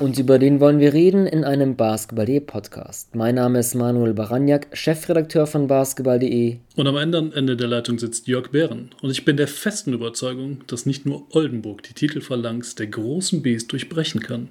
Und 0.00 0.18
über 0.18 0.38
den 0.38 0.60
wollen 0.60 0.80
wir 0.80 0.94
reden 0.94 1.26
in 1.26 1.44
einem 1.44 1.76
Basketball.de 1.76 2.40
Podcast. 2.40 3.14
Mein 3.14 3.34
Name 3.34 3.58
ist 3.58 3.74
Manuel 3.74 4.14
Baraniak, 4.14 4.68
Chefredakteur 4.72 5.46
von 5.46 5.66
Basketball.de. 5.66 6.56
Und 6.74 6.86
am 6.86 6.96
anderen 6.96 7.34
Ende 7.34 7.54
der 7.54 7.68
Leitung 7.68 7.98
sitzt 7.98 8.26
Jörg 8.26 8.50
Behren. 8.50 8.92
Und 9.02 9.10
ich 9.10 9.26
bin 9.26 9.36
der 9.36 9.46
festen 9.46 9.92
Überzeugung, 9.92 10.62
dass 10.68 10.86
nicht 10.86 11.04
nur 11.04 11.26
Oldenburg 11.32 11.82
die 11.82 11.92
Titelphalanx 11.92 12.76
der 12.76 12.86
großen 12.86 13.42
Bs 13.42 13.66
durchbrechen 13.66 14.22
kann. 14.22 14.48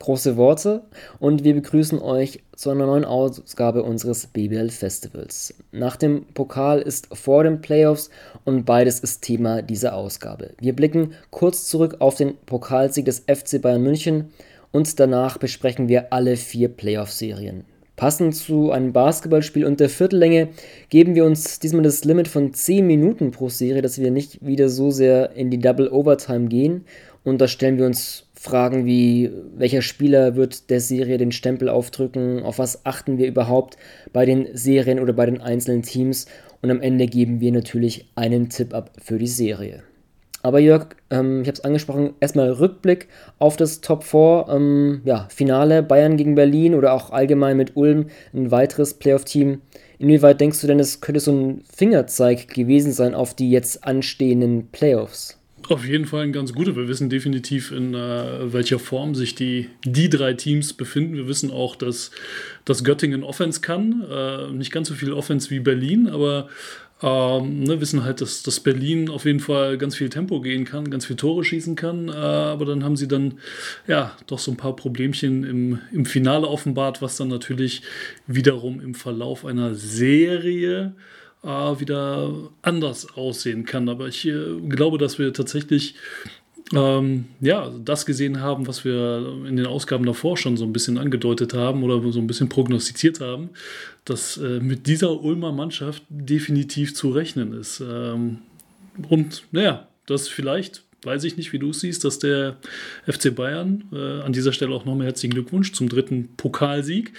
Große 0.00 0.36
Worte. 0.36 0.82
Und 1.20 1.44
wir 1.44 1.54
begrüßen 1.54 2.00
euch 2.00 2.40
zu 2.56 2.70
einer 2.70 2.86
neuen 2.86 3.04
Ausgabe 3.04 3.84
unseres 3.84 4.26
BBL 4.26 4.70
Festivals. 4.70 5.54
Nach 5.70 5.94
dem 5.94 6.24
Pokal 6.34 6.80
ist 6.80 7.16
vor 7.16 7.44
den 7.44 7.60
Playoffs 7.60 8.10
und 8.44 8.64
beides 8.64 8.98
ist 8.98 9.22
Thema 9.22 9.62
dieser 9.62 9.94
Ausgabe. 9.94 10.50
Wir 10.58 10.74
blicken 10.74 11.12
kurz 11.30 11.68
zurück 11.68 11.98
auf 12.00 12.16
den 12.16 12.36
Pokalsieg 12.38 13.04
des 13.04 13.20
FC 13.20 13.62
Bayern 13.62 13.84
München 13.84 14.30
und 14.72 15.00
danach 15.00 15.38
besprechen 15.38 15.88
wir 15.88 16.12
alle 16.12 16.36
vier 16.36 16.68
Playoff-Serien. 16.68 17.64
Passend 18.00 18.34
zu 18.34 18.70
einem 18.70 18.94
Basketballspiel 18.94 19.66
und 19.66 19.78
der 19.78 19.90
Viertellänge 19.90 20.48
geben 20.88 21.14
wir 21.14 21.26
uns 21.26 21.58
diesmal 21.58 21.82
das 21.82 22.02
Limit 22.02 22.28
von 22.28 22.54
10 22.54 22.86
Minuten 22.86 23.30
pro 23.30 23.50
Serie, 23.50 23.82
dass 23.82 24.00
wir 24.00 24.10
nicht 24.10 24.44
wieder 24.44 24.70
so 24.70 24.90
sehr 24.90 25.32
in 25.32 25.50
die 25.50 25.58
Double 25.58 25.90
Overtime 25.90 26.48
gehen. 26.48 26.86
Und 27.24 27.42
da 27.42 27.46
stellen 27.46 27.76
wir 27.76 27.84
uns 27.84 28.24
Fragen 28.32 28.86
wie, 28.86 29.30
welcher 29.54 29.82
Spieler 29.82 30.34
wird 30.34 30.70
der 30.70 30.80
Serie 30.80 31.18
den 31.18 31.30
Stempel 31.30 31.68
aufdrücken, 31.68 32.42
auf 32.42 32.58
was 32.58 32.86
achten 32.86 33.18
wir 33.18 33.26
überhaupt 33.26 33.76
bei 34.14 34.24
den 34.24 34.48
Serien 34.54 34.98
oder 34.98 35.12
bei 35.12 35.26
den 35.26 35.42
einzelnen 35.42 35.82
Teams. 35.82 36.24
Und 36.62 36.70
am 36.70 36.80
Ende 36.80 37.06
geben 37.06 37.40
wir 37.40 37.52
natürlich 37.52 38.10
einen 38.14 38.48
Tipp 38.48 38.72
ab 38.72 38.92
für 38.98 39.18
die 39.18 39.26
Serie. 39.26 39.82
Aber 40.42 40.58
Jörg, 40.58 40.86
ähm, 41.10 41.42
ich 41.42 41.48
habe 41.48 41.56
es 41.56 41.64
angesprochen, 41.64 42.14
erstmal 42.20 42.50
Rückblick 42.50 43.08
auf 43.38 43.56
das 43.56 43.80
Top 43.80 44.04
4, 44.04 44.46
ähm, 44.48 45.02
ja, 45.04 45.28
Finale 45.30 45.82
Bayern 45.82 46.16
gegen 46.16 46.34
Berlin 46.34 46.74
oder 46.74 46.92
auch 46.94 47.10
allgemein 47.10 47.56
mit 47.56 47.76
Ulm, 47.76 48.06
ein 48.32 48.50
weiteres 48.50 48.94
Playoff-Team. 48.94 49.60
Inwieweit 49.98 50.40
denkst 50.40 50.60
du 50.62 50.66
denn, 50.66 50.80
es 50.80 51.02
könnte 51.02 51.20
so 51.20 51.32
ein 51.32 51.62
Fingerzeig 51.70 52.48
gewesen 52.48 52.92
sein 52.92 53.14
auf 53.14 53.34
die 53.34 53.50
jetzt 53.50 53.84
anstehenden 53.84 54.68
Playoffs? 54.72 55.36
Auf 55.68 55.86
jeden 55.86 56.06
Fall 56.06 56.24
ein 56.24 56.32
ganz 56.32 56.52
guter. 56.54 56.74
Wir 56.74 56.88
wissen 56.88 57.10
definitiv, 57.10 57.70
in 57.70 57.94
äh, 57.94 58.52
welcher 58.52 58.78
Form 58.78 59.14
sich 59.14 59.34
die, 59.34 59.68
die 59.84 60.08
drei 60.08 60.32
Teams 60.32 60.72
befinden. 60.72 61.14
Wir 61.14 61.28
wissen 61.28 61.50
auch, 61.50 61.76
dass, 61.76 62.10
dass 62.64 62.82
Göttingen 62.82 63.22
Offense 63.22 63.60
kann. 63.60 64.04
Äh, 64.10 64.50
nicht 64.52 64.72
ganz 64.72 64.88
so 64.88 64.94
viel 64.94 65.12
Offense 65.12 65.50
wie 65.50 65.60
Berlin, 65.60 66.08
aber 66.08 66.48
ähm, 67.02 67.62
ne, 67.62 67.80
wissen 67.80 68.04
halt, 68.04 68.20
dass, 68.20 68.42
dass 68.42 68.60
Berlin 68.60 69.08
auf 69.08 69.24
jeden 69.24 69.40
Fall 69.40 69.78
ganz 69.78 69.96
viel 69.96 70.10
Tempo 70.10 70.40
gehen 70.40 70.64
kann, 70.64 70.90
ganz 70.90 71.06
viel 71.06 71.16
Tore 71.16 71.44
schießen 71.44 71.74
kann, 71.74 72.08
äh, 72.08 72.12
aber 72.12 72.66
dann 72.66 72.84
haben 72.84 72.96
sie 72.96 73.08
dann 73.08 73.38
ja 73.86 74.16
doch 74.26 74.38
so 74.38 74.50
ein 74.50 74.56
paar 74.56 74.76
Problemchen 74.76 75.44
im, 75.44 75.78
im 75.92 76.04
Finale 76.04 76.46
offenbart, 76.46 77.00
was 77.00 77.16
dann 77.16 77.28
natürlich 77.28 77.82
wiederum 78.26 78.80
im 78.80 78.94
Verlauf 78.94 79.46
einer 79.46 79.74
Serie 79.74 80.94
äh, 81.42 81.48
wieder 81.48 82.32
anders 82.62 83.16
aussehen 83.16 83.64
kann. 83.64 83.88
Aber 83.88 84.08
ich 84.08 84.26
äh, 84.26 84.60
glaube, 84.68 84.98
dass 84.98 85.18
wir 85.18 85.32
tatsächlich 85.32 85.94
ähm, 86.72 87.24
ja, 87.40 87.70
das 87.84 88.06
gesehen 88.06 88.40
haben, 88.40 88.66
was 88.68 88.84
wir 88.84 89.44
in 89.46 89.56
den 89.56 89.66
Ausgaben 89.66 90.06
davor 90.06 90.36
schon 90.36 90.56
so 90.56 90.64
ein 90.64 90.72
bisschen 90.72 90.98
angedeutet 90.98 91.52
haben 91.52 91.82
oder 91.82 92.00
so 92.12 92.20
ein 92.20 92.28
bisschen 92.28 92.48
prognostiziert 92.48 93.20
haben, 93.20 93.50
dass 94.04 94.36
äh, 94.36 94.60
mit 94.60 94.86
dieser 94.86 95.20
Ulmer 95.22 95.50
Mannschaft 95.52 96.04
definitiv 96.08 96.94
zu 96.94 97.10
rechnen 97.10 97.52
ist. 97.52 97.80
Ähm, 97.80 98.38
und 99.08 99.44
naja, 99.50 99.88
das 100.06 100.28
vielleicht, 100.28 100.84
weiß 101.02 101.24
ich 101.24 101.36
nicht, 101.36 101.52
wie 101.52 101.58
du 101.58 101.70
es 101.70 101.80
siehst, 101.80 102.04
dass 102.04 102.20
der 102.20 102.58
FC 103.06 103.34
Bayern, 103.34 103.84
äh, 103.92 104.20
an 104.22 104.32
dieser 104.32 104.52
Stelle 104.52 104.74
auch 104.74 104.84
nochmal 104.84 105.06
herzlichen 105.06 105.34
Glückwunsch 105.34 105.72
zum 105.72 105.88
dritten 105.88 106.28
Pokalsieg, 106.36 107.12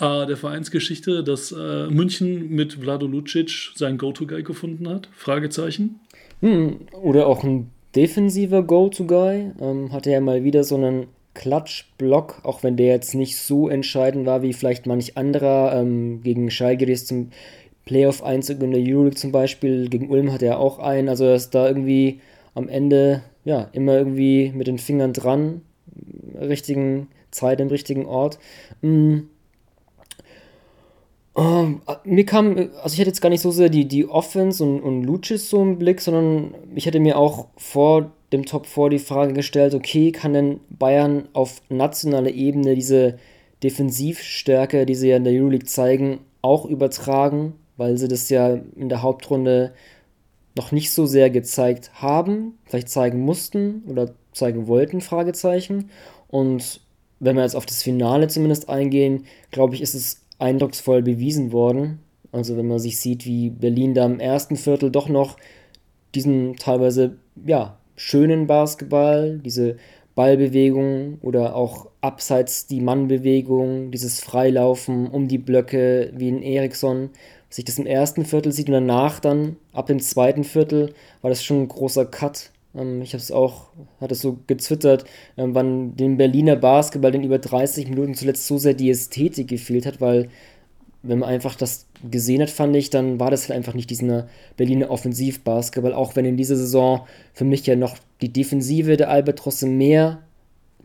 äh, 0.00 0.26
der 0.26 0.38
Vereinsgeschichte, 0.38 1.22
dass 1.22 1.52
äh, 1.52 1.88
München 1.88 2.48
mit 2.48 2.74
Vlado 2.74 3.06
Lucic 3.06 3.72
seinen 3.74 3.98
Go-To-Guy 3.98 4.42
gefunden 4.42 4.88
hat? 4.88 5.08
Fragezeichen. 5.12 6.00
Hm, 6.40 6.80
oder 6.92 7.26
auch 7.26 7.44
ein 7.44 7.70
defensiver 7.96 8.62
Go-To-Guy. 8.62 9.52
Ähm, 9.60 9.92
hatte 9.92 10.10
ja 10.10 10.20
mal 10.20 10.44
wieder 10.44 10.64
so 10.64 10.76
einen 10.76 11.06
Klatsch-Block, 11.34 12.40
auch 12.44 12.62
wenn 12.62 12.76
der 12.76 12.88
jetzt 12.88 13.14
nicht 13.14 13.36
so 13.36 13.68
entscheidend 13.68 14.26
war 14.26 14.42
wie 14.42 14.52
vielleicht 14.52 14.86
manch 14.86 15.16
anderer. 15.16 15.80
Ähm, 15.80 16.22
gegen 16.22 16.50
Schalke 16.50 16.84
ist 16.86 17.08
zum 17.08 17.30
Playoff-Einzug 17.84 18.62
in 18.62 18.72
der 18.72 18.80
Euroleague 18.80 19.16
zum 19.16 19.32
Beispiel. 19.32 19.88
Gegen 19.88 20.10
Ulm 20.10 20.32
hat 20.32 20.42
er 20.42 20.58
auch 20.58 20.78
einen. 20.78 21.08
Also 21.08 21.24
er 21.24 21.34
ist 21.34 21.54
da 21.54 21.66
irgendwie 21.66 22.20
am 22.54 22.68
Ende 22.68 23.22
ja 23.44 23.68
immer 23.72 23.96
irgendwie 23.96 24.52
mit 24.54 24.66
den 24.66 24.78
Fingern 24.78 25.12
dran. 25.12 25.62
Richtigen 26.38 27.08
Zeit 27.30 27.60
im 27.60 27.68
richtigen 27.68 28.06
Ort. 28.06 28.38
Mhm. 28.82 29.28
Uh, 31.36 31.80
mir 32.04 32.24
kam, 32.24 32.56
also 32.82 32.94
ich 32.94 33.00
hatte 33.00 33.10
jetzt 33.10 33.20
gar 33.20 33.28
nicht 33.28 33.42
so 33.42 33.50
sehr 33.50 33.68
die, 33.68 33.86
die 33.86 34.08
Offense 34.08 34.64
und, 34.64 34.80
und 34.80 35.02
Lucis 35.02 35.50
so 35.50 35.60
im 35.60 35.78
Blick, 35.78 36.00
sondern 36.00 36.54
ich 36.74 36.86
hätte 36.86 36.98
mir 36.98 37.18
auch 37.18 37.48
vor 37.58 38.10
dem 38.32 38.46
Top 38.46 38.66
4 38.66 38.88
die 38.88 38.98
Frage 38.98 39.34
gestellt, 39.34 39.74
okay, 39.74 40.12
kann 40.12 40.32
denn 40.32 40.60
Bayern 40.70 41.28
auf 41.34 41.60
nationaler 41.68 42.30
Ebene 42.30 42.74
diese 42.74 43.18
Defensivstärke, 43.62 44.86
die 44.86 44.94
sie 44.94 45.08
ja 45.08 45.18
in 45.18 45.24
der 45.24 45.34
Euroleague 45.34 45.66
zeigen, 45.66 46.20
auch 46.40 46.64
übertragen, 46.64 47.54
weil 47.76 47.98
sie 47.98 48.08
das 48.08 48.30
ja 48.30 48.58
in 48.76 48.88
der 48.88 49.02
Hauptrunde 49.02 49.72
noch 50.56 50.72
nicht 50.72 50.90
so 50.90 51.04
sehr 51.04 51.28
gezeigt 51.28 51.90
haben, 51.94 52.58
vielleicht 52.64 52.88
zeigen 52.88 53.20
mussten 53.20 53.82
oder 53.86 54.14
zeigen 54.32 54.68
wollten, 54.68 55.02
Fragezeichen. 55.02 55.90
Und 56.28 56.80
wenn 57.20 57.36
wir 57.36 57.42
jetzt 57.42 57.56
auf 57.56 57.66
das 57.66 57.82
Finale 57.82 58.28
zumindest 58.28 58.70
eingehen, 58.70 59.26
glaube 59.50 59.74
ich, 59.74 59.82
ist 59.82 59.94
es 59.94 60.22
eindrucksvoll 60.38 61.02
bewiesen 61.02 61.52
worden. 61.52 62.00
Also 62.32 62.56
wenn 62.56 62.68
man 62.68 62.78
sich 62.78 62.98
sieht, 62.98 63.24
wie 63.24 63.50
Berlin 63.50 63.94
da 63.94 64.04
im 64.04 64.20
ersten 64.20 64.56
Viertel 64.56 64.90
doch 64.90 65.08
noch 65.08 65.36
diesen 66.14 66.56
teilweise 66.56 67.16
ja, 67.44 67.78
schönen 67.96 68.46
Basketball, 68.46 69.38
diese 69.38 69.76
Ballbewegung 70.14 71.18
oder 71.20 71.54
auch 71.54 71.88
abseits 72.00 72.66
die 72.66 72.80
Mannbewegung, 72.80 73.90
dieses 73.90 74.20
Freilaufen 74.20 75.08
um 75.08 75.28
die 75.28 75.38
Blöcke 75.38 76.10
wie 76.14 76.28
in 76.28 76.42
Eriksson, 76.42 77.10
sich 77.50 77.64
das 77.64 77.78
im 77.78 77.86
ersten 77.86 78.24
Viertel 78.24 78.52
sieht 78.52 78.68
und 78.68 78.72
danach 78.72 79.20
dann 79.20 79.56
ab 79.72 79.86
dem 79.86 80.00
zweiten 80.00 80.44
Viertel 80.44 80.94
war 81.20 81.30
das 81.30 81.44
schon 81.44 81.62
ein 81.62 81.68
großer 81.68 82.06
Cut. 82.06 82.50
Ähm, 82.76 83.02
ich 83.02 83.12
habe 83.12 83.22
es 83.22 83.32
auch, 83.32 83.68
hat 84.00 84.12
es 84.12 84.20
so 84.20 84.38
gezwittert, 84.46 85.04
ähm, 85.36 85.54
wann 85.54 85.96
dem 85.96 86.16
Berliner 86.16 86.56
Basketball 86.56 87.12
den 87.12 87.24
über 87.24 87.38
30 87.38 87.88
Minuten 87.88 88.14
zuletzt 88.14 88.46
so 88.46 88.58
sehr 88.58 88.74
die 88.74 88.90
Ästhetik 88.90 89.48
gefehlt 89.48 89.86
hat, 89.86 90.00
weil 90.00 90.28
wenn 91.02 91.20
man 91.20 91.28
einfach 91.28 91.54
das 91.54 91.86
gesehen 92.10 92.42
hat, 92.42 92.50
fand 92.50 92.74
ich, 92.76 92.90
dann 92.90 93.20
war 93.20 93.30
das 93.30 93.48
halt 93.48 93.56
einfach 93.56 93.74
nicht 93.74 93.90
dieser 93.90 94.28
Berliner 94.56 94.90
Offensivbasketball, 94.90 95.94
auch 95.94 96.16
wenn 96.16 96.24
in 96.24 96.36
dieser 96.36 96.56
Saison 96.56 97.06
für 97.32 97.44
mich 97.44 97.66
ja 97.66 97.76
noch 97.76 97.96
die 98.20 98.32
Defensive 98.32 98.96
der 98.96 99.10
Albatrosse 99.10 99.66
mehr 99.66 100.22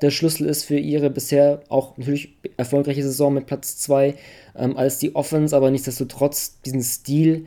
der 0.01 0.09
Schlüssel 0.09 0.47
ist 0.47 0.63
für 0.63 0.77
ihre 0.77 1.09
bisher 1.09 1.61
auch 1.69 1.97
natürlich 1.97 2.33
erfolgreiche 2.57 3.03
Saison 3.03 3.33
mit 3.33 3.45
Platz 3.45 3.77
2 3.77 4.15
ähm, 4.55 4.77
als 4.77 4.97
die 4.97 5.15
Offense, 5.15 5.55
aber 5.55 5.69
nichtsdestotrotz 5.71 6.59
diesen 6.61 6.81
Stil, 6.81 7.45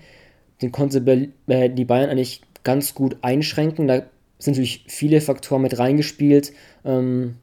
den 0.62 0.70
konnte 0.70 0.98
äh, 1.48 1.70
die 1.70 1.84
Bayern 1.84 2.10
eigentlich 2.10 2.42
ganz 2.62 2.94
gut 2.94 3.16
einschränken. 3.22 3.88
Da 3.88 4.04
sind 4.44 4.54
natürlich 4.54 4.84
viele 4.88 5.20
Faktoren 5.20 5.62
mit 5.62 5.78
reingespielt. 5.78 6.52
Ähm, 6.84 7.36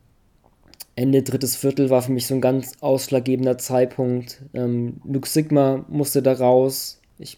Ende 0.96 1.24
drittes 1.24 1.56
Viertel 1.56 1.90
war 1.90 2.02
für 2.02 2.12
mich 2.12 2.28
so 2.28 2.36
ein 2.36 2.42
ganz 2.42 2.74
ausschlaggebender 2.82 3.58
Zeitpunkt. 3.58 4.42
Ähm, 4.54 5.02
Luke 5.06 5.28
Sigma 5.28 5.86
musste 5.88 6.22
da 6.22 6.34
raus. 6.34 7.00
Ich 7.18 7.38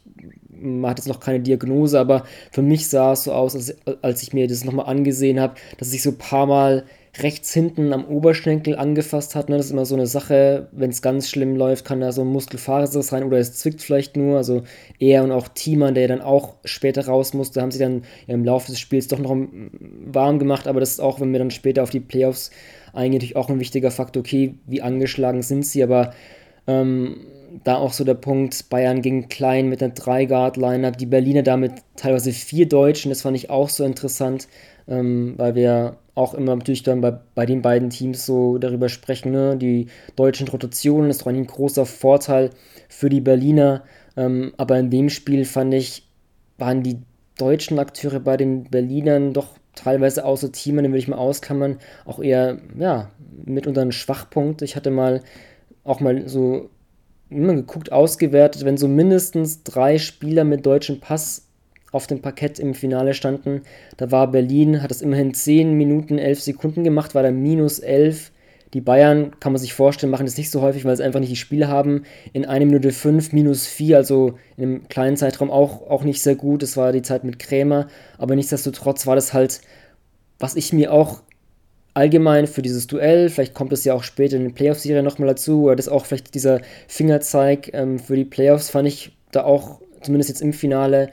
man 0.49 0.95
jetzt 0.95 1.07
noch 1.07 1.19
keine 1.19 1.41
Diagnose, 1.41 1.99
aber 1.99 2.23
für 2.51 2.61
mich 2.61 2.87
sah 2.87 3.13
es 3.13 3.25
so 3.25 3.33
aus, 3.33 3.55
als, 3.55 3.75
als 4.01 4.23
ich 4.23 4.33
mir 4.33 4.47
das 4.47 4.63
nochmal 4.63 4.85
angesehen 4.85 5.39
habe, 5.39 5.55
dass 5.77 5.93
ich 5.93 6.01
so 6.01 6.11
ein 6.11 6.17
paar 6.17 6.45
Mal 6.45 6.85
rechts 7.19 7.53
hinten 7.53 7.93
am 7.93 8.05
Oberschenkel 8.05 8.75
angefasst 8.75 9.35
hat. 9.35 9.47
Ne? 9.47 9.57
Das 9.57 9.67
ist 9.67 9.71
immer 9.71 9.85
so 9.85 9.95
eine 9.95 10.07
Sache, 10.07 10.67
wenn 10.71 10.89
es 10.89 11.03
ganz 11.03 11.29
schlimm 11.29 11.55
läuft, 11.55 11.85
kann 11.85 12.01
da 12.01 12.11
so 12.11 12.21
ein 12.21 12.27
Muskelfaserriss 12.27 13.13
rein 13.13 13.23
oder 13.23 13.37
es 13.37 13.53
zwickt 13.53 13.81
vielleicht 13.81 14.17
nur. 14.17 14.37
Also 14.37 14.63
er 14.97 15.23
und 15.23 15.31
auch 15.31 15.47
Thiemann, 15.47 15.93
der 15.93 16.07
dann 16.07 16.21
auch 16.21 16.55
später 16.65 17.05
raus 17.05 17.33
musste, 17.33 17.61
haben 17.61 17.71
sie 17.71 17.79
dann 17.79 18.03
im 18.27 18.43
Laufe 18.43 18.71
des 18.71 18.79
Spiels 18.79 19.07
doch 19.07 19.19
noch 19.19 19.35
warm 20.05 20.39
gemacht. 20.39 20.67
Aber 20.67 20.79
das 20.79 20.91
ist 20.91 21.01
auch, 21.01 21.19
wenn 21.19 21.31
wir 21.31 21.39
dann 21.39 21.51
später 21.51 21.83
auf 21.83 21.91
die 21.91 21.99
Playoffs 21.99 22.49
eingehen, 22.93 23.19
natürlich 23.19 23.35
auch 23.35 23.49
ein 23.49 23.59
wichtiger 23.59 23.91
Faktor. 23.91 24.21
Okay, 24.21 24.55
wie 24.65 24.81
angeschlagen 24.81 25.43
sind 25.43 25.67
sie, 25.67 25.83
aber 25.83 26.13
ähm, 26.65 27.17
da 27.63 27.75
auch 27.75 27.93
so 27.93 28.03
der 28.03 28.15
Punkt, 28.15 28.69
Bayern 28.69 29.03
gegen 29.03 29.29
Klein 29.29 29.69
mit 29.69 29.83
einer 29.83 29.93
3-Guard-Line-Up, 29.93 30.97
die 30.97 31.05
Berliner 31.05 31.43
damit 31.43 31.73
teilweise 31.95 32.31
vier 32.31 32.67
Deutschen, 32.67 33.09
das 33.09 33.21
fand 33.21 33.37
ich 33.37 33.51
auch 33.51 33.69
so 33.69 33.83
interessant, 33.83 34.47
ähm, 34.87 35.35
weil 35.37 35.53
wir 35.53 35.97
auch 36.15 36.33
immer 36.33 36.55
natürlich 36.55 36.83
dann 36.83 37.01
bei, 37.01 37.11
bei 37.33 37.45
den 37.45 37.61
beiden 37.61 37.89
Teams 37.89 38.25
so 38.25 38.57
darüber 38.57 38.89
sprechen, 38.89 39.31
ne? 39.31 39.57
die 39.57 39.87
deutschen 40.15 40.47
Rotationen 40.47 41.09
ist 41.09 41.21
doch 41.21 41.27
ein 41.27 41.47
großer 41.47 41.85
Vorteil 41.85 42.51
für 42.87 43.09
die 43.09 43.21
Berliner. 43.21 43.83
Ähm, 44.15 44.53
aber 44.57 44.77
in 44.77 44.91
dem 44.91 45.09
Spiel 45.09 45.45
fand 45.45 45.73
ich, 45.73 46.07
waren 46.57 46.83
die 46.83 46.99
deutschen 47.37 47.79
Akteure 47.79 48.19
bei 48.19 48.37
den 48.37 48.65
Berlinern 48.65 49.33
doch 49.33 49.57
teilweise 49.75 50.23
außer 50.23 50.51
Team, 50.51 50.77
den 50.77 50.85
würde 50.85 50.99
ich 50.99 51.07
mal 51.07 51.17
auskammern, 51.17 51.79
auch 52.05 52.19
eher, 52.19 52.59
ja, 52.77 53.09
mitunter 53.45 53.81
ein 53.81 53.91
Schwachpunkt. 53.91 54.61
Ich 54.61 54.75
hatte 54.75 54.91
mal 54.91 55.21
auch 55.83 55.99
mal 55.99 56.29
so 56.29 56.69
immer 57.29 57.55
geguckt, 57.55 57.91
ausgewertet, 57.91 58.65
wenn 58.65 58.77
so 58.77 58.87
mindestens 58.87 59.63
drei 59.63 59.97
Spieler 59.97 60.43
mit 60.43 60.65
deutschem 60.65 60.99
Pass 60.99 61.47
auf 61.93 62.07
dem 62.07 62.21
Parkett 62.21 62.59
im 62.59 62.73
Finale 62.73 63.13
standen. 63.13 63.61
Da 63.97 64.11
war 64.11 64.29
Berlin, 64.29 64.81
hat 64.81 64.91
das 64.91 65.01
immerhin 65.01 65.33
10 65.33 65.73
Minuten, 65.73 66.17
11 66.17 66.41
Sekunden 66.41 66.83
gemacht, 66.83 67.15
war 67.15 67.23
da 67.23 67.31
minus 67.31 67.79
11. 67.79 68.31
Die 68.73 68.81
Bayern, 68.81 69.39
kann 69.39 69.53
man 69.53 69.61
sich 69.61 69.73
vorstellen, 69.73 70.09
machen 70.09 70.25
das 70.25 70.37
nicht 70.37 70.49
so 70.49 70.61
häufig, 70.61 70.83
weil 70.83 70.97
sie 70.97 71.03
einfach 71.03 71.19
nicht 71.19 71.31
die 71.31 71.37
Spiele 71.37 71.67
haben. 71.67 72.03
In 72.33 72.45
1 72.45 72.65
Minute 72.65 72.91
5 72.91 73.31
minus 73.31 73.67
4, 73.67 73.97
also 73.97 74.33
in 74.57 74.63
einem 74.63 74.87
kleinen 74.89 75.15
Zeitraum 75.15 75.51
auch, 75.51 75.89
auch 75.89 76.03
nicht 76.03 76.21
sehr 76.21 76.35
gut. 76.35 76.63
Das 76.63 76.75
war 76.75 76.91
die 76.91 77.03
Zeit 77.03 77.23
mit 77.23 77.37
Krämer. 77.37 77.87
Aber 78.17 78.35
nichtsdestotrotz 78.35 79.05
war 79.05 79.15
das 79.15 79.33
halt, 79.33 79.61
was 80.39 80.55
ich 80.55 80.73
mir 80.73 80.91
auch 80.91 81.21
allgemein 81.93 82.47
für 82.47 82.61
dieses 82.61 82.87
Duell, 82.87 83.29
vielleicht 83.29 83.53
kommt 83.53 83.71
es 83.71 83.83
ja 83.83 83.93
auch 83.93 84.03
später 84.03 84.37
in 84.37 84.43
den 84.43 84.53
Playoff-Serien 84.53 85.05
nochmal 85.05 85.27
dazu, 85.29 85.65
oder 85.65 85.75
das 85.75 85.87
auch 85.87 86.05
vielleicht 86.05 86.33
dieser 86.33 86.61
Fingerzeig 86.87 87.71
ähm, 87.73 87.99
für 87.99 88.15
die 88.15 88.25
Playoffs, 88.25 88.69
fand 88.69 88.87
ich 88.87 89.15
da 89.31 89.43
auch, 89.43 89.79
zumindest 90.01 90.29
jetzt 90.29 90.41
im 90.41 90.53
Finale, 90.53 91.09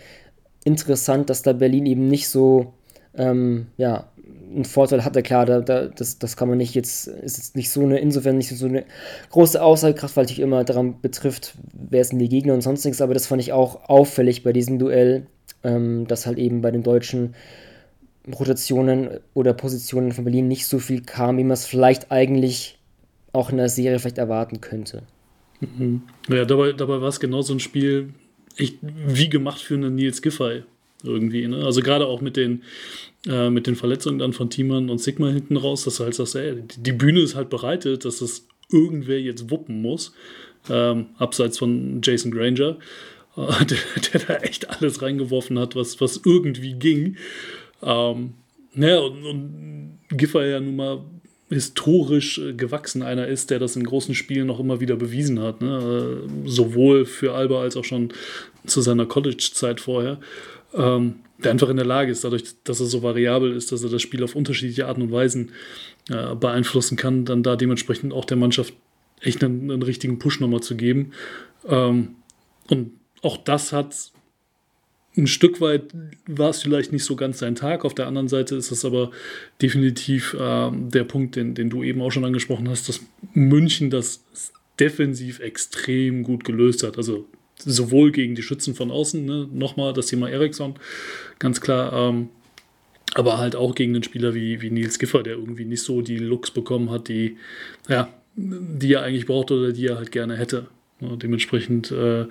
interessant, 0.65 1.31
dass 1.31 1.43
da 1.43 1.53
Berlin 1.53 1.87
eben 1.87 2.09
nicht 2.09 2.29
so 2.29 2.75
ähm, 3.15 3.67
ja, 3.77 4.11
einen 4.55 4.65
Vorteil 4.65 5.05
hatte. 5.05 5.23
Klar, 5.23 5.47
da, 5.47 5.61
da, 5.61 5.87
das, 5.87 6.19
das 6.19 6.37
kann 6.37 6.49
man 6.49 6.59
nicht 6.59 6.75
jetzt, 6.75 7.07
ist 7.07 7.39
jetzt 7.39 7.57
nicht 7.57 7.71
so 7.71 7.83
eine, 7.83 7.99
insofern 7.99 8.37
nicht 8.37 8.57
so 8.57 8.67
eine 8.67 8.85
große 9.31 9.63
Aussagekraft, 9.63 10.17
weil 10.17 10.29
sich 10.29 10.41
immer 10.41 10.65
daran 10.65 11.01
betrifft, 11.01 11.55
wer 11.73 12.05
sind 12.05 12.19
die 12.19 12.29
Gegner 12.29 12.55
und 12.55 12.63
sonstiges, 12.63 13.01
aber 13.01 13.15
das 13.15 13.27
fand 13.27 13.41
ich 13.41 13.53
auch 13.53 13.89
auffällig 13.89 14.43
bei 14.43 14.53
diesem 14.53 14.79
Duell, 14.79 15.27
ähm, 15.63 16.07
dass 16.07 16.27
halt 16.27 16.39
eben 16.39 16.63
bei 16.63 16.71
den 16.71 16.83
deutschen 16.83 17.35
Rotationen 18.39 19.21
oder 19.35 19.55
Positionen 19.55 20.13
von 20.13 20.25
Berlin 20.25 20.49
nicht 20.49 20.67
so 20.67 20.79
viel 20.79 21.03
kam, 21.03 21.39
wie 21.39 21.45
man 21.45 21.53
es 21.53 21.67
vielleicht 21.67 22.13
eigentlich 22.13 22.79
auch 23.33 23.51
in 23.51 23.57
der 23.57 23.69
Serie 23.69 23.99
vielleicht 23.99 24.19
erwarten 24.19 24.61
könnte. 24.61 25.03
Mhm. 25.61 26.03
Ja, 26.29 26.45
dabei, 26.45 26.73
dabei 26.73 27.01
war 27.01 27.09
es 27.09 27.21
genau 27.21 27.43
so 27.43 27.55
ein 27.55 27.61
Spiel, 27.61 28.11
echt 28.57 28.79
wie 28.83 29.29
gemacht 29.29 29.61
für 29.61 29.75
einen 29.75 29.95
Nils 29.95 30.23
Giffey 30.23 30.63
irgendwie. 31.03 31.47
Ne? 31.47 31.65
Also 31.65 31.83
gerade 31.83 32.07
auch 32.07 32.21
mit 32.21 32.37
den, 32.37 32.63
äh, 33.27 33.51
mit 33.51 33.67
den 33.67 33.77
Verletzungen 33.77 34.19
dann 34.19 34.33
von 34.33 34.51
Thiemann 34.51 34.91
und 34.91 34.99
Sigma 34.99 35.29
hinten 35.29 35.57
raus, 35.57 35.85
dass 35.85 35.97
du 35.97 36.05
halt 36.05 36.15
sagst, 36.15 36.37
ey, 36.37 36.63
die 36.77 36.93
Bühne 36.93 37.21
ist 37.21 37.35
halt 37.35 37.51
bereitet, 37.51 38.05
dass 38.05 38.19
das 38.19 38.47
irgendwer 38.71 39.21
jetzt 39.21 39.51
wuppen 39.51 39.81
muss. 39.83 40.13
Ähm, 40.69 41.07
abseits 41.17 41.59
von 41.59 42.01
Jason 42.03 42.31
Granger, 42.31 42.77
äh, 43.37 43.65
der, 43.65 43.79
der, 44.13 44.21
da 44.27 44.37
echt 44.37 44.69
alles 44.69 45.01
reingeworfen 45.01 45.59
hat, 45.59 45.75
was, 45.75 46.01
was 46.01 46.21
irgendwie 46.25 46.75
ging. 46.75 47.17
Ähm, 47.83 48.35
naja, 48.75 48.99
und, 49.01 49.25
und 49.25 49.99
Giffey 50.11 50.51
ja 50.51 50.61
nun 50.61 50.77
mal 50.77 51.01
historisch 51.51 52.39
äh, 52.39 52.53
gewachsen 52.55 53.03
einer 53.03 53.27
ist, 53.27 53.51
der 53.51 53.59
das 53.59 53.77
in 53.77 53.85
großen 53.85 54.15
Spielen 54.15 54.47
noch 54.47 54.61
immer 54.61 54.81
wieder 54.81 54.97
bewiesen 54.97 55.41
hat. 55.41 55.61
Ne? 55.61 56.23
Äh, 56.25 56.49
sowohl 56.49 57.05
für 57.05 57.35
Alba 57.35 57.61
als 57.61 57.77
auch 57.77 57.85
schon 57.85 58.13
zu 58.67 58.81
seiner 58.81 59.07
College-Zeit 59.07 59.81
vorher. 59.81 60.21
Ähm, 60.73 61.17
der 61.39 61.51
einfach 61.51 61.69
in 61.69 61.77
der 61.77 61.87
Lage 61.87 62.13
ist, 62.13 62.23
dadurch, 62.23 62.45
dass 62.65 62.81
er 62.81 62.87
so 62.87 63.03
variabel 63.03 63.53
ist, 63.53 63.73
dass 63.73 63.83
er 63.83 63.91
das 63.91 64.03
Spiel 64.03 64.23
auf 64.23 64.37
unterschiedliche 64.37 64.87
Arten 64.87 65.03
und 65.03 65.13
Weisen 65.13 65.53
äh, 66.11 66.35
beeinflussen 66.35 66.97
kann, 66.97 67.25
dann 67.25 67.43
da 67.43 67.57
dementsprechend 67.57 68.13
auch 68.13 68.27
der 68.27 68.37
Mannschaft 68.37 68.75
echt 69.21 69.43
einen, 69.43 69.71
einen 69.71 69.83
richtigen 69.83 70.19
Push 70.19 70.41
nochmal 70.41 70.61
zu 70.61 70.77
geben. 70.77 71.13
Ähm, 71.67 72.17
und 72.69 72.93
auch 73.23 73.37
das 73.37 73.73
hat 73.73 74.13
ein 75.17 75.27
Stück 75.27 75.61
weit 75.61 75.93
war 76.27 76.51
es 76.51 76.63
vielleicht 76.63 76.93
nicht 76.93 77.05
so 77.05 77.17
ganz 77.17 77.41
sein 77.41 77.57
Tag. 77.57 77.85
Auf 77.85 77.95
der 77.95 78.07
anderen 78.07 78.29
Seite 78.29 78.55
ist 78.55 78.71
es 78.71 78.85
aber 78.85 79.11
definitiv 79.61 80.35
äh, 80.35 80.71
der 80.73 81.05
Punkt, 81.05 81.37
den, 81.37 81.55
den 81.55 81.69
du 81.69 81.83
eben 81.83 82.01
auch 82.01 82.11
schon 82.11 82.25
angesprochen 82.25 82.69
hast, 82.69 82.89
dass 82.89 83.01
München 83.35 83.91
das 83.91 84.25
defensiv 84.79 85.41
extrem 85.41 86.23
gut 86.23 86.45
gelöst 86.45 86.85
hat. 86.85 86.97
Also 86.97 87.27
sowohl 87.57 88.13
gegen 88.13 88.35
die 88.35 88.43
Schützen 88.43 88.75
von 88.75 88.91
außen, 88.91 89.25
ne? 89.25 89.49
nochmal 89.53 89.93
das 89.93 90.07
Thema 90.07 90.31
Eriksson, 90.31 90.77
ganz 91.39 91.61
klar, 91.61 91.93
ähm, 91.93 92.29
aber 93.15 93.39
halt 93.39 93.57
auch 93.57 93.75
gegen 93.75 93.95
einen 93.95 94.05
Spieler 94.05 94.35
wie, 94.35 94.63
wie 94.63 94.71
Nils 94.71 94.99
Giffer, 94.99 95.23
der 95.23 95.35
irgendwie 95.35 95.65
nicht 95.65 95.83
so 95.83 96.01
die 96.01 96.19
Looks 96.19 96.53
bekommen 96.53 96.91
hat, 96.91 97.09
die, 97.09 97.37
ja, 97.89 98.09
die 98.37 98.95
er 98.95 99.03
eigentlich 99.03 99.27
braucht 99.27 99.51
oder 99.51 99.73
die 99.73 99.87
er 99.87 99.97
halt 99.97 100.13
gerne 100.13 100.37
hätte. 100.37 100.69
Ja, 101.01 101.17
dementsprechend 101.17 101.91
äh, 101.91 102.27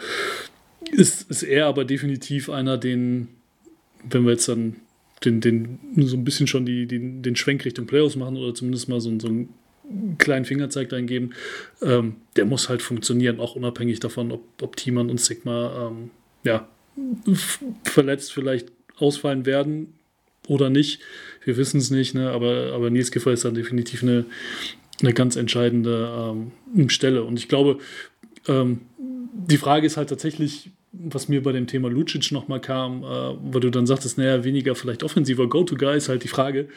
ist, 0.92 1.30
ist 1.30 1.44
er 1.44 1.68
aber 1.68 1.86
definitiv 1.86 2.50
einer, 2.50 2.78
den, 2.78 3.28
wenn 4.10 4.24
wir 4.24 4.32
jetzt 4.32 4.48
dann 4.48 4.78
den, 5.26 5.42
den 5.42 5.80
so 5.98 6.16
ein 6.16 6.24
bisschen 6.24 6.48
schon 6.48 6.66
die, 6.66 6.86
den, 6.86 7.22
den 7.22 7.36
Schwenk 7.36 7.66
Richtung 7.66 7.88
Playoffs 7.88 8.16
machen 8.16 8.38
oder 8.38 8.54
zumindest 8.54 8.88
mal 8.88 9.02
so, 9.02 9.18
so 9.20 9.28
einen 9.28 9.50
kleinen 10.18 10.46
Fingerzeig 10.46 10.94
eingeben, 10.94 11.32
ähm, 11.82 12.16
der 12.36 12.46
muss 12.46 12.70
halt 12.70 12.82
funktionieren, 12.82 13.40
auch 13.40 13.56
unabhängig 13.56 14.00
davon, 14.00 14.32
ob, 14.32 14.44
ob 14.62 14.76
Thiemann 14.76 15.10
und 15.10 15.20
Sigma 15.20 15.90
ähm, 15.90 16.12
ja, 16.44 16.68
verletzt 17.84 18.34
vielleicht 18.34 18.72
ausfallen 18.98 19.46
werden 19.46 19.94
oder 20.48 20.70
nicht. 20.70 21.02
Wir 21.44 21.58
wissen 21.58 21.80
es 21.80 21.90
nicht, 21.90 22.16
ne? 22.16 22.32
aber, 22.32 22.72
aber 22.74 22.90
Nils 22.90 23.12
Giffer 23.12 23.32
ist 23.32 23.46
dann 23.46 23.56
definitiv 23.56 24.04
eine, 24.04 24.26
eine 25.02 25.14
ganz 25.14 25.36
entscheidende 25.36 26.36
ähm, 26.76 26.90
Stelle. 26.90 27.24
Und 27.24 27.38
ich 27.38 27.48
glaube, 27.48 27.80
ähm, 28.48 28.82
die 29.48 29.58
Frage 29.58 29.86
ist 29.88 29.98
halt 29.98 30.10
tatsächlich, 30.10 30.72
was 30.92 31.30
mir 31.30 31.44
bei 31.44 31.52
dem 31.52 31.68
Thema 31.68 31.90
Lucic 31.90 32.32
nochmal 32.32 32.62
kam, 32.62 33.04
äh, 33.04 33.08
wo 33.54 33.60
du 33.60 33.70
dann 33.70 33.88
sagtest, 33.88 34.18
naja, 34.18 34.44
weniger 34.44 34.76
vielleicht 34.76 35.04
offensiver 35.04 35.48
Go-To-Guy 35.48 35.98
ist 35.98 36.10
halt 36.10 36.24
die 36.24 36.30
Frage, 36.30 36.68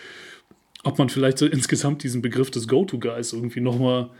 ob 0.85 0.99
man 0.99 1.09
vielleicht 1.09 1.38
so 1.38 1.47
insgesamt 1.47 2.03
diesen 2.03 2.23
Begriff 2.23 2.50
des 2.50 2.69
Go-To-Guys 2.69 3.32
irgendwie 3.32 3.61
nochmal 3.61 4.11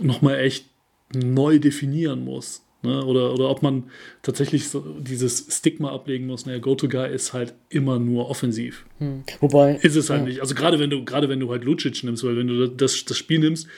noch 0.00 0.22
mal 0.22 0.38
echt 0.38 0.66
neu 1.14 1.58
definieren 1.58 2.24
muss. 2.24 2.64
Ne? 2.82 3.02
Oder, 3.04 3.32
oder 3.32 3.48
ob 3.48 3.62
man 3.62 3.84
tatsächlich 4.22 4.68
so 4.68 4.80
dieses 5.00 5.46
Stigma 5.50 5.90
ablegen 5.92 6.26
muss, 6.26 6.44
naja, 6.44 6.58
Go-To-Guy 6.58 7.14
ist 7.14 7.32
halt 7.32 7.54
immer 7.70 7.98
nur 7.98 8.28
offensiv. 8.28 8.84
Hm. 8.98 9.24
Wobei. 9.40 9.76
Ist 9.76 9.96
es 9.96 10.10
halt 10.10 10.22
ja. 10.22 10.26
nicht. 10.26 10.40
Also 10.40 10.54
gerade 10.54 10.78
wenn 10.78 10.90
du, 10.90 11.04
gerade 11.04 11.28
wenn 11.28 11.40
du 11.40 11.50
halt 11.50 11.64
Lucic 11.64 12.04
nimmst, 12.04 12.24
weil 12.24 12.36
wenn 12.36 12.48
du 12.48 12.68
das, 12.68 13.04
das 13.04 13.16
Spiel 13.16 13.38
nimmst, 13.38 13.68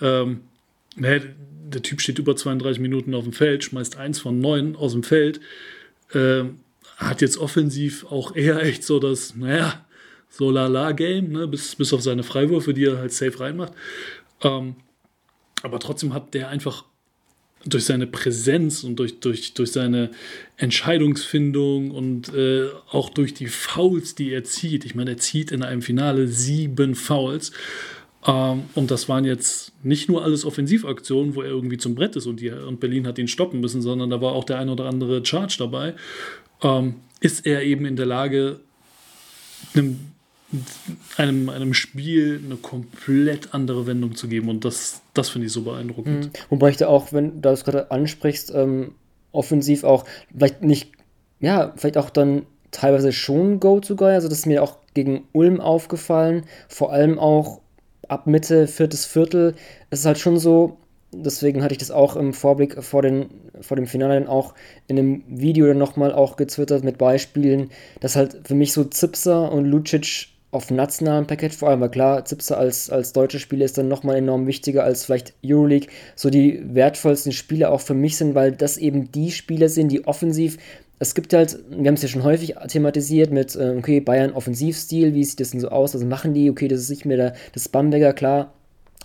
ähm, 0.00 0.40
naja, 0.96 1.20
der 1.66 1.82
Typ 1.82 2.00
steht 2.00 2.18
über 2.18 2.36
32 2.36 2.80
Minuten 2.80 3.14
auf 3.14 3.24
dem 3.24 3.32
Feld, 3.32 3.64
schmeißt 3.64 3.96
eins 3.96 4.20
von 4.20 4.40
neun 4.40 4.76
aus 4.76 4.92
dem 4.92 5.02
Feld, 5.02 5.40
äh, 6.12 6.44
hat 6.96 7.20
jetzt 7.20 7.38
offensiv 7.38 8.06
auch 8.06 8.36
eher 8.36 8.62
echt 8.62 8.84
so 8.84 9.00
das, 9.00 9.34
naja, 9.34 9.84
so 10.28 10.50
lala-Game, 10.50 11.30
ne, 11.30 11.46
bis, 11.46 11.74
bis 11.76 11.92
auf 11.92 12.02
seine 12.02 12.22
Freiwürfe, 12.22 12.74
die 12.74 12.84
er 12.84 12.98
halt 12.98 13.12
safe 13.12 13.38
reinmacht. 13.40 13.72
Ähm, 14.42 14.76
aber 15.62 15.78
trotzdem 15.78 16.12
hat 16.12 16.34
der 16.34 16.48
einfach 16.48 16.84
durch 17.64 17.84
seine 17.84 18.06
Präsenz 18.06 18.84
und 18.84 18.96
durch, 18.96 19.20
durch, 19.20 19.54
durch 19.54 19.72
seine 19.72 20.10
Entscheidungsfindung 20.56 21.90
und 21.90 22.34
äh, 22.34 22.68
auch 22.90 23.08
durch 23.08 23.32
die 23.32 23.46
Fouls, 23.46 24.14
die 24.14 24.32
er 24.32 24.44
zieht. 24.44 24.84
Ich 24.84 24.94
meine, 24.94 25.12
er 25.12 25.16
zieht 25.18 25.50
in 25.50 25.62
einem 25.62 25.82
Finale 25.82 26.28
sieben 26.28 26.94
Fouls. 26.94 27.52
Ähm, 28.26 28.64
und 28.74 28.90
das 28.90 29.08
waren 29.08 29.24
jetzt 29.24 29.72
nicht 29.82 30.08
nur 30.08 30.24
alles 30.24 30.44
Offensivaktionen, 30.44 31.34
wo 31.34 31.42
er 31.42 31.48
irgendwie 31.48 31.78
zum 31.78 31.94
Brett 31.94 32.16
ist 32.16 32.26
und, 32.26 32.40
die, 32.40 32.50
und 32.50 32.80
Berlin 32.80 33.06
hat 33.06 33.18
ihn 33.18 33.28
stoppen 33.28 33.60
müssen, 33.60 33.82
sondern 33.82 34.10
da 34.10 34.20
war 34.20 34.32
auch 34.32 34.44
der 34.44 34.58
ein 34.58 34.68
oder 34.68 34.86
andere 34.86 35.24
Charge 35.24 35.56
dabei. 35.58 35.94
Ähm, 36.62 36.96
ist 37.20 37.46
er 37.46 37.62
eben 37.62 37.86
in 37.86 37.96
der 37.96 38.06
Lage, 38.06 38.60
einem, 39.74 39.98
einem, 41.16 41.48
einem 41.48 41.74
Spiel 41.74 42.40
eine 42.44 42.56
komplett 42.56 43.54
andere 43.54 43.86
Wendung 43.86 44.14
zu 44.14 44.28
geben. 44.28 44.48
Und 44.48 44.64
das, 44.64 45.02
das 45.14 45.30
finde 45.30 45.46
ich 45.46 45.52
so 45.52 45.62
beeindruckend. 45.62 46.26
Mhm. 46.26 46.30
Wobei 46.50 46.70
ich 46.70 46.76
da 46.76 46.88
auch, 46.88 47.12
wenn 47.12 47.36
du 47.36 47.40
das 47.40 47.64
gerade 47.64 47.90
ansprichst, 47.90 48.52
ähm, 48.54 48.92
offensiv 49.32 49.84
auch, 49.84 50.04
vielleicht 50.34 50.62
nicht, 50.62 50.92
ja, 51.40 51.72
vielleicht 51.76 51.98
auch 51.98 52.10
dann 52.10 52.46
teilweise 52.70 53.12
schon 53.12 53.60
Go-To-Guy. 53.60 54.14
Also 54.14 54.28
das 54.28 54.40
ist 54.40 54.46
mir 54.46 54.62
auch 54.62 54.78
gegen 54.94 55.26
Ulm 55.32 55.60
aufgefallen. 55.60 56.44
Vor 56.68 56.92
allem 56.92 57.18
auch 57.18 57.60
ab 58.08 58.26
Mitte, 58.26 58.66
viertes 58.66 59.06
Viertel, 59.06 59.54
es 59.90 60.00
ist 60.00 60.06
halt 60.06 60.18
schon 60.18 60.38
so, 60.38 60.78
deswegen 61.12 61.62
hatte 61.62 61.72
ich 61.72 61.78
das 61.78 61.90
auch 61.90 62.16
im 62.16 62.32
Vorblick 62.32 62.82
vor, 62.82 63.02
den, 63.02 63.30
vor 63.60 63.76
dem 63.76 63.86
Finale 63.86 64.14
dann 64.14 64.28
auch 64.28 64.54
in 64.86 64.98
einem 64.98 65.24
Video 65.28 65.66
dann 65.66 65.78
nochmal 65.78 66.12
auch 66.12 66.36
gezwittert 66.36 66.84
mit 66.84 66.98
Beispielen, 66.98 67.70
dass 68.00 68.16
halt 68.16 68.40
für 68.44 68.54
mich 68.54 68.72
so 68.72 68.84
Zipser 68.84 69.52
und 69.52 69.64
Lucic 69.66 70.33
auf 70.54 70.70
nationalem 70.70 71.26
Paket 71.26 71.54
vor 71.54 71.68
allem, 71.68 71.80
weil 71.80 71.90
klar, 71.90 72.24
Zipser 72.24 72.58
als, 72.58 72.88
als 72.90 73.12
deutscher 73.12 73.38
Spieler 73.38 73.64
ist 73.64 73.76
dann 73.76 73.88
nochmal 73.88 74.16
enorm 74.16 74.46
wichtiger 74.46 74.84
als 74.84 75.04
vielleicht 75.04 75.34
Euroleague, 75.44 75.88
so 76.14 76.30
die 76.30 76.62
wertvollsten 76.64 77.32
Spieler 77.32 77.72
auch 77.72 77.80
für 77.80 77.94
mich 77.94 78.16
sind, 78.16 78.34
weil 78.34 78.52
das 78.52 78.76
eben 78.76 79.10
die 79.10 79.32
Spieler 79.32 79.68
sind, 79.68 79.88
die 79.88 80.06
offensiv 80.06 80.58
es 81.00 81.14
gibt 81.14 81.34
halt, 81.34 81.58
wir 81.70 81.88
haben 81.88 81.94
es 81.94 82.02
ja 82.02 82.08
schon 82.08 82.22
häufig 82.22 82.54
thematisiert 82.68 83.30
mit, 83.30 83.56
äh, 83.56 83.74
okay, 83.76 84.00
Bayern 84.00 84.32
Offensivstil, 84.32 85.12
wie 85.12 85.24
sieht 85.24 85.40
das 85.40 85.50
denn 85.50 85.60
so 85.60 85.68
aus, 85.68 85.94
was 85.94 86.04
machen 86.04 86.34
die, 86.34 86.48
okay, 86.48 86.68
das 86.68 86.80
ist 86.80 86.88
nicht 86.88 87.04
mehr 87.04 87.16
der, 87.16 87.34
das 87.52 87.68
Bamberger, 87.68 88.12
klar, 88.12 88.52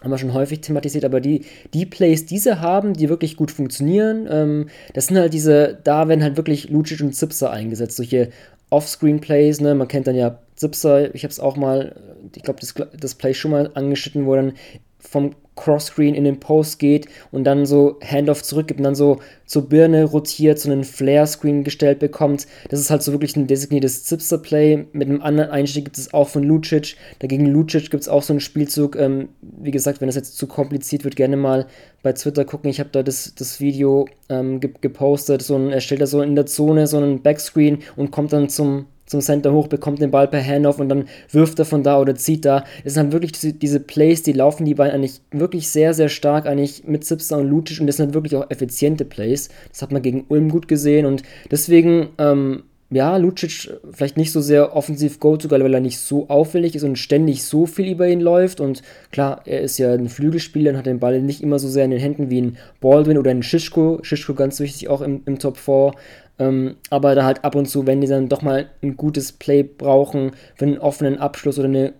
haben 0.01 0.11
wir 0.11 0.17
schon 0.17 0.33
häufig 0.33 0.61
thematisiert, 0.61 1.03
aber 1.03 1.19
die, 1.19 1.45
die 1.73 1.85
Plays, 1.85 2.25
die 2.25 2.37
sie 2.37 2.61
haben, 2.61 2.93
die 2.93 3.09
wirklich 3.09 3.35
gut 3.35 3.51
funktionieren, 3.51 4.27
ähm, 4.29 4.69
das 4.93 5.07
sind 5.07 5.17
halt 5.17 5.33
diese, 5.33 5.77
da 5.83 6.07
werden 6.07 6.23
halt 6.23 6.37
wirklich 6.37 6.69
Lucic 6.69 7.01
und 7.01 7.15
Zipser 7.15 7.51
eingesetzt, 7.51 7.97
solche 7.97 8.29
Offscreen-Plays, 8.69 9.61
ne, 9.61 9.75
man 9.75 9.87
kennt 9.87 10.07
dann 10.07 10.15
ja 10.15 10.39
Zipser, 10.59 11.15
ich 11.15 11.23
habe 11.23 11.31
es 11.31 11.39
auch 11.39 11.55
mal, 11.55 11.95
ich 12.35 12.43
glaube, 12.43 12.59
das, 12.59 12.75
das 12.99 13.15
Play 13.15 13.33
schon 13.33 13.51
mal 13.51 13.71
angeschnitten, 13.75 14.25
wo 14.25 14.35
dann 14.35 14.53
vom 14.99 15.31
Cross-Screen 15.55 16.15
in 16.15 16.23
den 16.25 16.39
Post 16.39 16.79
geht 16.79 17.07
und 17.31 17.43
dann 17.45 17.65
so 17.65 17.97
Handoff 18.03 18.43
zurückgibt 18.43 18.79
und 18.79 18.83
dann 18.83 18.95
so 18.95 19.19
zur 19.45 19.67
Birne 19.67 20.05
rotiert, 20.05 20.59
so 20.59 20.71
einen 20.71 20.83
Flare-Screen 20.83 21.63
gestellt 21.63 21.99
bekommt. 21.99 22.47
Das 22.69 22.79
ist 22.79 22.89
halt 22.89 23.03
so 23.03 23.11
wirklich 23.11 23.35
ein 23.35 23.47
designiertes 23.47 24.05
Zipster-Play. 24.05 24.87
Mit 24.93 25.09
einem 25.09 25.21
anderen 25.21 25.49
Einstieg 25.49 25.85
gibt 25.85 25.97
es 25.97 26.13
auch 26.13 26.29
von 26.29 26.43
Lucic. 26.43 26.95
Dagegen 27.19 27.45
Lucic 27.45 27.89
gibt 27.89 28.03
es 28.03 28.09
auch 28.09 28.23
so 28.23 28.33
einen 28.33 28.39
Spielzug. 28.39 28.95
Ähm, 28.97 29.29
wie 29.41 29.71
gesagt, 29.71 29.99
wenn 30.01 30.07
das 30.07 30.15
jetzt 30.15 30.37
zu 30.37 30.47
kompliziert 30.47 31.03
wird, 31.03 31.15
gerne 31.15 31.37
mal 31.37 31.67
bei 32.03 32.13
Twitter 32.13 32.45
gucken. 32.45 32.69
Ich 32.69 32.79
habe 32.79 32.89
da 32.91 33.03
das, 33.03 33.33
das 33.35 33.59
Video 33.59 34.07
ähm, 34.29 34.59
gepostet. 34.59 35.41
So 35.41 35.55
ein, 35.55 35.71
er 35.71 35.81
stellt 35.81 36.01
da 36.01 36.07
so 36.07 36.21
in 36.21 36.35
der 36.35 36.45
Zone 36.45 36.87
so 36.87 36.97
einen 36.97 37.21
Backscreen 37.21 37.79
und 37.95 38.11
kommt 38.11 38.31
dann 38.33 38.49
zum 38.49 38.85
zum 39.09 39.21
Center 39.21 39.51
hoch, 39.51 39.67
bekommt 39.67 40.01
den 40.01 40.11
Ball 40.11 40.27
per 40.27 40.43
Handoff 40.45 40.79
und 40.79 40.87
dann 40.87 41.05
wirft 41.31 41.57
er 41.59 41.65
von 41.65 41.83
da 41.83 41.99
oder 41.99 42.15
zieht 42.15 42.45
da. 42.45 42.63
Es 42.83 42.93
sind 42.93 43.11
wirklich 43.11 43.31
diese, 43.31 43.79
Plays, 43.79 44.21
die 44.21 44.33
laufen 44.33 44.65
die 44.65 44.75
beiden 44.75 44.95
eigentlich 44.95 45.21
wirklich 45.31 45.69
sehr, 45.69 45.95
sehr 45.95 46.09
stark 46.09 46.45
eigentlich 46.45 46.83
mit 46.85 47.03
Zipster 47.03 47.37
und 47.37 47.49
Lutic 47.49 47.81
und 47.81 47.87
das 47.87 47.97
sind 47.97 48.13
wirklich 48.13 48.35
auch 48.35 48.49
effiziente 48.51 49.05
Plays. 49.05 49.49
Das 49.69 49.81
hat 49.81 49.91
man 49.91 50.03
gegen 50.03 50.25
Ulm 50.29 50.49
gut 50.49 50.67
gesehen 50.67 51.07
und 51.07 51.23
deswegen, 51.49 52.09
ähm, 52.19 52.63
ja, 52.91 53.17
Lucic 53.17 53.71
vielleicht 53.91 54.17
nicht 54.17 54.31
so 54.31 54.41
sehr 54.41 54.75
offensiv 54.75 55.19
Go-To-Guy, 55.19 55.59
weil 55.59 55.73
er 55.73 55.79
nicht 55.79 55.99
so 55.99 56.27
auffällig 56.27 56.75
ist 56.75 56.83
und 56.83 56.97
ständig 56.97 57.43
so 57.43 57.67
viel 57.67 57.91
über 57.91 58.07
ihn 58.07 58.19
läuft. 58.19 58.59
Und 58.59 58.81
klar, 59.11 59.41
er 59.45 59.61
ist 59.61 59.77
ja 59.77 59.93
ein 59.93 60.09
Flügelspieler 60.09 60.71
und 60.71 60.77
hat 60.77 60.87
den 60.87 60.99
Ball 60.99 61.21
nicht 61.21 61.43
immer 61.43 61.59
so 61.59 61.67
sehr 61.67 61.85
in 61.85 61.91
den 61.91 61.99
Händen 61.99 62.31
wie 62.31 62.41
ein 62.41 62.57
Baldwin 62.81 63.19
oder 63.19 63.29
ein 63.29 63.43
Shishko. 63.43 63.99
Shishko 64.01 64.33
ganz 64.33 64.59
wichtig 64.59 64.87
auch 64.87 65.01
im, 65.01 65.21
im 65.27 65.37
Top 65.37 65.57
4. 65.57 65.91
Ähm, 66.39 66.77
aber 66.89 67.15
da 67.15 67.25
halt 67.25 67.43
ab 67.43 67.55
und 67.55 67.67
zu, 67.67 67.85
wenn 67.85 68.01
die 68.01 68.07
dann 68.07 68.29
doch 68.29 68.41
mal 68.41 68.69
ein 68.81 68.95
gutes 68.95 69.33
Play 69.33 69.63
brauchen, 69.63 70.31
für 70.55 70.65
einen 70.65 70.77
offenen 70.77 71.17
Abschluss 71.17 71.59
oder 71.59 71.67
eine, 71.67 71.93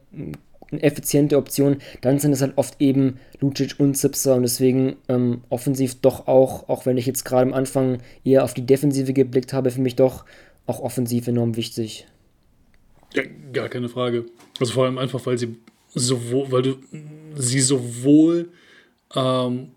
eine 0.72 0.82
effiziente 0.82 1.38
Option, 1.38 1.78
dann 2.02 2.20
sind 2.20 2.32
es 2.32 2.42
halt 2.42 2.54
oft 2.56 2.80
eben 2.80 3.20
Lucic 3.42 3.76
und 3.80 3.96
Zipser 3.96 4.36
und 4.36 4.44
deswegen 4.44 4.96
ähm, 5.10 5.42
offensiv 5.50 6.02
doch 6.02 6.28
auch, 6.28 6.70
auch 6.70 6.86
wenn 6.86 6.98
ich 6.98 7.06
jetzt 7.06 7.26
gerade 7.26 7.44
am 7.44 7.54
Anfang 7.54 8.00
eher 8.24 8.44
auf 8.46 8.54
die 8.54 8.66
Defensive 8.66 9.14
geblickt 9.14 9.52
habe, 9.52 9.72
für 9.72 9.82
mich 9.82 9.96
doch 9.96 10.26
auch 10.66 10.80
offensiv 10.80 11.28
enorm 11.28 11.58
wichtig. 11.58 12.08
Ja, 13.14 13.24
gar 13.52 13.70
keine 13.70 13.90
Frage. 13.90 14.26
Also 14.60 14.74
vor 14.74 14.86
allem 14.86 14.98
einfach, 14.98 15.26
weil 15.26 15.38
sie 15.38 15.58
sowohl, 15.94 16.52
weil 16.52 16.62
du 16.62 16.76
sie 17.36 17.60
sowohl 17.60 18.50
ähm, 19.16 19.72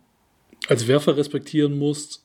als 0.69 0.87
Werfer 0.87 1.16
respektieren 1.16 1.78
musst, 1.78 2.25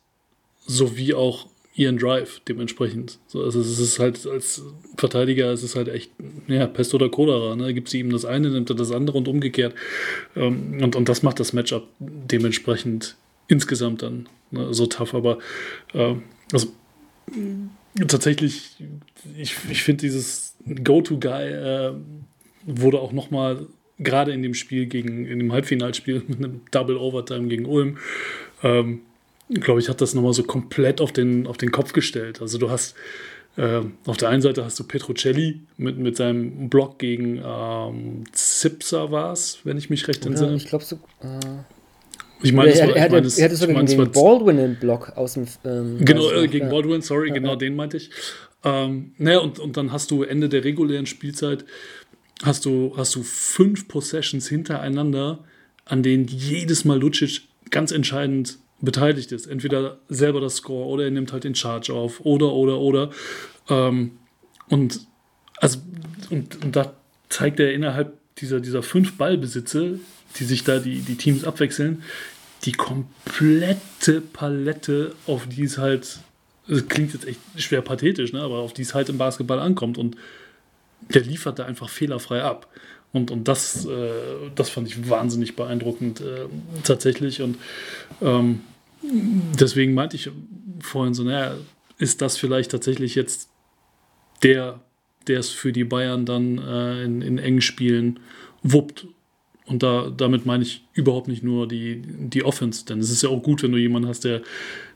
sowie 0.65 1.13
auch 1.13 1.47
ihren 1.77 1.97
Drive 1.97 2.41
dementsprechend. 2.47 3.19
So, 3.27 3.43
also 3.43 3.61
es 3.61 3.79
ist 3.79 3.99
halt 3.99 4.25
als 4.25 4.63
Verteidiger, 4.97 5.51
es 5.51 5.61
ist 5.61 5.75
halt 5.75 5.87
echt, 5.87 6.11
ja, 6.47 6.65
Pest 6.65 6.93
oder 6.93 7.09
Cholera. 7.09 7.55
Ne? 7.55 7.73
Gibt 7.73 7.87
sie 7.89 7.99
ihm 7.99 8.09
das 8.09 8.25
eine, 8.25 8.49
nimmt 8.49 8.69
er 8.69 8.75
das 8.75 8.91
andere 8.91 9.17
und 9.19 9.27
umgekehrt. 9.27 9.75
Ähm, 10.35 10.79
und, 10.81 10.95
und 10.95 11.07
das 11.07 11.21
macht 11.21 11.39
das 11.39 11.53
Matchup 11.53 11.87
dementsprechend 11.99 13.15
insgesamt 13.47 14.01
dann 14.01 14.27
ne, 14.49 14.73
so 14.73 14.87
tough. 14.87 15.13
Aber 15.13 15.37
äh, 15.93 16.15
also, 16.51 16.67
tatsächlich, 18.07 18.77
ich, 19.37 19.55
ich 19.69 19.83
finde 19.83 20.01
dieses 20.01 20.55
Go-To-Guy 20.83 21.47
äh, 21.51 21.93
wurde 22.65 22.99
auch 22.99 23.11
nochmal 23.11 23.67
gerade 23.99 24.31
in 24.31 24.41
dem 24.41 24.55
Spiel 24.55 24.87
gegen, 24.87 25.25
in 25.25 25.39
dem 25.39 25.51
Halbfinalspiel 25.51 26.23
mit 26.27 26.37
einem 26.39 26.61
Double 26.71 26.97
Overtime 26.97 27.47
gegen 27.47 27.65
Ulm, 27.65 27.97
ähm, 28.63 29.01
glaube 29.49 29.79
ich, 29.79 29.89
hat 29.89 30.01
das 30.01 30.13
nochmal 30.13 30.33
so 30.33 30.43
komplett 30.43 31.01
auf 31.01 31.11
den, 31.11 31.47
auf 31.47 31.57
den 31.57 31.71
Kopf 31.71 31.93
gestellt. 31.93 32.41
Also 32.41 32.57
du 32.57 32.69
hast 32.69 32.95
äh, 33.57 33.81
auf 34.05 34.17
der 34.17 34.29
einen 34.29 34.41
Seite 34.41 34.63
hast 34.63 34.79
du 34.79 34.83
Petrocelli 34.83 35.61
mit, 35.77 35.97
mit 35.97 36.15
seinem 36.15 36.69
Block 36.69 36.99
gegen 36.99 37.41
ähm, 37.43 38.23
Zipser 38.31 39.11
war 39.11 39.31
es, 39.31 39.59
wenn 39.63 39.77
ich 39.77 39.89
mich 39.89 40.07
recht 40.07 40.21
Oder 40.21 40.31
entsinne. 40.31 40.55
Ich 40.55 40.67
glaube 40.67 40.83
so. 40.83 40.95
Äh, 41.21 41.39
ich 42.43 42.53
meine, 42.53 42.71
er, 42.71 42.81
er, 42.81 43.05
ich 43.05 43.11
mein, 43.11 43.25
hatte, 43.25 43.41
er 43.41 43.45
hatte 43.45 43.55
sogar 43.55 43.69
ich 43.69 43.75
mein, 43.75 43.85
gegen 43.87 44.11
Baldwin 44.11 44.59
einen 44.59 44.75
Block 44.75 45.13
aus 45.15 45.33
dem. 45.33 45.47
Ähm, 45.65 45.97
Genau, 46.05 46.29
äh, 46.31 46.47
gegen. 46.47 46.69
Baldwin, 46.69 47.01
sorry, 47.01 47.29
Ja, 47.29 47.33
genau 47.33 47.49
ja. 47.51 47.55
den 47.55 47.75
meinte 47.75 47.97
ich. 47.97 48.11
Ähm, 48.63 49.13
naja, 49.17 49.39
und, 49.39 49.57
und 49.57 49.75
dann 49.75 49.91
hast 49.91 50.11
du 50.11 50.23
Ende 50.23 50.49
der 50.49 50.63
regulären 50.63 51.07
Spielzeit, 51.07 51.65
hast 52.43 52.65
du, 52.65 52.93
hast 52.95 53.15
du 53.15 53.23
fünf 53.23 53.87
Possessions 53.87 54.47
hintereinander, 54.47 55.43
an 55.85 56.03
denen 56.03 56.27
jedes 56.27 56.85
Mal 56.85 56.99
Lucic 56.99 57.41
ganz 57.71 57.91
entscheidend 57.91 58.59
beteiligt 58.81 59.31
ist. 59.31 59.47
Entweder 59.47 59.97
selber 60.07 60.41
das 60.41 60.57
Score 60.57 60.87
oder 60.87 61.05
er 61.05 61.11
nimmt 61.11 61.33
halt 61.33 61.43
den 61.43 61.55
Charge 61.55 61.93
auf 61.93 62.21
oder, 62.21 62.53
oder, 62.53 62.79
oder. 62.79 63.09
Ähm, 63.69 64.11
und, 64.69 65.01
also, 65.57 65.79
und, 66.29 66.63
und 66.63 66.75
da 66.75 66.93
zeigt 67.29 67.59
er 67.59 67.73
innerhalb 67.73 68.17
dieser, 68.37 68.59
dieser 68.59 68.83
fünf 68.83 69.17
Ballbesitze, 69.17 69.99
die 70.37 70.43
sich 70.43 70.63
da 70.63 70.79
die, 70.79 70.99
die 70.99 71.15
Teams 71.15 71.43
abwechseln, 71.43 72.03
die 72.63 72.71
komplette 72.71 74.21
Palette, 74.21 75.15
auf 75.25 75.47
die 75.47 75.63
es 75.63 75.77
halt, 75.77 76.19
das 76.67 76.87
klingt 76.87 77.13
jetzt 77.13 77.27
echt 77.27 77.39
schwer 77.57 77.81
pathetisch, 77.81 78.33
ne, 78.33 78.41
aber 78.41 78.57
auf 78.57 78.73
die 78.73 78.81
es 78.81 78.93
halt 78.93 79.09
im 79.09 79.17
Basketball 79.17 79.59
ankommt. 79.59 79.97
Und 79.97 80.17
der 81.13 81.21
liefert 81.21 81.59
da 81.59 81.65
einfach 81.65 81.89
fehlerfrei 81.89 82.43
ab. 82.43 82.67
Und, 83.13 83.31
und 83.31 83.47
das, 83.47 83.85
äh, 83.85 84.09
das 84.55 84.69
fand 84.69 84.87
ich 84.87 85.09
wahnsinnig 85.09 85.55
beeindruckend 85.55 86.21
äh, 86.21 86.45
tatsächlich. 86.83 87.41
Und 87.41 87.57
ähm, 88.21 88.61
deswegen 89.01 89.93
meinte 89.93 90.15
ich 90.15 90.29
vorhin 90.79 91.13
so, 91.13 91.23
naja, 91.23 91.55
ist 91.97 92.21
das 92.21 92.37
vielleicht 92.37 92.71
tatsächlich 92.71 93.15
jetzt 93.15 93.49
der, 94.43 94.81
der 95.27 95.39
es 95.39 95.49
für 95.49 95.71
die 95.71 95.83
Bayern 95.83 96.25
dann 96.25 96.57
äh, 96.57 97.03
in, 97.03 97.21
in 97.21 97.37
engen 97.37 97.61
Spielen 97.61 98.19
wuppt. 98.61 99.07
Und 99.65 99.83
da, 99.83 100.09
damit 100.15 100.45
meine 100.45 100.63
ich 100.63 100.85
überhaupt 100.93 101.27
nicht 101.27 101.43
nur 101.43 101.67
die, 101.67 102.01
die 102.01 102.43
Offense, 102.43 102.85
denn 102.85 102.99
es 102.99 103.09
ist 103.09 103.23
ja 103.23 103.29
auch 103.29 103.43
gut, 103.43 103.63
wenn 103.63 103.71
du 103.71 103.77
jemanden 103.77 104.07
hast, 104.07 104.23
der, 104.23 104.41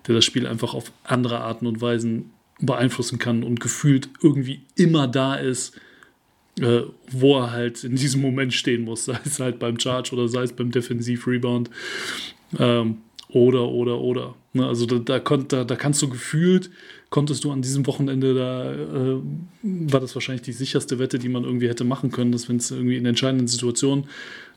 der 0.08 0.16
das 0.16 0.24
Spiel 0.24 0.48
einfach 0.48 0.74
auf 0.74 0.94
andere 1.04 1.40
Arten 1.42 1.68
und 1.68 1.82
Weisen 1.82 2.32
beeinflussen 2.60 3.20
kann 3.20 3.44
und 3.44 3.60
gefühlt 3.60 4.10
irgendwie 4.22 4.62
immer 4.76 5.08
da 5.08 5.36
ist, 5.36 5.78
äh, 6.62 6.84
wo 7.10 7.40
er 7.40 7.52
halt 7.52 7.84
in 7.84 7.96
diesem 7.96 8.22
Moment 8.22 8.54
stehen 8.54 8.84
muss, 8.84 9.06
sei 9.06 9.20
es 9.26 9.40
halt 9.40 9.60
beim 9.60 9.80
Charge 9.80 10.14
oder 10.14 10.28
sei 10.28 10.44
es 10.44 10.54
beim 10.54 10.72
Defensiv-Rebound. 10.72 11.70
Ähm, 12.60 12.98
oder, 13.30 13.70
oder, 13.70 14.00
oder. 14.00 14.36
Ne, 14.54 14.68
also 14.68 14.86
da, 14.86 15.00
da, 15.00 15.20
konnt, 15.20 15.54
da, 15.54 15.64
da 15.64 15.76
kannst 15.76 16.02
du 16.02 16.10
gefühlt, 16.10 16.70
konntest 17.10 17.46
du 17.46 17.52
an 17.52 17.62
diesem 17.62 17.88
Wochenende, 17.88 18.34
da 18.34 18.74
äh, 18.74 19.22
war 19.64 20.02
das 20.02 20.14
wahrscheinlich 20.16 20.42
die 20.42 20.52
sicherste 20.52 21.00
Wette, 21.00 21.18
die 21.18 21.30
man 21.30 21.46
irgendwie 21.46 21.70
hätte 21.70 21.86
machen 21.86 22.12
können, 22.12 22.34
dass 22.34 22.50
wenn 22.50 22.58
es 22.58 22.72
irgendwie 22.72 22.98
in 22.98 23.06
entscheidenden 23.06 23.48
Situationen 23.48 24.06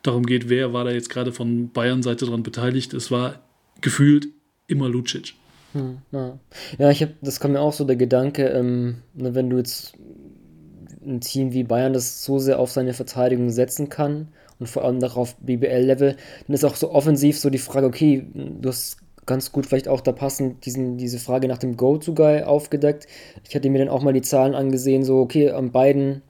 darum 0.02 0.26
geht, 0.26 0.48
wer 0.48 0.72
war 0.72 0.84
da 0.84 0.90
jetzt 0.90 1.08
gerade 1.08 1.32
von 1.32 1.70
Bayern-Seite 1.70 2.26
dran 2.26 2.42
beteiligt, 2.42 2.94
es 2.94 3.12
war 3.12 3.42
gefühlt 3.80 4.26
immer 4.66 4.88
Lucic. 4.88 5.34
Ja, 6.10 6.38
ja 6.78 6.90
ich 6.90 7.02
habe, 7.02 7.14
das 7.22 7.38
kam 7.38 7.52
mir 7.52 7.60
auch 7.60 7.72
so 7.72 7.84
der 7.84 7.96
Gedanke, 7.96 8.48
ähm, 8.48 8.96
ne, 9.14 9.34
wenn 9.36 9.50
du 9.50 9.58
jetzt 9.58 9.94
ein 11.06 11.20
Team 11.20 11.52
wie 11.52 11.64
Bayern 11.64 11.92
das 11.92 12.24
so 12.24 12.38
sehr 12.38 12.58
auf 12.58 12.70
seine 12.70 12.94
Verteidigung 12.94 13.50
setzen 13.50 13.88
kann 13.88 14.28
und 14.58 14.68
vor 14.68 14.84
allem 14.84 15.00
darauf 15.00 15.36
BBL-Level, 15.36 16.16
dann 16.46 16.54
ist 16.54 16.64
auch 16.64 16.76
so 16.76 16.90
offensiv 16.90 17.38
so 17.38 17.50
die 17.50 17.58
Frage, 17.58 17.86
okay, 17.86 18.26
du 18.34 18.68
hast 18.68 18.98
ganz 19.26 19.52
gut 19.52 19.66
vielleicht 19.66 19.88
auch 19.88 20.00
da 20.00 20.12
passend 20.12 20.66
diesen, 20.66 20.96
diese 20.98 21.18
Frage 21.18 21.48
nach 21.48 21.58
dem 21.58 21.76
Go-To-Guy 21.76 22.42
aufgedeckt. 22.42 23.06
Ich 23.48 23.54
hatte 23.54 23.70
mir 23.70 23.78
dann 23.78 23.88
auch 23.88 24.02
mal 24.02 24.12
die 24.12 24.22
Zahlen 24.22 24.54
angesehen, 24.54 25.02
so 25.02 25.18
okay, 25.20 25.50
an 25.50 25.72
beiden, 25.72 26.22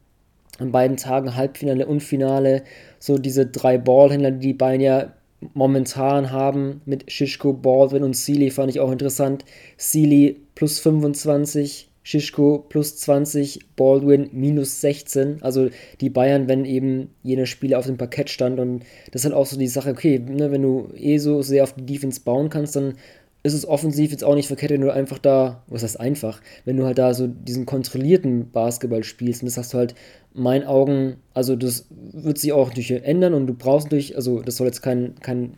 an 0.58 0.72
beiden 0.72 0.96
Tagen, 0.96 1.34
Halbfinale 1.34 1.86
und 1.86 2.02
Finale, 2.02 2.62
so 2.98 3.18
diese 3.18 3.46
drei 3.46 3.78
Ballhändler, 3.78 4.30
die 4.30 4.48
die 4.48 4.54
Bayern 4.54 4.80
ja 4.80 5.12
momentan 5.52 6.30
haben 6.30 6.80
mit 6.86 7.10
Shishko, 7.10 7.52
Baldwin 7.52 8.02
und 8.02 8.16
Sealy, 8.16 8.50
fand 8.50 8.70
ich 8.70 8.80
auch 8.80 8.90
interessant. 8.90 9.44
Sealy 9.76 10.40
plus 10.54 10.78
25, 10.80 11.90
Shishko 12.04 12.64
plus 12.68 12.96
20, 12.98 13.60
Baldwin 13.76 14.28
minus 14.32 14.80
16. 14.82 15.42
Also 15.42 15.70
die 16.00 16.10
Bayern, 16.10 16.46
wenn 16.48 16.64
eben 16.64 17.08
jener 17.22 17.46
Spieler 17.46 17.78
auf 17.78 17.86
dem 17.86 17.96
Parkett 17.96 18.30
stand. 18.30 18.60
Und 18.60 18.84
das 19.10 19.22
ist 19.22 19.24
halt 19.24 19.34
auch 19.34 19.46
so 19.46 19.58
die 19.58 19.66
Sache, 19.66 19.90
okay, 19.90 20.18
ne, 20.18 20.52
wenn 20.52 20.62
du 20.62 20.90
eh 20.94 21.18
so 21.18 21.42
sehr 21.42 21.64
auf 21.64 21.72
die 21.72 21.86
Defense 21.86 22.20
bauen 22.20 22.50
kannst, 22.50 22.76
dann 22.76 22.94
ist 23.42 23.54
es 23.54 23.66
offensiv 23.66 24.10
jetzt 24.10 24.24
auch 24.24 24.34
nicht 24.34 24.46
verkehrt, 24.46 24.70
wenn 24.70 24.80
du 24.80 24.92
einfach 24.92 25.18
da, 25.18 25.62
was 25.66 25.82
heißt 25.82 26.00
einfach, 26.00 26.40
wenn 26.64 26.76
du 26.76 26.84
halt 26.84 26.98
da 26.98 27.12
so 27.12 27.26
diesen 27.26 27.66
kontrollierten 27.66 28.50
Basketball 28.50 29.02
spielst. 29.02 29.42
Und 29.42 29.46
das 29.46 29.56
hast 29.56 29.72
du 29.72 29.78
halt, 29.78 29.94
in 30.34 30.42
meinen 30.42 30.64
Augen, 30.64 31.16
also 31.32 31.56
das 31.56 31.86
wird 31.90 32.38
sich 32.38 32.52
auch 32.52 32.68
natürlich 32.68 32.90
ändern 33.04 33.34
und 33.34 33.46
du 33.46 33.54
brauchst 33.54 33.86
natürlich, 33.86 34.16
also 34.16 34.42
das 34.42 34.56
soll 34.56 34.66
jetzt 34.66 34.82
kein, 34.82 35.14
kein 35.20 35.54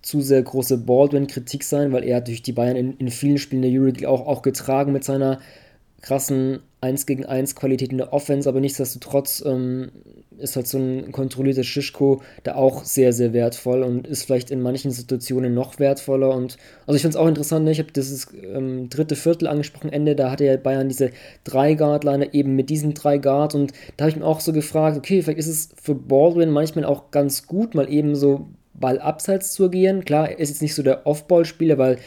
zu 0.00 0.20
sehr 0.20 0.42
große 0.42 0.78
Baldwin-Kritik 0.78 1.64
sein, 1.64 1.92
weil 1.92 2.04
er 2.04 2.16
hat 2.16 2.28
durch 2.28 2.42
die 2.42 2.52
Bayern 2.52 2.76
in, 2.76 2.96
in 2.98 3.08
vielen 3.08 3.38
Spielen 3.38 3.62
der 3.62 3.70
Euroleague 3.70 4.08
auch, 4.08 4.26
auch 4.26 4.42
getragen 4.42 4.92
mit 4.92 5.04
seiner 5.04 5.38
krassen 6.02 6.60
1 6.80 7.06
gegen 7.06 7.24
1 7.24 7.54
Qualität 7.54 7.92
in 7.92 7.98
der 7.98 8.12
Offense, 8.12 8.48
aber 8.48 8.60
nichtsdestotrotz 8.60 9.42
ähm, 9.46 9.92
ist 10.38 10.56
halt 10.56 10.66
so 10.66 10.78
ein 10.78 11.12
kontrollierter 11.12 11.62
Schischko 11.62 12.22
da 12.42 12.56
auch 12.56 12.84
sehr, 12.84 13.12
sehr 13.12 13.32
wertvoll 13.32 13.82
und 13.82 14.08
ist 14.08 14.24
vielleicht 14.24 14.50
in 14.50 14.60
manchen 14.60 14.90
Situationen 14.90 15.54
noch 15.54 15.78
wertvoller. 15.78 16.34
Und 16.34 16.56
also 16.86 16.96
ich 16.96 17.02
finde 17.02 17.16
es 17.16 17.22
auch 17.22 17.28
interessant, 17.28 17.64
ne? 17.64 17.70
ich 17.70 17.78
habe 17.78 17.92
dieses 17.92 18.26
ähm, 18.32 18.90
dritte 18.90 19.14
Viertel 19.14 19.46
angesprochen, 19.46 19.92
Ende, 19.92 20.16
da 20.16 20.32
hatte 20.32 20.44
ja 20.44 20.56
Bayern 20.56 20.88
diese 20.88 21.12
drei 21.44 21.74
Guard-Liner 21.74 22.34
eben 22.34 22.56
mit 22.56 22.68
diesen 22.68 22.94
drei 22.94 23.18
Guards 23.18 23.54
und 23.54 23.72
da 23.96 24.04
habe 24.04 24.10
ich 24.10 24.16
mir 24.16 24.26
auch 24.26 24.40
so 24.40 24.52
gefragt, 24.52 24.96
okay, 24.96 25.22
vielleicht 25.22 25.38
ist 25.38 25.46
es 25.46 25.70
für 25.80 25.94
Baldwin 25.94 26.50
manchmal 26.50 26.84
auch 26.84 27.12
ganz 27.12 27.46
gut, 27.46 27.76
mal 27.76 27.88
eben 27.88 28.16
so 28.16 28.48
Ball 28.74 28.98
abseits 28.98 29.52
zu 29.52 29.66
agieren. 29.66 30.04
Klar, 30.04 30.30
er 30.30 30.38
ist 30.40 30.48
jetzt 30.48 30.62
nicht 30.62 30.74
so 30.74 30.82
der 30.82 31.06
Off-Ball-Spieler, 31.06 31.78
weil 31.78 31.98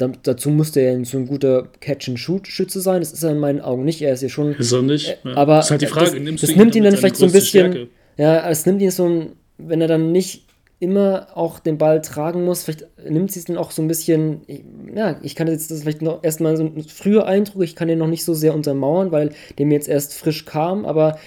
da, 0.00 0.10
dazu 0.22 0.50
musste 0.50 0.80
er 0.80 1.04
so 1.04 1.18
ein 1.18 1.26
guter 1.26 1.68
Catch-and-Shoot-Schütze 1.80 2.80
sein. 2.80 3.00
Das 3.00 3.12
ist 3.12 3.22
er 3.22 3.32
in 3.32 3.38
meinen 3.38 3.60
Augen 3.60 3.84
nicht. 3.84 4.00
Er 4.00 4.14
ist 4.14 4.22
ja 4.22 4.28
schon. 4.28 4.54
Ist 4.54 4.72
er 4.72 4.82
nicht. 4.82 5.18
Ja. 5.24 5.36
Aber 5.36 5.56
das 5.56 5.66
ist 5.66 5.70
halt 5.72 5.82
die 5.82 5.86
Frage. 5.86 6.06
Das, 6.06 6.20
Nimmst 6.20 6.42
das 6.42 6.56
nimmt 6.56 6.74
ihn 6.74 6.84
dann 6.84 6.96
vielleicht 6.96 7.16
so 7.16 7.26
ein 7.26 7.32
bisschen. 7.32 7.72
Stärke? 7.72 7.90
Ja, 8.16 8.48
es 8.48 8.64
nimmt 8.66 8.80
ihn 8.80 8.90
so 8.90 9.06
ein. 9.06 9.32
Wenn 9.58 9.82
er 9.82 9.88
dann 9.88 10.10
nicht 10.10 10.46
immer 10.78 11.28
auch 11.34 11.58
den 11.58 11.76
Ball 11.76 12.00
tragen 12.00 12.46
muss, 12.46 12.62
vielleicht 12.62 12.86
nimmt 13.06 13.30
sie 13.30 13.40
es 13.40 13.44
dann 13.44 13.58
auch 13.58 13.70
so 13.70 13.82
ein 13.82 13.88
bisschen. 13.88 14.40
Ja, 14.94 15.20
ich 15.22 15.34
kann 15.34 15.48
jetzt 15.48 15.70
das 15.70 15.82
vielleicht 15.82 16.00
noch 16.00 16.24
erstmal 16.24 16.56
so 16.56 16.64
ein 16.64 16.82
früher 16.88 17.26
Eindruck. 17.26 17.62
Ich 17.62 17.76
kann 17.76 17.88
den 17.88 17.98
noch 17.98 18.08
nicht 18.08 18.24
so 18.24 18.32
sehr 18.32 18.54
untermauern, 18.54 19.12
weil 19.12 19.30
der 19.58 19.66
mir 19.66 19.74
jetzt 19.74 19.88
erst 19.88 20.14
frisch 20.14 20.46
kam. 20.46 20.86
Aber 20.86 21.18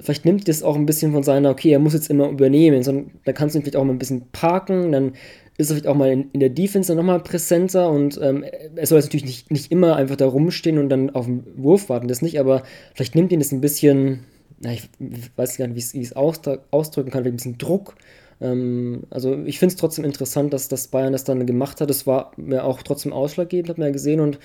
vielleicht 0.00 0.24
nimmt 0.24 0.46
das 0.46 0.62
auch 0.62 0.76
ein 0.76 0.86
bisschen 0.86 1.12
von 1.12 1.24
seiner, 1.24 1.50
okay, 1.50 1.70
er 1.70 1.78
muss 1.80 1.92
jetzt 1.92 2.08
immer 2.08 2.28
übernehmen, 2.28 2.82
sondern 2.82 3.10
da 3.24 3.32
kannst 3.32 3.54
du 3.54 3.58
ihn 3.58 3.62
vielleicht 3.62 3.76
auch 3.76 3.84
mal 3.84 3.92
ein 3.92 3.98
bisschen 3.98 4.28
parken, 4.30 4.92
dann 4.92 5.12
ist 5.58 5.70
er 5.70 5.76
vielleicht 5.76 5.86
auch 5.86 5.94
mal 5.94 6.10
in, 6.10 6.30
in 6.32 6.40
der 6.40 6.50
Defense 6.50 6.88
dann 6.88 6.96
nochmal 6.96 7.20
präsenter 7.20 7.90
und 7.90 8.18
ähm, 8.22 8.44
er 8.74 8.86
soll 8.86 8.98
jetzt 8.98 9.06
natürlich 9.06 9.26
nicht, 9.26 9.50
nicht 9.50 9.70
immer 9.70 9.96
einfach 9.96 10.16
da 10.16 10.26
rumstehen 10.26 10.78
und 10.78 10.88
dann 10.88 11.10
auf 11.10 11.26
den 11.26 11.44
Wurf 11.56 11.88
warten, 11.88 12.08
das 12.08 12.22
nicht, 12.22 12.40
aber 12.40 12.62
vielleicht 12.94 13.14
nimmt 13.14 13.32
ihn 13.32 13.40
das 13.40 13.52
ein 13.52 13.60
bisschen, 13.60 14.24
na, 14.60 14.72
ich 14.72 14.88
weiß 15.36 15.58
gar 15.58 15.66
nicht, 15.66 15.94
wie 15.94 16.00
ich 16.00 16.06
es 16.08 16.16
ausdrücken 16.16 17.10
kann, 17.10 17.24
ein 17.24 17.36
bisschen 17.36 17.58
Druck. 17.58 17.94
Ähm, 18.40 19.04
also 19.10 19.42
ich 19.44 19.58
finde 19.58 19.74
es 19.74 19.80
trotzdem 19.80 20.04
interessant, 20.04 20.52
dass, 20.52 20.68
dass 20.68 20.88
Bayern 20.88 21.12
das 21.12 21.24
dann 21.24 21.46
gemacht 21.46 21.80
hat. 21.80 21.90
Das 21.90 22.06
war 22.06 22.32
mir 22.36 22.64
auch 22.64 22.82
trotzdem 22.82 23.12
ausschlaggebend, 23.12 23.68
hat 23.68 23.78
man 23.78 23.88
ja 23.88 23.92
gesehen 23.92 24.20
und 24.20 24.38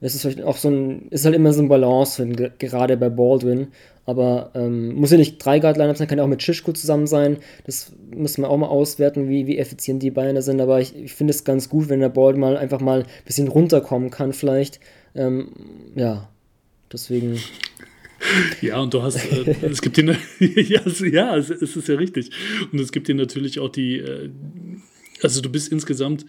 es 0.00 0.14
ist 0.14 0.22
vielleicht 0.22 0.42
auch 0.42 0.56
so 0.56 0.68
ein, 0.68 1.08
ist 1.08 1.24
halt 1.24 1.34
immer 1.34 1.52
so 1.52 1.62
ein 1.62 1.68
Balance, 1.68 2.26
gerade 2.58 2.96
bei 2.96 3.08
Baldwin. 3.08 3.68
Aber 4.06 4.52
ähm, 4.54 4.94
muss 4.94 5.10
ja 5.10 5.18
nicht 5.18 5.44
drei 5.44 5.58
Guard 5.58 5.76
Lineups 5.76 5.98
sein, 5.98 6.06
kann 6.06 6.18
ja 6.18 6.24
auch 6.24 6.28
mit 6.28 6.42
Schischko 6.42 6.72
zusammen 6.72 7.08
sein. 7.08 7.38
Das 7.64 7.92
müssen 8.14 8.42
wir 8.42 8.48
auch 8.48 8.56
mal 8.56 8.68
auswerten, 8.68 9.28
wie, 9.28 9.48
wie 9.48 9.58
effizient 9.58 10.00
die 10.02 10.12
Beine 10.12 10.42
sind. 10.42 10.60
Aber 10.60 10.80
ich, 10.80 10.96
ich 10.96 11.12
finde 11.12 11.32
es 11.32 11.42
ganz 11.42 11.68
gut, 11.68 11.88
wenn 11.88 11.98
der 11.98 12.08
Ball 12.08 12.34
mal 12.34 12.56
einfach 12.56 12.80
mal 12.80 13.00
ein 13.00 13.24
bisschen 13.24 13.48
runterkommen 13.48 14.10
kann, 14.10 14.32
vielleicht. 14.32 14.78
Ähm, 15.16 15.48
ja, 15.96 16.28
deswegen. 16.92 17.40
Ja, 18.60 18.78
und 18.78 18.94
du 18.94 19.02
hast, 19.02 19.16
äh, 19.16 19.56
es 19.62 19.82
gibt 19.82 19.96
dir, 19.96 20.04
ja, 20.38 20.80
ja, 20.86 21.36
es, 21.36 21.50
es 21.50 21.76
ist 21.76 21.88
ja 21.88 21.96
richtig. 21.96 22.30
Und 22.72 22.80
es 22.80 22.92
gibt 22.92 23.08
dir 23.08 23.14
natürlich 23.16 23.58
auch 23.58 23.68
die, 23.68 23.98
äh, 23.98 24.30
also 25.20 25.40
du 25.40 25.50
bist 25.50 25.72
insgesamt 25.72 26.26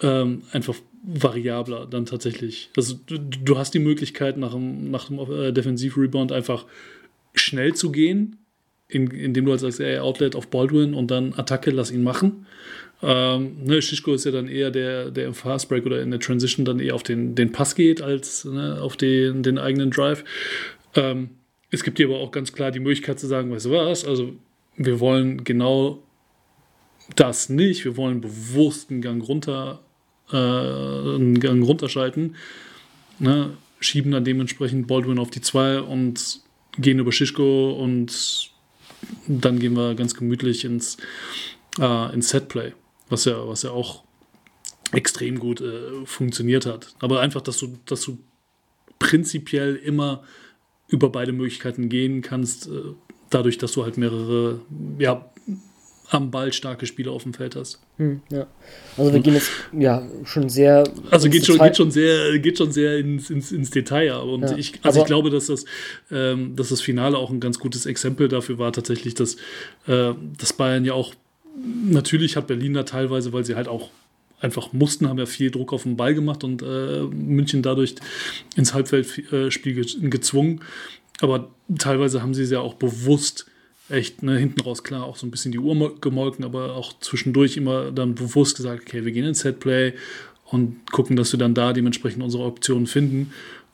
ähm, 0.00 0.42
einfach 0.52 0.76
variabler 1.02 1.86
dann 1.86 2.06
tatsächlich. 2.06 2.70
Also 2.76 2.94
du, 3.06 3.18
du 3.18 3.58
hast 3.58 3.74
die 3.74 3.78
Möglichkeit, 3.78 4.36
nach 4.36 4.52
dem, 4.52 4.90
nach 4.90 5.06
dem 5.06 5.18
äh, 5.18 5.52
Defensiv-Rebound 5.52 6.32
einfach 6.32 6.64
schnell 7.34 7.74
zu 7.74 7.92
gehen, 7.92 8.36
in, 8.88 9.10
indem 9.10 9.44
du 9.44 9.50
halt 9.50 9.60
sagst, 9.60 9.80
ey, 9.80 9.98
Outlet 9.98 10.34
auf 10.34 10.48
Baldwin 10.48 10.94
und 10.94 11.10
dann 11.10 11.34
Attacke, 11.34 11.70
lass 11.70 11.90
ihn 11.90 12.02
machen. 12.02 12.46
Ähm, 13.02 13.64
ne, 13.64 13.82
Shishko 13.82 14.14
ist 14.14 14.24
ja 14.24 14.30
dann 14.30 14.48
eher 14.48 14.70
der, 14.70 15.10
der 15.10 15.26
im 15.26 15.34
Fastbreak 15.34 15.84
oder 15.84 16.00
in 16.00 16.10
der 16.10 16.20
Transition 16.20 16.64
dann 16.64 16.80
eher 16.80 16.94
auf 16.94 17.02
den, 17.02 17.34
den 17.34 17.52
Pass 17.52 17.74
geht, 17.74 18.00
als 18.00 18.44
ne, 18.44 18.80
auf 18.80 18.96
den, 18.96 19.42
den 19.42 19.58
eigenen 19.58 19.90
Drive. 19.90 20.24
Ähm, 20.94 21.30
es 21.70 21.82
gibt 21.82 21.98
dir 21.98 22.06
aber 22.06 22.20
auch 22.20 22.30
ganz 22.30 22.52
klar 22.52 22.70
die 22.70 22.80
Möglichkeit 22.80 23.18
zu 23.18 23.26
sagen, 23.26 23.50
weißt 23.50 23.66
du 23.66 23.70
was, 23.72 24.04
also 24.04 24.32
wir 24.76 25.00
wollen 25.00 25.44
genau 25.44 26.02
das 27.16 27.48
nicht, 27.48 27.84
wir 27.84 27.96
wollen 27.96 28.20
bewusst 28.20 28.90
einen 28.90 29.02
Gang 29.02 29.26
runter 29.26 29.83
äh, 30.32 30.36
einen 30.36 31.40
Gang 31.40 31.62
runterschalten, 31.64 32.36
ne, 33.18 33.56
schieben 33.80 34.12
dann 34.12 34.24
dementsprechend 34.24 34.86
Baldwin 34.86 35.18
auf 35.18 35.30
die 35.30 35.40
2 35.40 35.80
und 35.80 36.40
gehen 36.78 36.98
über 36.98 37.12
Shishko 37.12 37.72
und 37.72 38.50
dann 39.26 39.58
gehen 39.58 39.74
wir 39.76 39.94
ganz 39.94 40.14
gemütlich 40.14 40.64
ins, 40.64 40.96
äh, 41.78 42.14
ins 42.14 42.30
Setplay, 42.30 42.72
was 43.08 43.26
ja, 43.26 43.46
was 43.46 43.62
ja 43.62 43.70
auch 43.70 44.02
extrem 44.92 45.38
gut 45.38 45.60
äh, 45.60 46.04
funktioniert 46.04 46.66
hat. 46.66 46.94
Aber 47.00 47.20
einfach, 47.20 47.40
dass 47.40 47.58
du, 47.58 47.78
dass 47.86 48.02
du 48.02 48.18
prinzipiell 48.98 49.76
immer 49.76 50.22
über 50.88 51.10
beide 51.10 51.32
Möglichkeiten 51.32 51.88
gehen 51.88 52.22
kannst, 52.22 52.68
äh, 52.68 52.94
dadurch, 53.30 53.58
dass 53.58 53.72
du 53.72 53.82
halt 53.82 53.96
mehrere 53.96 54.60
ja, 54.98 55.30
am 56.10 56.30
Ball 56.30 56.52
starke 56.52 56.86
Spieler 56.86 57.12
auf 57.12 57.22
dem 57.22 57.34
Feld 57.34 57.56
hast. 57.56 57.80
Hm, 57.96 58.20
ja. 58.30 58.46
Also 58.96 59.12
wir 59.12 59.20
gehen 59.20 59.34
jetzt 59.34 59.50
ja 59.72 60.06
schon 60.24 60.48
sehr. 60.48 60.84
Also 61.10 61.28
geht 61.28 61.46
schon, 61.46 61.58
geht 61.58 61.76
schon 61.76 61.90
sehr, 61.90 62.38
geht 62.38 62.58
schon 62.58 62.72
sehr 62.72 62.98
ins, 62.98 63.30
ins, 63.30 63.52
ins 63.52 63.70
Detail. 63.70 64.14
Und 64.16 64.42
ja, 64.42 64.56
ich, 64.56 64.74
also 64.82 65.00
ich 65.00 65.06
glaube, 65.06 65.30
dass 65.30 65.46
das, 65.46 65.64
ähm, 66.10 66.56
dass 66.56 66.68
das 66.68 66.80
Finale 66.80 67.16
auch 67.16 67.30
ein 67.30 67.40
ganz 67.40 67.58
gutes 67.58 67.86
Exempel 67.86 68.28
dafür 68.28 68.58
war, 68.58 68.72
tatsächlich, 68.72 69.14
dass, 69.14 69.36
äh, 69.86 70.12
dass 70.38 70.52
Bayern 70.52 70.84
ja 70.84 70.92
auch, 70.92 71.14
natürlich 71.56 72.36
hat 72.36 72.46
Berlin 72.48 72.74
da 72.74 72.82
teilweise, 72.82 73.32
weil 73.32 73.44
sie 73.44 73.54
halt 73.54 73.68
auch 73.68 73.90
einfach 74.40 74.72
mussten, 74.72 75.08
haben 75.08 75.18
ja 75.18 75.26
viel 75.26 75.50
Druck 75.50 75.72
auf 75.72 75.84
den 75.84 75.96
Ball 75.96 76.14
gemacht 76.14 76.44
und 76.44 76.62
äh, 76.62 77.02
München 77.02 77.62
dadurch 77.62 77.94
ins 78.56 78.74
Halbfeldspiel 78.74 80.10
gezwungen. 80.10 80.60
Aber 81.20 81.48
teilweise 81.78 82.22
haben 82.22 82.34
sie 82.34 82.42
es 82.42 82.50
ja 82.50 82.60
auch 82.60 82.74
bewusst 82.74 83.46
echt 83.88 84.22
ne, 84.22 84.38
hinten 84.38 84.60
raus 84.60 84.82
klar 84.82 85.04
auch 85.04 85.16
so 85.16 85.26
ein 85.26 85.30
bisschen 85.30 85.52
die 85.52 85.58
Uhr 85.58 86.00
gemolken, 86.00 86.44
aber 86.44 86.74
auch 86.74 86.98
zwischendurch 87.00 87.56
immer 87.56 87.90
dann 87.90 88.14
bewusst 88.14 88.56
gesagt, 88.56 88.82
okay, 88.82 89.04
wir 89.04 89.12
gehen 89.12 89.26
ins 89.26 89.40
Setplay 89.40 89.94
und 90.46 90.90
gucken, 90.90 91.16
dass 91.16 91.32
wir 91.32 91.38
dann 91.38 91.54
da 91.54 91.72
dementsprechend 91.72 92.22
unsere 92.22 92.44
Optionen 92.44 92.86
finden. 92.86 93.32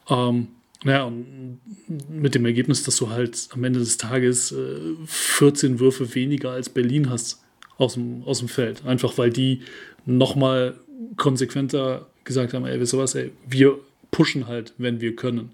Ähm, 0.09 0.49
naja, 0.83 1.05
und 1.05 1.61
mit 2.09 2.35
dem 2.35 2.47
Ergebnis, 2.47 2.83
dass 2.83 2.97
du 2.97 3.11
halt 3.11 3.49
am 3.53 3.63
Ende 3.65 3.81
des 3.81 3.99
Tages 3.99 4.53
äh, 4.53 4.79
14 5.07 5.79
Würfe 5.79 6.15
weniger 6.15 6.53
als 6.53 6.71
Berlin 6.71 7.11
hast 7.11 7.43
aus 7.77 7.95
dem, 7.95 8.23
aus 8.25 8.39
dem 8.39 8.49
Feld. 8.49 8.85
Einfach 8.87 9.19
weil 9.19 9.31
die 9.31 9.61
nochmal 10.07 10.79
konsequenter 11.17 12.07
gesagt 12.25 12.55
haben, 12.55 12.65
ey, 12.65 12.81
wisst 12.81 12.95
ihr 12.95 12.99
was, 12.99 13.15
ey, 13.15 13.33
wir 13.49 13.79
pushen 14.11 14.47
halt, 14.47 14.73
wenn 14.79 15.01
wir 15.01 15.17
können. 15.17 15.53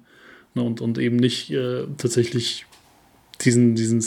Ne, 0.54 0.62
und, 0.62 0.80
und 0.80 0.98
eben 0.98 1.16
nicht 1.16 1.50
äh, 1.50 1.86
tatsächlich 1.98 2.66
diesen, 3.46 3.74
diesen, 3.74 4.04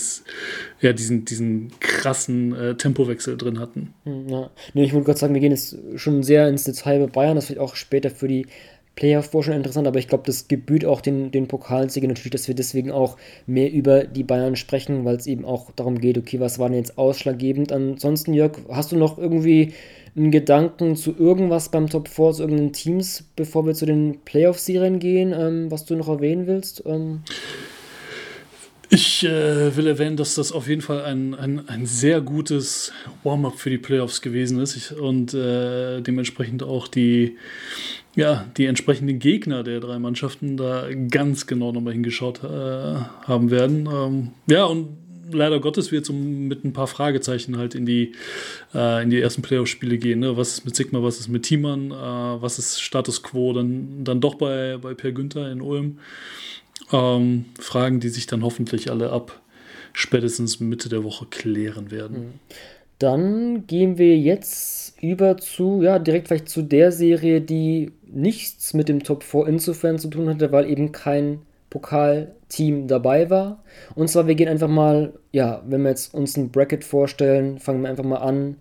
ja, 0.81 0.93
diesen, 0.93 1.25
diesen 1.25 1.71
krassen 1.79 2.53
äh, 2.55 2.75
Tempowechsel 2.75 3.37
drin 3.37 3.59
hatten. 3.59 3.93
Hm, 4.03 4.29
ja. 4.29 4.49
Nee, 4.73 4.83
ich 4.83 4.93
wollte 4.93 5.05
gerade 5.05 5.19
sagen, 5.19 5.33
wir 5.33 5.41
gehen 5.41 5.51
jetzt 5.51 5.77
schon 5.95 6.21
sehr 6.23 6.47
ins 6.47 6.65
Detail 6.65 6.99
bei 6.99 7.07
Bayern, 7.07 7.35
das 7.35 7.49
wird 7.49 7.59
auch 7.59 7.75
später 7.75 8.11
für 8.11 8.27
die 8.27 8.45
Playoff-Vorschau 8.99 9.53
interessant, 9.53 9.87
aber 9.87 9.97
ich 9.97 10.09
glaube, 10.09 10.25
das 10.25 10.49
gebührt 10.49 10.83
auch 10.83 10.99
den, 10.99 11.31
den 11.31 11.47
Pokalsieger 11.47 12.07
natürlich, 12.07 12.31
dass 12.31 12.49
wir 12.49 12.55
deswegen 12.55 12.91
auch 12.91 13.15
mehr 13.47 13.71
über 13.71 14.03
die 14.03 14.25
Bayern 14.25 14.57
sprechen, 14.57 15.05
weil 15.05 15.15
es 15.15 15.25
eben 15.25 15.45
auch 15.45 15.71
darum 15.71 15.99
geht, 15.99 16.17
okay, 16.17 16.41
was 16.41 16.59
war 16.59 16.67
denn 16.67 16.79
jetzt 16.79 16.97
ausschlaggebend? 16.97 17.71
Ansonsten, 17.71 18.33
Jörg, 18.33 18.57
hast 18.69 18.91
du 18.91 18.97
noch 18.97 19.17
irgendwie 19.17 19.73
einen 20.17 20.31
Gedanken 20.31 20.97
zu 20.97 21.15
irgendwas 21.17 21.69
beim 21.69 21.87
Top 21.87 22.09
4, 22.09 22.33
zu 22.33 22.41
irgendeinen 22.43 22.73
Teams, 22.73 23.23
bevor 23.37 23.65
wir 23.65 23.73
zu 23.73 23.85
den 23.85 24.19
Playoff-Serien 24.25 24.99
gehen, 24.99 25.33
ähm, 25.33 25.71
was 25.71 25.85
du 25.85 25.95
noch 25.95 26.09
erwähnen 26.09 26.45
willst? 26.45 26.83
Ähm 26.85 27.21
ich 28.89 29.23
äh, 29.23 29.75
will 29.75 29.87
erwähnen, 29.87 30.17
dass 30.17 30.35
das 30.35 30.51
auf 30.51 30.67
jeden 30.67 30.81
Fall 30.81 31.03
ein, 31.03 31.35
ein, 31.35 31.69
ein 31.69 31.85
sehr 31.85 32.21
gutes 32.21 32.91
Warm-up 33.23 33.59
für 33.59 33.69
die 33.69 33.77
Playoffs 33.77 34.21
gewesen 34.21 34.59
ist 34.59 34.75
ich, 34.75 34.97
und 34.97 35.33
äh, 35.33 36.01
dementsprechend 36.01 36.63
auch 36.63 36.87
die, 36.87 37.37
ja, 38.15 38.45
die 38.57 38.65
entsprechenden 38.65 39.19
Gegner 39.19 39.63
der 39.63 39.79
drei 39.79 39.99
Mannschaften 39.99 40.57
da 40.57 40.87
ganz 41.11 41.45
genau 41.45 41.71
nochmal 41.71 41.93
hingeschaut 41.93 42.43
äh, 42.43 42.47
haben 42.47 43.51
werden. 43.51 43.87
Ähm, 43.91 44.31
ja, 44.47 44.65
und 44.65 44.89
leider 45.31 45.59
Gottes 45.59 45.91
wird 45.91 46.05
es 46.05 46.11
mit 46.11 46.63
ein 46.65 46.73
paar 46.73 46.87
Fragezeichen 46.87 47.57
halt 47.57 47.75
in 47.75 47.85
die, 47.85 48.13
äh, 48.73 49.03
in 49.03 49.11
die 49.11 49.21
ersten 49.21 49.41
Playoff-Spiele 49.41 49.97
gehen. 49.97 50.19
Ne? 50.19 50.35
Was 50.37 50.49
ist 50.53 50.65
mit 50.65 50.75
Sigma, 50.75 51.03
was 51.03 51.19
ist 51.19 51.27
mit 51.27 51.43
Thiemann, 51.43 51.91
äh, 51.91 51.93
was 51.93 52.59
ist 52.59 52.81
Status 52.81 53.21
Quo 53.21 53.53
dann, 53.53 54.03
dann 54.03 54.21
doch 54.21 54.35
bei, 54.35 54.77
bei 54.77 54.93
Per 54.93 55.11
Günther 55.11 55.51
in 55.51 55.61
Ulm. 55.61 55.99
Ähm, 56.91 57.45
Fragen, 57.59 57.99
die 57.99 58.09
sich 58.09 58.27
dann 58.27 58.43
hoffentlich 58.43 58.89
alle 58.89 59.11
ab 59.11 59.41
spätestens 59.93 60.59
Mitte 60.59 60.89
der 60.89 61.03
Woche 61.03 61.25
klären 61.25 61.91
werden. 61.91 62.17
Mhm. 62.17 62.33
Dann 62.99 63.65
gehen 63.65 63.97
wir 63.97 64.17
jetzt 64.17 65.01
über 65.01 65.37
zu, 65.37 65.81
ja, 65.81 65.99
direkt 65.99 66.27
vielleicht 66.27 66.49
zu 66.49 66.61
der 66.61 66.91
Serie, 66.91 67.39
die 67.39 67.93
nichts 68.05 68.73
mit 68.73 68.89
dem 68.89 69.03
Top 69.03 69.23
4 69.23 69.47
insofern 69.47 69.97
zu 69.99 70.09
tun 70.09 70.27
hatte, 70.27 70.51
weil 70.51 70.69
eben 70.69 70.91
kein 70.91 71.41
Pokalteam 71.69 72.87
dabei 72.87 73.29
war. 73.29 73.63
Und 73.95 74.09
zwar, 74.09 74.27
wir 74.27 74.35
gehen 74.35 74.49
einfach 74.49 74.67
mal, 74.67 75.13
ja, 75.31 75.63
wenn 75.65 75.83
wir 75.83 75.89
jetzt 75.89 76.13
uns 76.13 76.35
ein 76.35 76.51
Bracket 76.51 76.83
vorstellen, 76.83 77.59
fangen 77.59 77.81
wir 77.81 77.89
einfach 77.89 78.03
mal 78.03 78.17
an 78.17 78.57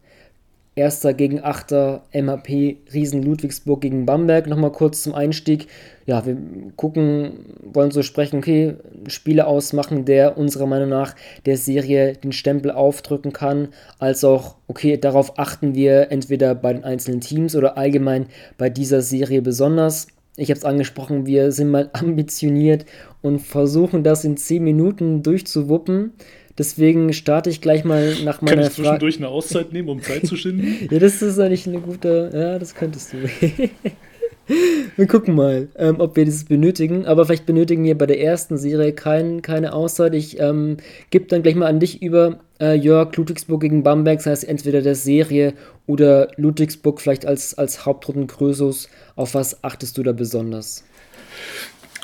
Erster 0.79 1.13
gegen 1.13 1.43
Achter, 1.43 2.05
MHP, 2.13 2.77
Riesen 2.95 3.25
Ludwigsburg 3.25 3.81
gegen 3.81 4.07
Bamberg. 4.07 4.47
Nochmal 4.47 4.71
kurz 4.71 5.03
zum 5.03 5.13
Einstieg. 5.13 5.67
Ja, 6.07 6.25
wir 6.25 6.37
gucken, 6.77 7.57
wollen 7.65 7.91
so 7.91 8.03
sprechen, 8.03 8.39
okay, 8.39 8.77
Spiele 9.09 9.49
ausmachen, 9.49 10.05
der 10.05 10.39
unserer 10.39 10.67
Meinung 10.67 10.89
nach 10.89 11.17
der 11.47 11.57
Serie 11.57 12.13
den 12.13 12.31
Stempel 12.31 12.71
aufdrücken 12.71 13.33
kann, 13.33 13.69
als 13.99 14.23
auch, 14.23 14.55
okay, 14.69 14.97
darauf 14.97 15.37
achten 15.37 15.75
wir 15.75 16.13
entweder 16.13 16.55
bei 16.55 16.73
den 16.73 16.85
einzelnen 16.85 17.21
Teams 17.21 17.57
oder 17.57 17.77
allgemein 17.77 18.27
bei 18.57 18.71
dieser 18.71 19.03
Serie 19.03 19.43
besonders. 19.43 20.07
Ich 20.37 20.51
habe 20.51 20.59
es 20.59 20.65
angesprochen, 20.65 21.27
wir 21.27 21.51
sind 21.51 21.73
mal 21.73 21.91
ambitioniert 21.93 22.87
und 23.21 23.41
versuchen 23.41 24.05
das 24.05 24.25
in 24.25 24.37
10 24.37 24.63
Minuten 24.63 25.25
durchzuwuppen. 25.25 26.13
Deswegen 26.59 27.13
starte 27.13 27.51
ich 27.51 27.61
gleich 27.61 27.85
mal 27.85 28.17
nach 28.25 28.43
meiner. 28.43 28.57
Kann 28.57 28.67
ich 28.67 28.73
zwischendurch 28.73 29.19
eine 29.19 29.29
Auszeit 29.29 29.73
nehmen, 29.73 29.89
um 29.89 30.03
Zeit 30.03 30.27
zu 30.27 30.37
schinden? 30.37 30.89
ja, 30.91 30.99
das 30.99 31.23
ist 31.23 31.39
eigentlich 31.39 31.69
eine 31.69 31.81
gute. 31.81 32.31
Ja, 32.35 32.59
das 32.59 32.75
könntest 32.75 33.13
du. 33.13 33.19
wir 34.97 35.07
gucken 35.07 35.37
mal, 35.37 35.69
ähm, 35.77 36.01
ob 36.01 36.17
wir 36.17 36.25
das 36.25 36.45
benötigen. 36.45 37.07
Aber 37.07 37.27
vielleicht 37.27 37.47
benötigen 37.47 37.85
wir 37.85 37.97
bei 37.97 38.07
der 38.07 38.21
ersten 38.21 38.59
Serie 38.59 38.93
kein, 38.93 39.41
keine 39.41 39.73
Auszeit. 39.73 40.15
Ich 40.15 40.41
ähm, 40.41 40.79
gebe 41.11 41.27
dann 41.27 41.45
gleich 41.45 41.55
mal 41.55 41.67
an 41.67 41.79
dich 41.79 42.03
über. 42.03 42.41
Äh, 42.61 42.75
Jörg, 42.75 43.17
Ludwigsburg 43.17 43.61
gegen 43.61 43.85
Bamberg, 43.85 44.19
das 44.19 44.27
heißt 44.27 44.49
entweder 44.49 44.83
der 44.83 44.97
Serie 44.97 45.55
oder 45.87 46.27
Ludwigsburg 46.37 47.01
vielleicht 47.01 47.25
als, 47.25 47.57
als 47.57 47.87
Hauptrundenkrösus. 47.87 48.89
Auf 49.15 49.35
was 49.35 49.63
achtest 49.63 49.97
du 49.97 50.03
da 50.03 50.11
besonders? 50.11 50.85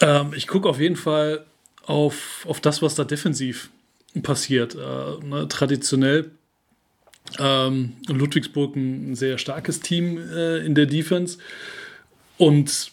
Ähm, 0.01 0.33
ich 0.37 0.47
gucke 0.47 0.69
auf 0.69 0.79
jeden 0.79 0.95
Fall 0.95 1.45
auf, 1.87 2.47
auf 2.49 2.61
das, 2.61 2.83
was 2.83 2.95
da 2.95 3.03
defensiv 3.03 3.71
passiert. 4.23 4.75
Äh, 4.75 5.25
ne, 5.25 5.49
traditionell 5.49 6.31
ähm, 7.39 7.95
Ludwigsburg 8.09 8.77
ein 8.77 9.15
sehr 9.15 9.39
starkes 9.39 9.81
Team 9.81 10.19
äh, 10.19 10.59
in 10.65 10.75
der 10.75 10.87
Defense. 10.87 11.39
Und 12.37 12.93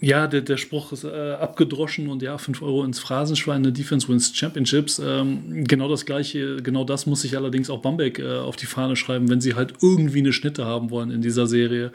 ja, 0.00 0.28
der, 0.28 0.42
der 0.42 0.58
Spruch 0.58 0.92
ist 0.92 1.02
äh, 1.02 1.32
abgedroschen 1.32 2.08
und 2.08 2.22
ja, 2.22 2.38
5 2.38 2.62
Euro 2.62 2.84
ins 2.84 3.00
Phrasenschwein, 3.00 3.56
eine 3.56 3.72
Defense 3.72 4.08
wins 4.08 4.34
Championships. 4.34 5.02
Ähm, 5.04 5.64
genau 5.64 5.88
das 5.88 6.06
gleiche, 6.06 6.62
genau 6.62 6.84
das 6.84 7.06
muss 7.06 7.22
sich 7.22 7.36
allerdings 7.36 7.68
auch 7.68 7.82
Bamberg 7.82 8.20
äh, 8.20 8.36
auf 8.36 8.54
die 8.54 8.66
Fahne 8.66 8.94
schreiben, 8.94 9.28
wenn 9.28 9.40
sie 9.40 9.54
halt 9.54 9.74
irgendwie 9.82 10.20
eine 10.20 10.32
Schnitte 10.32 10.64
haben 10.64 10.90
wollen 10.90 11.10
in 11.10 11.20
dieser 11.20 11.48
Serie. 11.48 11.90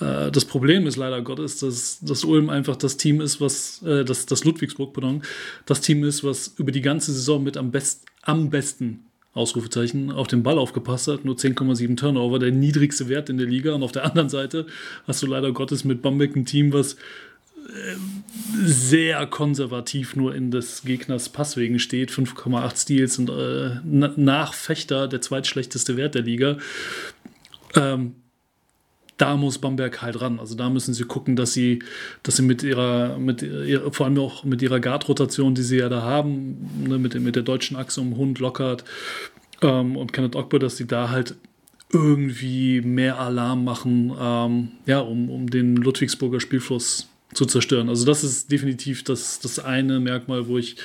Äh, 0.00 0.30
das 0.30 0.46
Problem 0.46 0.86
ist 0.86 0.96
leider 0.96 1.20
Gottes, 1.20 1.58
dass, 1.58 2.00
dass 2.00 2.24
Ulm 2.24 2.48
einfach 2.48 2.76
das 2.76 2.96
Team 2.96 3.20
ist, 3.20 3.42
was, 3.42 3.82
äh, 3.82 4.06
das, 4.06 4.24
das 4.24 4.44
Ludwigsburg, 4.44 4.94
pardon, 4.94 5.22
das 5.66 5.82
Team 5.82 6.02
ist, 6.02 6.24
was 6.24 6.54
über 6.56 6.72
die 6.72 6.80
ganze 6.80 7.12
Saison 7.12 7.42
mit 7.42 7.58
am, 7.58 7.70
best, 7.70 8.06
am 8.22 8.48
besten 8.48 9.04
Ausrufezeichen, 9.34 10.12
auf 10.12 10.28
den 10.28 10.44
Ball 10.44 10.58
aufgepasst 10.58 11.08
hat, 11.08 11.24
nur 11.24 11.34
10,7 11.34 11.96
Turnover, 11.96 12.38
der 12.38 12.52
niedrigste 12.52 13.08
Wert 13.08 13.28
in 13.28 13.36
der 13.36 13.48
Liga. 13.48 13.74
Und 13.74 13.82
auf 13.82 13.92
der 13.92 14.04
anderen 14.04 14.28
Seite 14.30 14.66
hast 15.06 15.22
du 15.22 15.26
leider 15.26 15.52
Gottes 15.52 15.84
mit 15.84 16.00
Bamberg 16.00 16.36
ein 16.36 16.46
Team, 16.46 16.72
was 16.72 16.96
sehr 18.64 19.26
konservativ 19.26 20.16
nur 20.16 20.34
in 20.34 20.50
des 20.50 20.82
Gegners 20.82 21.28
Passwegen 21.28 21.78
steht. 21.78 22.10
5,8 22.10 22.76
Steals 22.76 23.18
und 23.18 23.30
äh, 23.30 23.80
nach 23.84 24.54
Fechter 24.54 25.08
der 25.08 25.20
zweitschlechteste 25.20 25.96
Wert 25.96 26.14
der 26.14 26.22
Liga. 26.22 26.58
Ähm, 27.74 28.14
da 29.16 29.36
muss 29.36 29.58
Bamberg 29.58 30.02
halt 30.02 30.20
ran. 30.20 30.40
Also 30.40 30.54
da 30.54 30.68
müssen 30.68 30.92
sie 30.92 31.04
gucken, 31.04 31.36
dass 31.36 31.52
sie, 31.52 31.80
dass 32.22 32.36
sie 32.36 32.42
mit 32.42 32.62
ihrer, 32.62 33.18
mit 33.18 33.42
ihrer, 33.42 33.92
vor 33.92 34.06
allem 34.06 34.18
auch 34.18 34.44
mit 34.44 34.60
ihrer 34.60 34.80
Guard-Rotation, 34.80 35.54
die 35.54 35.62
sie 35.62 35.78
ja 35.78 35.88
da 35.88 36.02
haben, 36.02 36.84
ne, 36.86 36.98
mit, 36.98 37.14
mit 37.14 37.36
der 37.36 37.44
deutschen 37.44 37.76
Achse 37.76 38.00
um 38.00 38.16
Hund, 38.16 38.40
Lockhart 38.40 38.84
ähm, 39.62 39.96
und 39.96 40.12
Kenneth 40.12 40.36
Ogbo, 40.36 40.58
dass 40.58 40.76
sie 40.76 40.86
da 40.86 41.10
halt 41.10 41.36
irgendwie 41.92 42.80
mehr 42.80 43.20
Alarm 43.20 43.64
machen, 43.64 44.12
ähm, 44.18 44.68
ja, 44.86 44.98
um, 44.98 45.30
um 45.30 45.48
den 45.48 45.76
Ludwigsburger 45.76 46.40
Spielfluss 46.40 47.08
zu 47.34 47.44
zerstören. 47.46 47.88
Also 47.88 48.06
das 48.06 48.24
ist 48.24 48.50
definitiv 48.50 49.04
das, 49.04 49.40
das 49.40 49.58
eine 49.58 50.00
Merkmal, 50.00 50.48
wo 50.48 50.58
ich, 50.58 50.76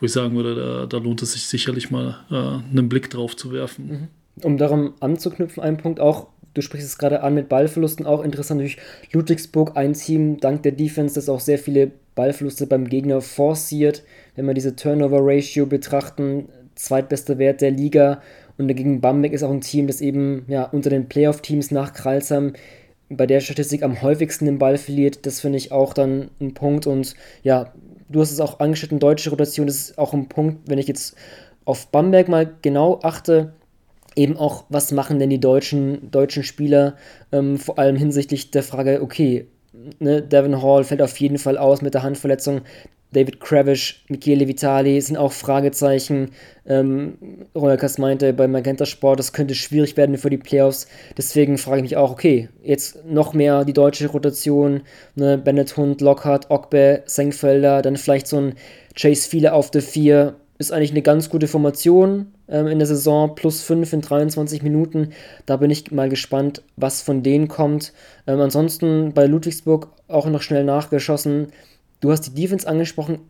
wo 0.00 0.06
ich 0.06 0.12
sagen 0.12 0.34
würde, 0.34 0.54
da, 0.54 0.86
da 0.86 0.98
lohnt 0.98 1.22
es 1.22 1.32
sich 1.32 1.46
sicherlich 1.46 1.90
mal 1.90 2.18
äh, 2.30 2.34
einen 2.34 2.88
Blick 2.88 3.10
drauf 3.10 3.36
zu 3.36 3.52
werfen. 3.52 3.86
Mhm. 3.88 4.08
Um 4.42 4.58
darum 4.58 4.94
anzuknüpfen, 5.00 5.62
ein 5.62 5.76
Punkt 5.76 6.00
auch, 6.00 6.28
du 6.54 6.62
sprichst 6.62 6.86
es 6.86 6.98
gerade 6.98 7.22
an 7.22 7.34
mit 7.34 7.48
Ballverlusten, 7.48 8.06
auch 8.06 8.22
interessant 8.22 8.60
natürlich 8.60 8.78
Ludwigsburg, 9.12 9.76
ein 9.76 9.92
Team 9.92 10.40
dank 10.40 10.62
der 10.62 10.72
Defense, 10.72 11.14
das 11.14 11.28
auch 11.28 11.40
sehr 11.40 11.58
viele 11.58 11.92
Ballverluste 12.14 12.66
beim 12.66 12.88
Gegner 12.88 13.20
forciert. 13.20 14.02
Wenn 14.34 14.46
wir 14.46 14.54
diese 14.54 14.74
Turnover-Ratio 14.76 15.66
betrachten, 15.66 16.48
zweitbester 16.74 17.38
Wert 17.38 17.60
der 17.60 17.70
Liga 17.70 18.22
und 18.58 18.68
dagegen 18.68 19.00
Bamberg 19.00 19.32
ist 19.32 19.42
auch 19.42 19.50
ein 19.50 19.60
Team, 19.60 19.86
das 19.86 20.00
eben 20.00 20.44
ja 20.48 20.64
unter 20.64 20.90
den 20.90 21.08
Playoff-Teams 21.08 21.70
nach 21.70 21.92
Kralsheim 21.92 22.54
bei 23.16 23.26
der 23.26 23.40
Statistik 23.40 23.82
am 23.82 24.02
häufigsten 24.02 24.46
den 24.46 24.58
Ball 24.58 24.78
verliert. 24.78 25.26
Das 25.26 25.40
finde 25.40 25.58
ich 25.58 25.72
auch 25.72 25.94
dann 25.94 26.30
ein 26.40 26.54
Punkt. 26.54 26.86
Und 26.86 27.14
ja, 27.42 27.72
du 28.08 28.20
hast 28.20 28.32
es 28.32 28.40
auch 28.40 28.60
angeschnitten, 28.60 28.98
deutsche 28.98 29.30
Rotation 29.30 29.66
das 29.66 29.76
ist 29.76 29.98
auch 29.98 30.12
ein 30.12 30.28
Punkt, 30.28 30.68
wenn 30.68 30.78
ich 30.78 30.88
jetzt 30.88 31.16
auf 31.64 31.88
Bamberg 31.88 32.28
mal 32.28 32.50
genau 32.62 33.00
achte, 33.02 33.52
eben 34.16 34.36
auch, 34.36 34.64
was 34.68 34.92
machen 34.92 35.18
denn 35.18 35.30
die 35.30 35.40
deutschen, 35.40 36.10
deutschen 36.10 36.42
Spieler, 36.42 36.96
ähm, 37.30 37.58
vor 37.58 37.78
allem 37.78 37.96
hinsichtlich 37.96 38.50
der 38.50 38.62
Frage, 38.62 39.00
okay, 39.02 39.46
ne, 39.98 40.22
Devin 40.22 40.62
Hall 40.62 40.84
fällt 40.84 41.02
auf 41.02 41.16
jeden 41.18 41.38
Fall 41.38 41.56
aus 41.56 41.82
mit 41.82 41.94
der 41.94 42.02
Handverletzung. 42.02 42.62
David 43.12 43.40
Kravish, 43.40 44.04
Michele 44.08 44.48
Vitali 44.48 45.00
sind 45.00 45.16
auch 45.16 45.32
Fragezeichen. 45.32 46.30
Ähm, 46.66 47.18
Ronalkas 47.54 47.98
meinte 47.98 48.32
bei 48.32 48.48
Magenta 48.48 48.86
Sport, 48.86 49.18
das 49.18 49.32
könnte 49.32 49.54
schwierig 49.54 49.96
werden 49.96 50.16
für 50.16 50.30
die 50.30 50.38
Playoffs. 50.38 50.86
Deswegen 51.16 51.58
frage 51.58 51.78
ich 51.78 51.82
mich 51.82 51.96
auch, 51.96 52.10
okay, 52.10 52.48
jetzt 52.62 53.04
noch 53.04 53.34
mehr 53.34 53.64
die 53.64 53.74
deutsche 53.74 54.08
Rotation, 54.08 54.82
ne, 55.14 55.36
Bennett 55.36 55.76
Hund, 55.76 56.00
Lockhart, 56.00 56.50
Ogbe, 56.50 57.02
Senkfelder, 57.06 57.82
dann 57.82 57.96
vielleicht 57.96 58.26
so 58.26 58.38
ein 58.38 58.54
Chase 58.96 59.28
Viele 59.28 59.52
auf 59.52 59.70
der 59.70 59.82
4. 59.82 60.34
Ist 60.58 60.72
eigentlich 60.72 60.92
eine 60.92 61.02
ganz 61.02 61.28
gute 61.28 61.48
Formation 61.48 62.28
ähm, 62.48 62.68
in 62.68 62.78
der 62.78 62.86
Saison, 62.86 63.34
plus 63.34 63.62
5 63.62 63.92
in 63.92 64.00
23 64.00 64.62
Minuten. 64.62 65.10
Da 65.44 65.56
bin 65.56 65.70
ich 65.70 65.90
mal 65.90 66.08
gespannt, 66.08 66.62
was 66.76 67.02
von 67.02 67.22
denen 67.22 67.48
kommt. 67.48 67.92
Ähm, 68.26 68.40
ansonsten 68.40 69.12
bei 69.12 69.26
Ludwigsburg 69.26 69.88
auch 70.06 70.26
noch 70.26 70.42
schnell 70.42 70.62
nachgeschossen 70.62 71.48
Du 72.02 72.10
hast 72.10 72.22
die 72.22 72.34
Defense 72.34 72.68
angesprochen. 72.68 73.20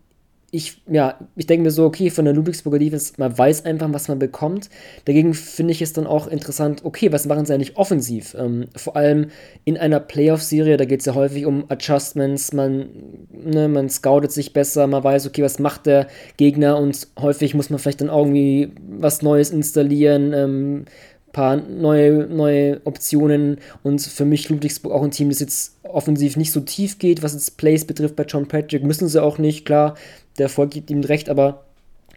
Ich, 0.54 0.82
ja, 0.86 1.18
ich 1.34 1.46
denke 1.46 1.64
mir 1.64 1.70
so, 1.70 1.86
okay, 1.86 2.10
von 2.10 2.26
der 2.26 2.34
Ludwigsburger 2.34 2.78
Defense, 2.78 3.14
man 3.16 3.36
weiß 3.36 3.64
einfach, 3.64 3.90
was 3.92 4.08
man 4.08 4.18
bekommt. 4.18 4.68
Dagegen 5.06 5.32
finde 5.32 5.72
ich 5.72 5.80
es 5.80 5.94
dann 5.94 6.06
auch 6.06 6.26
interessant, 6.26 6.84
okay, 6.84 7.10
was 7.10 7.24
machen 7.24 7.46
sie 7.46 7.54
eigentlich 7.54 7.76
offensiv? 7.78 8.34
Ähm, 8.38 8.66
vor 8.76 8.96
allem 8.96 9.28
in 9.64 9.78
einer 9.78 10.00
Playoff-Serie, 10.00 10.76
da 10.76 10.84
geht 10.84 11.00
es 11.00 11.06
ja 11.06 11.14
häufig 11.14 11.46
um 11.46 11.64
Adjustments, 11.70 12.52
man, 12.52 12.88
ne, 13.30 13.68
man 13.68 13.88
scoutet 13.88 14.32
sich 14.32 14.52
besser, 14.52 14.86
man 14.86 15.04
weiß, 15.04 15.26
okay, 15.26 15.42
was 15.42 15.58
macht 15.58 15.86
der 15.86 16.06
Gegner 16.36 16.76
und 16.76 17.08
häufig 17.18 17.54
muss 17.54 17.70
man 17.70 17.78
vielleicht 17.78 18.02
dann 18.02 18.08
irgendwie 18.08 18.72
was 18.86 19.22
Neues 19.22 19.50
installieren, 19.50 20.34
ähm, 20.34 20.84
paar 21.32 21.56
neue, 21.56 22.26
neue 22.26 22.80
Optionen. 22.84 23.58
Und 23.82 24.00
für 24.00 24.24
mich 24.24 24.48
Ludwigsburg 24.48 24.92
auch 24.92 25.02
ein 25.02 25.10
Team, 25.10 25.30
das 25.30 25.40
jetzt 25.40 25.76
offensiv 25.82 26.36
nicht 26.36 26.52
so 26.52 26.60
tief 26.60 26.98
geht, 26.98 27.22
was 27.22 27.34
jetzt 27.34 27.56
Plays 27.56 27.84
betrifft 27.84 28.16
bei 28.16 28.24
John 28.24 28.48
Patrick, 28.48 28.84
müssen 28.84 29.08
sie 29.08 29.22
auch 29.22 29.38
nicht, 29.38 29.64
klar, 29.64 29.94
der 30.38 30.44
Erfolg 30.44 30.70
gibt 30.70 30.90
ihm 30.90 31.00
recht, 31.00 31.28
aber 31.28 31.64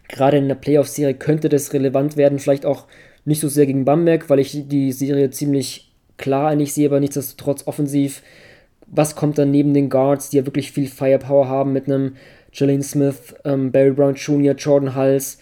gerade 0.08 0.38
in 0.38 0.48
der 0.48 0.54
Playoff-Serie 0.54 1.14
könnte 1.14 1.48
das 1.48 1.72
relevant 1.72 2.16
werden, 2.16 2.38
vielleicht 2.38 2.64
auch 2.64 2.86
nicht 3.24 3.40
so 3.40 3.48
sehr 3.48 3.66
gegen 3.66 3.84
Bamberg, 3.84 4.30
weil 4.30 4.38
ich 4.38 4.68
die 4.68 4.92
Serie 4.92 5.30
ziemlich 5.30 5.92
klar 6.16 6.50
eigentlich 6.50 6.72
sehe, 6.72 6.86
aber 6.88 7.00
nichtsdestotrotz 7.00 7.66
offensiv, 7.66 8.22
was 8.86 9.16
kommt 9.16 9.36
dann 9.38 9.50
neben 9.50 9.74
den 9.74 9.90
Guards, 9.90 10.30
die 10.30 10.36
ja 10.38 10.46
wirklich 10.46 10.72
viel 10.72 10.86
Firepower 10.86 11.48
haben 11.48 11.72
mit 11.72 11.86
einem 11.86 12.16
Jalen 12.52 12.82
Smith, 12.82 13.34
ähm, 13.44 13.72
Barry 13.72 13.90
Brown 13.90 14.14
Jr., 14.14 14.54
Jordan 14.54 14.94
Hulse, 14.94 15.38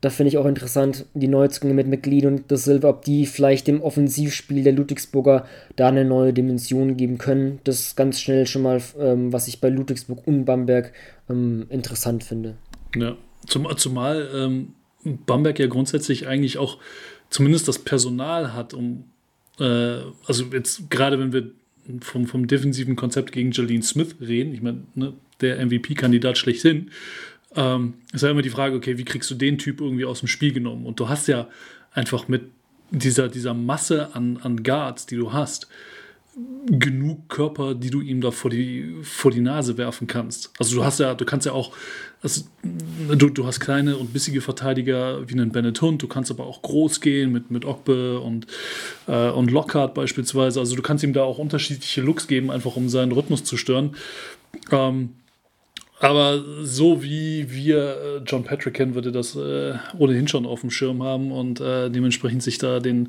da 0.00 0.10
finde 0.10 0.28
ich 0.28 0.38
auch 0.38 0.46
interessant, 0.46 1.06
die 1.14 1.26
Neuzugänge 1.26 1.74
mit 1.74 1.88
McLean 1.88 2.26
und 2.26 2.50
De 2.50 2.56
Silva, 2.56 2.88
ob 2.88 3.04
die 3.04 3.26
vielleicht 3.26 3.66
dem 3.66 3.82
Offensivspiel 3.82 4.62
der 4.62 4.72
Ludwigsburger 4.72 5.44
da 5.74 5.88
eine 5.88 6.04
neue 6.04 6.32
Dimension 6.32 6.96
geben 6.96 7.18
können. 7.18 7.58
Das 7.64 7.80
ist 7.80 7.96
ganz 7.96 8.20
schnell 8.20 8.46
schon 8.46 8.62
mal, 8.62 8.80
ähm, 9.00 9.32
was 9.32 9.48
ich 9.48 9.60
bei 9.60 9.68
Ludwigsburg 9.68 10.24
und 10.26 10.44
Bamberg 10.44 10.92
ähm, 11.28 11.66
interessant 11.68 12.22
finde. 12.22 12.56
Ja, 12.94 13.16
zum, 13.46 13.66
zumal 13.76 14.28
ähm, 14.32 14.74
Bamberg 15.26 15.58
ja 15.58 15.66
grundsätzlich 15.66 16.28
eigentlich 16.28 16.58
auch 16.58 16.78
zumindest 17.28 17.66
das 17.66 17.80
Personal 17.80 18.54
hat, 18.54 18.74
um, 18.74 19.04
äh, 19.58 19.98
also 20.26 20.44
jetzt 20.52 20.90
gerade 20.90 21.18
wenn 21.18 21.32
wir 21.32 21.50
vom, 22.00 22.26
vom 22.26 22.46
defensiven 22.46 22.96
Konzept 22.96 23.32
gegen 23.32 23.50
Jolene 23.50 23.82
Smith 23.82 24.16
reden, 24.20 24.54
ich 24.54 24.62
meine, 24.62 24.82
ne, 24.94 25.14
der 25.40 25.64
MVP-Kandidat 25.64 26.36
schlechthin, 26.38 26.90
ähm, 27.54 27.94
ist 28.12 28.22
ja 28.22 28.30
immer 28.30 28.42
die 28.42 28.50
Frage, 28.50 28.76
okay, 28.76 28.98
wie 28.98 29.04
kriegst 29.04 29.30
du 29.30 29.34
den 29.34 29.58
Typ 29.58 29.80
irgendwie 29.80 30.04
aus 30.04 30.20
dem 30.20 30.28
Spiel 30.28 30.52
genommen? 30.52 30.86
Und 30.86 31.00
du 31.00 31.08
hast 31.08 31.28
ja 31.28 31.48
einfach 31.92 32.28
mit 32.28 32.42
dieser, 32.90 33.28
dieser 33.28 33.54
Masse 33.54 34.14
an, 34.14 34.38
an 34.42 34.62
Guards, 34.62 35.06
die 35.06 35.16
du 35.16 35.32
hast, 35.32 35.68
genug 36.66 37.28
Körper, 37.28 37.74
die 37.74 37.90
du 37.90 38.00
ihm 38.00 38.20
da 38.20 38.30
vor 38.30 38.50
die, 38.50 38.94
vor 39.02 39.30
die 39.30 39.40
Nase 39.40 39.76
werfen 39.76 40.06
kannst. 40.06 40.52
Also 40.58 40.76
du 40.76 40.84
hast 40.84 41.00
ja, 41.00 41.14
du 41.14 41.24
kannst 41.24 41.46
ja 41.46 41.52
auch, 41.52 41.72
also, 42.22 42.42
du, 42.62 43.30
du 43.30 43.46
hast 43.46 43.60
kleine 43.60 43.96
und 43.96 44.12
bissige 44.12 44.40
Verteidiger 44.40 45.28
wie 45.28 45.34
einen 45.34 45.50
Bennett 45.50 45.80
Hund, 45.80 46.02
du 46.02 46.08
kannst 46.08 46.30
aber 46.30 46.46
auch 46.46 46.62
groß 46.62 47.00
gehen 47.00 47.32
mit, 47.32 47.50
mit 47.50 47.64
Ogbe 47.64 48.20
und, 48.20 48.46
äh, 49.06 49.30
und 49.30 49.50
Lockhart 49.50 49.94
beispielsweise. 49.94 50.60
Also 50.60 50.76
du 50.76 50.82
kannst 50.82 51.02
ihm 51.02 51.12
da 51.12 51.22
auch 51.22 51.38
unterschiedliche 51.38 52.02
Looks 52.02 52.28
geben, 52.28 52.50
einfach 52.50 52.76
um 52.76 52.88
seinen 52.88 53.12
Rhythmus 53.12 53.44
zu 53.44 53.56
stören. 53.56 53.96
Ähm, 54.70 55.10
aber 56.00 56.44
so 56.62 57.02
wie 57.02 57.50
wir 57.50 57.78
äh, 57.78 58.22
John 58.26 58.44
Patrick 58.44 58.74
kennen, 58.74 58.94
würde 58.94 59.12
das 59.12 59.34
äh, 59.34 59.74
ohnehin 59.98 60.28
schon 60.28 60.46
auf 60.46 60.60
dem 60.60 60.70
Schirm 60.70 61.02
haben 61.02 61.32
und 61.32 61.60
äh, 61.60 61.90
dementsprechend 61.90 62.42
sich 62.42 62.58
da 62.58 62.80
den, 62.80 63.08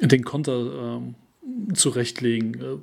den 0.00 0.24
Konter 0.24 1.00
äh, 1.00 1.74
zurechtlegen. 1.74 2.80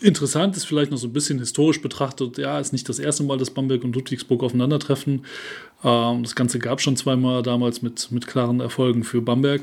Interessant 0.00 0.56
ist 0.56 0.64
vielleicht 0.64 0.90
noch 0.90 0.98
so 0.98 1.08
ein 1.08 1.12
bisschen 1.12 1.38
historisch 1.38 1.82
betrachtet, 1.82 2.38
ja, 2.38 2.58
ist 2.60 2.72
nicht 2.72 2.88
das 2.88 2.98
erste 2.98 3.24
Mal, 3.24 3.36
dass 3.36 3.50
Bamberg 3.50 3.84
und 3.84 3.94
Ludwigsburg 3.94 4.42
aufeinandertreffen. 4.42 5.24
Ähm, 5.84 6.22
das 6.22 6.34
Ganze 6.34 6.58
gab 6.58 6.80
schon 6.80 6.96
zweimal 6.96 7.42
damals 7.42 7.82
mit, 7.82 8.10
mit 8.10 8.26
klaren 8.26 8.60
Erfolgen 8.60 9.04
für 9.04 9.20
Bamberg. 9.20 9.62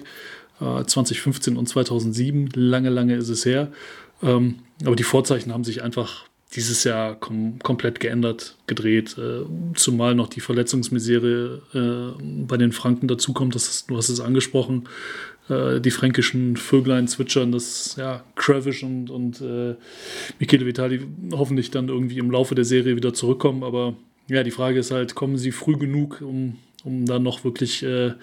2015 0.60 1.56
äh, 1.56 1.58
und 1.58 1.68
2007, 1.68 2.50
lange, 2.56 2.90
lange 2.90 3.16
ist 3.16 3.28
es 3.28 3.46
her. 3.46 3.72
Ähm, 4.24 4.60
aber 4.86 4.96
die 4.96 5.04
Vorzeichen 5.04 5.52
haben 5.52 5.64
sich 5.64 5.84
einfach 5.84 6.26
dieses 6.54 6.84
Jahr 6.84 7.16
kom 7.16 7.60
komplett 7.60 8.00
geändert, 8.00 8.56
gedreht, 8.68 9.18
äh, 9.18 9.46
zumal 9.76 10.16
noch 10.16 10.30
die 10.30 10.40
Verletzungsmisere 10.40 11.62
äh, 11.74 12.24
bei 12.46 12.58
den 12.58 12.72
Franken 12.72 13.08
dazukommt, 13.08 13.56
das, 13.56 13.86
du 13.88 13.98
hast 13.98 14.10
es 14.10 14.20
angesprochen, 14.20 14.88
äh, 15.50 15.82
die 15.82 15.92
fränkischen 15.92 16.56
Vöglein 16.56 17.08
zwitschern, 17.08 17.52
dass 17.52 17.96
ja, 17.98 18.24
Kravish 18.36 18.84
und, 18.84 19.10
und 19.10 19.42
äh, 19.42 19.76
Michele 20.40 20.66
Vitali 20.66 21.06
hoffentlich 21.34 21.72
dann 21.72 21.90
irgendwie 21.90 22.20
im 22.20 22.32
Laufe 22.32 22.56
der 22.56 22.66
Serie 22.66 22.96
wieder 22.96 23.14
zurückkommen, 23.14 23.64
aber 23.64 23.96
ja, 24.28 24.44
die 24.44 24.52
Frage 24.52 24.80
ist 24.80 24.92
halt, 24.92 25.16
kommen 25.16 25.38
sie 25.38 25.52
früh 25.52 25.78
genug, 25.78 26.22
um 26.22 26.58
um 26.86 27.06
dann 27.06 27.24
noch 27.24 27.44
wirklich 27.44 27.84
äh, 27.84 28.14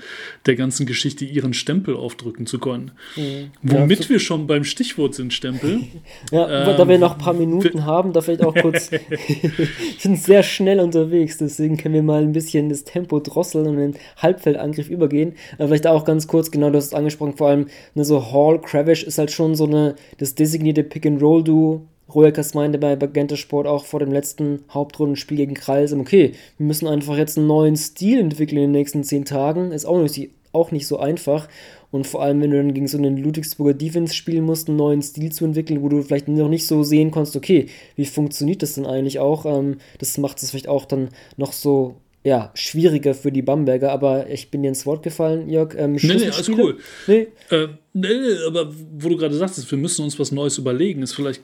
der 0.46 0.54
ganzen 0.54 0.86
Geschichte 0.86 1.24
ihren 1.24 1.52
Stempel 1.52 1.96
aufdrücken 1.96 2.46
zu 2.46 2.58
können. 2.58 2.92
Mhm. 3.16 3.50
Womit 3.62 4.04
ja, 4.04 4.10
wir 4.10 4.20
schon 4.20 4.46
beim 4.46 4.64
Stichwort 4.64 5.14
sind, 5.14 5.34
Stempel. 5.34 5.80
ja, 6.30 6.70
ähm, 6.70 6.76
da 6.76 6.88
wir 6.88 6.98
noch 6.98 7.14
ein 7.14 7.18
paar 7.18 7.34
Minuten 7.34 7.84
haben, 7.84 8.12
da 8.12 8.20
vielleicht 8.20 8.44
auch 8.44 8.54
kurz, 8.54 8.90
ich 9.28 10.02
bin 10.02 10.16
sehr 10.16 10.42
schnell 10.42 10.80
unterwegs, 10.80 11.38
deswegen 11.38 11.76
können 11.76 11.94
wir 11.94 12.02
mal 12.02 12.22
ein 12.22 12.32
bisschen 12.32 12.68
das 12.68 12.84
Tempo 12.84 13.18
drosseln 13.20 13.66
und 13.66 13.76
den 13.76 13.94
Halbfeldangriff 14.16 14.88
übergehen. 14.88 15.34
Aber 15.58 15.68
vielleicht 15.68 15.86
auch 15.86 16.04
ganz 16.04 16.28
kurz, 16.28 16.50
genau, 16.50 16.70
du 16.70 16.78
hast 16.78 16.86
es 16.86 16.94
angesprochen, 16.94 17.36
vor 17.36 17.48
allem 17.48 17.66
ne, 17.94 18.04
so 18.04 18.32
Hall, 18.32 18.60
Kravish 18.60 19.02
ist 19.02 19.18
halt 19.18 19.32
schon 19.32 19.56
so 19.56 19.66
eine, 19.66 19.96
das 20.18 20.34
designierte 20.36 20.84
Pick-and-Roll-Duo, 20.84 21.88
Roekas 22.14 22.54
meinte 22.54 22.78
bei 22.78 22.96
Bagente 22.96 23.36
Sport 23.36 23.66
auch 23.66 23.84
vor 23.84 24.00
dem 24.00 24.12
letzten 24.12 24.64
Hauptrundenspiel 24.70 25.36
gegen 25.36 25.54
Kreisem, 25.54 26.00
okay, 26.00 26.32
wir 26.58 26.66
müssen 26.66 26.86
einfach 26.86 27.16
jetzt 27.16 27.38
einen 27.38 27.46
neuen 27.46 27.76
Stil 27.76 28.18
entwickeln 28.18 28.58
in 28.58 28.64
den 28.64 28.72
nächsten 28.72 29.04
zehn 29.04 29.24
Tagen. 29.24 29.72
Ist 29.72 29.84
auch 29.84 30.00
nicht, 30.00 30.30
auch 30.52 30.70
nicht 30.70 30.86
so 30.86 30.98
einfach. 30.98 31.48
Und 31.90 32.06
vor 32.06 32.22
allem, 32.22 32.40
wenn 32.40 32.50
du 32.50 32.56
dann 32.56 32.74
gegen 32.74 32.88
so 32.88 32.96
einen 32.96 33.18
Ludwigsburger 33.18 33.74
Defense 33.74 34.14
spielen 34.14 34.44
musst, 34.44 34.68
einen 34.68 34.78
neuen 34.78 35.02
Stil 35.02 35.30
zu 35.30 35.44
entwickeln, 35.44 35.82
wo 35.82 35.88
du 35.88 36.02
vielleicht 36.02 36.28
noch 36.28 36.48
nicht 36.48 36.66
so 36.66 36.82
sehen 36.82 37.10
kannst, 37.10 37.36
okay, 37.36 37.66
wie 37.96 38.06
funktioniert 38.06 38.62
das 38.62 38.74
denn 38.74 38.86
eigentlich 38.86 39.18
auch? 39.18 39.44
Ähm, 39.44 39.76
das 39.98 40.16
macht 40.16 40.42
es 40.42 40.50
vielleicht 40.50 40.68
auch 40.68 40.86
dann 40.86 41.10
noch 41.36 41.52
so 41.52 41.96
ja, 42.24 42.52
schwieriger 42.54 43.14
für 43.14 43.32
die 43.32 43.42
Bamberger, 43.42 43.90
aber 43.90 44.30
ich 44.30 44.50
bin 44.50 44.62
dir 44.62 44.68
ins 44.68 44.86
Wort 44.86 45.02
gefallen, 45.02 45.48
Jörg. 45.50 45.74
Ähm, 45.76 45.94
nee, 45.94 46.14
nee, 46.14 46.28
alles 46.28 46.48
cool. 46.50 46.78
Nee. 47.08 47.26
Äh, 47.50 47.68
nee, 47.92 48.08
aber 48.46 48.72
wo 48.96 49.08
du 49.08 49.16
gerade 49.16 49.34
sagst, 49.34 49.68
wir 49.68 49.78
müssen 49.78 50.04
uns 50.04 50.18
was 50.18 50.30
Neues 50.30 50.56
überlegen, 50.56 51.02
ist 51.02 51.14
vielleicht 51.14 51.42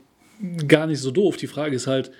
gar 0.67 0.87
nicht 0.87 1.01
so 1.01 1.11
doof. 1.11 1.37
Die 1.37 1.47
Frage 1.47 1.77
ist 1.77 1.87
halt, 1.87 2.11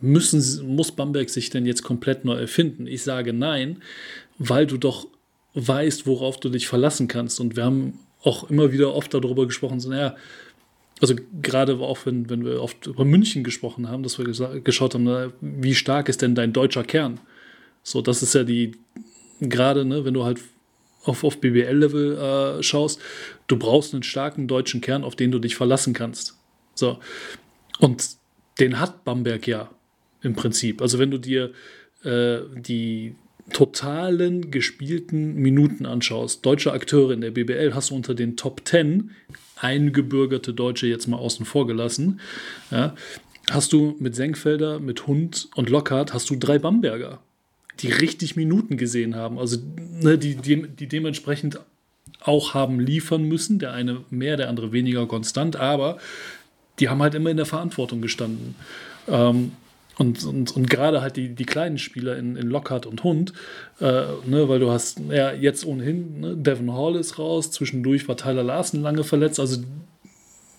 müssen, 0.00 0.74
muss 0.74 0.92
Bamberg 0.92 1.30
sich 1.30 1.50
denn 1.50 1.66
jetzt 1.66 1.82
komplett 1.82 2.24
neu 2.24 2.34
erfinden? 2.34 2.86
Ich 2.86 3.02
sage 3.02 3.32
nein, 3.32 3.82
weil 4.38 4.66
du 4.66 4.76
doch 4.78 5.08
weißt, 5.54 6.06
worauf 6.06 6.38
du 6.38 6.48
dich 6.48 6.68
verlassen 6.68 7.08
kannst. 7.08 7.40
Und 7.40 7.56
wir 7.56 7.64
haben 7.64 7.98
auch 8.22 8.48
immer 8.50 8.72
wieder 8.72 8.94
oft 8.94 9.12
darüber 9.14 9.46
gesprochen, 9.46 9.80
so, 9.80 9.90
naja, 9.90 10.16
also 11.00 11.14
gerade 11.42 11.78
auch 11.78 11.98
wenn, 12.06 12.28
wenn 12.28 12.44
wir 12.44 12.60
oft 12.60 12.86
über 12.88 13.04
München 13.04 13.44
gesprochen 13.44 13.88
haben, 13.88 14.02
dass 14.02 14.18
wir 14.18 14.60
geschaut 14.60 14.94
haben, 14.94 15.04
na, 15.04 15.32
wie 15.40 15.74
stark 15.74 16.08
ist 16.08 16.22
denn 16.22 16.34
dein 16.34 16.52
deutscher 16.52 16.82
Kern? 16.82 17.20
So, 17.84 18.02
das 18.02 18.22
ist 18.22 18.34
ja 18.34 18.42
die, 18.42 18.72
gerade, 19.40 19.84
ne, 19.84 20.04
wenn 20.04 20.14
du 20.14 20.24
halt 20.24 20.40
auf, 21.04 21.22
auf 21.22 21.40
BBL-Level 21.40 22.58
äh, 22.58 22.62
schaust, 22.62 23.00
du 23.46 23.56
brauchst 23.56 23.94
einen 23.94 24.02
starken 24.02 24.48
deutschen 24.48 24.80
Kern, 24.80 25.04
auf 25.04 25.14
den 25.14 25.30
du 25.30 25.38
dich 25.38 25.54
verlassen 25.54 25.94
kannst. 25.94 26.36
So, 26.74 26.98
und 27.78 28.08
den 28.58 28.80
hat 28.80 29.04
Bamberg 29.04 29.46
ja 29.46 29.70
im 30.22 30.34
Prinzip. 30.34 30.82
Also 30.82 30.98
wenn 30.98 31.10
du 31.10 31.18
dir 31.18 31.52
äh, 32.04 32.38
die 32.56 33.14
totalen 33.52 34.50
gespielten 34.50 35.34
Minuten 35.34 35.86
anschaust, 35.86 36.44
deutsche 36.44 36.72
Akteure 36.72 37.12
in 37.12 37.20
der 37.20 37.30
BBL 37.30 37.74
hast 37.74 37.90
du 37.90 37.94
unter 37.94 38.14
den 38.14 38.36
Top 38.36 38.62
10 38.64 39.10
eingebürgerte 39.56 40.52
Deutsche 40.54 40.86
jetzt 40.86 41.06
mal 41.06 41.16
außen 41.16 41.46
vor 41.46 41.66
gelassen. 41.66 42.20
Ja, 42.70 42.94
hast 43.50 43.72
du 43.72 43.96
mit 43.98 44.14
Senkfelder, 44.14 44.78
mit 44.80 45.06
Hund 45.06 45.48
und 45.54 45.70
Lockhart 45.70 46.12
hast 46.14 46.30
du 46.30 46.36
drei 46.36 46.58
Bamberger, 46.58 47.20
die 47.80 47.90
richtig 47.90 48.36
Minuten 48.36 48.76
gesehen 48.76 49.16
haben. 49.16 49.38
Also 49.38 49.58
ne, 50.00 50.18
die, 50.18 50.36
die, 50.36 50.68
die 50.68 50.86
dementsprechend 50.86 51.58
auch 52.20 52.54
haben 52.54 52.80
liefern 52.80 53.22
müssen. 53.22 53.58
Der 53.58 53.72
eine 53.72 54.04
mehr, 54.10 54.36
der 54.36 54.48
andere 54.48 54.72
weniger 54.72 55.06
konstant, 55.06 55.56
aber 55.56 55.98
die 56.78 56.88
haben 56.88 57.02
halt 57.02 57.14
immer 57.14 57.30
in 57.30 57.36
der 57.36 57.46
Verantwortung 57.46 58.00
gestanden. 58.00 58.54
Ähm, 59.08 59.52
und, 59.98 60.22
und, 60.24 60.52
und 60.52 60.70
gerade 60.70 61.02
halt 61.02 61.16
die, 61.16 61.34
die 61.34 61.44
kleinen 61.44 61.76
Spieler 61.76 62.16
in, 62.16 62.36
in 62.36 62.46
Lockhart 62.46 62.86
und 62.86 63.02
Hund, 63.02 63.32
äh, 63.80 64.04
ne, 64.26 64.48
weil 64.48 64.60
du 64.60 64.70
hast 64.70 65.00
ja 65.10 65.32
jetzt 65.32 65.66
ohnehin, 65.66 66.20
ne, 66.20 66.36
Devon 66.36 66.72
Hall 66.72 66.94
ist 66.94 67.18
raus, 67.18 67.50
zwischendurch 67.50 68.06
war 68.06 68.16
Tyler 68.16 68.44
Larsen 68.44 68.80
lange 68.80 69.02
verletzt, 69.02 69.40
also 69.40 69.60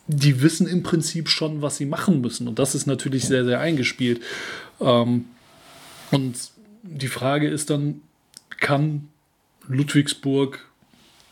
die 0.08 0.41
wissen 0.41 0.67
im 0.67 0.84
Prinzip 0.84 1.29
schon, 1.29 1.62
was 1.62 1.77
sie 1.77 1.86
machen 1.86 2.19
müssen. 2.19 2.47
Und 2.49 2.60
das 2.60 2.75
ist 2.75 2.86
natürlich 2.86 3.25
sehr, 3.25 3.45
sehr 3.45 3.62
eingespielt. 3.62 4.21
Ähm, 4.82 5.25
und 6.12 6.36
die 6.84 7.08
Frage 7.08 7.47
ist 7.47 7.69
dann, 7.69 8.01
kann 8.60 9.08
Ludwigsburg 9.67 10.67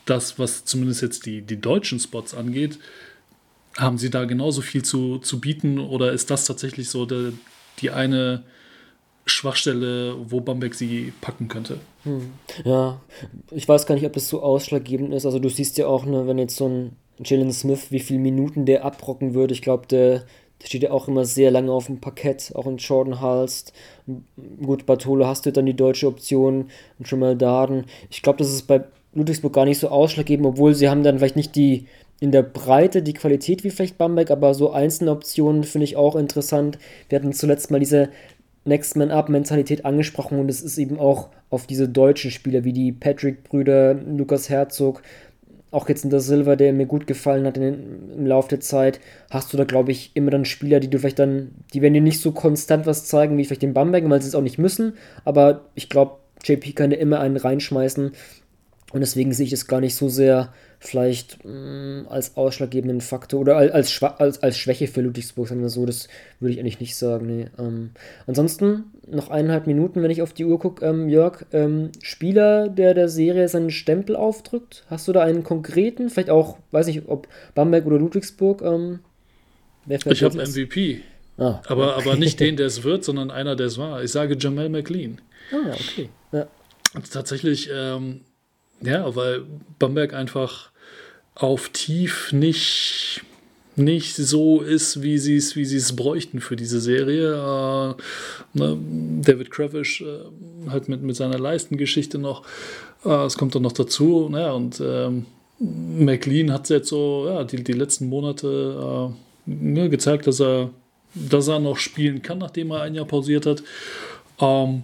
das, 0.06 0.38
was 0.38 0.64
zumindest 0.64 1.02
jetzt 1.02 1.26
die, 1.26 1.42
die 1.42 1.60
deutschen 1.60 2.00
Spots 2.00 2.34
angeht, 2.34 2.78
haben 3.78 3.96
Sie 3.96 4.10
da 4.10 4.24
genauso 4.24 4.60
viel 4.60 4.84
zu, 4.84 5.18
zu 5.18 5.40
bieten 5.40 5.78
oder 5.78 6.12
ist 6.12 6.30
das 6.30 6.44
tatsächlich 6.44 6.90
so 6.90 7.06
der, 7.06 7.32
die 7.80 7.90
eine 7.90 8.42
Schwachstelle, 9.24 10.16
wo 10.30 10.40
Bamberg 10.40 10.74
sie 10.74 11.12
packen 11.20 11.48
könnte? 11.48 11.78
Hm. 12.02 12.32
Ja, 12.64 13.00
ich 13.50 13.68
weiß 13.68 13.86
gar 13.86 13.94
nicht, 13.94 14.06
ob 14.06 14.12
das 14.12 14.28
so 14.28 14.42
ausschlaggebend 14.42 15.14
ist. 15.14 15.26
Also 15.26 15.38
du 15.38 15.48
siehst 15.48 15.78
ja 15.78 15.86
auch, 15.86 16.04
ne, 16.04 16.26
wenn 16.26 16.38
jetzt 16.38 16.56
so 16.56 16.68
ein 16.68 16.96
Jalen 17.24 17.52
Smith, 17.52 17.90
wie 17.90 18.00
viele 18.00 18.20
Minuten 18.20 18.66
der 18.66 18.84
abrocken 18.84 19.34
würde. 19.34 19.54
Ich 19.54 19.62
glaube, 19.62 19.86
der, 19.86 20.24
der, 20.60 20.66
steht 20.66 20.82
ja 20.82 20.90
auch 20.90 21.08
immer 21.08 21.24
sehr 21.24 21.50
lange 21.50 21.72
auf 21.72 21.86
dem 21.86 22.00
Parkett, 22.00 22.52
auch 22.54 22.66
in 22.66 22.78
Jordan 22.78 23.20
Halst. 23.20 23.72
Gut, 24.62 24.86
Bartolo 24.86 25.26
hast 25.26 25.46
du 25.46 25.52
dann 25.52 25.66
die 25.66 25.76
deutsche 25.76 26.06
Option 26.06 26.70
und 26.98 27.08
schon 27.08 27.20
mal 27.20 27.36
Daden. 27.36 27.84
Ich 28.10 28.22
glaube, 28.22 28.38
das 28.38 28.52
ist 28.52 28.66
bei 28.66 28.84
Ludwigsburg 29.14 29.52
gar 29.52 29.64
nicht 29.64 29.78
so 29.78 29.88
ausschlaggebend, 29.88 30.46
obwohl 30.46 30.74
sie 30.74 30.88
haben 30.88 31.02
dann 31.02 31.18
vielleicht 31.18 31.36
nicht 31.36 31.56
die 31.56 31.86
in 32.20 32.32
der 32.32 32.42
Breite 32.42 33.02
die 33.02 33.12
Qualität 33.12 33.64
wie 33.64 33.70
vielleicht 33.70 33.98
Bamberg, 33.98 34.30
aber 34.30 34.54
so 34.54 34.72
einzelne 34.72 35.12
Optionen 35.12 35.64
finde 35.64 35.84
ich 35.84 35.96
auch 35.96 36.16
interessant. 36.16 36.78
Wir 37.08 37.18
hatten 37.18 37.32
zuletzt 37.32 37.70
mal 37.70 37.80
diese 37.80 38.08
Next 38.64 38.96
Man 38.96 39.10
Up 39.10 39.28
Mentalität 39.28 39.84
angesprochen 39.84 40.38
und 40.38 40.48
es 40.48 40.60
ist 40.60 40.78
eben 40.78 40.98
auch 40.98 41.28
auf 41.50 41.66
diese 41.66 41.88
deutschen 41.88 42.30
Spieler 42.30 42.64
wie 42.64 42.72
die 42.72 42.92
Patrick-Brüder, 42.92 43.94
Lukas 43.94 44.48
Herzog, 44.48 45.02
auch 45.70 45.88
jetzt 45.88 46.04
in 46.04 46.10
der 46.10 46.20
Silver, 46.20 46.56
der 46.56 46.72
mir 46.72 46.86
gut 46.86 47.06
gefallen 47.06 47.46
hat 47.46 47.56
in, 47.56 48.10
im 48.16 48.26
Laufe 48.26 48.48
der 48.48 48.60
Zeit, 48.60 49.00
hast 49.30 49.52
du 49.52 49.56
da, 49.56 49.64
glaube 49.64 49.92
ich, 49.92 50.12
immer 50.14 50.30
dann 50.30 50.44
Spieler, 50.44 50.80
die 50.80 50.88
du 50.88 50.98
vielleicht 50.98 51.18
dann, 51.18 51.50
die 51.74 51.82
werden 51.82 51.94
dir 51.94 52.00
nicht 52.00 52.20
so 52.20 52.32
konstant 52.32 52.86
was 52.86 53.04
zeigen 53.04 53.36
wie 53.36 53.44
vielleicht 53.44 53.62
den 53.62 53.74
Bamberg, 53.74 54.08
weil 54.08 54.22
sie 54.22 54.28
es 54.28 54.34
auch 54.34 54.42
nicht 54.42 54.58
müssen, 54.58 54.94
aber 55.24 55.66
ich 55.74 55.88
glaube, 55.88 56.16
JP 56.44 56.72
kann 56.74 56.90
dir 56.90 56.96
immer 56.96 57.20
einen 57.20 57.36
reinschmeißen 57.36 58.12
und 58.92 59.00
deswegen 59.00 59.32
sehe 59.32 59.46
ich 59.46 59.52
es 59.52 59.66
gar 59.66 59.80
nicht 59.80 59.94
so 59.94 60.08
sehr 60.08 60.52
vielleicht 60.80 61.44
mh, 61.44 61.52
mm, 61.52 62.06
als 62.08 62.36
ausschlaggebenden 62.36 63.00
Faktor 63.00 63.40
oder 63.40 63.56
als, 63.56 64.02
als, 64.02 64.42
als 64.42 64.58
Schwäche 64.58 64.86
für 64.86 65.00
Ludwigsburg, 65.00 65.48
sagen 65.48 65.60
wir 65.60 65.68
so, 65.68 65.86
das 65.86 66.08
würde 66.40 66.54
ich 66.54 66.60
eigentlich 66.60 66.80
nicht 66.80 66.96
sagen. 66.96 67.26
Nee. 67.26 67.46
Ähm, 67.58 67.90
ansonsten 68.26 68.84
noch 69.06 69.30
eineinhalb 69.30 69.66
Minuten, 69.66 70.02
wenn 70.02 70.10
ich 70.10 70.22
auf 70.22 70.32
die 70.32 70.44
Uhr 70.44 70.58
gucke, 70.58 70.84
ähm, 70.86 71.08
Jörg, 71.08 71.44
ähm, 71.52 71.90
Spieler, 72.02 72.68
der 72.68 72.94
der 72.94 73.08
Serie 73.08 73.48
seinen 73.48 73.70
Stempel 73.70 74.14
aufdrückt, 74.16 74.84
hast 74.88 75.08
du 75.08 75.12
da 75.12 75.22
einen 75.22 75.42
konkreten, 75.42 76.10
vielleicht 76.10 76.30
auch, 76.30 76.58
weiß 76.70 76.86
nicht, 76.86 77.08
ob 77.08 77.28
Bamberg 77.54 77.86
oder 77.86 77.98
Ludwigsburg? 77.98 78.62
Ähm, 78.62 79.00
ich 79.88 80.22
habe 80.22 80.40
einen 80.40 80.50
MVP. 80.50 81.00
Ah, 81.38 81.62
aber, 81.66 81.96
okay. 81.96 82.08
aber 82.08 82.16
nicht 82.16 82.40
den, 82.40 82.56
der 82.56 82.66
es 82.66 82.84
wird, 82.84 83.04
sondern 83.04 83.30
einer, 83.30 83.56
der 83.56 83.66
es 83.66 83.78
war. 83.78 84.02
Ich 84.02 84.12
sage 84.12 84.36
Jamel 84.38 84.68
McLean. 84.68 85.20
Ah, 85.52 85.72
okay. 85.72 86.10
Ja. 86.32 86.46
Tatsächlich 87.10 87.68
ähm, 87.72 88.22
ja, 88.80 89.14
weil 89.14 89.42
Bamberg 89.78 90.14
einfach 90.14 90.70
auf 91.34 91.68
tief 91.68 92.32
nicht, 92.32 93.22
nicht 93.76 94.16
so 94.16 94.60
ist, 94.60 95.02
wie 95.02 95.18
sie 95.18 95.36
es 95.36 95.54
wie 95.56 95.62
es 95.62 95.94
bräuchten 95.94 96.40
für 96.40 96.56
diese 96.56 96.80
Serie. 96.80 97.34
Äh, 97.34 98.58
ne, 98.58 98.78
David 99.22 99.50
Kravish 99.50 100.02
äh, 100.02 100.70
halt 100.70 100.88
mit, 100.88 101.02
mit 101.02 101.16
seiner 101.16 101.38
Leistengeschichte 101.38 102.18
noch. 102.18 102.42
Äh, 103.04 103.24
es 103.24 103.38
kommt 103.38 103.54
dann 103.54 103.62
noch 103.62 103.72
dazu. 103.72 104.28
Naja, 104.30 104.52
und 104.52 104.80
ähm, 104.84 105.26
McLean 105.60 106.52
hat 106.52 106.68
jetzt 106.70 106.88
so 106.88 107.26
ja, 107.28 107.44
die, 107.44 107.62
die 107.62 107.72
letzten 107.72 108.08
Monate 108.08 109.10
äh, 109.46 109.50
ne, 109.50 109.88
gezeigt, 109.88 110.26
dass 110.26 110.40
er, 110.40 110.70
dass 111.14 111.48
er 111.48 111.60
noch 111.60 111.76
spielen 111.76 112.22
kann, 112.22 112.38
nachdem 112.38 112.70
er 112.70 112.82
ein 112.82 112.94
Jahr 112.94 113.06
pausiert 113.06 113.46
hat. 113.46 113.62
Ähm, 114.40 114.82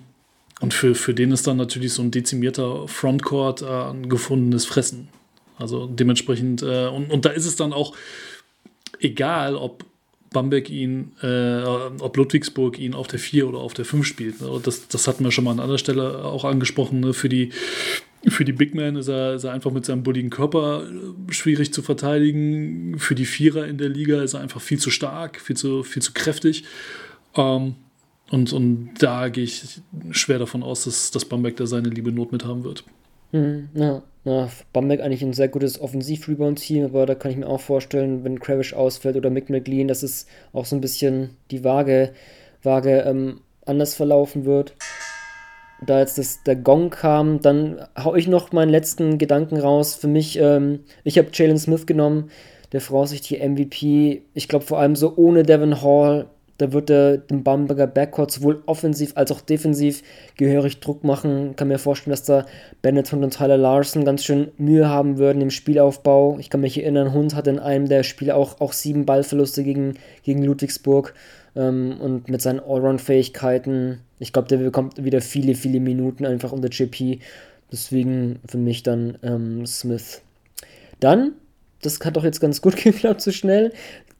und 0.60 0.72
für, 0.72 0.94
für 0.94 1.14
den 1.14 1.32
ist 1.32 1.46
dann 1.46 1.56
natürlich 1.56 1.92
so 1.92 2.02
ein 2.02 2.10
dezimierter 2.10 2.86
Frontcourt 2.88 3.62
äh, 3.62 3.66
ein 3.66 4.08
gefundenes 4.08 4.66
Fressen. 4.66 5.08
Also 5.58 5.86
dementsprechend, 5.86 6.62
äh, 6.62 6.86
und, 6.86 7.10
und 7.10 7.24
da 7.24 7.30
ist 7.30 7.46
es 7.46 7.56
dann 7.56 7.72
auch 7.72 7.94
egal, 9.00 9.56
ob 9.56 9.84
Bamberg 10.30 10.68
ihn, 10.68 11.12
äh, 11.22 11.62
ob 11.62 12.16
Ludwigsburg 12.16 12.78
ihn 12.78 12.94
auf 12.94 13.06
der 13.06 13.18
4 13.18 13.48
oder 13.48 13.58
auf 13.58 13.72
der 13.72 13.84
5 13.84 14.04
spielt. 14.06 14.40
Ne? 14.40 14.60
Das, 14.62 14.88
das 14.88 15.08
hatten 15.08 15.24
wir 15.24 15.30
schon 15.30 15.44
mal 15.44 15.52
an 15.52 15.60
anderer 15.60 15.78
Stelle 15.78 16.24
auch 16.24 16.44
angesprochen. 16.44 17.00
Ne? 17.00 17.14
Für, 17.14 17.28
die, 17.28 17.50
für 18.26 18.44
die 18.44 18.52
Big 18.52 18.74
Man 18.74 18.96
ist 18.96 19.08
er, 19.08 19.34
ist 19.34 19.44
er 19.44 19.52
einfach 19.52 19.70
mit 19.70 19.86
seinem 19.86 20.02
bulligen 20.02 20.30
Körper 20.30 20.86
äh, 20.86 21.32
schwierig 21.32 21.72
zu 21.72 21.82
verteidigen. 21.82 22.98
Für 22.98 23.14
die 23.14 23.26
Vierer 23.26 23.66
in 23.66 23.78
der 23.78 23.88
Liga 23.88 24.22
ist 24.22 24.34
er 24.34 24.40
einfach 24.40 24.60
viel 24.60 24.78
zu 24.78 24.90
stark, 24.90 25.40
viel 25.40 25.56
zu, 25.56 25.84
viel 25.84 26.02
zu 26.02 26.12
kräftig. 26.12 26.64
Ähm, 27.36 27.76
und, 28.30 28.52
und 28.52 28.94
da 29.00 29.28
gehe 29.28 29.44
ich 29.44 29.80
schwer 30.10 30.38
davon 30.38 30.62
aus, 30.62 30.84
dass, 30.84 31.10
dass 31.10 31.24
Bamberg 31.24 31.56
da 31.56 31.66
seine 31.66 31.88
liebe 31.88 32.12
Not 32.12 32.32
mit 32.32 32.44
haben 32.44 32.64
wird. 32.64 32.84
Mhm, 33.32 33.68
ja. 33.74 34.02
Na, 34.26 34.48
Bamberg 34.72 35.02
eigentlich 35.02 35.22
ein 35.22 35.34
sehr 35.34 35.48
gutes 35.48 35.78
Offensiv-Rebound-Team, 35.78 36.86
aber 36.86 37.04
da 37.04 37.14
kann 37.14 37.30
ich 37.30 37.36
mir 37.36 37.46
auch 37.46 37.60
vorstellen, 37.60 38.24
wenn 38.24 38.40
Kravish 38.40 38.72
ausfällt 38.72 39.16
oder 39.16 39.28
Mick 39.28 39.50
McLean, 39.50 39.86
dass 39.86 40.02
es 40.02 40.26
auch 40.54 40.64
so 40.64 40.76
ein 40.76 40.80
bisschen 40.80 41.36
die 41.50 41.62
Waage, 41.62 42.12
Waage 42.62 43.00
ähm, 43.00 43.40
anders 43.66 43.94
verlaufen 43.94 44.46
wird. 44.46 44.74
Da 45.84 45.98
jetzt 46.00 46.16
das, 46.16 46.42
der 46.44 46.56
Gong 46.56 46.88
kam, 46.88 47.42
dann 47.42 47.86
hau 48.02 48.14
ich 48.14 48.26
noch 48.26 48.52
meinen 48.52 48.70
letzten 48.70 49.18
Gedanken 49.18 49.58
raus. 49.58 49.94
Für 49.94 50.08
mich, 50.08 50.38
ähm, 50.38 50.80
ich 51.02 51.18
habe 51.18 51.28
Jalen 51.32 51.58
Smith 51.58 51.84
genommen, 51.84 52.30
der 52.72 52.80
voraussichtliche 52.80 53.46
MVP. 53.46 54.22
Ich 54.32 54.48
glaube 54.48 54.64
vor 54.64 54.78
allem 54.78 54.96
so 54.96 55.14
ohne 55.16 55.42
Devin 55.42 55.82
Hall 55.82 56.30
da 56.58 56.72
wird 56.72 56.90
er 56.90 57.18
dem 57.18 57.42
Bamberger 57.42 57.86
Backcourt 57.86 58.30
sowohl 58.30 58.62
offensiv 58.66 59.12
als 59.16 59.32
auch 59.32 59.40
defensiv 59.40 60.02
gehörig 60.36 60.80
Druck 60.80 61.02
machen. 61.02 61.56
Kann 61.56 61.68
mir 61.68 61.78
vorstellen, 61.78 62.12
dass 62.12 62.22
da 62.22 62.46
Benetton 62.80 63.24
und 63.24 63.34
Tyler 63.34 63.56
Larson 63.56 64.04
ganz 64.04 64.24
schön 64.24 64.52
Mühe 64.56 64.88
haben 64.88 65.18
würden 65.18 65.42
im 65.42 65.50
Spielaufbau. 65.50 66.38
Ich 66.38 66.50
kann 66.50 66.60
mich 66.60 66.78
erinnern, 66.78 67.12
Hund 67.12 67.34
hatte 67.34 67.50
in 67.50 67.58
einem 67.58 67.88
der 67.88 68.04
Spiele 68.04 68.36
auch, 68.36 68.60
auch 68.60 68.72
sieben 68.72 69.04
Ballverluste 69.04 69.64
gegen, 69.64 69.94
gegen 70.22 70.44
Ludwigsburg. 70.44 71.14
Ähm, 71.56 71.96
und 72.00 72.28
mit 72.28 72.40
seinen 72.40 72.60
Allround-Fähigkeiten, 72.60 74.00
ich 74.18 74.32
glaube, 74.32 74.48
der 74.48 74.58
bekommt 74.58 75.02
wieder 75.02 75.20
viele, 75.20 75.54
viele 75.54 75.80
Minuten 75.80 76.24
einfach 76.24 76.52
unter 76.52 76.68
JP. 76.68 77.18
Deswegen 77.72 78.38
für 78.46 78.58
mich 78.58 78.84
dann 78.84 79.18
ähm, 79.22 79.66
Smith. 79.66 80.22
Dann 81.00 81.32
das 81.84 82.00
hat 82.00 82.16
doch 82.16 82.24
jetzt 82.24 82.40
ganz 82.40 82.60
gut 82.60 82.76
geklappt, 82.82 83.20
so 83.20 83.32
schnell. 83.32 83.72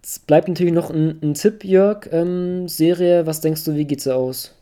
Es 0.03 0.19
bleibt 0.19 0.49
natürlich 0.49 0.73
noch 0.73 0.91
ein, 0.91 1.19
ein 1.23 1.35
Tipp, 1.35 1.65
Jörg. 1.65 2.09
Ähm, 2.13 2.69
Serie, 2.69 3.27
was 3.27 3.41
denkst 3.41 3.65
du, 3.65 3.75
wie 3.75 3.87
geht's 3.87 4.07
aus? 4.07 4.55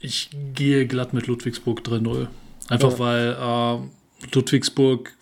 Ich 0.00 0.30
gehe 0.54 0.86
glatt 0.86 1.14
mit 1.14 1.26
Ludwigsburg 1.26 1.80
3-0. 1.80 2.28
Einfach 2.68 2.92
ja. 2.92 2.98
weil 2.98 3.36
äh, 3.40 4.34
Ludwigsburg 4.34 5.14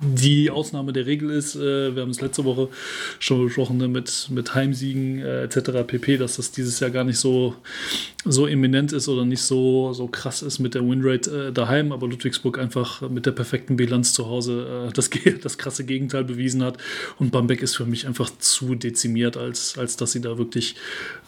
die 0.00 0.50
Ausnahme 0.50 0.92
der 0.92 1.06
Regel 1.06 1.30
ist, 1.30 1.56
äh, 1.56 1.94
wir 1.94 2.02
haben 2.02 2.10
es 2.10 2.20
letzte 2.20 2.44
Woche 2.44 2.68
schon 3.18 3.44
besprochen, 3.44 3.78
ne, 3.78 3.88
mit, 3.88 4.28
mit 4.30 4.54
Heimsiegen 4.54 5.20
äh, 5.20 5.44
etc. 5.44 5.86
pp., 5.86 6.18
dass 6.18 6.36
das 6.36 6.50
dieses 6.50 6.80
Jahr 6.80 6.90
gar 6.90 7.04
nicht 7.04 7.18
so, 7.18 7.54
so 8.24 8.46
eminent 8.46 8.92
ist 8.92 9.08
oder 9.08 9.24
nicht 9.24 9.42
so, 9.42 9.92
so 9.94 10.06
krass 10.06 10.42
ist 10.42 10.58
mit 10.58 10.74
der 10.74 10.86
Winrate 10.86 11.48
äh, 11.48 11.52
daheim, 11.52 11.92
aber 11.92 12.08
Ludwigsburg 12.08 12.58
einfach 12.58 13.08
mit 13.08 13.24
der 13.24 13.32
perfekten 13.32 13.76
Bilanz 13.76 14.12
zu 14.12 14.26
Hause 14.26 14.88
äh, 14.88 14.92
das, 14.92 15.08
das 15.42 15.56
krasse 15.56 15.84
Gegenteil 15.84 16.24
bewiesen 16.24 16.62
hat 16.62 16.76
und 17.18 17.32
Bamberg 17.32 17.62
ist 17.62 17.76
für 17.76 17.86
mich 17.86 18.06
einfach 18.06 18.30
zu 18.38 18.74
dezimiert, 18.74 19.36
als, 19.36 19.78
als 19.78 19.96
dass 19.96 20.12
sie 20.12 20.20
da 20.20 20.36
wirklich 20.36 20.76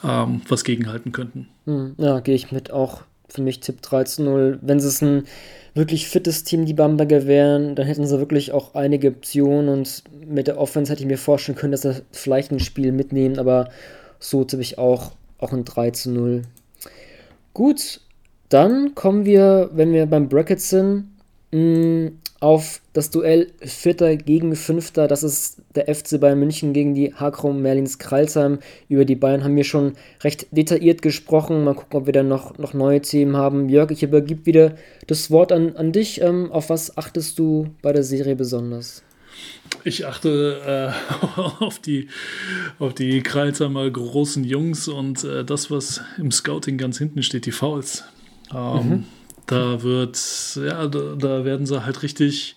ähm, 0.04 0.42
was 0.48 0.64
gegenhalten 0.64 1.12
könnten. 1.12 1.48
Hm, 1.64 1.94
ja, 1.96 2.20
gehe 2.20 2.34
ich 2.34 2.52
mit 2.52 2.70
auch 2.70 3.02
für 3.28 3.42
mich 3.42 3.60
Tipp 3.60 3.78
13-0. 3.82 4.58
Wenn 4.62 4.78
es 4.78 5.02
ein 5.02 5.24
wirklich 5.74 6.08
fittes 6.08 6.44
Team 6.44 6.66
die 6.66 6.74
Bamberger 6.74 7.26
wären, 7.26 7.74
dann 7.74 7.86
hätten 7.86 8.06
sie 8.06 8.18
wirklich 8.18 8.52
auch 8.52 8.74
einige 8.74 9.08
Optionen 9.08 9.68
und 9.68 10.02
mit 10.26 10.48
der 10.48 10.58
Offense 10.58 10.90
hätte 10.90 11.02
ich 11.02 11.08
mir 11.08 11.18
vorstellen 11.18 11.56
können, 11.56 11.72
dass 11.72 11.82
sie 11.82 12.02
vielleicht 12.10 12.50
ein 12.50 12.60
Spiel 12.60 12.92
mitnehmen, 12.92 13.38
aber 13.38 13.68
so 14.18 14.44
tippe 14.44 14.62
ich 14.62 14.78
auch, 14.78 15.12
auch 15.38 15.52
ein 15.52 15.64
3 15.64 15.90
zu 15.92 16.10
0. 16.10 16.42
Gut, 17.54 18.00
dann 18.48 18.94
kommen 18.94 19.24
wir, 19.24 19.70
wenn 19.72 19.92
wir 19.92 20.06
beim 20.06 20.28
Bracket 20.28 20.60
sind, 20.60 21.10
mh, 21.52 22.10
auf 22.40 22.80
das 22.92 23.10
Duell 23.10 23.48
Vierter 23.60 24.16
gegen 24.16 24.54
Fünfter. 24.54 25.08
Das 25.08 25.22
ist 25.22 25.58
der 25.74 25.92
FC 25.92 26.20
Bayern 26.20 26.38
München 26.38 26.72
gegen 26.72 26.94
die 26.94 27.12
Hakrom 27.14 27.62
Merlins 27.62 27.98
Kralsheim. 27.98 28.60
Über 28.88 29.04
die 29.04 29.16
Bayern 29.16 29.42
haben 29.42 29.56
wir 29.56 29.64
schon 29.64 29.94
recht 30.22 30.46
detailliert 30.52 31.02
gesprochen. 31.02 31.64
Mal 31.64 31.74
gucken, 31.74 32.00
ob 32.00 32.06
wir 32.06 32.12
dann 32.12 32.28
noch, 32.28 32.56
noch 32.58 32.74
neue 32.74 33.02
Themen 33.02 33.36
haben. 33.36 33.68
Jörg, 33.68 33.90
ich 33.90 34.02
übergebe 34.02 34.46
wieder 34.46 34.76
das 35.08 35.30
Wort 35.30 35.50
an, 35.50 35.76
an 35.76 35.92
dich. 35.92 36.20
Ähm, 36.20 36.52
auf 36.52 36.70
was 36.70 36.96
achtest 36.96 37.38
du 37.38 37.70
bei 37.82 37.92
der 37.92 38.04
Serie 38.04 38.36
besonders? 38.36 39.02
Ich 39.84 40.06
achte 40.06 40.94
äh, 41.36 41.40
auf 41.64 41.80
die, 41.80 42.08
auf 42.78 42.94
die 42.94 43.20
Kreilsheimer 43.22 43.90
großen 43.90 44.44
Jungs 44.44 44.86
und 44.86 45.24
äh, 45.24 45.44
das, 45.44 45.70
was 45.70 46.02
im 46.18 46.30
Scouting 46.30 46.78
ganz 46.78 46.98
hinten 46.98 47.22
steht, 47.22 47.46
die 47.46 47.52
Fouls. 47.52 48.04
Ähm, 48.54 48.88
mhm. 48.88 49.04
Da 49.48 49.82
wird, 49.82 50.18
ja, 50.56 50.86
da, 50.86 51.14
da, 51.16 51.44
werden 51.44 51.64
sie 51.64 51.84
halt 51.84 52.02
richtig, 52.02 52.54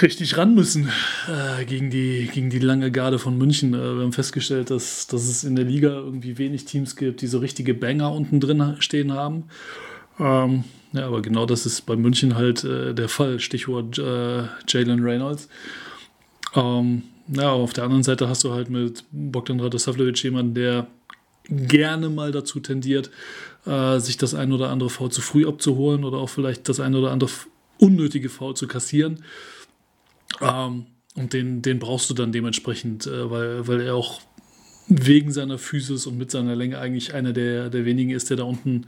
richtig 0.00 0.38
ran 0.38 0.54
müssen 0.54 0.88
äh, 1.28 1.66
gegen, 1.66 1.90
die, 1.90 2.30
gegen 2.32 2.48
die 2.48 2.58
lange 2.58 2.90
Garde 2.90 3.18
von 3.18 3.36
München. 3.36 3.74
Äh, 3.74 3.96
wir 3.96 4.02
haben 4.02 4.14
festgestellt, 4.14 4.70
dass, 4.70 5.06
dass 5.08 5.28
es 5.28 5.44
in 5.44 5.56
der 5.56 5.66
Liga 5.66 5.90
irgendwie 5.90 6.38
wenig 6.38 6.64
Teams 6.64 6.96
gibt, 6.96 7.20
die 7.20 7.26
so 7.26 7.38
richtige 7.38 7.74
Banger 7.74 8.12
unten 8.12 8.40
drin 8.40 8.76
stehen 8.78 9.12
haben. 9.12 9.44
Ähm, 10.18 10.64
ja, 10.92 11.06
aber 11.06 11.20
genau 11.20 11.44
das 11.44 11.66
ist 11.66 11.82
bei 11.82 11.96
München 11.96 12.34
halt 12.34 12.64
äh, 12.64 12.94
der 12.94 13.10
Fall. 13.10 13.38
Stichwort 13.38 13.98
äh, 13.98 14.44
Jalen 14.66 15.04
Reynolds. 15.04 15.50
Ähm, 16.54 17.02
ja, 17.28 17.50
auf 17.50 17.74
der 17.74 17.84
anderen 17.84 18.04
Seite 18.04 18.26
hast 18.26 18.42
du 18.42 18.52
halt 18.52 18.70
mit 18.70 19.04
Bogdan 19.12 19.60
Radosavljevic 19.60 20.22
jemanden, 20.22 20.54
der 20.54 20.86
gerne 21.50 22.08
mal 22.08 22.32
dazu 22.32 22.60
tendiert, 22.60 23.10
äh, 23.66 23.98
sich 23.98 24.16
das 24.16 24.34
ein 24.34 24.52
oder 24.52 24.70
andere 24.70 24.90
Foul 24.90 25.10
zu 25.10 25.20
früh 25.20 25.46
abzuholen 25.46 26.04
oder 26.04 26.18
auch 26.18 26.28
vielleicht 26.28 26.68
das 26.68 26.80
ein 26.80 26.94
oder 26.94 27.10
andere 27.10 27.30
unnötige 27.78 28.28
Foul 28.28 28.54
zu 28.54 28.66
kassieren. 28.66 29.24
Ähm, 30.40 30.86
und 31.14 31.32
den, 31.32 31.62
den 31.62 31.78
brauchst 31.78 32.08
du 32.10 32.14
dann 32.14 32.32
dementsprechend, 32.32 33.06
äh, 33.06 33.30
weil, 33.30 33.66
weil 33.66 33.80
er 33.80 33.94
auch 33.94 34.20
wegen 34.88 35.32
seiner 35.32 35.58
Physis 35.58 36.06
und 36.06 36.16
mit 36.16 36.30
seiner 36.30 36.56
Länge 36.56 36.78
eigentlich 36.78 37.14
einer 37.14 37.32
der, 37.32 37.70
der 37.70 37.84
wenigen 37.84 38.10
ist, 38.10 38.30
der 38.30 38.38
da 38.38 38.44
unten 38.44 38.86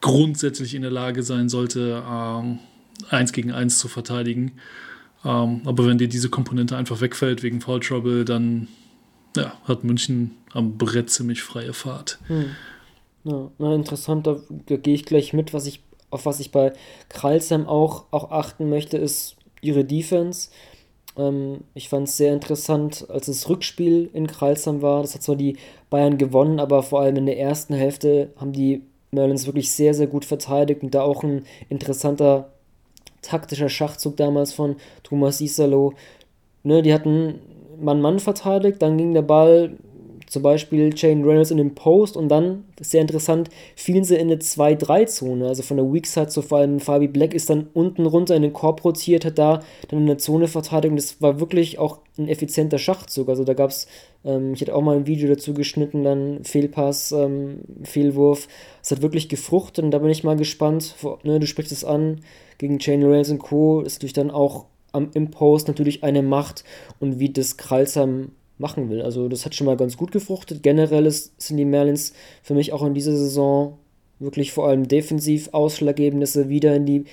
grundsätzlich 0.00 0.74
in 0.74 0.82
der 0.82 0.90
Lage 0.90 1.22
sein 1.22 1.48
sollte, 1.48 2.02
ähm, 2.08 2.58
eins 3.10 3.32
gegen 3.32 3.52
eins 3.52 3.78
zu 3.78 3.88
verteidigen. 3.88 4.52
Ähm, 5.24 5.62
aber 5.64 5.86
wenn 5.86 5.98
dir 5.98 6.08
diese 6.08 6.28
Komponente 6.28 6.76
einfach 6.76 7.00
wegfällt 7.00 7.42
wegen 7.42 7.60
Foul 7.60 7.80
Trouble, 7.80 8.24
dann 8.24 8.68
ja, 9.36 9.52
hat 9.64 9.84
München 9.84 10.32
am 10.52 10.78
Brett 10.78 11.10
ziemlich 11.10 11.42
freie 11.42 11.72
Fahrt. 11.72 12.18
Hm. 12.26 12.50
Ja, 13.28 13.50
na, 13.58 13.74
interessant, 13.74 14.26
da, 14.26 14.36
da 14.48 14.76
gehe 14.76 14.94
ich 14.94 15.04
gleich 15.04 15.34
mit, 15.34 15.52
was 15.52 15.66
ich, 15.66 15.82
auf 16.08 16.24
was 16.24 16.40
ich 16.40 16.50
bei 16.50 16.72
Kralsheim 17.10 17.66
auch, 17.66 18.04
auch 18.10 18.30
achten 18.30 18.70
möchte, 18.70 18.96
ist 18.96 19.36
ihre 19.60 19.84
Defense. 19.84 20.48
Ähm, 21.18 21.58
ich 21.74 21.90
fand 21.90 22.08
es 22.08 22.16
sehr 22.16 22.32
interessant, 22.32 23.04
als 23.10 23.26
das 23.26 23.46
Rückspiel 23.50 24.08
in 24.14 24.26
Kralsheim 24.26 24.80
war. 24.80 25.02
Das 25.02 25.14
hat 25.14 25.22
zwar 25.22 25.36
die 25.36 25.58
Bayern 25.90 26.16
gewonnen, 26.16 26.58
aber 26.58 26.82
vor 26.82 27.00
allem 27.00 27.16
in 27.16 27.26
der 27.26 27.38
ersten 27.38 27.74
Hälfte 27.74 28.32
haben 28.36 28.52
die 28.52 28.80
Merlins 29.10 29.44
wirklich 29.44 29.72
sehr, 29.72 29.92
sehr 29.92 30.06
gut 30.06 30.24
verteidigt 30.24 30.82
und 30.82 30.94
da 30.94 31.02
auch 31.02 31.22
ein 31.22 31.44
interessanter 31.68 32.50
taktischer 33.20 33.68
Schachzug 33.68 34.16
damals 34.16 34.54
von 34.54 34.76
Thomas 35.02 35.42
Isalo. 35.42 35.92
Ne, 36.62 36.80
die 36.80 36.94
hatten 36.94 37.40
Mann-Mann 37.78 38.20
verteidigt, 38.20 38.80
dann 38.80 38.96
ging 38.96 39.12
der 39.12 39.22
Ball 39.22 39.76
zum 40.28 40.42
Beispiel 40.42 40.90
Jane 40.94 41.26
Reynolds 41.26 41.50
in 41.50 41.56
den 41.56 41.74
Post 41.74 42.16
und 42.16 42.28
dann, 42.28 42.64
sehr 42.80 43.00
interessant, 43.00 43.48
fielen 43.76 44.04
sie 44.04 44.16
in 44.16 44.30
eine 44.30 44.36
2-3-Zone. 44.36 45.46
Also 45.46 45.62
von 45.62 45.76
der 45.76 45.92
Weak 45.92 46.06
Side 46.06 46.28
zu 46.28 46.42
vor 46.42 46.58
allem 46.58 46.80
Fabi 46.80 47.08
Black 47.08 47.34
ist 47.34 47.50
dann 47.50 47.68
unten 47.74 48.06
runter 48.06 48.36
in 48.36 48.42
den 48.42 48.52
Korb 48.52 48.84
rotiert, 48.84 49.24
hat 49.24 49.38
da 49.38 49.60
dann 49.88 50.00
in 50.00 50.06
der 50.06 50.18
Zone 50.18 50.48
verteidigt. 50.48 50.96
Das 50.96 51.22
war 51.22 51.40
wirklich 51.40 51.78
auch 51.78 52.00
ein 52.18 52.28
effizienter 52.28 52.78
Schachzug. 52.78 53.28
Also 53.28 53.44
da 53.44 53.54
gab 53.54 53.70
es, 53.70 53.86
ähm, 54.24 54.52
ich 54.52 54.60
hatte 54.60 54.74
auch 54.74 54.82
mal 54.82 54.96
ein 54.96 55.06
Video 55.06 55.28
dazu 55.28 55.54
geschnitten, 55.54 56.04
dann 56.04 56.44
Fehlpass, 56.44 57.12
ähm, 57.12 57.60
Fehlwurf. 57.84 58.48
Es 58.82 58.90
hat 58.90 59.02
wirklich 59.02 59.28
gefruchtet 59.28 59.84
und 59.84 59.90
da 59.90 59.98
bin 59.98 60.10
ich 60.10 60.24
mal 60.24 60.36
gespannt. 60.36 60.94
Ne, 61.22 61.40
du 61.40 61.46
sprichst 61.46 61.72
es 61.72 61.84
an, 61.84 62.20
gegen 62.58 62.78
Jane 62.80 63.04
Reynolds 63.04 63.30
und 63.30 63.38
Co. 63.38 63.80
ist 63.80 63.96
natürlich 63.96 64.12
dann 64.12 64.30
auch 64.30 64.66
am, 64.92 65.10
im 65.14 65.30
Post 65.30 65.68
natürlich 65.68 66.02
eine 66.02 66.22
macht 66.22 66.64
und 66.98 67.18
wie 67.18 67.30
das 67.30 67.56
Kralsam 67.56 68.32
machen 68.58 68.90
will. 68.90 69.02
Also 69.02 69.28
das 69.28 69.44
hat 69.44 69.54
schon 69.54 69.66
mal 69.66 69.76
ganz 69.76 69.96
gut 69.96 70.12
gefruchtet. 70.12 70.62
Generell 70.62 71.06
ist, 71.06 71.40
sind 71.40 71.56
die 71.56 71.64
Merlins 71.64 72.12
für 72.42 72.54
mich 72.54 72.72
auch 72.72 72.84
in 72.84 72.94
dieser 72.94 73.16
Saison 73.16 73.78
wirklich 74.18 74.52
vor 74.52 74.66
allem 74.68 74.88
defensiv 74.88 75.50
sie 76.32 76.48
wieder 76.48 76.74
in 76.74 76.86
die 76.86 77.04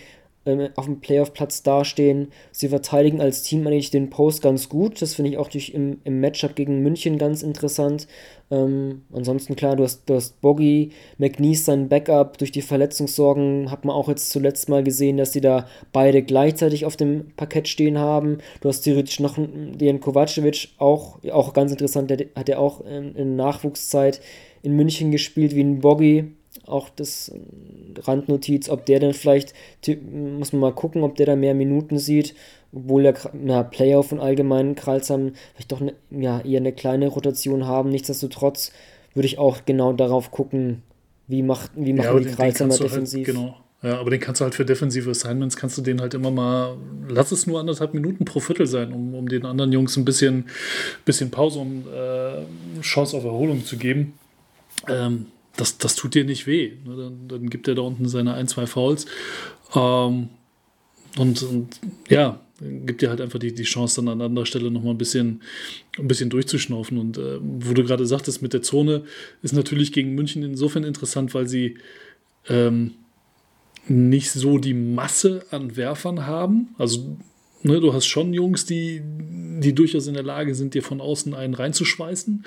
ähm, 0.45 0.69
auf 0.75 0.85
dem 0.85 0.99
Playoff-Platz 0.99 1.63
dastehen. 1.63 2.29
Sie 2.51 2.69
verteidigen 2.69 3.21
als 3.21 3.43
Team 3.43 3.65
eigentlich 3.65 3.91
den 3.91 4.09
Post 4.09 4.41
ganz 4.41 4.69
gut. 4.69 5.01
Das 5.01 5.15
finde 5.15 5.31
ich 5.31 5.37
auch 5.37 5.49
durch 5.49 5.69
im, 5.69 5.99
im 6.03 6.19
Matchup 6.19 6.55
gegen 6.55 6.81
München 6.81 7.17
ganz 7.17 7.43
interessant. 7.43 8.07
Ähm, 8.51 9.01
ansonsten 9.11 9.55
klar, 9.55 9.75
du 9.75 9.83
hast, 9.83 10.07
du 10.07 10.15
hast 10.15 10.39
Boggy, 10.41 10.91
McNeese 11.17 11.63
sein 11.63 11.89
Backup. 11.89 12.37
Durch 12.37 12.51
die 12.51 12.61
Verletzungssorgen 12.61 13.71
hat 13.71 13.85
man 13.85 13.95
auch 13.95 14.07
jetzt 14.07 14.29
zuletzt 14.29 14.69
mal 14.69 14.83
gesehen, 14.83 15.17
dass 15.17 15.33
sie 15.33 15.41
da 15.41 15.67
beide 15.91 16.21
gleichzeitig 16.21 16.85
auf 16.85 16.95
dem 16.95 17.31
Parkett 17.35 17.67
stehen 17.67 17.97
haben. 17.97 18.37
Du 18.61 18.69
hast 18.69 18.81
theoretisch 18.81 19.19
noch 19.19 19.35
den 19.37 19.99
Kovacevic, 19.99 20.69
auch, 20.77 21.19
auch 21.31 21.53
ganz 21.53 21.71
interessant, 21.71 22.09
der 22.09 22.27
hat 22.35 22.49
ja 22.49 22.59
auch 22.59 22.81
in, 22.81 23.15
in 23.15 23.35
Nachwuchszeit 23.35 24.21
in 24.61 24.75
München 24.75 25.11
gespielt 25.11 25.55
wie 25.55 25.61
ein 25.61 25.79
Boggy 25.79 26.35
auch 26.67 26.89
das 26.89 27.29
äh, 27.29 27.99
Randnotiz, 28.01 28.69
ob 28.69 28.85
der 28.85 28.99
dann 28.99 29.13
vielleicht, 29.13 29.53
muss 29.87 30.53
man 30.53 30.59
mal 30.59 30.73
gucken, 30.73 31.03
ob 31.03 31.15
der 31.15 31.25
da 31.25 31.35
mehr 31.35 31.53
Minuten 31.53 31.97
sieht, 31.97 32.35
obwohl 32.73 33.03
der 33.03 33.15
na, 33.33 33.63
Playoff 33.63 34.11
und 34.11 34.19
allgemein 34.19 34.75
Kralsam 34.75 35.33
vielleicht 35.53 35.71
doch 35.71 35.79
ne, 35.79 35.93
ja, 36.11 36.41
eher 36.41 36.59
eine 36.59 36.73
kleine 36.73 37.07
Rotation 37.07 37.65
haben. 37.65 37.89
Nichtsdestotrotz 37.89 38.71
würde 39.13 39.27
ich 39.27 39.37
auch 39.37 39.59
genau 39.65 39.93
darauf 39.93 40.31
gucken, 40.31 40.81
wie, 41.27 41.41
macht, 41.41 41.71
wie 41.75 41.93
machen 41.93 42.17
ja, 42.17 42.19
die 42.19 42.35
Kralsamer 42.35 42.71
halt 42.71 42.83
defensiv. 42.83 43.27
Halt, 43.27 43.37
genau. 43.37 43.57
Ja, 43.81 43.99
aber 43.99 44.09
den 44.09 44.19
kannst 44.19 44.41
du 44.41 44.45
halt 44.45 44.55
für 44.55 44.65
defensive 44.65 45.09
Assignments, 45.11 45.57
kannst 45.57 45.77
du 45.77 45.81
den 45.83 46.01
halt 46.01 46.15
immer 46.15 46.31
mal, 46.31 46.75
lass 47.07 47.31
es 47.31 47.45
nur 47.45 47.59
anderthalb 47.59 47.93
Minuten 47.93 48.25
pro 48.25 48.39
Viertel 48.39 48.65
sein, 48.65 48.91
um, 48.91 49.13
um 49.13 49.27
den 49.27 49.45
anderen 49.45 49.71
Jungs 49.71 49.95
ein 49.95 50.05
bisschen, 50.05 50.45
bisschen 51.05 51.29
Pause 51.29 51.59
und 51.59 51.85
äh, 51.87 52.81
Chance 52.81 53.15
auf 53.15 53.25
Erholung 53.25 53.63
zu 53.63 53.77
geben. 53.77 54.13
Ähm, 54.89 55.27
das, 55.57 55.77
das 55.77 55.95
tut 55.95 56.15
dir 56.15 56.25
nicht 56.25 56.47
weh. 56.47 56.73
Ne? 56.85 56.95
Dann, 56.95 57.27
dann 57.27 57.49
gibt 57.49 57.67
er 57.67 57.75
da 57.75 57.81
unten 57.81 58.07
seine 58.07 58.33
ein, 58.33 58.47
zwei 58.47 58.67
Fouls. 58.67 59.05
Ähm, 59.75 60.29
und, 61.17 61.43
und, 61.43 61.79
ja, 62.09 62.41
gibt 62.59 63.01
dir 63.01 63.09
halt 63.09 63.21
einfach 63.21 63.39
die, 63.39 63.53
die 63.53 63.63
Chance, 63.63 64.01
dann 64.01 64.09
an 64.09 64.21
anderer 64.21 64.45
Stelle 64.45 64.71
nochmal 64.71 64.93
ein 64.93 64.97
bisschen, 64.97 65.41
ein 65.97 66.07
bisschen 66.07 66.29
durchzuschnaufen. 66.29 66.97
Und 66.97 67.17
äh, 67.17 67.37
wo 67.41 67.73
du 67.73 67.83
gerade 67.83 68.05
sagtest, 68.05 68.41
mit 68.41 68.53
der 68.53 68.61
Zone 68.61 69.03
ist 69.41 69.53
natürlich 69.53 69.91
gegen 69.91 70.15
München 70.15 70.43
insofern 70.43 70.83
interessant, 70.83 71.33
weil 71.33 71.47
sie 71.47 71.77
ähm, 72.47 72.91
nicht 73.87 74.31
so 74.31 74.57
die 74.57 74.73
Masse 74.73 75.45
an 75.51 75.75
Werfern 75.77 76.25
haben. 76.25 76.75
Also 76.77 77.17
ne, 77.63 77.79
du 77.79 77.93
hast 77.93 78.05
schon 78.05 78.33
Jungs, 78.33 78.65
die, 78.65 79.01
die 79.03 79.73
durchaus 79.73 80.07
in 80.07 80.13
der 80.13 80.23
Lage 80.23 80.55
sind, 80.55 80.73
dir 80.73 80.83
von 80.83 81.01
außen 81.01 81.33
einen 81.33 81.53
reinzuschweißen. 81.53 82.45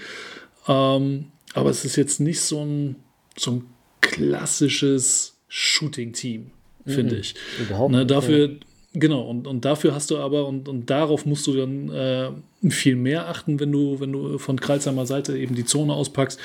Ähm, 0.68 1.26
aber 1.54 1.70
es 1.70 1.84
ist 1.84 1.96
jetzt 1.96 2.20
nicht 2.20 2.40
so 2.40 2.64
ein, 2.64 2.96
so 3.36 3.52
ein 3.52 3.64
klassisches 4.00 5.38
Shooting-Team, 5.48 6.50
finde 6.86 7.14
mhm. 7.14 7.20
ich. 7.20 7.34
Überhaupt 7.60 7.92
ne, 7.92 8.06
dafür, 8.06 8.48
ja. 8.50 8.56
Genau, 8.94 9.20
und, 9.22 9.46
und 9.46 9.64
dafür 9.64 9.94
hast 9.94 10.10
du 10.10 10.18
aber, 10.18 10.46
und, 10.46 10.68
und 10.68 10.88
darauf 10.88 11.26
musst 11.26 11.46
du 11.46 11.54
dann 11.54 11.90
äh, 11.90 12.30
viel 12.70 12.96
mehr 12.96 13.28
achten, 13.28 13.60
wenn 13.60 13.70
du, 13.70 14.00
wenn 14.00 14.12
du 14.12 14.38
von 14.38 14.58
Kreuzheimer 14.58 15.06
Seite 15.06 15.36
eben 15.36 15.54
die 15.54 15.66
Zone 15.66 15.92
auspackst, 15.92 16.40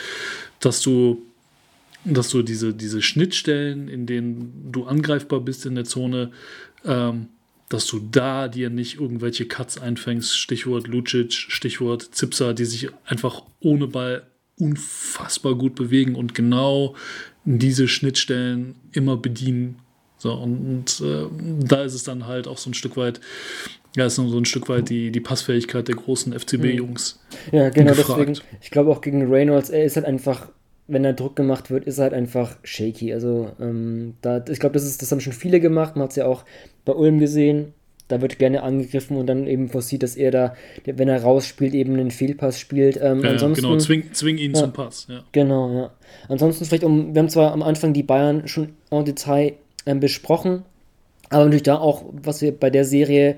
dass 0.60 0.82
du, 0.82 1.22
dass 2.04 2.30
du 2.30 2.44
diese, 2.44 2.74
diese 2.74 3.02
Schnittstellen, 3.02 3.88
in 3.88 4.06
denen 4.06 4.72
du 4.72 4.84
angreifbar 4.84 5.40
bist 5.40 5.66
in 5.66 5.76
der 5.76 5.86
Zone, 5.86 6.32
ähm, 6.86 7.28
dass 7.70 7.88
du 7.88 8.00
da 8.00 8.50
dir 8.50 8.70
nicht 8.70 9.00
irgendwelche 9.00 9.48
Cuts 9.48 9.80
einfängst, 9.80 10.38
Stichwort 10.38 10.88
Lucic, 10.88 11.34
Stichwort 11.34 12.14
Zipser, 12.14 12.54
die 12.54 12.66
sich 12.66 12.90
einfach 13.06 13.42
ohne 13.62 13.88
Ball 13.88 14.28
unfassbar 14.60 15.56
gut 15.56 15.76
bewegen 15.76 16.16
und 16.16 16.36
genau 16.36 16.96
diese 17.46 17.88
Schnittstellen 17.88 18.76
immer 18.92 19.18
bedienen. 19.18 19.80
So, 20.18 20.34
und, 20.34 21.00
und 21.00 21.02
äh, 21.02 21.28
da 21.66 21.84
ist 21.84 21.94
es 21.94 22.04
dann 22.04 22.28
halt 22.28 22.48
auch 22.48 22.58
so 22.58 22.70
ein 22.70 22.74
Stück 22.74 22.96
weit, 22.96 23.20
ja, 23.96 24.06
ist 24.06 24.16
so 24.16 24.24
ein 24.24 24.46
Stück 24.46 24.70
weit 24.70 24.90
die, 24.90 25.12
die 25.12 25.20
Passfähigkeit 25.20 25.88
der 25.88 25.96
großen 25.96 26.34
FCB-Jungs. 26.34 27.20
Ja, 27.52 27.70
genau, 27.70 27.94
gefragt. 27.94 28.20
deswegen, 28.30 28.40
ich 28.62 28.72
glaube 28.72 28.92
auch 28.92 29.02
gegen 29.02 29.30
Reynolds, 29.30 29.70
er 29.70 29.84
ist 29.84 29.98
halt 29.98 30.06
einfach, 30.06 30.50
wenn 30.88 31.04
er 31.04 31.14
Druck 31.14 31.36
gemacht 31.36 31.70
wird, 31.70 31.86
ist 31.86 31.98
er 31.98 32.04
halt 32.04 32.14
einfach 32.14 32.58
shaky. 32.64 33.14
Also, 33.14 33.52
ähm, 33.60 34.16
da, 34.22 34.44
ich 34.50 34.60
glaube, 34.60 34.74
das, 34.74 34.98
das 34.98 35.12
haben 35.12 35.20
schon 35.20 35.34
viele 35.34 35.60
gemacht, 35.60 35.96
man 35.96 36.04
hat 36.04 36.12
es 36.12 36.16
ja 36.16 36.26
auch 36.26 36.46
bei 36.86 36.94
Ulm 36.94 37.20
gesehen, 37.20 37.74
da 38.14 38.22
wird 38.22 38.38
gerne 38.38 38.62
angegriffen 38.62 39.18
und 39.18 39.28
dann 39.28 39.48
eben 39.48 39.70
vorsieht, 39.70 40.04
dass 40.04 40.16
er 40.16 40.32
da, 40.32 40.56
wenn 40.86 41.08
er 41.08 41.24
rausspielt, 41.24 41.74
eben 41.74 41.94
einen 41.94 42.12
Fehlpass 42.12 42.60
spielt. 42.60 42.98
Ähm, 43.02 43.24
ja, 43.24 43.32
ansonsten, 43.32 43.64
genau, 43.64 43.78
zwing, 43.78 44.14
zwing 44.14 44.38
ihn 44.38 44.54
ja, 44.54 44.60
zum 44.60 44.74
Pass. 44.74 45.08
Ja. 45.10 45.24
Genau, 45.32 45.74
ja. 45.74 45.92
Ansonsten 46.30 46.66
vielleicht, 46.66 46.84
um, 46.84 47.16
wir 47.16 47.20
haben 47.20 47.30
zwar 47.30 47.52
am 47.52 47.64
Anfang 47.64 47.94
die 47.94 48.04
Bayern 48.04 48.48
schon 48.48 48.70
en 48.92 49.06
Detail 49.06 49.54
ähm, 49.86 50.00
besprochen, 50.00 50.64
aber 51.30 51.46
natürlich 51.46 51.64
da 51.64 51.78
auch, 51.78 52.06
was 52.12 52.42
wir 52.42 52.52
bei 52.52 52.70
der 52.70 52.86
Serie 52.86 53.38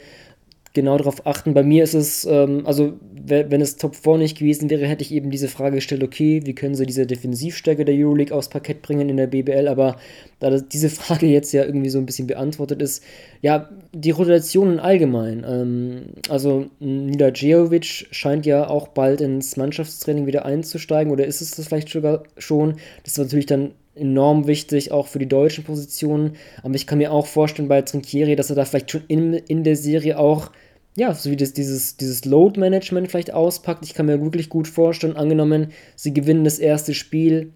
genau 0.75 0.97
darauf 0.97 1.25
achten. 1.25 1.55
Bei 1.55 1.63
mir 1.63 1.83
ist 1.83 1.95
es, 1.95 2.25
ähm, 2.25 2.61
also 2.65 2.93
wenn 3.27 3.61
es 3.61 3.77
Top 3.77 3.95
4 3.95 4.17
nicht 4.17 4.37
gewesen 4.37 4.69
wäre, 4.69 4.85
hätte 4.85 5.01
ich 5.01 5.11
eben 5.11 5.31
diese 5.31 5.47
Frage 5.47 5.77
gestellt, 5.77 6.03
okay, 6.03 6.41
wie 6.43 6.53
können 6.53 6.75
sie 6.75 6.85
diese 6.85 7.07
Defensivstärke 7.07 7.83
der 7.83 7.95
Euroleague 7.95 8.35
aufs 8.35 8.49
Parkett 8.49 8.83
bringen 8.83 9.09
in 9.09 9.17
der 9.17 9.25
BBL, 9.25 9.67
aber 9.67 9.97
da 10.39 10.59
diese 10.59 10.89
Frage 10.91 11.25
jetzt 11.25 11.51
ja 11.51 11.65
irgendwie 11.65 11.89
so 11.89 11.97
ein 11.97 12.05
bisschen 12.05 12.27
beantwortet 12.27 12.83
ist, 12.83 13.03
ja, 13.41 13.69
die 13.93 14.11
Rotationen 14.11 14.79
allgemein. 14.79 15.43
Ähm, 15.47 16.01
also 16.29 16.67
Nida 16.79 17.31
Djejovic 17.31 18.07
scheint 18.11 18.45
ja 18.45 18.69
auch 18.69 18.89
bald 18.89 19.21
ins 19.21 19.57
Mannschaftstraining 19.57 20.27
wieder 20.27 20.45
einzusteigen 20.45 21.11
oder 21.11 21.25
ist 21.25 21.41
es 21.41 21.51
das 21.51 21.67
vielleicht 21.67 21.89
sogar 21.89 22.23
schon? 22.37 22.75
Das 23.03 23.13
ist 23.13 23.17
natürlich 23.17 23.47
dann 23.47 23.71
enorm 23.95 24.45
wichtig, 24.45 24.91
auch 24.91 25.07
für 25.07 25.19
die 25.19 25.27
deutschen 25.27 25.63
Positionen. 25.63 26.35
Aber 26.63 26.75
ich 26.75 26.85
kann 26.85 26.97
mir 26.97 27.11
auch 27.11 27.25
vorstellen 27.25 27.67
bei 27.67 27.81
Trinkieri, 27.81 28.35
dass 28.35 28.49
er 28.49 28.55
da 28.55 28.65
vielleicht 28.65 28.91
schon 28.91 29.03
in, 29.07 29.33
in 29.33 29.63
der 29.63 29.75
Serie 29.75 30.19
auch 30.19 30.51
ja, 30.97 31.13
so 31.13 31.29
wie 31.29 31.35
das, 31.35 31.53
dieses, 31.53 31.97
dieses 31.97 32.23
Load-Management 32.25 33.09
vielleicht 33.09 33.33
auspackt. 33.33 33.83
Ich 33.85 33.93
kann 33.93 34.05
mir 34.05 34.21
wirklich 34.21 34.49
gut 34.49 34.67
vorstellen, 34.67 35.17
angenommen, 35.17 35.71
sie 35.95 36.13
gewinnen 36.13 36.45
das 36.45 36.57
erste 36.57 36.93
Spiel, 36.93 37.51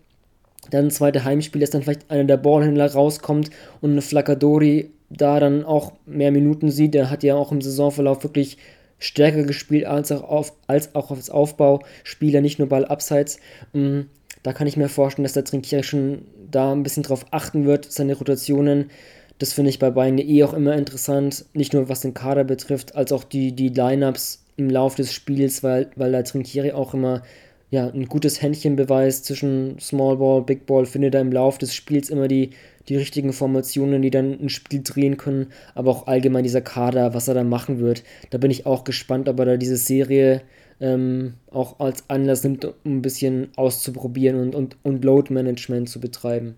dann 0.71 0.85
ein 0.85 0.91
zweites 0.91 1.23
Heimspiel, 1.23 1.61
dass 1.61 1.69
dann 1.69 1.83
vielleicht 1.83 2.11
einer 2.11 2.25
der 2.25 2.37
Ballhändler 2.37 2.91
rauskommt 2.91 3.49
und 3.81 3.91
eine 3.91 4.01
Flaccadori 4.01 4.91
da 5.09 5.39
dann 5.39 5.63
auch 5.63 5.93
mehr 6.05 6.31
Minuten 6.31 6.69
sieht. 6.69 6.93
Der 6.93 7.09
hat 7.09 7.23
ja 7.23 7.35
auch 7.35 7.51
im 7.51 7.61
Saisonverlauf 7.61 8.23
wirklich 8.23 8.57
stärker 8.99 9.43
gespielt 9.43 9.85
als 9.85 10.11
auch 10.11 10.23
auf, 10.23 10.53
als 10.67 10.93
auch 10.93 11.09
aufs 11.09 11.29
Aufbauspieler, 11.29 12.41
nicht 12.41 12.59
nur 12.59 12.67
Ball 12.67 12.85
abseits. 12.85 13.39
Mm, 13.71 14.01
da 14.43 14.51
kann 14.51 14.67
ich 14.67 14.77
mir 14.77 14.89
vorstellen, 14.89 15.23
dass 15.23 15.33
der 15.33 15.45
Trinkier 15.45 15.83
schon 15.83 16.23
da 16.51 16.73
ein 16.73 16.83
bisschen 16.83 17.03
drauf 17.03 17.25
achten 17.31 17.65
wird, 17.65 17.91
seine 17.91 18.15
Rotationen 18.15 18.91
das 19.39 19.53
finde 19.53 19.69
ich 19.69 19.79
bei 19.79 19.89
Bayern 19.89 20.17
eh 20.17 20.43
auch 20.43 20.53
immer 20.53 20.75
interessant, 20.75 21.45
nicht 21.53 21.73
nur 21.73 21.89
was 21.89 22.01
den 22.01 22.13
Kader 22.13 22.43
betrifft, 22.43 22.95
als 22.95 23.11
auch 23.11 23.23
die, 23.23 23.53
die 23.53 23.69
Lineups 23.69 24.43
im 24.57 24.69
Laufe 24.69 24.97
des 24.97 25.13
Spiels, 25.13 25.63
weil, 25.63 25.89
weil 25.95 26.11
der 26.11 26.25
Trinkieri 26.25 26.73
auch 26.73 26.93
immer 26.93 27.23
ja, 27.71 27.87
ein 27.87 28.07
gutes 28.07 28.41
Händchen 28.41 28.75
beweist 28.75 29.25
zwischen 29.25 29.79
Small 29.79 30.17
Ball, 30.17 30.41
Big 30.41 30.65
Ball, 30.65 30.85
findet 30.85 31.15
er 31.15 31.21
im 31.21 31.31
Laufe 31.31 31.59
des 31.59 31.73
Spiels 31.73 32.09
immer 32.09 32.27
die, 32.27 32.49
die 32.89 32.97
richtigen 32.97 33.31
Formationen, 33.31 34.01
die 34.01 34.09
dann 34.09 34.39
ein 34.41 34.49
Spiel 34.49 34.81
drehen 34.83 35.17
können, 35.17 35.47
aber 35.73 35.91
auch 35.91 36.07
allgemein 36.07 36.43
dieser 36.43 36.61
Kader, 36.61 37.13
was 37.13 37.27
er 37.27 37.35
da 37.35 37.43
machen 37.43 37.79
wird. 37.79 38.03
Da 38.31 38.39
bin 38.39 38.51
ich 38.51 38.65
auch 38.65 38.83
gespannt, 38.83 39.29
ob 39.29 39.39
er 39.39 39.45
da 39.45 39.57
diese 39.57 39.77
Serie 39.77 40.41
ähm, 40.81 41.35
auch 41.51 41.79
als 41.79 42.09
Anlass 42.09 42.43
nimmt, 42.43 42.65
um 42.65 42.73
ein 42.85 43.01
bisschen 43.01 43.49
auszuprobieren 43.55 44.39
und, 44.39 44.55
und, 44.55 44.77
und 44.83 45.05
Load 45.05 45.31
Management 45.31 45.89
zu 45.89 46.01
betreiben. 46.01 46.55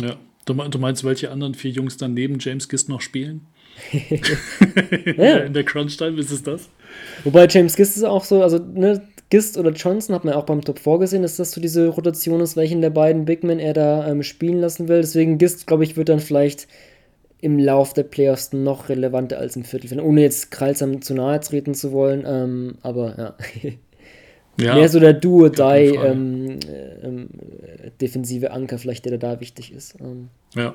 Ja, 0.00 0.16
Du, 0.48 0.78
meinst, 0.78 1.04
welche 1.04 1.30
anderen 1.30 1.54
vier 1.54 1.70
Jungs 1.70 1.98
dann 1.98 2.14
neben 2.14 2.38
James 2.38 2.68
Gist 2.68 2.88
noch 2.88 3.02
spielen? 3.02 3.46
ja. 3.92 5.36
In 5.44 5.52
der 5.52 5.64
Crunch-Time 5.64 6.18
ist 6.18 6.30
es 6.30 6.42
das? 6.42 6.70
Wobei 7.24 7.46
James 7.46 7.76
Gist 7.76 7.96
ist 7.98 8.04
auch 8.04 8.24
so, 8.24 8.42
also 8.42 8.58
ne, 8.58 9.02
Gist 9.28 9.58
oder 9.58 9.72
Johnson 9.72 10.14
hat 10.14 10.24
man 10.24 10.32
auch 10.32 10.46
beim 10.46 10.62
Top 10.62 10.78
vorgesehen, 10.78 11.22
dass 11.22 11.36
das 11.36 11.50
so 11.50 11.60
diese 11.60 11.88
Rotation 11.88 12.40
ist, 12.40 12.56
welchen 12.56 12.80
der 12.80 12.90
beiden 12.90 13.26
Bigmen 13.26 13.58
er 13.58 13.74
da 13.74 14.08
ähm, 14.08 14.22
spielen 14.22 14.60
lassen 14.60 14.88
will. 14.88 15.02
Deswegen 15.02 15.36
Gist, 15.36 15.66
glaube 15.66 15.84
ich, 15.84 15.98
wird 15.98 16.08
dann 16.08 16.20
vielleicht 16.20 16.66
im 17.40 17.58
Lauf 17.58 17.92
der 17.92 18.04
Playoffs 18.04 18.52
noch 18.54 18.88
relevanter 18.88 19.38
als 19.38 19.54
im 19.54 19.64
Viertelfinale, 19.64 20.08
ohne 20.08 20.22
jetzt 20.22 20.50
Kralsam 20.50 21.02
zu 21.02 21.14
nahe 21.14 21.40
treten 21.40 21.74
zu 21.74 21.92
wollen. 21.92 22.24
Ähm, 22.26 22.78
aber 22.82 23.18
ja. 23.18 23.36
Ja, 24.60 24.74
Mehr 24.74 24.88
so 24.88 24.98
der 24.98 25.12
Do-or-Die 25.12 25.94
ähm, 25.94 26.58
defensive 28.00 28.50
Anker, 28.50 28.78
vielleicht, 28.78 29.04
der 29.04 29.18
da 29.18 29.40
wichtig 29.40 29.72
ist. 29.72 29.96
Ähm. 30.00 30.28
Ja. 30.54 30.74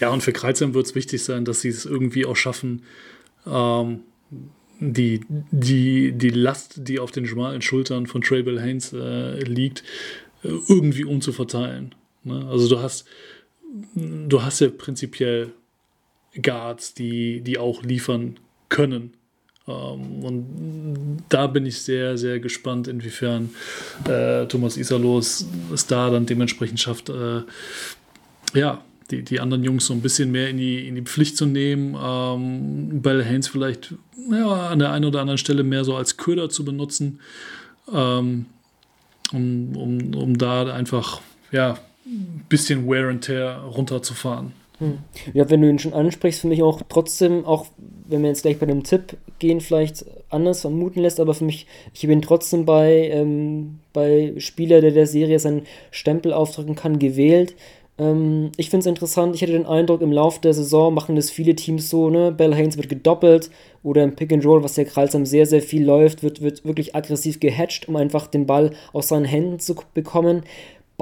ja, 0.00 0.10
und 0.10 0.22
für 0.22 0.32
Kreuzheim 0.32 0.74
wird 0.74 0.86
es 0.86 0.94
wichtig 0.94 1.24
sein, 1.24 1.44
dass 1.44 1.62
sie 1.62 1.70
es 1.70 1.86
irgendwie 1.86 2.26
auch 2.26 2.36
schaffen, 2.36 2.82
ähm, 3.46 4.00
die, 4.80 5.20
die, 5.50 6.12
die 6.12 6.30
Last, 6.30 6.88
die 6.88 6.98
auf 6.98 7.10
den 7.10 7.26
schmalen 7.26 7.62
Schultern 7.62 8.06
von 8.06 8.20
Traybell 8.20 8.60
Haynes 8.60 8.92
äh, 8.92 9.38
liegt, 9.40 9.82
irgendwie 10.42 11.04
umzuverteilen. 11.04 11.94
Ne? 12.24 12.46
Also 12.48 12.68
du 12.68 12.82
hast, 12.82 13.06
du 13.94 14.42
hast 14.42 14.60
ja 14.60 14.68
prinzipiell 14.68 15.52
Guards, 16.40 16.94
die, 16.94 17.40
die 17.40 17.58
auch 17.58 17.82
liefern 17.82 18.40
können 18.68 19.16
und 19.66 21.22
da 21.28 21.46
bin 21.46 21.66
ich 21.66 21.82
sehr, 21.82 22.18
sehr 22.18 22.40
gespannt, 22.40 22.88
inwiefern 22.88 23.50
äh, 24.08 24.46
Thomas 24.46 24.76
Isalos 24.76 25.46
es 25.72 25.86
da 25.86 26.10
dann 26.10 26.26
dementsprechend 26.26 26.80
schafft, 26.80 27.10
äh, 27.10 27.42
ja, 28.54 28.82
die, 29.10 29.22
die 29.22 29.40
anderen 29.40 29.62
Jungs 29.62 29.86
so 29.86 29.94
ein 29.94 30.00
bisschen 30.00 30.32
mehr 30.32 30.48
in 30.48 30.56
die, 30.56 30.88
in 30.88 30.94
die 30.94 31.02
Pflicht 31.02 31.36
zu 31.36 31.46
nehmen. 31.46 31.96
Ähm, 32.00 33.02
Bell 33.02 33.24
Haynes 33.24 33.48
vielleicht 33.48 33.94
ja, 34.30 34.68
an 34.68 34.78
der 34.78 34.90
einen 34.92 35.04
oder 35.04 35.20
anderen 35.20 35.38
Stelle 35.38 35.62
mehr 35.62 35.84
so 35.84 35.94
als 35.94 36.16
Köder 36.16 36.48
zu 36.48 36.64
benutzen, 36.64 37.20
ähm, 37.92 38.46
um, 39.32 39.76
um, 39.76 40.14
um 40.14 40.38
da 40.38 40.72
einfach 40.72 41.20
ja, 41.52 41.78
ein 42.06 42.44
bisschen 42.48 42.88
Wear 42.88 43.08
and 43.08 43.24
Tear 43.24 43.60
runterzufahren. 43.60 44.52
Hm. 44.78 44.98
Ja, 45.34 45.48
wenn 45.50 45.60
du 45.60 45.68
ihn 45.68 45.78
schon 45.78 45.92
ansprichst, 45.92 46.40
für 46.40 46.48
mich 46.48 46.62
auch 46.62 46.80
trotzdem, 46.88 47.44
auch 47.44 47.66
wenn 48.06 48.22
wir 48.22 48.28
jetzt 48.28 48.42
gleich 48.42 48.58
bei 48.58 48.66
dem 48.66 48.82
Tipp 48.82 49.16
gehen, 49.38 49.60
vielleicht 49.60 50.04
anders 50.28 50.62
vermuten 50.62 51.00
lässt, 51.00 51.20
aber 51.20 51.34
für 51.34 51.44
mich, 51.44 51.66
ich 51.94 52.06
bin 52.06 52.22
trotzdem 52.22 52.64
bei, 52.64 53.08
ähm, 53.10 53.78
bei 53.92 54.34
Spieler, 54.38 54.80
der 54.80 54.90
der 54.90 55.06
Serie 55.06 55.38
seinen 55.38 55.62
Stempel 55.90 56.32
aufdrücken 56.32 56.74
kann, 56.74 56.98
gewählt. 56.98 57.54
Ähm, 57.98 58.52
ich 58.56 58.70
finde 58.70 58.80
es 58.80 58.86
interessant, 58.86 59.34
ich 59.34 59.42
hatte 59.42 59.52
den 59.52 59.66
Eindruck, 59.66 60.00
im 60.00 60.12
Laufe 60.12 60.40
der 60.40 60.54
Saison 60.54 60.94
machen 60.94 61.16
das 61.16 61.30
viele 61.30 61.54
Teams 61.54 61.90
so, 61.90 62.10
ne? 62.10 62.32
Bell 62.32 62.54
Haynes 62.54 62.76
wird 62.76 62.88
gedoppelt 62.88 63.50
oder 63.82 64.02
im 64.02 64.16
Pick 64.16 64.32
and 64.32 64.44
Roll, 64.44 64.62
was 64.64 64.76
ja 64.76 64.84
Kralsam 64.84 65.26
sehr, 65.26 65.46
sehr 65.46 65.62
viel 65.62 65.84
läuft, 65.84 66.22
wird, 66.22 66.40
wird 66.40 66.64
wirklich 66.64 66.94
aggressiv 66.94 67.38
gehatcht, 67.40 67.88
um 67.88 67.96
einfach 67.96 68.26
den 68.26 68.46
Ball 68.46 68.72
aus 68.92 69.08
seinen 69.08 69.26
Händen 69.26 69.58
zu 69.58 69.76
bekommen. 69.94 70.42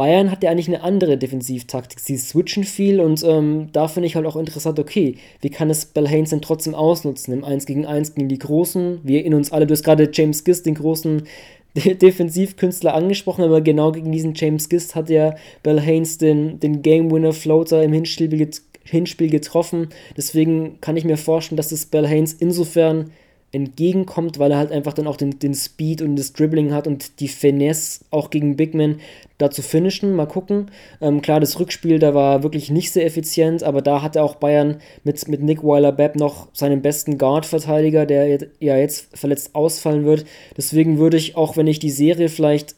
Bayern 0.00 0.30
hat 0.30 0.42
ja 0.42 0.50
eigentlich 0.50 0.68
eine 0.68 0.82
andere 0.82 1.18
Defensivtaktik. 1.18 2.00
Sie 2.00 2.16
switchen 2.16 2.64
viel 2.64 3.00
und 3.00 3.22
ähm, 3.22 3.68
da 3.74 3.86
finde 3.86 4.06
ich 4.06 4.16
halt 4.16 4.24
auch 4.24 4.36
interessant, 4.36 4.78
okay, 4.78 5.16
wie 5.42 5.50
kann 5.50 5.68
es 5.68 5.84
Bell 5.84 6.08
Haynes 6.08 6.30
denn 6.30 6.40
trotzdem 6.40 6.74
ausnutzen? 6.74 7.34
Im 7.34 7.44
1 7.44 7.66
gegen 7.66 7.84
1 7.84 8.14
gegen 8.14 8.30
die 8.30 8.38
Großen. 8.38 9.00
Wir 9.02 9.22
in 9.26 9.34
uns 9.34 9.52
alle, 9.52 9.66
du 9.66 9.72
hast 9.72 9.84
gerade 9.84 10.08
James 10.10 10.42
Gist, 10.44 10.64
den 10.64 10.76
großen 10.76 11.24
Defensivkünstler 11.74 12.94
angesprochen, 12.94 13.44
aber 13.44 13.60
genau 13.60 13.92
gegen 13.92 14.10
diesen 14.10 14.32
James 14.34 14.70
Gist 14.70 14.94
hat 14.94 15.10
ja 15.10 15.34
Bell 15.62 15.82
Haynes 15.82 16.16
den, 16.16 16.58
den 16.60 16.80
Game 16.80 17.10
Winner 17.10 17.34
Floater 17.34 17.82
im 17.82 17.92
Hinspiel, 17.92 18.48
Hinspiel 18.84 19.28
getroffen. 19.28 19.90
Deswegen 20.16 20.80
kann 20.80 20.96
ich 20.96 21.04
mir 21.04 21.18
vorstellen, 21.18 21.58
dass 21.58 21.68
das 21.68 21.84
Bell 21.84 22.08
Haynes 22.08 22.32
insofern 22.32 23.10
entgegenkommt, 23.52 24.38
weil 24.38 24.52
er 24.52 24.58
halt 24.58 24.70
einfach 24.70 24.92
dann 24.92 25.06
auch 25.06 25.16
den, 25.16 25.38
den 25.38 25.54
Speed 25.54 26.02
und 26.02 26.16
das 26.16 26.32
Dribbling 26.32 26.72
hat 26.72 26.86
und 26.86 27.18
die 27.20 27.28
Finesse 27.28 28.04
auch 28.10 28.30
gegen 28.30 28.56
Big 28.56 28.74
Men 28.74 29.00
da 29.38 29.50
zu 29.50 29.62
finishen. 29.62 30.14
Mal 30.14 30.26
gucken. 30.26 30.70
Ähm, 31.00 31.20
klar, 31.20 31.40
das 31.40 31.58
Rückspiel, 31.58 31.98
da 31.98 32.14
war 32.14 32.42
wirklich 32.42 32.70
nicht 32.70 32.92
sehr 32.92 33.06
effizient, 33.06 33.62
aber 33.62 33.82
da 33.82 34.02
hatte 34.02 34.22
auch 34.22 34.36
Bayern 34.36 34.76
mit, 35.02 35.26
mit 35.26 35.42
Nick 35.42 35.64
Weiler-Bepp 35.64 36.16
noch 36.16 36.48
seinen 36.52 36.82
besten 36.82 37.18
Guard-Verteidiger, 37.18 38.06
der 38.06 38.38
ja 38.60 38.76
jetzt 38.76 39.16
verletzt 39.16 39.54
ausfallen 39.54 40.04
wird. 40.04 40.26
Deswegen 40.56 40.98
würde 40.98 41.16
ich, 41.16 41.36
auch 41.36 41.56
wenn 41.56 41.66
ich 41.66 41.80
die 41.80 41.90
Serie 41.90 42.28
vielleicht 42.28 42.76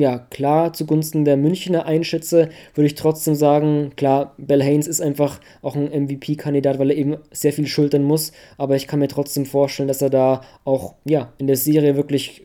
ja, 0.00 0.18
klar 0.30 0.72
zugunsten 0.72 1.24
der 1.24 1.36
Münchner 1.36 1.86
einschätze, 1.86 2.50
würde 2.74 2.86
ich 2.86 2.94
trotzdem 2.94 3.34
sagen, 3.34 3.92
klar, 3.96 4.34
Bell 4.38 4.62
Haynes 4.62 4.86
ist 4.86 5.00
einfach 5.00 5.40
auch 5.62 5.76
ein 5.76 5.90
MVP-Kandidat, 5.90 6.78
weil 6.78 6.90
er 6.90 6.96
eben 6.96 7.16
sehr 7.30 7.52
viel 7.52 7.66
schultern 7.66 8.04
muss, 8.04 8.32
aber 8.58 8.76
ich 8.76 8.86
kann 8.86 9.00
mir 9.00 9.08
trotzdem 9.08 9.46
vorstellen, 9.46 9.88
dass 9.88 10.02
er 10.02 10.10
da 10.10 10.42
auch, 10.64 10.94
ja, 11.04 11.32
in 11.38 11.46
der 11.46 11.56
Serie 11.56 11.96
wirklich, 11.96 12.44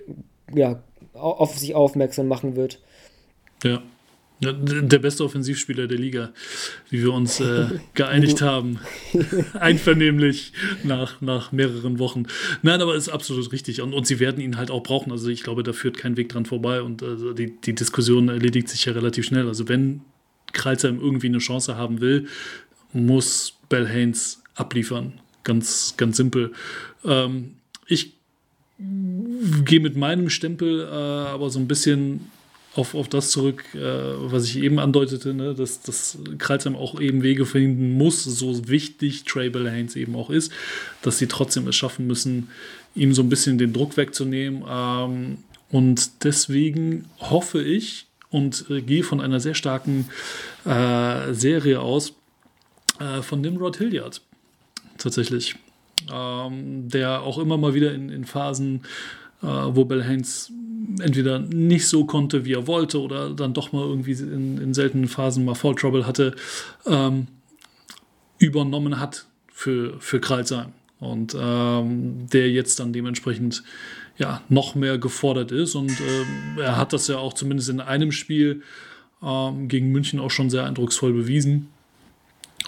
ja, 0.54 0.82
auf 1.14 1.58
sich 1.58 1.76
aufmerksam 1.76 2.28
machen 2.28 2.56
wird. 2.56 2.80
Ja, 3.64 3.82
der 4.42 5.00
beste 5.00 5.24
Offensivspieler 5.24 5.88
der 5.88 6.00
Liga, 6.00 6.32
wie 6.90 7.04
wir 7.04 7.14
uns 7.14 7.40
äh, 7.40 7.68
geeinigt 7.94 8.42
haben. 8.42 8.80
Einvernehmlich 9.54 10.54
nach, 10.84 11.22
nach 11.22 11.52
mehreren 11.52 12.00
Wochen. 12.00 12.24
Nein, 12.64 12.82
aber 12.82 12.96
ist 12.96 13.10
absolut 13.10 13.52
richtig. 13.52 13.82
Und, 13.82 13.94
und 13.94 14.08
sie 14.08 14.20
werden 14.20 14.42
ihn 14.42 14.58
halt 14.58 14.72
auch 14.72 14.82
brauchen. 14.82 15.12
Also 15.12 15.30
ich 15.30 15.44
glaube, 15.44 15.62
da 15.62 15.74
führt 15.74 15.98
kein 15.98 16.18
Weg 16.18 16.30
dran 16.30 16.46
vorbei. 16.46 16.82
Und 16.82 17.04
also 17.04 17.34
die, 17.34 17.54
die 17.62 17.76
Diskussion 17.76 18.30
erledigt 18.30 18.68
sich 18.70 18.86
ja 18.86 18.94
relativ 18.94 19.26
schnell. 19.26 19.48
Also 19.48 19.70
wenn 19.70 20.02
Kreuzheim 20.54 21.00
irgendwie 21.00 21.28
eine 21.28 21.38
Chance 21.38 21.78
haben 21.78 22.02
will, 22.02 22.28
muss 22.94 23.54
Bell 23.70 23.88
Haynes 23.88 24.42
abliefern. 24.56 25.14
Ganz, 25.44 25.94
ganz 25.98 26.18
simpel. 26.18 26.52
Ähm, 27.06 27.56
ich 27.86 28.14
gehe 28.80 29.80
mit 29.80 29.96
meinem 29.96 30.30
Stempel 30.30 30.82
äh, 30.82 30.94
aber 30.94 31.52
so 31.52 31.60
ein 31.60 31.68
bisschen 31.68 32.32
auf, 32.74 32.96
auf 32.96 33.10
das 33.10 33.32
zurück, 33.32 33.66
äh, 33.76 33.80
was 33.80 34.46
ich 34.46 34.58
eben 34.58 34.80
andeutete, 34.80 35.34
ne, 35.34 35.54
dass, 35.54 35.82
dass 35.82 36.18
Kreuzheim 36.38 36.76
auch 36.76 37.00
eben 37.00 37.22
Wege 37.22 37.46
finden 37.46 37.98
muss, 37.98 38.24
so 38.24 38.68
wichtig 38.68 39.26
Trey 39.26 39.50
Bellhains 39.50 39.96
eben 39.96 40.16
auch 40.16 40.30
ist, 40.30 40.52
dass 41.02 41.18
sie 41.18 41.28
trotzdem 41.28 41.68
es 41.68 41.76
schaffen 41.76 42.08
müssen, 42.08 42.50
ihm 42.96 43.14
so 43.14 43.22
ein 43.22 43.30
bisschen 43.30 43.58
den 43.58 43.74
Druck 43.74 43.98
wegzunehmen. 43.98 44.64
Ähm, 44.70 45.38
und 45.70 46.24
deswegen 46.24 47.06
hoffe 47.20 47.62
ich 47.62 48.08
und 48.30 48.66
äh, 48.70 48.82
gehe 48.82 49.04
von 49.04 49.20
einer 49.20 49.40
sehr 49.40 49.56
starken 49.56 50.10
äh, 50.66 51.34
Serie 51.34 51.82
aus 51.82 52.14
äh, 53.00 53.22
von 53.22 53.42
Nimrod 53.42 53.78
Hilliard 53.78 54.22
tatsächlich. 54.98 55.56
Ähm, 56.12 56.90
der 56.90 57.22
auch 57.22 57.38
immer 57.38 57.58
mal 57.58 57.74
wieder 57.74 57.94
in, 57.94 58.10
in 58.10 58.26
Phasen, 58.26 58.82
äh, 59.44 59.46
wo 59.46 59.86
Bellhains 59.86 60.52
entweder 61.00 61.40
nicht 61.40 61.88
so 61.88 62.06
konnte, 62.06 62.46
wie 62.46 62.54
er 62.54 62.68
wollte, 62.68 63.02
oder 63.02 63.30
dann 63.30 63.54
doch 63.54 63.72
mal 63.72 63.84
irgendwie 63.84 64.14
in, 64.14 64.58
in 64.58 64.74
seltenen 64.74 65.08
Phasen 65.08 65.46
mal 65.46 65.56
Fall 65.56 65.76
Trouble 65.76 66.06
hatte, 66.06 66.36
ähm, 66.86 67.28
übernommen 68.40 69.00
hat 69.00 69.26
für, 69.52 70.00
für 70.00 70.20
Kreilsheim. 70.20 70.74
Und 71.00 71.36
ähm, 71.40 72.28
der 72.32 72.52
jetzt 72.52 72.80
dann 72.80 72.94
dementsprechend 72.94 73.64
ja, 74.18 74.42
noch 74.50 74.76
mehr 74.76 74.98
gefordert 74.98 75.52
ist. 75.52 75.74
Und 75.76 75.92
ähm, 75.92 76.60
er 76.60 76.78
hat 76.78 76.94
das 76.94 77.08
ja 77.08 77.18
auch 77.18 77.34
zumindest 77.34 77.70
in 77.70 77.80
einem 77.80 78.12
Spiel 78.12 78.62
ähm, 79.24 79.68
gegen 79.68 79.92
München 79.92 80.20
auch 80.20 80.30
schon 80.30 80.50
sehr 80.50 80.66
eindrucksvoll 80.66 81.14
bewiesen. 81.14 81.70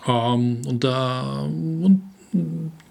Ähm, 0.08 0.62
und 0.66 0.84
da 0.84 1.44
und 1.44 2.02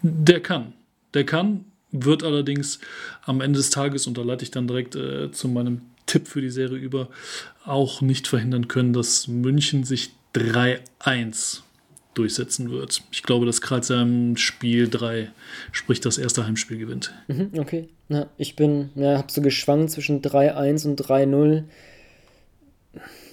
der 0.02 0.40
kann. 0.40 0.72
Der 1.14 1.24
kann, 1.24 1.64
wird 1.92 2.24
allerdings 2.24 2.80
am 3.24 3.40
Ende 3.40 3.58
des 3.58 3.70
Tages, 3.70 4.06
und 4.06 4.18
da 4.18 4.22
leite 4.22 4.44
ich 4.44 4.50
dann 4.50 4.66
direkt 4.66 4.96
äh, 4.96 5.30
zu 5.30 5.48
meinem 5.48 5.82
Tipp 6.06 6.26
für 6.26 6.40
die 6.40 6.50
Serie 6.50 6.78
über, 6.78 7.08
auch 7.64 8.00
nicht 8.00 8.26
verhindern 8.26 8.68
können, 8.68 8.92
dass 8.92 9.28
München 9.28 9.84
sich 9.84 10.10
3-1 10.34 11.60
durchsetzen 12.14 12.70
wird. 12.70 13.02
Ich 13.10 13.22
glaube, 13.22 13.46
dass 13.46 13.60
Kreuzheim 13.60 14.36
Spiel 14.36 14.88
3, 14.88 15.30
sprich 15.70 16.00
das 16.00 16.18
erste 16.18 16.46
Heimspiel, 16.46 16.78
gewinnt. 16.78 17.12
Mhm, 17.28 17.50
okay. 17.58 17.88
Na, 18.08 18.28
ich 18.36 18.56
bin, 18.56 18.90
ja, 18.94 19.18
habe 19.18 19.32
so 19.32 19.40
geschwankt 19.40 19.90
zwischen 19.90 20.20
3-1 20.20 20.86
und 20.86 21.00
3-0. 21.00 21.64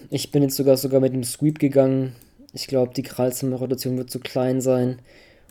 Ich 0.09 0.31
bin 0.31 0.43
jetzt 0.43 0.55
sogar 0.55 0.77
sogar 0.77 1.01
mit 1.01 1.13
dem 1.13 1.23
Sweep 1.23 1.59
gegangen. 1.59 2.15
Ich 2.53 2.67
glaube, 2.67 2.93
die 2.93 3.03
Kralsheimer 3.03 3.57
Rotation 3.57 3.97
wird 3.97 4.09
zu 4.09 4.19
klein 4.19 4.61
sein. 4.61 4.99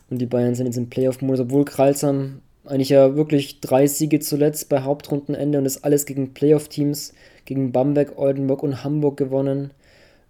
Und 0.09 0.17
die 0.19 0.25
Bayern 0.25 0.55
sind 0.55 0.65
jetzt 0.65 0.77
im 0.77 0.89
Playoff-Modus, 0.89 1.41
obwohl 1.41 1.65
Kralsheim 1.65 2.41
eigentlich 2.69 2.89
ja 2.89 3.15
wirklich 3.15 3.59
drei 3.61 3.87
Siege 3.87 4.19
zuletzt 4.19 4.69
bei 4.69 4.81
Hauptrundenende 4.81 5.57
und 5.57 5.63
das 5.63 5.83
alles 5.83 6.05
gegen 6.05 6.33
Playoff-Teams, 6.33 7.13
gegen 7.45 7.71
Bamberg, 7.71 8.17
Oldenburg 8.17 8.63
und 8.63 8.83
Hamburg 8.83 9.17
gewonnen. 9.17 9.71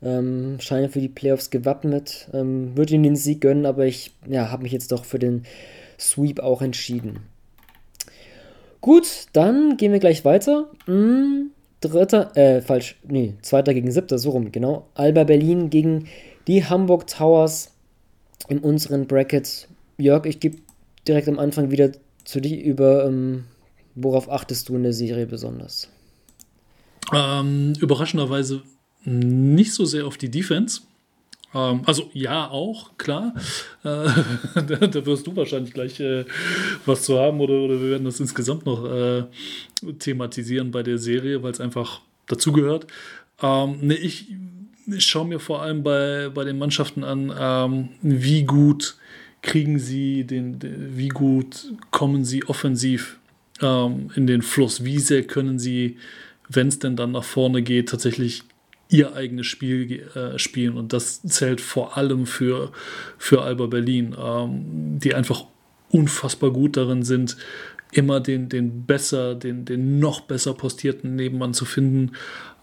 Ähm, 0.02 0.58
scheinen 0.60 0.90
für 0.90 1.02
die 1.02 1.10
Playoffs 1.10 1.50
gewappnet. 1.50 2.30
Ähm, 2.34 2.76
Würde 2.76 2.94
ihnen 2.94 3.04
den 3.04 3.16
Sieg 3.16 3.42
gönnen, 3.42 3.66
aber 3.66 3.86
ich 3.86 4.12
ja, 4.28 4.50
habe 4.50 4.64
mich 4.64 4.72
jetzt 4.72 4.92
doch 4.92 5.04
für 5.04 5.20
den 5.20 5.44
Sweep 6.00 6.40
auch 6.40 6.62
entschieden. 6.62 7.20
Gut, 8.82 9.26
dann 9.34 9.76
gehen 9.76 9.92
wir 9.92 10.00
gleich 10.00 10.24
weiter. 10.24 10.70
Hm, 10.86 11.52
dritter, 11.82 12.36
äh, 12.38 12.62
falsch, 12.62 12.96
nee, 13.08 13.34
zweiter 13.42 13.74
gegen 13.74 13.92
siebter, 13.92 14.18
so 14.18 14.30
rum, 14.30 14.54
genau. 14.54 14.88
Alba 14.96 15.26
Berlin 15.26 15.70
gegen 15.70 16.08
die 16.48 16.64
Hamburg 16.64 17.08
Towers 17.08 17.74
in 18.48 18.60
unseren 18.60 19.06
Brackets. 19.06 19.68
Jörg, 19.98 20.26
ich 20.26 20.40
gebe 20.40 20.60
direkt 21.06 21.28
am 21.28 21.40
Anfang 21.40 21.72
wieder 21.72 21.92
zu 22.30 22.40
dir 22.42 22.62
über, 22.62 23.06
ähm, 23.06 23.46
worauf 23.96 24.30
achtest 24.30 24.70
du 24.70 24.76
in 24.76 24.84
der 24.84 24.94
Serie 24.94 25.26
besonders? 25.26 25.90
Ähm, 27.12 27.74
überraschenderweise 27.80 28.62
nicht 29.04 29.74
so 29.74 29.84
sehr 29.84 30.06
auf 30.06 30.16
die 30.18 30.30
Defense. 30.30 30.82
Ähm, 31.56 31.82
also 31.86 32.12
ja, 32.14 32.48
auch, 32.48 32.96
klar. 33.00 33.34
Äh, 33.84 34.10
da, 34.56 34.62
da, 34.62 35.06
wirst 35.08 35.26
du 35.26 35.36
wahrscheinlich 35.36 35.74
gleich 35.74 36.00
äh, 36.00 36.26
was 36.86 37.02
zu 37.02 37.18
haben 37.18 37.40
oder, 37.40 37.56
oder 37.62 37.82
wir 37.82 37.90
werden 37.90 38.06
das 38.06 38.20
insgesamt 38.20 38.68
noch 38.68 38.86
äh, 38.86 39.24
thematisieren 39.98 40.70
bei 40.70 40.84
der 40.84 41.00
Serie, 41.00 41.42
weil 41.42 41.52
es 41.52 41.60
einfach 41.60 42.02
dazugehört. 42.28 42.86
Ähm, 43.42 43.80
ne, 43.82 43.96
ich, 43.96 44.28
ich 44.86 45.06
schaue 45.08 45.28
mir 45.28 45.40
vor 45.40 45.64
allem 45.64 45.82
bei, 45.82 46.30
bei 46.30 46.44
den 46.44 46.60
Mannschaften 46.60 47.04
an, 47.04 47.34
ähm, 47.36 47.90
wie 48.04 48.44
gut 48.44 48.98
kriegen 49.42 49.80
sie 49.80 50.26
den, 50.26 50.60
wie 50.62 51.10
gut 51.10 51.74
kommen 51.92 52.26
sie 52.26 52.46
offensiv 52.46 53.20
ähm, 53.62 54.12
in 54.16 54.28
den 54.28 54.42
Fluss, 54.42 54.84
wie 54.84 55.00
sehr 55.00 55.24
können 55.24 55.60
sie, 55.60 55.98
wenn 56.48 56.68
es 56.68 56.80
denn 56.80 56.96
dann 56.96 57.12
nach 57.12 57.24
vorne 57.24 57.62
geht, 57.62 57.90
tatsächlich 57.90 58.44
ihr 58.90 59.16
eigenes 59.16 59.46
Spiel 59.48 60.02
äh, 60.16 60.40
spielen. 60.40 60.78
Und 60.78 60.94
das 60.94 61.22
zählt 61.22 61.62
vor 61.62 61.96
allem 61.98 62.26
für, 62.26 62.72
für 63.18 63.44
Alba 63.44 63.68
Berlin, 63.68 64.16
ähm, 64.20 65.00
die 65.00 65.14
einfach 65.14 65.46
unfassbar 65.90 66.52
gut 66.52 66.76
darin 66.76 67.04
sind, 67.04 67.38
immer 67.92 68.20
den, 68.20 68.50
den 68.50 68.86
besser, 68.86 69.36
den, 69.36 69.66
den 69.66 70.00
noch 70.00 70.22
besser 70.22 70.54
postierten 70.54 71.16
Nebenmann 71.16 71.54
zu 71.54 71.66
finden. 71.66 72.12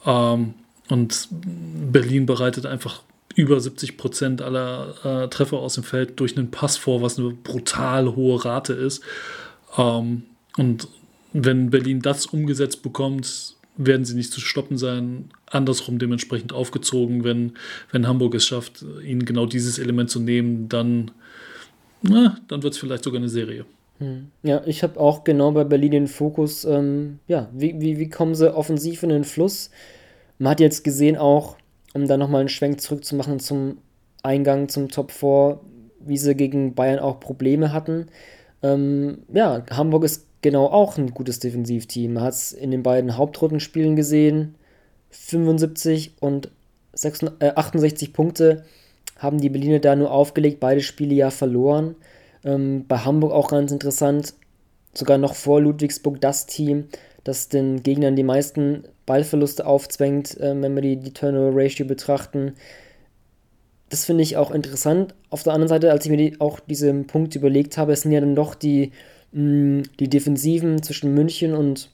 Ähm, 0.04 0.54
und 0.88 1.28
Berlin 1.30 2.26
bereitet 2.26 2.66
einfach 2.66 3.02
über 3.36 3.60
70 3.60 3.96
Prozent 3.98 4.42
aller 4.42 4.94
äh, 5.04 5.28
Treffer 5.28 5.58
aus 5.58 5.74
dem 5.74 5.84
Feld 5.84 6.18
durch 6.18 6.36
einen 6.36 6.50
Pass 6.50 6.76
vor, 6.76 7.02
was 7.02 7.18
eine 7.18 7.30
brutal 7.30 8.16
hohe 8.16 8.44
Rate 8.44 8.72
ist. 8.72 9.02
Ähm, 9.76 10.22
und 10.56 10.88
wenn 11.32 11.70
Berlin 11.70 12.00
das 12.00 12.26
umgesetzt 12.26 12.82
bekommt, 12.82 13.54
werden 13.76 14.06
sie 14.06 14.14
nicht 14.14 14.32
zu 14.32 14.40
stoppen 14.40 14.78
sein. 14.78 15.28
Andersrum 15.50 15.98
dementsprechend 15.98 16.54
aufgezogen, 16.54 17.24
wenn, 17.24 17.52
wenn 17.92 18.08
Hamburg 18.08 18.34
es 18.34 18.46
schafft, 18.46 18.84
ihnen 19.04 19.26
genau 19.26 19.44
dieses 19.44 19.78
Element 19.78 20.08
zu 20.08 20.18
nehmen, 20.18 20.70
dann, 20.70 21.10
dann 22.02 22.62
wird 22.62 22.72
es 22.72 22.78
vielleicht 22.78 23.04
sogar 23.04 23.20
eine 23.20 23.28
Serie. 23.28 23.66
Hm. 23.98 24.28
Ja, 24.42 24.62
ich 24.64 24.82
habe 24.82 24.98
auch 24.98 25.24
genau 25.24 25.52
bei 25.52 25.64
Berlin 25.64 25.90
den 25.90 26.06
Fokus, 26.06 26.64
ähm, 26.64 27.18
ja, 27.28 27.50
wie, 27.52 27.78
wie, 27.80 27.98
wie 27.98 28.08
kommen 28.08 28.34
sie 28.34 28.54
offensiv 28.54 29.02
in 29.02 29.10
den 29.10 29.24
Fluss? 29.24 29.70
Man 30.38 30.52
hat 30.52 30.60
jetzt 30.60 30.82
gesehen 30.82 31.18
auch, 31.18 31.56
um 31.96 32.06
da 32.06 32.16
nochmal 32.16 32.40
einen 32.40 32.48
Schwenk 32.48 32.80
zurückzumachen 32.80 33.40
zum 33.40 33.78
Eingang 34.22 34.68
zum 34.68 34.88
Top 34.88 35.10
4, 35.10 35.60
wie 36.00 36.18
sie 36.18 36.34
gegen 36.34 36.74
Bayern 36.74 36.98
auch 36.98 37.20
Probleme 37.20 37.72
hatten. 37.72 38.06
Ähm, 38.62 39.18
ja, 39.32 39.64
Hamburg 39.70 40.04
ist 40.04 40.26
genau 40.42 40.66
auch 40.66 40.98
ein 40.98 41.12
gutes 41.12 41.38
Defensivteam. 41.38 42.14
Man 42.14 42.24
hat 42.24 42.34
es 42.34 42.52
in 42.52 42.70
den 42.70 42.82
beiden 42.82 43.16
Hauptrundenspielen 43.16 43.96
gesehen. 43.96 44.54
75 45.10 46.14
und 46.20 46.50
66, 46.92 47.40
äh, 47.40 47.52
68 47.54 48.12
Punkte 48.12 48.64
haben 49.16 49.40
die 49.40 49.48
Berliner 49.48 49.78
da 49.78 49.96
nur 49.96 50.10
aufgelegt, 50.10 50.60
beide 50.60 50.82
Spiele 50.82 51.14
ja 51.14 51.30
verloren. 51.30 51.94
Ähm, 52.44 52.84
bei 52.86 52.98
Hamburg 52.98 53.32
auch 53.32 53.48
ganz 53.48 53.72
interessant, 53.72 54.34
sogar 54.92 55.18
noch 55.18 55.34
vor 55.34 55.60
Ludwigsburg 55.60 56.20
das 56.20 56.46
Team, 56.46 56.88
das 57.24 57.48
den 57.48 57.82
Gegnern 57.82 58.16
die 58.16 58.22
meisten 58.22 58.84
Ballverluste 59.06 59.66
aufzwängt, 59.66 60.38
äh, 60.38 60.60
wenn 60.60 60.74
wir 60.74 60.82
die, 60.82 60.96
die 60.96 61.12
Turnover-Ratio 61.12 61.86
betrachten. 61.86 62.54
Das 63.88 64.04
finde 64.04 64.24
ich 64.24 64.36
auch 64.36 64.50
interessant. 64.50 65.14
Auf 65.30 65.44
der 65.44 65.52
anderen 65.52 65.68
Seite, 65.68 65.92
als 65.92 66.04
ich 66.04 66.10
mir 66.10 66.16
die, 66.16 66.40
auch 66.40 66.60
diesen 66.60 67.06
Punkt 67.06 67.34
überlegt 67.36 67.78
habe, 67.78 67.92
es 67.92 68.02
sind 68.02 68.12
ja 68.12 68.20
dann 68.20 68.34
doch 68.34 68.54
die 68.54 68.90
mh, 69.32 69.84
die 70.00 70.08
Defensiven 70.08 70.82
zwischen 70.82 71.14
München 71.14 71.54
und 71.54 71.90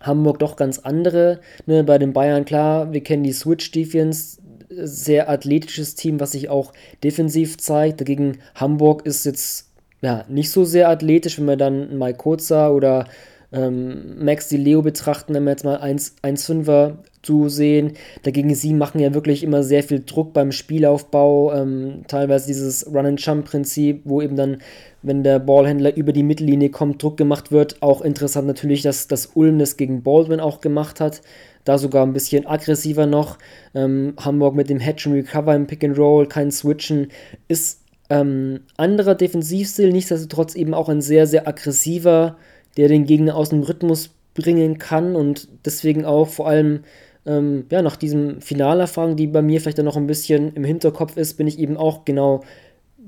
Hamburg 0.00 0.38
doch 0.38 0.56
ganz 0.56 0.80
andere. 0.80 1.40
Ne, 1.66 1.84
bei 1.84 1.98
den 1.98 2.12
Bayern 2.12 2.44
klar, 2.44 2.92
wir 2.92 3.02
kennen 3.02 3.22
die 3.22 3.32
Switch 3.32 3.70
Defense, 3.70 4.38
sehr 4.68 5.30
athletisches 5.30 5.94
Team, 5.94 6.20
was 6.20 6.32
sich 6.32 6.48
auch 6.48 6.72
defensiv 7.02 7.58
zeigt. 7.58 8.00
Dagegen 8.00 8.38
Hamburg 8.54 9.06
ist 9.06 9.24
jetzt 9.24 9.70
ja 10.02 10.24
nicht 10.28 10.50
so 10.50 10.64
sehr 10.64 10.88
athletisch, 10.88 11.38
wenn 11.38 11.46
wir 11.46 11.56
dann 11.56 11.96
Mike 11.96 12.18
Kurzer 12.18 12.74
oder 12.74 13.06
ähm, 13.54 14.24
Max 14.24 14.48
Di 14.48 14.56
Leo 14.56 14.82
betrachten, 14.82 15.32
wenn 15.32 15.44
wir 15.44 15.50
jetzt 15.50 15.64
mal 15.64 15.80
1-5er 15.80 16.96
zu 17.22 17.48
sehen. 17.48 17.92
Dagegen 18.24 18.54
sie 18.54 18.74
machen 18.74 19.00
ja 19.00 19.14
wirklich 19.14 19.42
immer 19.42 19.62
sehr 19.62 19.82
viel 19.82 20.02
Druck 20.04 20.34
beim 20.34 20.52
Spielaufbau, 20.52 21.54
ähm, 21.54 22.02
teilweise 22.08 22.48
dieses 22.48 22.86
Run-and-Jump-Prinzip, 22.86 24.02
wo 24.04 24.20
eben 24.20 24.36
dann 24.36 24.58
wenn 25.04 25.22
der 25.22 25.38
Ballhändler 25.38 25.94
über 25.96 26.12
die 26.12 26.22
Mittellinie 26.22 26.70
kommt, 26.70 27.02
Druck 27.02 27.18
gemacht 27.18 27.52
wird. 27.52 27.82
Auch 27.82 28.00
interessant 28.00 28.46
natürlich, 28.46 28.82
dass, 28.82 29.06
dass 29.06 29.26
Ulm 29.34 29.58
das 29.58 29.76
gegen 29.76 30.02
Baldwin 30.02 30.40
auch 30.40 30.60
gemacht 30.60 30.98
hat. 30.98 31.20
Da 31.64 31.78
sogar 31.78 32.06
ein 32.06 32.14
bisschen 32.14 32.46
aggressiver 32.46 33.06
noch. 33.06 33.38
Ähm, 33.74 34.14
Hamburg 34.18 34.54
mit 34.54 34.70
dem 34.70 34.80
Hedge 34.80 35.04
and 35.06 35.16
Recover 35.16 35.54
im 35.54 35.66
Pick 35.66 35.84
and 35.84 35.98
Roll, 35.98 36.26
kein 36.26 36.50
Switchen. 36.50 37.08
Ist 37.48 37.80
ähm, 38.08 38.60
anderer 38.76 39.14
Defensivstil, 39.14 39.92
nichtsdestotrotz 39.92 40.54
eben 40.54 40.72
auch 40.72 40.88
ein 40.88 41.02
sehr, 41.02 41.26
sehr 41.26 41.46
aggressiver, 41.46 42.36
der 42.76 42.88
den 42.88 43.06
Gegner 43.06 43.36
aus 43.36 43.50
dem 43.50 43.62
Rhythmus 43.62 44.10
bringen 44.34 44.78
kann 44.78 45.16
und 45.16 45.48
deswegen 45.64 46.04
auch 46.04 46.28
vor 46.28 46.48
allem 46.48 46.80
ähm, 47.26 47.66
ja, 47.70 47.82
nach 47.82 47.96
diesem 47.96 48.40
Finalerfahrung, 48.40 49.16
die 49.16 49.26
bei 49.26 49.42
mir 49.42 49.60
vielleicht 49.60 49.78
dann 49.78 49.84
noch 49.84 49.96
ein 49.96 50.06
bisschen 50.06 50.52
im 50.54 50.64
Hinterkopf 50.64 51.16
ist, 51.16 51.34
bin 51.34 51.46
ich 51.46 51.58
eben 51.58 51.76
auch 51.76 52.04
genau 52.04 52.42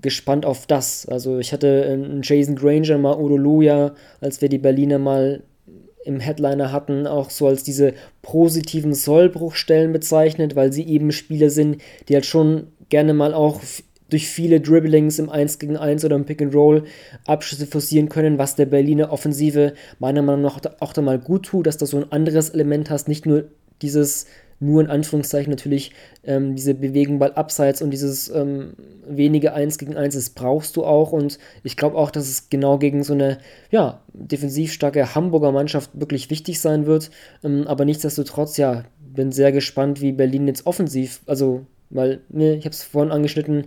gespannt 0.01 0.47
auf 0.47 0.67
das. 0.67 1.07
Also 1.07 1.39
ich 1.39 1.53
hatte 1.53 1.85
einen 1.85 2.21
Jason 2.23 2.57
Granger 2.57 2.99
mal 2.99 3.17
Odoluja, 3.17 3.95
als 4.21 4.41
wir 4.41 4.49
die 4.49 4.59
Berliner 4.59 4.99
mal 4.99 5.43
im 6.05 6.21
Headliner 6.21 6.71
hatten, 6.71 7.07
auch 7.07 7.31
so 7.31 7.49
als 7.49 7.65
diese 7.65 7.95
positiven 8.23 8.95
Sollbruchstellen 8.95 9.93
bezeichnet, 9.93 10.55
weil 10.55 10.73
sie 10.73 10.87
eben 10.87 11.11
Spieler 11.11 11.51
sind, 11.51 11.83
die 12.09 12.15
halt 12.15 12.27
schon 12.27 12.69
gerne 12.89 13.13
mal 13.13 13.35
auch 13.35 13.61
durch 14.11 14.29
viele 14.29 14.61
Dribblings 14.61 15.19
im 15.19 15.29
1 15.29 15.59
gegen 15.59 15.77
1 15.77 16.05
oder 16.05 16.17
im 16.17 16.25
Pick 16.25 16.43
and 16.43 16.55
Roll 16.55 16.85
Abschlüsse 17.27 17.67
forcieren 17.67 18.09
können, 18.09 18.39
was 18.39 18.55
der 18.55 18.67
Berliner 18.67 19.13
Offensive 19.13 19.75
meiner 19.99 20.23
Meinung 20.23 20.43
nach 20.43 20.61
auch 20.81 20.93
da 20.93 21.03
mal 21.03 21.19
gut 21.19 21.47
tut, 21.47 21.67
dass 21.67 21.77
du 21.77 21.87
so 21.87 21.99
ein 21.99 22.13
anderes 22.13 22.51
Element 22.51 22.91
hast, 22.91 23.09
nicht 23.09 23.27
nur 23.27 23.45
dieses 23.83 24.27
nur 24.59 24.81
in 24.81 24.89
Anführungszeichen 24.89 25.51
natürlich 25.51 25.93
ähm, 26.25 26.55
diese 26.55 26.75
Bewegung 26.75 27.19
Ball 27.19 27.33
abseits 27.35 27.83
und 27.83 27.91
dieses 27.91 28.29
ähm, 28.29 28.73
wenige 29.07 29.53
1 29.53 29.79
gegen 29.79 29.97
1, 29.97 30.15
das 30.15 30.31
brauchst 30.31 30.77
du 30.77 30.85
auch 30.85 31.13
und 31.13 31.39
ich 31.63 31.77
glaube 31.77 31.97
auch, 31.97 32.11
dass 32.11 32.29
es 32.29 32.49
genau 32.49 32.79
gegen 32.79 33.03
so 33.03 33.13
eine 33.13 33.39
ja, 33.71 34.01
defensiv 34.13 34.73
starke 34.73 35.15
Hamburger 35.15 35.53
Mannschaft 35.53 35.91
wirklich 35.95 36.31
wichtig 36.31 36.61
sein 36.61 36.87
wird, 36.87 37.11
ähm, 37.45 37.67
aber 37.67 37.85
nichtsdestotrotz, 37.85 38.57
ja, 38.57 38.85
bin 38.99 39.33
sehr 39.33 39.53
gespannt, 39.53 40.01
wie 40.01 40.13
Berlin 40.13 40.47
jetzt 40.47 40.67
offensiv, 40.67 41.21
also, 41.27 41.67
weil, 41.91 42.21
ne, 42.29 42.57
ich 42.57 42.65
habe 42.65 42.75
es 42.75 42.83
vorhin 42.83 43.13
angeschnitten, 43.13 43.67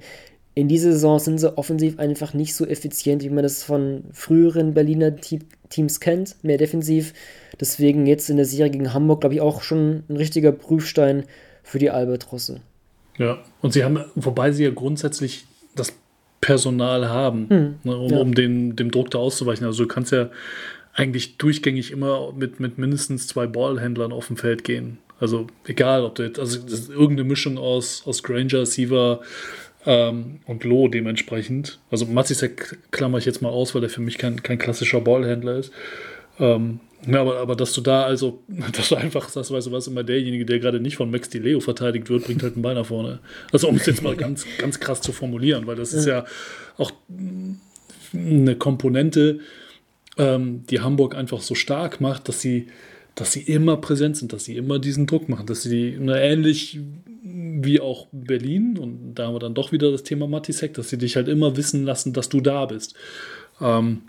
in 0.59 0.67
dieser 0.67 0.91
Saison 0.91 1.19
sind 1.19 1.37
sie 1.37 1.57
offensiv 1.57 1.99
einfach 1.99 2.33
nicht 2.33 2.53
so 2.53 2.65
effizient, 2.65 3.23
wie 3.23 3.29
man 3.29 3.43
das 3.43 3.63
von 3.63 4.03
früheren 4.11 4.73
Berliner 4.73 5.15
Teams 5.15 5.99
kennt, 6.01 6.35
mehr 6.43 6.57
defensiv. 6.57 7.13
Deswegen 7.59 8.05
jetzt 8.05 8.29
in 8.29 8.35
der 8.35 8.45
Serie 8.45 8.69
gegen 8.69 8.93
Hamburg, 8.93 9.21
glaube 9.21 9.35
ich, 9.35 9.41
auch 9.41 9.61
schon 9.61 10.03
ein 10.09 10.17
richtiger 10.17 10.51
Prüfstein 10.51 11.23
für 11.63 11.79
die 11.79 11.89
Albatrosse. 11.89 12.59
Ja, 13.17 13.39
und 13.61 13.71
sie 13.71 13.85
haben, 13.85 14.03
wobei 14.15 14.51
sie 14.51 14.65
ja 14.65 14.71
grundsätzlich 14.71 15.45
das 15.75 15.93
Personal 16.41 17.07
haben, 17.07 17.49
hm, 17.49 17.75
ne, 17.83 17.97
um, 17.97 18.09
ja. 18.09 18.19
um 18.19 18.35
den, 18.35 18.75
dem 18.75 18.91
Druck 18.91 19.11
da 19.11 19.19
auszuweichen. 19.19 19.65
Also 19.65 19.83
du 19.83 19.87
kannst 19.87 20.11
ja 20.11 20.29
eigentlich 20.93 21.37
durchgängig 21.37 21.91
immer 21.91 22.33
mit, 22.33 22.59
mit 22.59 22.77
mindestens 22.77 23.27
zwei 23.27 23.47
Ballhändlern 23.47 24.11
auf 24.11 24.27
dem 24.27 24.35
Feld 24.35 24.65
gehen. 24.65 24.97
Also 25.19 25.47
egal, 25.65 26.03
ob 26.03 26.15
du 26.15 26.23
jetzt, 26.23 26.39
also 26.39 26.59
irgendeine 26.91 27.27
Mischung 27.27 27.57
aus, 27.57 28.03
aus 28.05 28.23
Granger, 28.23 28.65
Siever, 28.65 29.21
ähm, 29.85 30.39
und 30.45 30.63
Loh 30.63 30.87
dementsprechend. 30.87 31.79
Also 31.91 32.05
Matzisek 32.05 32.77
klammer 32.91 33.17
ich 33.17 33.25
jetzt 33.25 33.41
mal 33.41 33.49
aus, 33.49 33.75
weil 33.75 33.83
er 33.83 33.89
für 33.89 34.01
mich 34.01 34.17
kein, 34.17 34.43
kein 34.43 34.57
klassischer 34.57 35.01
Ballhändler 35.01 35.57
ist. 35.57 35.71
Ähm, 36.39 36.79
ja, 37.07 37.21
aber, 37.21 37.37
aber 37.37 37.55
dass 37.55 37.73
du 37.73 37.81
da 37.81 38.03
also, 38.03 38.43
dass 38.73 38.89
du 38.89 38.95
einfach 38.95 39.29
sagst, 39.29 39.51
weißt 39.51 39.67
du 39.67 39.71
was, 39.71 39.87
immer 39.87 40.03
derjenige, 40.03 40.45
der 40.45 40.59
gerade 40.59 40.79
nicht 40.79 40.97
von 40.97 41.09
Max 41.11 41.29
Di 41.29 41.39
Leo 41.39 41.59
verteidigt 41.59 42.09
wird, 42.09 42.25
bringt 42.25 42.43
halt 42.43 42.53
einen 42.53 42.61
Ball 42.61 42.75
nach 42.75 42.85
vorne. 42.85 43.19
Also 43.51 43.69
um 43.69 43.75
es 43.75 43.85
jetzt 43.85 44.03
mal 44.03 44.15
ganz, 44.15 44.45
ganz 44.57 44.79
krass 44.79 45.01
zu 45.01 45.11
formulieren, 45.11 45.65
weil 45.67 45.75
das 45.75 45.93
ist 45.93 46.05
ja 46.05 46.25
auch 46.77 46.91
eine 48.13 48.55
Komponente, 48.55 49.39
ähm, 50.17 50.65
die 50.69 50.81
Hamburg 50.81 51.15
einfach 51.15 51.41
so 51.41 51.55
stark 51.55 52.01
macht, 52.01 52.27
dass 52.27 52.41
sie, 52.41 52.67
dass 53.19 53.33
sie 53.33 53.41
immer 53.41 53.75
präsent 53.77 54.15
sind, 54.15 54.31
dass 54.31 54.45
sie 54.45 54.55
immer 54.55 54.79
diesen 54.79 55.05
Druck 55.05 55.27
machen, 55.27 55.45
dass 55.45 55.63
sie 55.63 55.97
eine 55.99 56.21
ähnlich 56.21 56.79
wie 57.21 57.81
auch 57.81 58.07
Berlin, 58.13 58.77
und 58.77 59.15
da 59.15 59.27
haben 59.27 59.35
wir 59.35 59.39
dann 59.39 59.53
doch 59.53 59.73
wieder 59.73 59.91
das 59.91 60.03
Thema 60.03 60.25
Matisek, 60.25 60.73
dass 60.73 60.89
sie 60.89 60.97
dich 60.97 61.17
halt 61.17 61.27
immer 61.27 61.57
wissen 61.57 61.83
lassen, 61.83 62.13
dass 62.13 62.29
du 62.29 62.39
da 62.39 62.65
bist. 62.65 62.95
Ähm, 63.59 64.03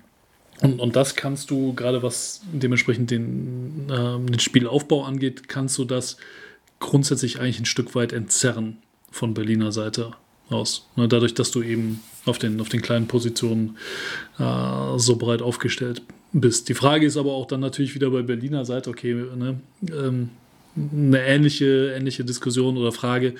und, 0.61 0.79
und 0.79 0.95
das 0.95 1.17
kannst 1.17 1.51
du, 1.51 1.73
gerade 1.73 2.05
was 2.05 2.43
dementsprechend 2.53 3.11
den, 3.11 3.89
äh, 3.91 4.31
den 4.31 4.39
Spielaufbau 4.39 5.03
angeht, 5.03 5.49
kannst 5.49 5.77
du 5.79 5.85
das 5.85 6.17
grundsätzlich 6.79 7.41
eigentlich 7.41 7.59
ein 7.59 7.67
Stück 7.67 7.97
weit 7.97 8.13
entzerren 8.13 8.77
von 9.11 9.35
Berliner 9.35 9.73
Seite 9.73 10.13
aus. 10.51 10.87
Ne, 10.95 11.09
dadurch, 11.09 11.35
dass 11.35 11.51
du 11.51 11.63
eben 11.63 12.01
auf 12.27 12.39
den, 12.39 12.61
auf 12.61 12.69
den 12.69 12.81
kleinen 12.83 13.09
Positionen 13.09 13.77
äh, 14.39 14.99
so 14.99 15.17
breit 15.17 15.43
aufgestellt 15.43 16.03
bist. 16.33 16.69
Die 16.69 16.75
Frage 16.75 17.07
ist 17.07 17.17
aber 17.17 17.33
auch 17.33 17.47
dann 17.47 17.61
natürlich 17.61 17.95
wieder 17.95 18.11
bei 18.11 18.23
Berliner 18.23 18.65
Seite, 18.65 18.91
okay, 18.91 19.15
ne, 19.15 19.61
ähm, 19.91 20.31
eine 20.77 21.21
ähnliche, 21.23 21.95
ähnliche 21.97 22.25
Diskussion 22.25 22.77
oder 22.77 22.93
Frage, 22.93 23.35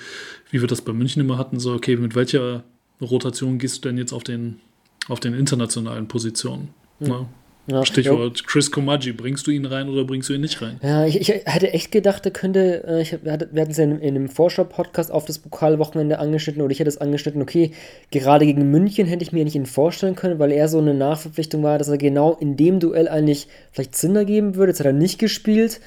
wie 0.49 0.59
wir 0.59 0.67
das 0.67 0.81
bei 0.81 0.93
München 0.93 1.21
immer 1.21 1.37
hatten, 1.37 1.59
so, 1.59 1.73
okay, 1.73 1.95
mit 1.95 2.15
welcher 2.15 2.63
Rotation 2.99 3.57
gehst 3.57 3.83
du 3.83 3.89
denn 3.89 3.97
jetzt 3.97 4.13
auf 4.13 4.23
den, 4.23 4.59
auf 5.07 5.19
den 5.19 5.33
internationalen 5.33 6.07
Positionen? 6.07 6.69
Mhm. 6.99 7.25
Ja, 7.71 7.85
Stichwort 7.85 8.39
ja. 8.39 8.45
Chris 8.47 8.71
Komaji, 8.71 9.13
bringst 9.13 9.47
du 9.47 9.51
ihn 9.51 9.65
rein 9.65 9.89
oder 9.89 10.03
bringst 10.03 10.29
du 10.29 10.33
ihn 10.33 10.41
nicht 10.41 10.61
rein? 10.61 10.79
Ja, 10.83 11.05
ich, 11.05 11.19
ich 11.19 11.29
hätte 11.29 11.73
echt 11.73 11.91
gedacht, 11.91 12.25
er 12.25 12.31
könnte, 12.31 12.83
äh, 12.85 13.01
ich, 13.01 13.23
wir 13.23 13.31
hatten 13.31 13.55
es 13.55 13.77
ja 13.77 13.83
in, 13.85 13.99
in 13.99 14.15
einem 14.15 14.29
Vorschau-Podcast 14.29 15.11
auf 15.11 15.25
das 15.25 15.39
Pokalwochenende 15.39 16.19
angeschnitten 16.19 16.61
oder 16.61 16.71
ich 16.71 16.79
hätte 16.79 16.89
es 16.89 16.97
angeschnitten, 16.97 17.41
okay, 17.41 17.71
gerade 18.11 18.45
gegen 18.45 18.69
München 18.69 19.07
hätte 19.07 19.23
ich 19.23 19.31
mir 19.31 19.43
nicht 19.43 19.55
ihn 19.55 19.65
vorstellen 19.65 20.15
können, 20.15 20.39
weil 20.39 20.51
er 20.51 20.67
so 20.67 20.79
eine 20.79 20.93
Nachverpflichtung 20.93 21.63
war, 21.63 21.77
dass 21.77 21.87
er 21.87 21.97
genau 21.97 22.37
in 22.39 22.57
dem 22.57 22.79
Duell 22.79 23.07
eigentlich 23.07 23.47
vielleicht 23.71 23.95
Sinn 23.95 24.15
ergeben 24.15 24.55
würde. 24.55 24.71
Jetzt 24.71 24.79
hat 24.79 24.87
er 24.87 24.93
nicht 24.93 25.19
gespielt. 25.19 25.79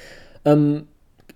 Ähm, 0.43 0.87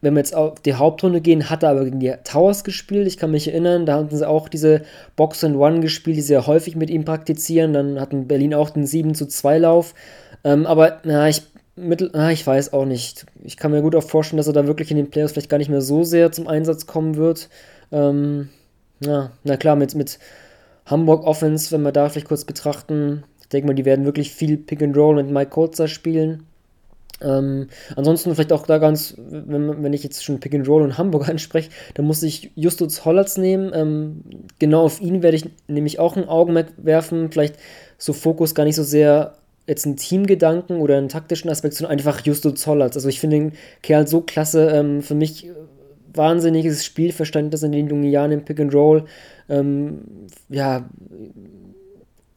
wenn 0.01 0.13
wir 0.13 0.19
jetzt 0.19 0.35
auf 0.35 0.59
die 0.61 0.75
Hauptrunde 0.75 1.21
gehen, 1.21 1.49
hat 1.49 1.63
er 1.63 1.71
aber 1.71 1.83
gegen 1.85 1.99
die 1.99 2.13
Towers 2.23 2.63
gespielt. 2.63 3.07
Ich 3.07 3.17
kann 3.17 3.31
mich 3.31 3.47
erinnern, 3.47 3.85
da 3.85 3.97
hatten 3.97 4.15
sie 4.15 4.27
auch 4.27 4.47
diese 4.47 4.83
Box 5.15 5.43
and 5.43 5.57
One 5.57 5.81
gespielt, 5.81 6.17
die 6.17 6.21
sehr 6.21 6.47
häufig 6.47 6.75
mit 6.75 6.89
ihm 6.89 7.03
praktizieren. 7.03 7.73
Dann 7.73 7.99
hatten 7.99 8.27
Berlin 8.27 8.53
auch 8.53 8.69
den 8.69 8.85
7 8.85 9.13
zu 9.13 9.27
2 9.27 9.59
Lauf. 9.59 9.93
Ähm, 10.43 10.65
aber 10.65 10.99
na, 11.03 11.27
ich, 11.27 11.43
mittel, 11.75 12.11
na, 12.13 12.31
ich 12.31 12.45
weiß 12.47 12.71
auch 12.73 12.85
nicht. 12.85 13.25
Ich 13.43 13.57
kann 13.57 13.71
mir 13.71 13.81
gut 13.81 13.95
auch 13.95 14.03
vorstellen, 14.03 14.37
dass 14.37 14.47
er 14.47 14.53
da 14.53 14.67
wirklich 14.67 14.91
in 14.91 14.97
den 14.97 15.09
Playoffs 15.09 15.33
vielleicht 15.33 15.49
gar 15.49 15.57
nicht 15.57 15.69
mehr 15.69 15.81
so 15.81 16.03
sehr 16.03 16.31
zum 16.31 16.47
Einsatz 16.47 16.85
kommen 16.85 17.17
wird. 17.17 17.49
Ähm, 17.91 18.49
ja, 19.01 19.31
na 19.43 19.57
klar, 19.57 19.75
mit, 19.75 19.95
mit 19.95 20.19
Hamburg 20.85 21.25
Offense, 21.25 21.71
wenn 21.71 21.81
wir 21.81 21.91
da 21.91 22.09
vielleicht 22.09 22.27
kurz 22.27 22.45
betrachten, 22.45 23.23
ich 23.41 23.49
denke 23.49 23.67
mal, 23.67 23.73
die 23.73 23.85
werden 23.85 24.05
wirklich 24.05 24.31
viel 24.31 24.57
Pick 24.57 24.81
and 24.81 24.95
Roll 24.95 25.15
mit 25.15 25.29
Mike 25.29 25.51
Kurzer 25.51 25.87
spielen. 25.87 26.45
Ähm, 27.21 27.67
ansonsten 27.95 28.33
vielleicht 28.33 28.53
auch 28.53 28.65
da 28.65 28.77
ganz, 28.77 29.15
wenn, 29.17 29.83
wenn 29.83 29.93
ich 29.93 30.03
jetzt 30.03 30.23
schon 30.23 30.39
Pick 30.39 30.53
and 30.55 30.67
Roll 30.67 30.81
und 30.81 30.97
Hamburg 30.97 31.27
anspreche, 31.29 31.69
dann 31.93 32.05
muss 32.05 32.23
ich 32.23 32.51
Justus 32.55 33.05
Hollatz 33.05 33.37
nehmen. 33.37 33.71
Ähm, 33.73 34.23
genau 34.59 34.83
auf 34.83 35.01
ihn 35.01 35.21
werde 35.21 35.37
ich 35.37 35.49
nämlich 35.67 35.99
auch 35.99 36.15
ein 36.15 36.27
Augenmerk 36.27 36.67
werfen. 36.77 37.31
Vielleicht 37.31 37.55
so 37.97 38.13
Fokus 38.13 38.55
gar 38.55 38.63
nicht 38.63 38.75
so 38.75 38.83
sehr 38.83 39.35
jetzt 39.67 39.85
einen 39.85 39.97
Teamgedanken 39.97 40.77
oder 40.77 40.97
einen 40.97 41.09
taktischen 41.09 41.49
Aspekt, 41.49 41.75
sondern 41.75 41.91
einfach 41.91 42.25
Justus 42.25 42.65
Hollatz. 42.65 42.95
Also 42.95 43.07
ich 43.07 43.19
finde 43.19 43.37
den 43.37 43.51
Kerl 43.83 44.07
so 44.07 44.21
klasse. 44.21 44.69
Ähm, 44.69 45.01
für 45.03 45.15
mich 45.15 45.47
wahnsinniges 46.13 46.85
Spielverständnis 46.85 47.63
in 47.63 47.71
den 47.71 47.87
jungen 47.87 48.09
Jahren 48.09 48.31
im 48.31 48.43
Pick 48.43 48.59
and 48.59 48.73
Roll. 48.73 49.05
Ähm, 49.47 50.01
ja, 50.49 50.89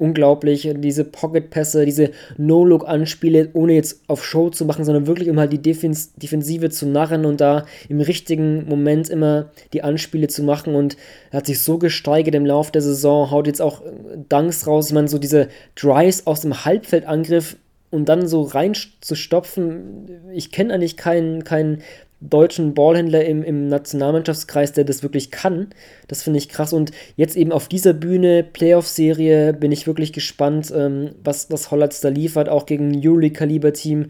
unglaublich. 0.03 0.69
Diese 0.77 1.05
Pocket-Pässe, 1.05 1.85
diese 1.85 2.11
No-Look-Anspiele, 2.37 3.51
ohne 3.55 3.75
jetzt 3.75 4.03
auf 4.09 4.25
Show 4.25 4.51
zu 4.51 4.65
machen, 4.65 4.85
sondern 4.85 5.07
wirklich, 5.07 5.31
um 5.31 5.39
halt 5.39 5.53
die 5.53 5.63
Defens 5.63 6.13
Defensive 6.15 6.71
zu 6.71 6.87
narren 6.87 7.25
und 7.25 7.41
da 7.41 7.65
im 7.89 8.01
richtigen 8.01 8.69
Moment 8.69 9.09
immer 9.09 9.51
die 9.73 9.83
Anspiele 9.83 10.29
zu 10.29 10.43
machen. 10.43 10.75
Und 10.75 10.97
hat 11.33 11.47
sich 11.47 11.63
so 11.63 11.79
gesteigert 11.79 12.35
im 12.35 12.45
Laufe 12.45 12.73
der 12.73 12.83
Saison, 12.83 13.31
haut 13.31 13.47
jetzt 13.47 13.63
auch 13.63 13.83
Dunks 14.29 14.67
raus. 14.67 14.89
Ich 14.89 14.95
meine, 14.95 15.09
so 15.09 15.19
diese 15.19 15.49
Drives 15.77 16.27
aus 16.27 16.41
dem 16.41 16.65
Halbfeldangriff 16.65 17.57
und 17.91 18.09
dann 18.09 18.27
so 18.27 18.43
rein 18.43 18.73
zu 19.01 19.15
stopfen. 19.15 20.09
Ich 20.33 20.51
kenne 20.51 20.75
eigentlich 20.75 20.97
keinen, 20.97 21.45
keinen 21.45 21.83
deutschen 22.29 22.75
Ballhändler 22.75 23.25
im, 23.25 23.43
im 23.43 23.69
Nationalmannschaftskreis, 23.69 24.73
der 24.73 24.85
das 24.85 25.03
wirklich 25.03 25.31
kann. 25.31 25.69
Das 26.09 26.23
finde 26.23 26.39
ich 26.39 26.49
krass. 26.49 26.73
Und 26.73 26.93
jetzt 27.17 27.37
eben 27.37 27.53
auf 27.53 27.69
dieser 27.69 27.93
Bühne, 27.93 28.45
Playoff-Serie, 28.45 29.53
bin 29.53 29.73
ich 29.73 29.87
wirklich 29.87 30.13
gespannt, 30.13 30.73
ähm, 30.75 31.11
was, 31.23 31.51
was 31.51 31.71
Hollatz 31.71 32.01
da 32.01 32.09
liefert, 32.09 32.49
auch 32.49 32.67
gegen 32.67 32.93
ein 32.93 33.01
Euroleague-Kaliber-Team. 33.07 34.07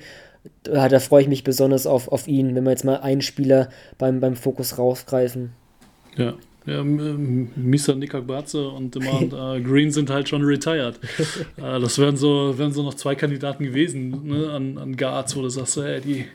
Da, 0.64 0.88
da 0.88 0.98
freue 1.00 1.22
ich 1.22 1.28
mich 1.28 1.44
besonders 1.44 1.86
auf, 1.86 2.08
auf 2.08 2.28
ihn, 2.28 2.54
wenn 2.54 2.64
wir 2.64 2.70
jetzt 2.70 2.84
mal 2.84 2.96
einen 2.96 3.22
Spieler 3.22 3.68
beim, 3.98 4.20
beim 4.20 4.36
Fokus 4.36 4.78
rausgreifen. 4.78 5.52
Ja, 6.16 6.34
ja, 6.66 6.82
Misa 6.84 7.94
Nikakbatze 7.94 8.68
und 8.68 8.94
Demand 8.94 9.32
äh, 9.32 9.60
Green 9.60 9.90
sind 9.90 10.10
halt 10.10 10.28
schon 10.28 10.42
retired. 10.42 10.98
äh, 11.56 11.80
das 11.80 11.98
wären 11.98 12.16
so, 12.16 12.56
wären 12.56 12.72
so 12.72 12.82
noch 12.82 12.94
zwei 12.94 13.14
Kandidaten 13.14 13.64
gewesen 13.64 14.28
ne, 14.28 14.50
an, 14.50 14.78
an 14.78 14.96
Guards, 14.96 15.34
wo 15.36 15.42
du 15.42 15.48
sagst, 15.48 15.76
ey, 15.78 16.00
die, 16.00 16.26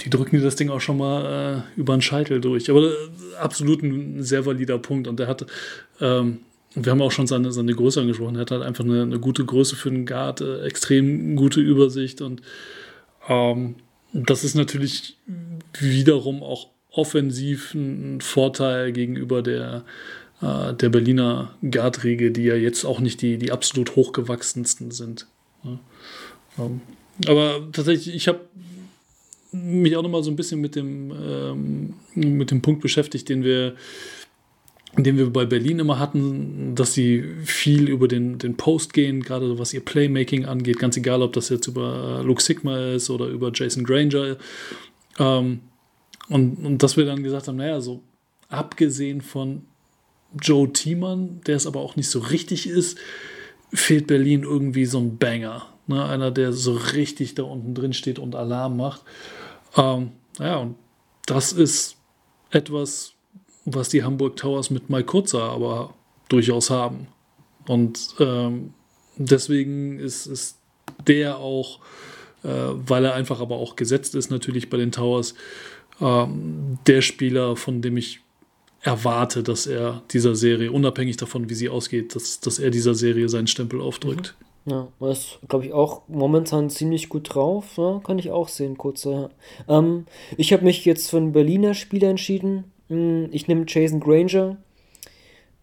die 0.00 0.10
drücken 0.10 0.36
dir 0.36 0.42
das 0.42 0.56
Ding 0.56 0.70
auch 0.70 0.80
schon 0.80 0.98
mal 0.98 1.64
äh, 1.76 1.80
über 1.80 1.94
den 1.96 2.02
Scheitel 2.02 2.40
durch. 2.40 2.70
Aber 2.70 2.84
äh, 2.84 2.94
absolut 3.38 3.82
ein 3.82 4.22
sehr 4.22 4.46
valider 4.46 4.78
Punkt. 4.78 5.08
Und 5.08 5.18
der 5.18 5.26
hat, 5.26 5.44
ähm, 6.00 6.38
wir 6.74 6.92
haben 6.92 7.02
auch 7.02 7.12
schon 7.12 7.26
seine, 7.26 7.52
seine 7.52 7.74
Größe 7.74 8.00
angesprochen, 8.00 8.36
er 8.36 8.42
hat 8.42 8.50
halt 8.52 8.62
einfach 8.62 8.84
eine, 8.84 9.02
eine 9.02 9.18
gute 9.18 9.44
Größe 9.44 9.76
für 9.76 9.90
einen 9.90 10.06
Guard, 10.06 10.40
äh, 10.40 10.62
extrem 10.64 11.36
gute 11.36 11.60
Übersicht 11.60 12.22
und 12.22 12.42
ähm, 13.28 13.76
das 14.12 14.44
ist 14.44 14.54
natürlich 14.54 15.16
wiederum 15.78 16.42
auch 16.42 16.68
offensiv 16.92 17.74
ein 17.74 18.20
Vorteil 18.20 18.92
gegenüber 18.92 19.42
der, 19.42 19.84
äh, 20.42 20.74
der 20.74 20.88
Berliner 20.88 21.54
Guard-Riege, 21.62 22.30
die 22.30 22.44
ja 22.44 22.54
jetzt 22.54 22.84
auch 22.84 23.00
nicht 23.00 23.22
die, 23.22 23.38
die 23.38 23.52
absolut 23.52 23.96
hochgewachsensten 23.96 24.90
sind. 24.90 25.26
Ja. 25.64 25.78
Ähm, 26.58 26.80
aber 27.26 27.68
tatsächlich, 27.72 28.14
ich 28.14 28.28
habe 28.28 28.40
mich 29.52 29.96
auch 29.96 30.02
noch 30.02 30.10
mal 30.10 30.22
so 30.22 30.30
ein 30.30 30.36
bisschen 30.36 30.60
mit 30.60 30.76
dem, 30.76 31.12
ähm, 31.12 31.94
mit 32.14 32.50
dem 32.50 32.62
Punkt 32.62 32.80
beschäftigt, 32.80 33.28
den 33.28 33.42
wir, 33.42 33.74
den 34.96 35.18
wir 35.18 35.30
bei 35.30 35.44
Berlin 35.44 35.80
immer 35.80 35.98
hatten, 35.98 36.74
dass 36.74 36.94
sie 36.94 37.24
viel 37.44 37.88
über 37.88 38.08
den, 38.08 38.38
den 38.38 38.56
Post 38.56 38.92
gehen, 38.92 39.22
gerade 39.22 39.58
was 39.58 39.74
ihr 39.74 39.84
Playmaking 39.84 40.44
angeht, 40.44 40.78
ganz 40.78 40.96
egal, 40.96 41.22
ob 41.22 41.32
das 41.32 41.48
jetzt 41.48 41.66
über 41.66 42.22
Luke 42.24 42.42
Sigma 42.42 42.92
ist 42.92 43.10
oder 43.10 43.26
über 43.26 43.50
Jason 43.52 43.84
Granger. 43.84 44.36
Ähm, 45.18 45.60
und, 46.30 46.64
und 46.64 46.82
dass 46.82 46.96
wir 46.96 47.04
dann 47.04 47.22
gesagt 47.22 47.48
haben, 47.48 47.56
naja, 47.56 47.80
so 47.80 48.02
abgesehen 48.48 49.20
von 49.20 49.66
Joe 50.40 50.72
Thiemann, 50.72 51.40
der 51.46 51.56
es 51.56 51.66
aber 51.66 51.80
auch 51.80 51.96
nicht 51.96 52.08
so 52.08 52.20
richtig 52.20 52.68
ist, 52.68 52.98
fehlt 53.72 54.06
Berlin 54.06 54.44
irgendwie 54.44 54.86
so 54.86 54.98
ein 54.98 55.18
Banger. 55.18 55.66
Ne? 55.86 56.04
Einer, 56.04 56.30
der 56.30 56.52
so 56.52 56.72
richtig 56.72 57.34
da 57.34 57.42
unten 57.42 57.74
drin 57.74 57.92
steht 57.92 58.18
und 58.18 58.34
Alarm 58.34 58.76
macht. 58.76 59.02
Ähm, 59.76 60.12
ja, 60.38 60.56
und 60.58 60.76
das 61.26 61.52
ist 61.52 61.96
etwas, 62.50 63.12
was 63.64 63.88
die 63.88 64.04
Hamburg 64.04 64.36
Towers 64.36 64.70
mit 64.70 64.88
Mike 64.88 65.06
Kurzer 65.06 65.42
aber 65.42 65.94
durchaus 66.28 66.70
haben. 66.70 67.08
Und 67.66 68.14
ähm, 68.20 68.72
deswegen 69.16 69.98
ist, 69.98 70.26
ist 70.26 70.58
der 71.06 71.38
auch, 71.38 71.80
äh, 72.42 72.48
weil 72.48 73.04
er 73.04 73.14
einfach 73.14 73.40
aber 73.40 73.56
auch 73.56 73.76
gesetzt 73.76 74.14
ist, 74.14 74.30
natürlich 74.30 74.70
bei 74.70 74.76
den 74.76 74.92
Towers, 74.92 75.34
ähm, 76.00 76.78
der 76.86 77.02
Spieler, 77.02 77.56
von 77.56 77.82
dem 77.82 77.96
ich 77.96 78.20
erwarte, 78.82 79.42
dass 79.42 79.66
er 79.66 80.02
dieser 80.10 80.34
Serie, 80.34 80.72
unabhängig 80.72 81.16
davon, 81.16 81.50
wie 81.50 81.54
sie 81.54 81.68
ausgeht, 81.68 82.14
dass, 82.14 82.40
dass 82.40 82.58
er 82.58 82.70
dieser 82.70 82.94
Serie 82.94 83.28
seinen 83.28 83.46
Stempel 83.46 83.80
aufdrückt. 83.80 84.34
Ja, 84.66 84.88
er 85.00 85.10
ist, 85.10 85.38
glaube 85.48 85.66
ich, 85.66 85.72
auch 85.72 86.02
momentan 86.08 86.70
ziemlich 86.70 87.08
gut 87.08 87.34
drauf. 87.34 87.76
Ja, 87.76 88.00
kann 88.04 88.18
ich 88.18 88.30
auch 88.30 88.48
sehen, 88.48 88.76
kurz. 88.76 89.04
Ja. 89.04 89.30
Ähm, 89.68 90.06
ich 90.36 90.52
habe 90.52 90.64
mich 90.64 90.84
jetzt 90.84 91.10
für 91.10 91.16
einen 91.16 91.32
Berliner 91.32 91.74
Spieler 91.74 92.08
entschieden. 92.08 92.64
Hm, 92.88 93.28
ich 93.32 93.48
nehme 93.48 93.64
Jason 93.66 94.00
Granger. 94.00 94.58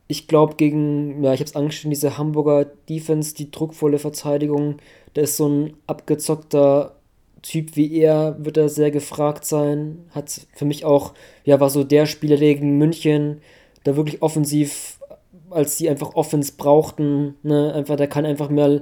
Ich 0.08 0.28
glaube, 0.28 0.56
gegen, 0.56 1.24
ja, 1.24 1.34
ich 1.34 1.42
habe 1.42 1.50
es 1.50 1.56
angestellt, 1.56 1.92
diese 1.92 2.18
Hamburger 2.18 2.66
Defense, 2.66 3.36
die 3.36 3.52
druckvolle 3.52 4.00
Verteidigung, 4.00 4.78
der 5.16 5.24
ist 5.24 5.38
so 5.38 5.48
ein 5.48 5.74
abgezockter 5.86 6.97
Typ 7.42 7.76
wie 7.76 8.00
er 8.00 8.36
wird 8.40 8.58
er 8.58 8.70
sehr 8.70 8.92
gefragt 8.92 9.46
sein. 9.46 10.06
Hat 10.12 10.48
für 10.54 10.66
mich 10.66 10.86
auch, 10.86 11.14
ja, 11.44 11.60
war 11.60 11.70
so 11.70 11.84
der 11.84 12.06
Spieler, 12.06 12.38
gegen 12.38 12.78
München 12.78 13.42
da 13.84 13.96
wirklich 13.96 14.22
offensiv, 14.22 15.00
als 15.50 15.78
sie 15.78 15.90
einfach 15.90 16.16
Offense 16.16 16.54
brauchten, 16.58 17.36
ne, 17.44 17.74
einfach, 17.74 17.96
der 17.96 18.08
kann 18.08 18.26
einfach 18.26 18.50
mal, 18.50 18.82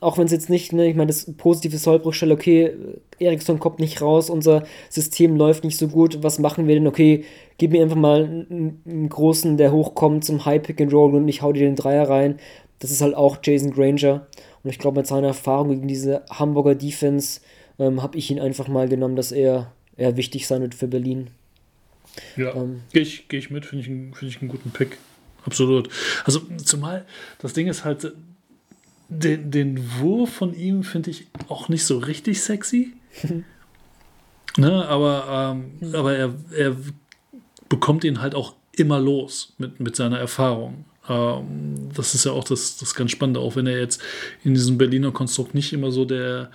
auch 0.00 0.16
wenn 0.16 0.26
es 0.26 0.32
jetzt 0.32 0.48
nicht, 0.48 0.72
ne, 0.72 0.88
ich 0.88 0.94
meine, 0.94 1.08
das 1.08 1.32
positive 1.36 1.76
Sollbruchstelle, 1.76 2.34
okay, 2.34 2.72
Eriksson 3.18 3.58
kommt 3.58 3.80
nicht 3.80 4.00
raus, 4.00 4.30
unser 4.30 4.62
System 4.90 5.36
läuft 5.36 5.64
nicht 5.64 5.76
so 5.76 5.88
gut, 5.88 6.22
was 6.22 6.38
machen 6.38 6.68
wir 6.68 6.76
denn? 6.76 6.86
Okay, 6.86 7.24
gib 7.58 7.72
mir 7.72 7.82
einfach 7.82 7.96
mal 7.96 8.24
einen, 8.24 8.80
einen 8.86 9.08
großen, 9.08 9.56
der 9.56 9.72
hochkommt 9.72 10.24
zum 10.24 10.44
High 10.44 10.62
Pick 10.62 10.80
and 10.80 10.92
Roll 10.92 11.14
und 11.14 11.26
ich 11.26 11.42
hau 11.42 11.52
dir 11.52 11.66
den 11.66 11.76
Dreier 11.76 12.08
rein. 12.08 12.38
Das 12.78 12.90
ist 12.90 13.00
halt 13.00 13.14
auch 13.14 13.38
Jason 13.42 13.72
Granger. 13.72 14.26
Und 14.62 14.70
ich 14.70 14.78
glaube, 14.78 14.98
mit 14.98 15.06
seiner 15.06 15.28
Erfahrung 15.28 15.70
gegen 15.70 15.88
diese 15.88 16.22
Hamburger 16.30 16.74
Defense, 16.74 17.40
ähm, 17.78 18.02
habe 18.02 18.18
ich 18.18 18.30
ihn 18.30 18.40
einfach 18.40 18.68
mal 18.68 18.88
genommen, 18.88 19.16
dass 19.16 19.32
er, 19.32 19.72
er 19.96 20.16
wichtig 20.16 20.46
sein 20.46 20.62
wird 20.62 20.74
für 20.74 20.88
Berlin. 20.88 21.30
Ja, 22.36 22.54
ähm, 22.54 22.82
gehe 22.92 23.02
ich, 23.02 23.28
geh 23.28 23.38
ich 23.38 23.50
mit, 23.50 23.66
finde 23.66 23.82
ich, 23.82 23.86
find 23.86 24.22
ich 24.22 24.40
einen 24.40 24.50
guten 24.50 24.70
Pick. 24.70 24.98
Absolut. 25.44 25.88
Also 26.24 26.40
zumal 26.64 27.04
das 27.38 27.52
Ding 27.52 27.66
ist 27.66 27.84
halt, 27.84 28.12
den, 29.08 29.50
den 29.50 30.00
Wurf 30.00 30.32
von 30.32 30.54
ihm 30.54 30.84
finde 30.84 31.10
ich 31.10 31.26
auch 31.48 31.68
nicht 31.68 31.84
so 31.84 31.98
richtig 31.98 32.40
sexy. 32.40 32.94
ne, 34.56 34.86
aber 34.88 35.54
ähm, 35.56 35.94
aber 35.94 36.16
er, 36.16 36.34
er 36.56 36.76
bekommt 37.68 38.04
ihn 38.04 38.20
halt 38.20 38.34
auch 38.34 38.54
immer 38.76 39.00
los 39.00 39.54
mit, 39.58 39.80
mit 39.80 39.96
seiner 39.96 40.18
Erfahrung. 40.18 40.84
Ähm, 41.08 41.90
das 41.94 42.14
ist 42.14 42.24
ja 42.24 42.32
auch 42.32 42.44
das, 42.44 42.78
das 42.78 42.94
ganz 42.94 43.10
Spannende, 43.10 43.40
auch 43.40 43.56
wenn 43.56 43.66
er 43.66 43.78
jetzt 43.78 44.00
in 44.44 44.54
diesem 44.54 44.78
Berliner 44.78 45.12
Konstrukt 45.12 45.54
nicht 45.54 45.72
immer 45.72 45.90
so 45.90 46.04
der, 46.04 46.50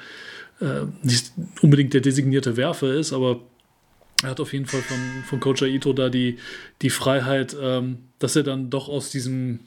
äh, 0.61 0.85
nicht 1.03 1.31
unbedingt 1.61 1.93
der 1.93 2.01
designierte 2.01 2.57
Werfer 2.57 2.93
ist, 2.93 3.13
aber 3.13 3.41
er 4.23 4.29
hat 4.29 4.39
auf 4.39 4.53
jeden 4.53 4.65
Fall 4.65 4.81
von, 4.81 4.97
von 5.25 5.39
Coach 5.39 5.61
Aito 5.63 5.93
da 5.93 6.09
die, 6.09 6.37
die 6.81 6.89
Freiheit, 6.89 7.55
ähm, 7.61 7.99
dass 8.19 8.35
er 8.35 8.43
dann 8.43 8.69
doch 8.69 8.89
aus 8.89 9.09
diesem 9.09 9.59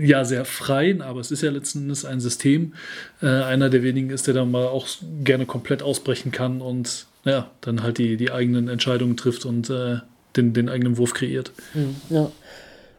ja 0.00 0.24
sehr 0.24 0.44
freien, 0.44 1.02
aber 1.02 1.20
es 1.20 1.30
ist 1.30 1.42
ja 1.42 1.50
letzten 1.50 1.82
Endes 1.82 2.04
ein 2.04 2.20
System, 2.20 2.72
äh, 3.20 3.26
einer 3.26 3.68
der 3.68 3.82
wenigen 3.82 4.10
ist, 4.10 4.26
der 4.26 4.34
dann 4.34 4.50
mal 4.50 4.66
auch 4.66 4.86
gerne 5.22 5.44
komplett 5.44 5.82
ausbrechen 5.82 6.32
kann 6.32 6.60
und 6.60 7.06
ja, 7.24 7.50
dann 7.60 7.82
halt 7.82 7.98
die, 7.98 8.16
die 8.16 8.32
eigenen 8.32 8.68
Entscheidungen 8.68 9.16
trifft 9.16 9.44
und 9.44 9.70
äh, 9.70 9.98
den, 10.36 10.52
den 10.52 10.68
eigenen 10.68 10.96
Wurf 10.96 11.14
kreiert. 11.14 11.52
Hm, 11.72 11.96
ja. 12.10 12.30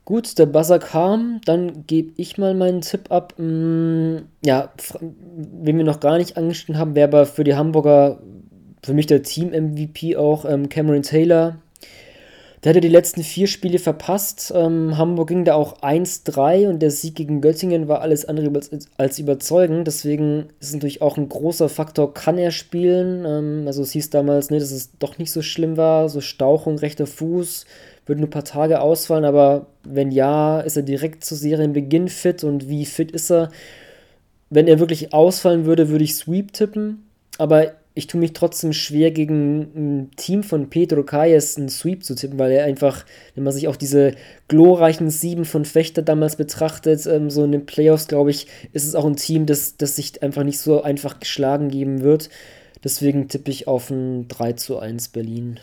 Gut, 0.06 0.38
der 0.38 0.46
Buzzer 0.46 0.78
kam, 0.78 1.42
dann 1.46 1.88
gebe 1.88 2.14
ich 2.16 2.38
mal 2.38 2.54
meinen 2.54 2.82
Tipp 2.82 3.12
ab. 3.12 3.34
Hm, 3.38 4.28
ja, 4.46 4.72
wen 5.02 5.78
wir 5.78 5.84
noch 5.84 6.00
gar 6.00 6.18
nicht 6.18 6.38
angeschnitten 6.38 6.78
haben, 6.78 6.94
wer 6.94 7.06
aber 7.06 7.26
für 7.26 7.44
die 7.44 7.56
Hamburger 7.56 8.20
für 8.84 8.94
mich 8.94 9.08
der 9.08 9.24
Team-MVP 9.24 10.16
auch, 10.16 10.46
ähm, 10.46 10.70
Cameron 10.70 11.02
Taylor. 11.02 11.58
Der 12.66 12.72
hatte 12.72 12.82
die 12.82 12.88
letzten 12.88 13.22
vier 13.22 13.46
Spiele 13.46 13.78
verpasst. 13.78 14.52
Ähm, 14.56 14.98
Hamburg 14.98 15.28
ging 15.28 15.46
da 15.46 15.54
auch 15.54 15.82
1-3 15.82 16.68
und 16.68 16.80
der 16.80 16.90
Sieg 16.90 17.14
gegen 17.14 17.40
Göttingen 17.40 17.88
war 17.88 18.02
alles 18.02 18.26
andere 18.26 18.52
als 18.98 19.20
überzeugend. 19.20 19.86
Deswegen 19.86 20.48
ist 20.60 20.70
es 20.70 20.74
natürlich 20.74 21.04
auch 21.04 21.16
ein 21.16 21.30
großer 21.30 21.70
Faktor, 21.70 22.16
kann 22.16 22.40
er 22.40 22.50
spielen. 22.50 23.24
Ähm, 23.24 23.68
also 23.68 23.84
es 23.84 23.92
hieß 23.92 24.10
damals, 24.10 24.50
ne, 24.50 24.58
dass 24.58 24.72
es 24.72 24.98
doch 24.98 25.20
nicht 25.20 25.32
so 25.32 25.44
schlimm 25.44 25.78
war. 25.78 26.10
So 26.10 26.22
Stauchung, 26.22 26.80
rechter 26.80 27.06
Fuß, 27.06 27.68
wird 28.08 28.18
nur 28.18 28.30
ein 28.30 28.32
paar 28.32 28.44
Tage 28.44 28.82
ausfallen. 28.82 29.26
Aber 29.26 29.68
wenn 29.84 30.10
ja, 30.10 30.60
ist 30.60 30.76
er 30.76 30.82
direkt 30.84 31.24
zu 31.24 31.36
Serienbeginn 31.36 32.08
fit 32.08 32.44
und 32.44 32.68
wie 32.68 32.88
fit 32.88 33.12
ist 33.12 33.30
er? 33.30 33.52
Wenn 34.50 34.68
er 34.68 34.80
wirklich 34.80 35.14
ausfallen 35.14 35.66
würde, 35.66 35.90
würde 35.90 36.04
ich 36.04 36.16
Sweep 36.16 36.52
tippen. 36.54 37.06
Aber 37.38 37.74
ich 37.96 38.08
tue 38.08 38.20
mich 38.20 38.34
trotzdem 38.34 38.74
schwer, 38.74 39.10
gegen 39.12 39.62
ein 39.74 40.12
Team 40.18 40.44
von 40.44 40.70
Pedro 40.70 41.04
Calles 41.04 41.58
einen 41.58 41.70
Sweep 41.70 42.04
zu 42.04 42.14
tippen, 42.14 42.38
weil 42.38 42.52
er 42.52 42.66
einfach, 42.66 43.06
wenn 43.34 43.46
man 43.46 43.54
sich 43.54 43.70
auch 43.70 43.78
diese 43.78 44.16
glorreichen 44.50 45.10
Sieben 45.10 45.46
von 45.46 45.64
Fechter 45.64 46.02
damals 46.02 46.36
betrachtet, 46.36 47.08
ähm, 47.08 47.30
so 47.30 47.46
in 47.46 47.54
den 47.54 47.66
Playoffs, 47.66 48.08
glaube 48.08 48.32
ich, 48.32 48.48
ist 48.74 48.86
es 48.86 48.96
auch 48.96 49.06
ein 49.06 49.16
Team, 49.16 49.46
das, 49.46 49.78
das 49.78 49.96
sich 49.96 50.22
einfach 50.22 50.44
nicht 50.44 50.60
so 50.60 50.84
einfach 50.84 51.22
geschlagen 51.22 51.70
geben 51.70 52.02
wird. 52.02 52.30
Deswegen 52.84 53.30
tippe 53.30 53.50
ich 53.50 53.68
auf 53.68 53.90
ein 53.90 54.28
3 54.28 54.54
zu 54.54 54.78
1 54.78 55.08
Berlin. 55.10 55.60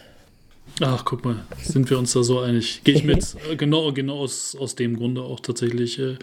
Ach, 0.81 1.05
guck 1.05 1.27
mal, 1.27 1.45
sind 1.63 1.91
wir 1.91 1.99
uns 1.99 2.15
da 2.15 2.23
so 2.23 2.41
einig. 2.41 2.81
Gehe 2.83 2.95
ich 2.95 3.05
mit, 3.05 3.37
genau, 3.59 3.93
genau 3.93 4.21
aus, 4.21 4.57
aus 4.59 4.75
dem 4.75 4.97
Grunde 4.97 5.21
auch 5.21 5.41
tatsächlich. 5.41 5.99
Äh, 5.99 6.17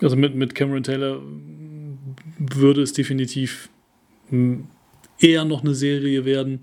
also 0.00 0.14
mit, 0.14 0.36
mit 0.36 0.54
Cameron 0.54 0.84
Taylor 0.84 1.20
würde 2.38 2.82
es 2.82 2.92
definitiv 2.92 3.68
eher 5.22 5.44
noch 5.44 5.62
eine 5.62 5.74
Serie 5.74 6.24
werden. 6.24 6.60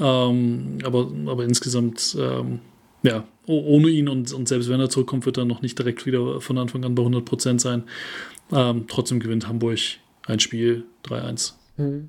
Ähm, 0.00 0.78
aber, 0.84 1.10
aber 1.26 1.44
insgesamt, 1.44 2.16
ähm, 2.18 2.60
ja, 3.02 3.24
ohne 3.46 3.88
ihn 3.88 4.08
und, 4.08 4.32
und 4.32 4.48
selbst 4.48 4.68
wenn 4.68 4.80
er 4.80 4.88
zurückkommt, 4.88 5.26
wird 5.26 5.36
er 5.36 5.44
noch 5.44 5.62
nicht 5.62 5.78
direkt 5.78 6.06
wieder 6.06 6.40
von 6.40 6.58
Anfang 6.58 6.84
an 6.84 6.94
bei 6.94 7.02
100% 7.02 7.60
sein. 7.60 7.84
Ähm, 8.52 8.86
trotzdem 8.88 9.20
gewinnt 9.20 9.46
Hamburg 9.46 9.78
ein 10.26 10.40
Spiel 10.40 10.84
3-1. 11.04 11.52
Mhm. 11.76 12.08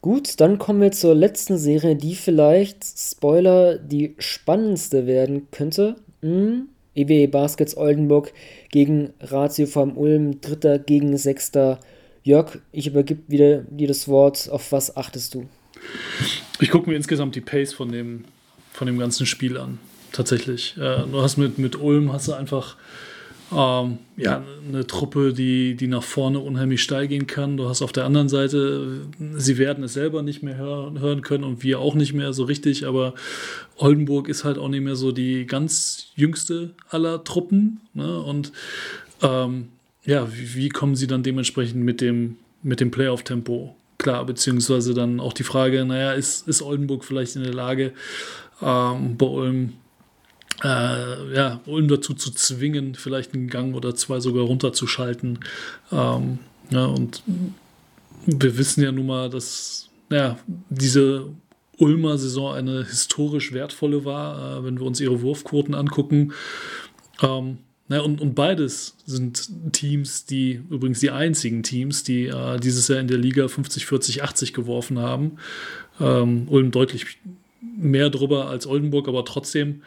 Gut, 0.00 0.40
dann 0.40 0.58
kommen 0.58 0.80
wir 0.80 0.92
zur 0.92 1.14
letzten 1.14 1.58
Serie, 1.58 1.94
die 1.94 2.14
vielleicht, 2.14 2.84
Spoiler, 2.84 3.76
die 3.76 4.14
spannendste 4.18 5.06
werden 5.06 5.48
könnte. 5.50 5.96
Mhm. 6.22 6.68
EWE 6.94 7.28
Baskets 7.28 7.76
Oldenburg 7.76 8.32
gegen 8.70 9.12
Ratio 9.20 9.66
vom 9.66 9.96
Ulm, 9.96 10.40
Dritter 10.40 10.78
gegen 10.78 11.16
Sechster 11.16 11.80
Jörg, 12.22 12.58
ich 12.72 12.86
übergebe 12.86 13.22
wieder 13.28 13.62
dir 13.62 13.88
das 13.88 14.08
Wort. 14.08 14.48
Auf 14.50 14.72
was 14.72 14.96
achtest 14.96 15.34
du? 15.34 15.48
Ich 16.60 16.70
gucke 16.70 16.90
mir 16.90 16.96
insgesamt 16.96 17.34
die 17.34 17.40
Pace 17.40 17.72
von 17.72 17.90
dem, 17.90 18.24
von 18.72 18.86
dem 18.86 18.98
ganzen 18.98 19.26
Spiel 19.26 19.56
an. 19.56 19.78
Tatsächlich. 20.12 20.76
Äh, 20.76 21.04
du 21.10 21.22
hast 21.22 21.36
mit, 21.36 21.58
mit 21.58 21.80
Ulm 21.80 22.12
hast 22.12 22.28
du 22.28 22.32
einfach 22.32 22.76
ähm, 23.52 23.98
ja, 24.16 24.44
eine 24.68 24.86
Truppe, 24.86 25.32
die, 25.32 25.74
die 25.74 25.88
nach 25.88 26.02
vorne 26.02 26.38
unheimlich 26.38 26.82
steil 26.82 27.08
gehen 27.08 27.26
kann. 27.26 27.56
Du 27.56 27.68
hast 27.68 27.82
auf 27.82 27.92
der 27.92 28.04
anderen 28.04 28.28
Seite, 28.28 29.02
sie 29.36 29.58
werden 29.58 29.84
es 29.84 29.94
selber 29.94 30.22
nicht 30.22 30.42
mehr 30.42 30.56
hören, 30.56 31.00
hören 31.00 31.22
können 31.22 31.44
und 31.44 31.62
wir 31.62 31.80
auch 31.80 31.94
nicht 31.94 32.12
mehr 32.12 32.32
so 32.32 32.44
richtig, 32.44 32.86
aber 32.86 33.14
Oldenburg 33.76 34.28
ist 34.28 34.44
halt 34.44 34.58
auch 34.58 34.68
nicht 34.68 34.82
mehr 34.82 34.96
so 34.96 35.10
die 35.10 35.46
ganz 35.46 36.08
jüngste 36.14 36.74
aller 36.90 37.24
Truppen. 37.24 37.80
Ne? 37.94 38.20
Und 38.20 38.52
ähm, 39.22 39.68
ja, 40.04 40.32
wie, 40.32 40.54
wie, 40.54 40.68
kommen 40.68 40.96
sie 40.96 41.06
dann 41.06 41.22
dementsprechend 41.22 41.84
mit 41.84 42.00
dem, 42.00 42.36
mit 42.62 42.80
dem 42.80 42.90
Playoff-Tempo 42.90 43.76
klar? 43.98 44.24
Beziehungsweise 44.24 44.94
dann 44.94 45.20
auch 45.20 45.32
die 45.32 45.44
Frage, 45.44 45.84
naja, 45.84 46.12
ist, 46.12 46.48
ist 46.48 46.62
Oldenburg 46.62 47.04
vielleicht 47.04 47.36
in 47.36 47.42
der 47.42 47.54
Lage, 47.54 47.92
ähm, 48.62 49.16
bei 49.16 49.26
Ulm, 49.26 49.74
äh, 50.62 51.34
ja, 51.34 51.60
Ulm 51.66 51.88
dazu 51.88 52.14
zu 52.14 52.30
zwingen, 52.30 52.94
vielleicht 52.94 53.34
einen 53.34 53.48
Gang 53.48 53.74
oder 53.74 53.94
zwei 53.94 54.20
sogar 54.20 54.44
runterzuschalten? 54.44 55.40
Ähm, 55.92 56.38
ja, 56.70 56.86
und 56.86 57.22
wir 58.26 58.58
wissen 58.58 58.82
ja 58.82 58.92
nun 58.92 59.06
mal, 59.06 59.30
dass 59.30 59.88
ja, 60.10 60.38
diese 60.68 61.26
Ulmer 61.78 62.18
Saison 62.18 62.54
eine 62.54 62.84
historisch 62.84 63.52
wertvolle 63.52 64.04
war, 64.04 64.58
äh, 64.58 64.64
wenn 64.64 64.78
wir 64.78 64.86
uns 64.86 65.00
ihre 65.00 65.22
Wurfquoten 65.22 65.74
angucken. 65.74 66.32
Ähm, 67.22 67.58
Ne, 67.90 68.00
und, 68.04 68.20
und 68.20 68.36
beides 68.36 68.94
sind 69.04 69.50
Teams, 69.72 70.24
die 70.24 70.62
übrigens 70.70 71.00
die 71.00 71.10
einzigen 71.10 71.64
Teams, 71.64 72.04
die 72.04 72.26
äh, 72.28 72.60
dieses 72.60 72.86
Jahr 72.86 73.00
in 73.00 73.08
der 73.08 73.18
Liga 73.18 73.48
50, 73.48 73.84
40, 73.86 74.22
80 74.22 74.54
geworfen 74.54 75.00
haben. 75.00 75.38
Ähm, 75.98 76.46
Ulm 76.48 76.70
deutlich 76.70 77.18
mehr 77.60 78.08
drüber 78.08 78.46
als 78.46 78.68
Oldenburg, 78.68 79.08
aber 79.08 79.24
trotzdem. 79.24 79.82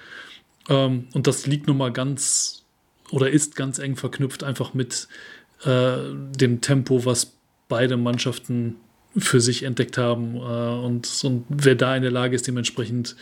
Ähm, 0.67 1.07
und 1.13 1.27
das 1.27 1.47
liegt 1.47 1.67
nun 1.67 1.77
mal 1.77 1.93
ganz 1.93 2.65
oder 3.09 3.29
ist 3.29 3.55
ganz 3.55 3.79
eng 3.79 3.95
verknüpft 3.95 4.43
einfach 4.43 4.73
mit 4.73 5.07
äh, 5.63 5.95
dem 6.37 6.59
Tempo, 6.59 7.05
was 7.05 7.37
beide 7.69 7.95
Mannschaften 7.95 8.75
für 9.17 9.41
sich 9.41 9.63
entdeckt 9.63 9.97
haben. 9.97 10.35
Äh, 10.35 10.39
und, 10.39 11.09
und 11.23 11.45
wer 11.49 11.75
da 11.75 11.95
in 11.95 12.03
der 12.03 12.11
Lage 12.11 12.35
ist, 12.35 12.47
dementsprechend 12.47 13.15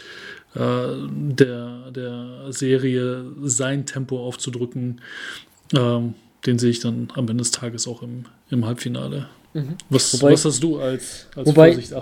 äh, 0.56 0.60
der, 0.60 1.92
der 1.92 2.52
Serie 2.52 3.26
sein 3.44 3.86
Tempo 3.86 4.26
aufzudrücken, 4.26 5.02
ähm, 5.74 6.14
den 6.46 6.60
sehe 6.60 6.72
ich 6.72 6.80
dann 6.80 7.10
am 7.14 7.28
Ende 7.28 7.38
des 7.44 7.52
Tages 7.52 7.88
auch 7.88 8.02
im, 8.02 8.26
im 8.50 8.66
Halbfinale. 8.66 9.30
Mhm. 9.54 9.76
Was, 9.89 10.14
wobei, 10.14 10.34
was 10.34 10.45
hast 10.45 10.64
du 10.64 10.80
als, 10.80 11.28
als 11.36 11.47
wobei, 11.47 11.74
Vorsicht, 11.74 11.93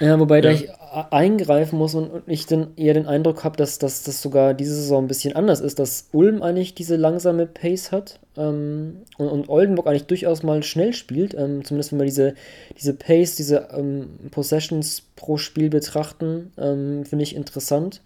Ja, 0.00 0.18
wobei 0.18 0.36
ja. 0.36 0.42
da 0.42 0.50
ich 0.50 0.68
eingreifen 1.10 1.78
muss 1.78 1.94
und, 1.94 2.10
und 2.10 2.22
ich 2.26 2.46
dann 2.46 2.68
eher 2.76 2.94
den 2.94 3.06
Eindruck 3.06 3.44
habe, 3.44 3.56
dass, 3.56 3.78
dass 3.78 4.02
das 4.02 4.20
sogar 4.20 4.52
diese 4.52 4.74
Saison 4.74 5.04
ein 5.04 5.08
bisschen 5.08 5.34
anders 5.34 5.60
ist, 5.60 5.78
dass 5.78 6.08
Ulm 6.12 6.42
eigentlich 6.42 6.74
diese 6.74 6.96
langsame 6.96 7.46
Pace 7.46 7.92
hat 7.92 8.18
ähm, 8.36 8.98
und, 9.16 9.28
und, 9.28 9.48
Oldenburg 9.48 9.86
eigentlich 9.86 10.06
durchaus 10.06 10.42
mal 10.42 10.62
schnell 10.62 10.92
spielt, 10.92 11.34
ähm, 11.34 11.64
zumindest 11.64 11.92
wenn 11.92 12.00
wir 12.00 12.04
diese, 12.04 12.34
diese 12.78 12.94
Pace, 12.94 13.36
diese 13.36 13.68
ähm, 13.74 14.08
Possessions 14.30 15.02
pro 15.16 15.38
Spiel 15.38 15.70
betrachten, 15.70 16.52
ähm, 16.58 17.04
finde 17.06 17.22
ich 17.22 17.34
interessant. 17.34 18.02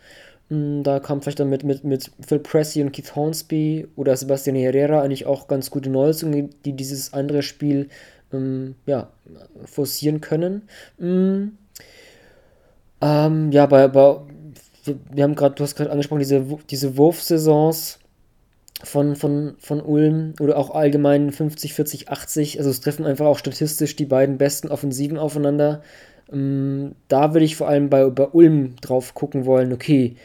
Mm, 0.49 0.83
da 0.83 1.01
kam 1.01 1.23
vielleicht 1.23 1.41
dann 1.41 1.51
mit, 1.51 1.65
mit, 1.65 1.83
mit 1.83 2.13
Phil 2.25 2.39
Pressey 2.39 2.83
und 2.83 2.93
Keith 2.93 3.17
Hornsby 3.17 3.89
oder 3.97 4.17
Sebastian 4.17 4.57
Herrera 4.57 5.03
eigentlich 5.03 5.27
auch 5.27 5.49
ganz 5.49 5.71
gute 5.71 5.91
Neuerungen, 5.91 6.51
die 6.65 6.75
dieses 6.75 7.13
andere 7.13 7.43
Spiel 7.43 7.89
ähm, 8.33 8.75
ja, 8.87 9.11
forcieren 9.65 10.21
können. 10.21 10.63
Mhm. 10.99 11.59
Ähm, 13.01 13.53
ja, 13.53 13.67
bei, 13.67 13.89
bei 13.89 14.21
wir 15.11 15.25
haben 15.25 15.35
gerade, 15.35 15.55
du 15.55 15.65
hast 15.65 15.75
gerade 15.77 15.91
angesprochen, 15.91 16.21
diese, 16.21 16.45
diese 16.71 16.97
Wurfsaisons 16.97 17.99
von, 18.85 19.17
von, 19.17 19.57
von 19.59 19.81
Ulm 19.81 20.35
oder 20.41 20.57
auch 20.57 20.71
allgemein 20.71 21.31
50, 21.33 21.75
40, 21.75 22.09
80. 22.09 22.59
Also 22.59 22.71
es 22.71 22.81
treffen 22.81 23.07
einfach 23.07 23.27
auch 23.27 23.39
statistisch 23.39 23.97
die 23.97 24.07
beiden 24.07 24.39
besten 24.39 24.69
Offensiven 24.69 25.19
aufeinander. 25.19 25.83
Ähm, 26.33 26.95
da 27.09 27.35
würde 27.35 27.45
ich 27.45 27.57
vor 27.57 27.69
allem 27.69 27.91
bei, 27.91 28.09
bei 28.11 28.27
Ulm 28.27 28.77
drauf 28.81 29.15
gucken 29.15 29.47
wollen, 29.47 29.73
okay, 29.73 30.17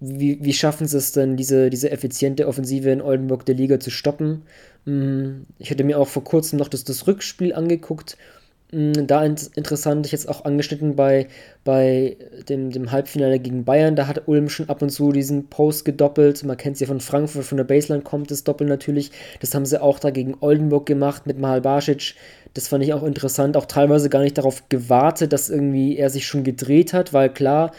wie, 0.00 0.42
wie 0.42 0.52
schaffen 0.54 0.86
sie 0.86 0.96
es 0.96 1.12
denn, 1.12 1.36
diese, 1.36 1.68
diese 1.68 1.90
effiziente 1.90 2.48
Offensive 2.48 2.90
in 2.90 3.02
Oldenburg 3.02 3.44
der 3.44 3.54
Liga 3.54 3.78
zu 3.78 3.90
stoppen? 3.90 4.42
Ich 4.84 5.70
hatte 5.70 5.84
mir 5.84 5.98
auch 5.98 6.08
vor 6.08 6.24
kurzem 6.24 6.58
noch 6.58 6.68
das, 6.68 6.84
das 6.84 7.06
Rückspiel 7.06 7.54
angeguckt. 7.54 8.16
Mm, 8.72 8.92
da 9.06 9.24
interessant, 9.24 10.06
ich 10.06 10.12
jetzt 10.12 10.28
auch 10.28 10.44
angeschnitten 10.44 10.94
bei, 10.94 11.26
bei 11.64 12.16
dem, 12.48 12.70
dem 12.70 12.92
Halbfinale 12.92 13.38
gegen 13.40 13.64
Bayern. 13.64 13.96
Da 13.96 14.06
hat 14.06 14.28
Ulm 14.28 14.48
schon 14.48 14.68
ab 14.68 14.82
und 14.82 14.90
zu 14.90 15.12
diesen 15.12 15.48
Post 15.48 15.84
gedoppelt. 15.84 16.44
Man 16.44 16.56
kennt 16.56 16.74
es 16.74 16.80
ja 16.80 16.86
von 16.86 17.00
Frankfurt, 17.00 17.44
von 17.44 17.58
der 17.58 17.64
Baseline 17.64 18.02
kommt 18.02 18.30
das 18.30 18.44
Doppel 18.44 18.66
natürlich. 18.66 19.10
Das 19.40 19.54
haben 19.54 19.66
sie 19.66 19.80
auch 19.82 19.98
da 19.98 20.10
gegen 20.10 20.36
Oldenburg 20.40 20.86
gemacht 20.86 21.26
mit 21.26 21.38
Mahal 21.38 21.60
Basic. 21.60 22.14
Das 22.54 22.68
fand 22.68 22.84
ich 22.84 22.92
auch 22.94 23.02
interessant. 23.02 23.56
Auch 23.56 23.66
teilweise 23.66 24.08
gar 24.08 24.22
nicht 24.22 24.38
darauf 24.38 24.68
gewartet, 24.68 25.32
dass 25.32 25.50
irgendwie 25.50 25.96
er 25.96 26.10
sich 26.10 26.26
schon 26.26 26.44
gedreht 26.44 26.92
hat, 26.92 27.12
weil 27.12 27.30
klar, 27.30 27.72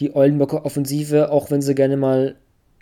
die 0.00 0.14
Oldenburger 0.14 0.64
Offensive, 0.64 1.30
auch 1.30 1.50
wenn 1.50 1.62
sie 1.62 1.74
gerne 1.74 1.96
mal 1.96 2.36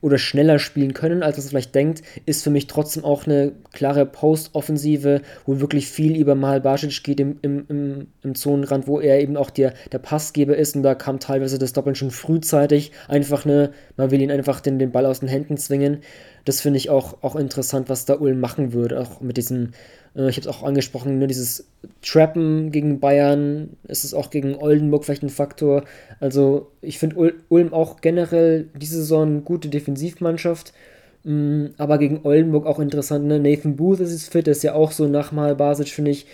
oder 0.05 0.19
schneller 0.19 0.59
spielen 0.59 0.93
können, 0.93 1.23
als 1.23 1.39
es 1.39 1.49
vielleicht 1.49 1.75
denkt, 1.75 2.03
ist 2.27 2.45
für 2.45 2.51
mich 2.51 2.67
trotzdem 2.67 3.07
auch 3.07 3.27
eine 3.27 3.53
klare 3.73 4.05
Post-Offensive, 4.05 5.23
wo 5.47 5.61
wirklich 5.61 5.89
viel 5.89 6.15
über 6.19 6.35
Mahal 6.35 6.61
Basic 6.61 7.03
geht 7.03 7.21
im, 7.21 7.39
im, 7.41 7.65
im, 7.71 8.07
im 8.23 8.35
Zonenrand, 8.35 8.87
wo 8.87 9.01
er 9.01 9.23
eben 9.23 9.39
auch 9.39 9.49
der, 9.49 9.73
der 9.93 9.99
Passgeber 9.99 10.59
ist 10.59 10.77
und 10.77 10.83
da 10.83 10.95
kam 10.95 11.21
teilweise 11.21 11.59
das 11.59 11.73
Doppeln 11.73 11.95
schon 11.95 12.11
frühzeitig. 12.11 12.93
Einfach 13.09 13.47
eine, 13.47 13.71
man 13.97 14.11
will 14.11 14.21
ihn 14.21 14.31
einfach 14.31 14.61
den, 14.61 14.79
den 14.79 14.93
Ball 14.93 15.07
aus 15.07 15.21
den 15.21 15.29
Händen 15.31 15.57
zwingen. 15.57 16.01
Das 16.45 16.61
finde 16.61 16.78
ich 16.78 16.90
auch, 16.90 17.22
auch 17.22 17.36
interessant, 17.36 17.88
was 17.88 18.05
da 18.05 18.14
Ulm 18.14 18.40
machen 18.40 18.72
würde, 18.72 19.01
auch 19.01 19.20
mit 19.20 19.36
diesen 19.36 19.74
äh, 20.16 20.28
ich 20.28 20.36
habe 20.36 20.49
es 20.49 20.55
auch 20.55 20.62
angesprochen, 20.62 21.18
ne, 21.18 21.26
dieses 21.26 21.66
Trappen 22.03 22.70
gegen 22.70 23.01
Bayern, 23.01 23.70
ist 23.88 24.05
es 24.05 24.14
auch 24.14 24.30
gegen 24.30 24.57
Oldenburg 24.57 25.05
vielleicht 25.05 25.22
ein 25.22 25.30
Faktor. 25.30 25.84
Also 26.20 26.70
ich 26.80 26.99
finde 26.99 27.16
Ul 27.16 27.34
Ulm 27.49 27.72
auch 27.72 28.01
generell 28.01 28.68
diese 28.80 28.97
Saison 28.97 29.28
eine 29.28 29.40
gute 29.40 29.68
Defensivmannschaft. 29.68 30.72
Mm, 31.24 31.66
aber 31.78 31.99
gegen 31.99 32.20
Oldenburg 32.24 32.66
auch 32.66 32.78
interessant. 32.78 33.26
Ne? 33.26 33.40
Nathan 33.40 33.76
Booth 33.76 34.01
ist 34.01 34.12
jetzt 34.12 34.30
fit, 34.30 34.47
ist 34.49 34.62
ja 34.62 34.74
auch 34.74 34.92
so 34.92 35.09
nach 35.09 35.32
Mal 35.32 35.57
Basic, 35.57 35.88
finde 35.88 36.11
ich, 36.11 36.26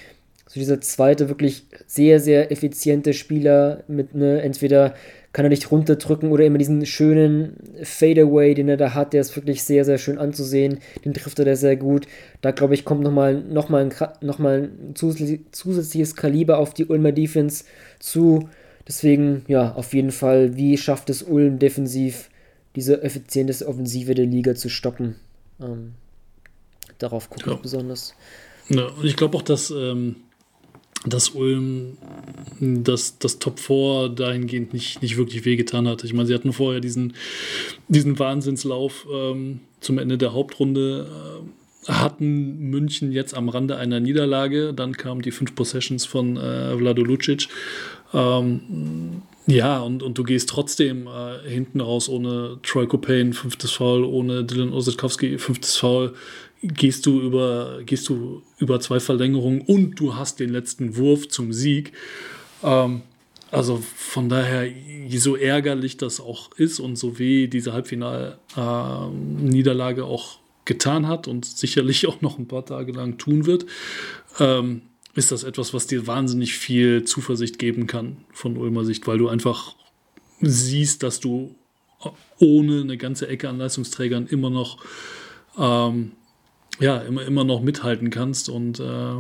so 0.49 0.59
dieser 0.59 0.81
zweite 0.81 1.29
wirklich 1.29 1.67
sehr, 1.87 2.19
sehr 2.19 2.51
effiziente 2.51 3.13
Spieler 3.13 3.85
mit, 3.87 4.15
ne, 4.17 4.43
entweder 4.43 4.95
kann 5.33 5.45
er 5.45 5.51
dich 5.51 5.71
runterdrücken 5.71 6.33
oder 6.33 6.45
immer 6.45 6.59
diesen 6.59 6.85
schönen 6.87 7.57
Fadeaway, 7.83 8.55
den 8.55 8.69
er 8.69 8.77
da 8.77 8.95
hat, 8.95 9.13
der 9.13 9.21
ist 9.21 9.37
wirklich 9.37 9.63
sehr, 9.63 9.85
sehr 9.85 9.99
schön 9.99 10.19
anzusehen. 10.19 10.81
Den 11.05 11.15
trifft 11.15 11.39
er 11.39 11.45
da 11.45 11.55
sehr 11.55 11.77
gut. 11.77 12.07
Da 12.41 12.51
glaube 12.51 12.75
ich, 12.75 12.85
kommt 12.85 13.03
nochmal 13.03 13.41
noch 13.41 13.69
mal 13.69 13.85
ein, 13.85 13.95
noch 14.23 14.39
mal 14.39 14.71
ein 14.71 14.95
zusätzliches 14.97 16.17
Kaliber 16.17 16.59
auf 16.59 16.75
die 16.75 16.87
Ulmer 16.87 17.13
Defense 17.13 17.65
zu. 18.01 18.49
Deswegen, 18.89 19.45
ja, 19.47 19.73
auf 19.75 19.95
jeden 19.95 20.11
Fall, 20.11 20.57
wie 20.57 20.77
schafft 20.77 21.11
es 21.11 21.23
Ulm 21.23 21.61
defensiv, 21.61 22.29
diese 22.75 23.03
effizienteste 23.03 23.69
Offensive 23.69 24.15
der 24.15 24.27
Liga 24.27 24.57
zu 24.57 24.69
stoppen? 24.69 25.15
Ähm, 25.63 25.93
darauf 26.99 27.31
gucke 27.31 27.51
ja. 27.51 27.55
ich 27.55 27.63
besonders. 27.63 28.15
Ja, 28.69 28.87
und 28.87 29.05
ich 29.05 29.17
glaube 29.17 29.37
auch, 29.37 29.43
dass. 29.43 29.71
Ähm 29.71 30.17
dass 31.07 31.31
Ulm 31.31 31.97
das, 32.61 33.19
das 33.19 33.39
Top 33.39 33.59
4 33.59 34.11
dahingehend 34.11 34.75
nicht, 34.75 35.01
nicht 35.01 35.17
wirklich 35.17 35.45
wehgetan 35.45 35.89
hat. 35.89 36.05
Ich 36.05 36.13
meine, 36.13 36.27
sie 36.27 36.35
hatten 36.35 36.53
vorher 36.53 36.81
diesen, 36.81 37.15
diesen 37.89 38.19
Wahnsinnslauf 38.19 39.07
ähm, 39.13 39.61
zum 39.81 39.99
Ende 39.99 40.19
der 40.19 40.35
Hauptrunde. 40.35 41.09
Äh, 41.09 41.91
hatten 41.91 42.59
München 42.71 43.11
jetzt 43.11 43.35
am 43.35 43.49
Rande 43.49 43.77
einer 43.77 44.01
Niederlage. 44.01 44.75
Dann 44.75 44.97
kamen 44.97 45.23
die 45.23 45.31
fünf 45.31 45.55
Possessions 45.55 46.05
von 46.05 46.37
äh, 46.37 46.77
Vlado 46.77 47.03
Lucic. 47.03 47.49
Ähm, 48.13 49.23
ja, 49.47 49.79
und, 49.81 50.03
und 50.03 50.19
du 50.19 50.25
gehst 50.25 50.51
trotzdem 50.51 51.07
äh, 51.07 51.49
hinten 51.49 51.81
raus 51.81 52.09
ohne 52.09 52.59
Troy 52.63 52.87
Copain, 52.87 53.33
fünftes 53.33 53.73
Foul, 53.73 54.05
ohne 54.05 54.45
Dylan 54.45 54.73
Osetkowski, 54.73 55.39
fünftes 55.39 55.77
Foul 55.77 56.13
gehst 56.63 57.07
du 57.07 57.21
über, 57.21 57.81
gehst 57.85 58.09
du 58.09 58.43
über 58.59 58.81
zwei 58.81 58.99
Verlängerungen 59.01 59.63
und 59.63 59.99
du 59.99 60.15
hast 60.17 60.39
den 60.41 60.51
letzten 60.51 60.97
Wurf 60.97 61.29
zum 61.29 61.53
Sieg. 61.53 61.93
Ähm, 62.63 63.03
also 63.51 63.83
von 63.97 64.29
daher, 64.29 64.71
so 65.17 65.35
ärgerlich 65.35 65.97
das 65.97 66.21
auch 66.21 66.53
ist 66.53 66.79
und 66.79 66.95
so 66.97 67.19
weh 67.19 67.49
diese 67.49 67.73
Halbfinal-Niederlage 67.73 70.03
ähm, 70.03 70.07
auch 70.07 70.39
getan 70.65 71.09
hat 71.09 71.27
und 71.27 71.45
sicherlich 71.45 72.07
auch 72.09 72.21
noch 72.21 72.39
ein 72.39 72.47
paar 72.47 72.65
Tage 72.65 72.93
lang 72.93 73.19
tun 73.19 73.47
wird, 73.47 73.67
ähm, 74.39 74.83
ist 75.15 75.33
das 75.33 75.43
etwas, 75.43 75.75
was 75.75 75.89
dir 75.89 76.07
wahnsinnig 76.07 76.55
viel 76.55 77.03
Zuversicht 77.05 77.59
geben 77.59 77.89
kann 77.89 78.19
von 78.33 78.57
Ulmer 78.57 78.85
Sicht, 78.85 79.09
weil 79.09 79.19
du 79.19 79.29
einfach 79.29 79.75
siehst, 80.41 81.03
dass 81.03 81.19
du 81.19 81.57
ohne 82.39 82.83
eine 82.83 82.97
ganze 82.97 83.27
Ecke 83.27 83.49
an 83.49 83.59
Leistungsträgern 83.59 84.29
immer 84.29 84.51
noch 84.51 84.79
ähm, 85.59 86.13
ja, 86.81 86.99
immer, 86.99 87.23
immer 87.25 87.45
noch 87.45 87.63
mithalten 87.63 88.11
kannst. 88.11 88.49
Und 88.49 88.81
äh, 88.81 89.15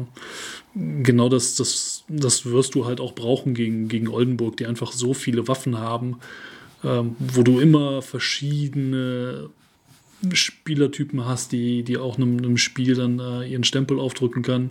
genau 0.75 1.29
das, 1.29 1.55
das, 1.55 2.05
das 2.09 2.47
wirst 2.47 2.75
du 2.75 2.87
halt 2.87 3.01
auch 3.01 3.15
brauchen 3.15 3.55
gegen, 3.55 3.89
gegen 3.89 4.09
Oldenburg, 4.09 4.57
die 4.57 4.67
einfach 4.67 4.93
so 4.93 5.15
viele 5.15 5.47
Waffen 5.47 5.79
haben, 5.79 6.17
ähm, 6.83 7.17
wo 7.19 7.43
du 7.43 7.61
immer 7.61 8.03
verschiedene 8.03 9.51
Spielertypen 10.33 11.25
hast, 11.25 11.53
die, 11.53 11.83
die 11.83 11.97
auch 11.97 12.17
einem, 12.17 12.39
einem 12.39 12.57
Spiel 12.57 12.95
dann 12.95 13.19
äh, 13.19 13.47
ihren 13.47 13.65
Stempel 13.65 13.99
aufdrücken 13.99 14.43
kann. 14.43 14.71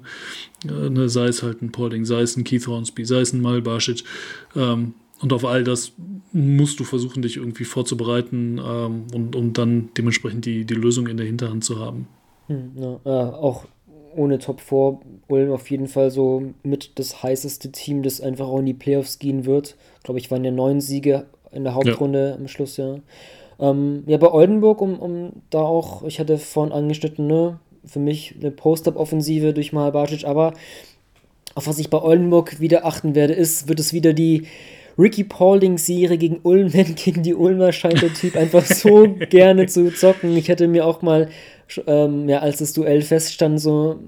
Äh, 0.65 0.89
ne, 0.89 1.09
sei 1.09 1.27
es 1.27 1.43
halt 1.43 1.61
ein 1.61 1.71
Paulding, 1.71 2.05
sei 2.05 2.21
es 2.21 2.37
ein 2.37 2.43
Keith 2.43 2.67
Hornsby, 2.67 3.05
sei 3.05 3.21
es 3.21 3.33
ein 3.33 3.41
Malbasic. 3.41 4.03
Ähm, 4.55 4.93
und 5.21 5.33
auf 5.33 5.45
all 5.45 5.63
das 5.63 5.93
musst 6.31 6.79
du 6.79 6.83
versuchen, 6.83 7.21
dich 7.21 7.37
irgendwie 7.37 7.65
vorzubereiten 7.65 8.59
ähm, 8.63 9.07
und, 9.13 9.35
und 9.35 9.57
dann 9.57 9.89
dementsprechend 9.97 10.45
die, 10.45 10.65
die 10.65 10.75
Lösung 10.75 11.07
in 11.07 11.17
der 11.17 11.25
Hinterhand 11.25 11.63
zu 11.63 11.79
haben. 11.79 12.07
Hm, 12.49 12.71
ja, 12.75 12.99
äh, 13.05 13.31
auch 13.35 13.65
ohne 14.15 14.39
Top 14.39 14.59
4 14.59 14.99
Ulm 15.27 15.51
auf 15.51 15.69
jeden 15.69 15.87
Fall 15.87 16.09
so 16.11 16.43
mit 16.63 16.97
das 16.99 17.23
heißeste 17.23 17.71
Team, 17.71 18.03
das 18.03 18.19
einfach 18.19 18.47
auch 18.47 18.59
in 18.59 18.65
die 18.65 18.73
Playoffs 18.73 19.19
gehen 19.19 19.45
wird. 19.45 19.75
Glaube 20.03 20.19
ich, 20.19 20.31
waren 20.31 20.43
ja 20.43 20.51
neun 20.51 20.81
Siege 20.81 21.27
in 21.51 21.63
der 21.63 21.75
Hauptrunde 21.75 22.29
ja. 22.29 22.35
am 22.35 22.47
Schluss, 22.47 22.77
ja. 22.77 22.97
Ähm, 23.59 24.03
ja, 24.07 24.17
bei 24.17 24.31
Oldenburg, 24.31 24.81
um, 24.81 24.99
um 24.99 25.31
da 25.49 25.59
auch, 25.59 26.03
ich 26.03 26.19
hatte 26.19 26.37
vorhin 26.37 26.73
angeschnitten, 26.73 27.27
ne, 27.27 27.59
für 27.85 27.99
mich 27.99 28.35
eine 28.39 28.51
Post-Up-Offensive 28.51 29.53
durch 29.53 29.73
Mahalbacic, 29.73 30.25
aber 30.25 30.53
auf 31.55 31.67
was 31.67 31.79
ich 31.79 31.89
bei 31.89 32.01
Oldenburg 32.01 32.59
wieder 32.59 32.85
achten 32.85 33.15
werde, 33.15 33.33
ist, 33.33 33.67
wird 33.67 33.79
es 33.79 33.93
wieder 33.93 34.13
die 34.13 34.47
Ricky 34.99 35.23
Paulding-Serie 35.23 36.17
gegen 36.17 36.39
Ulm, 36.43 36.71
denn 36.73 36.95
gegen 36.95 37.23
die 37.23 37.33
Ulmer 37.33 37.71
scheint 37.71 38.01
der 38.01 38.13
Typ 38.13 38.35
einfach 38.35 38.65
so 38.65 39.07
gerne 39.29 39.67
zu 39.67 39.93
zocken. 39.93 40.35
Ich 40.35 40.49
hätte 40.49 40.67
mir 40.67 40.85
auch 40.85 41.01
mal 41.01 41.29
ähm, 41.87 42.27
ja, 42.27 42.39
als 42.39 42.57
das 42.57 42.73
Duell 42.73 43.01
feststand, 43.01 43.61
so 43.61 43.99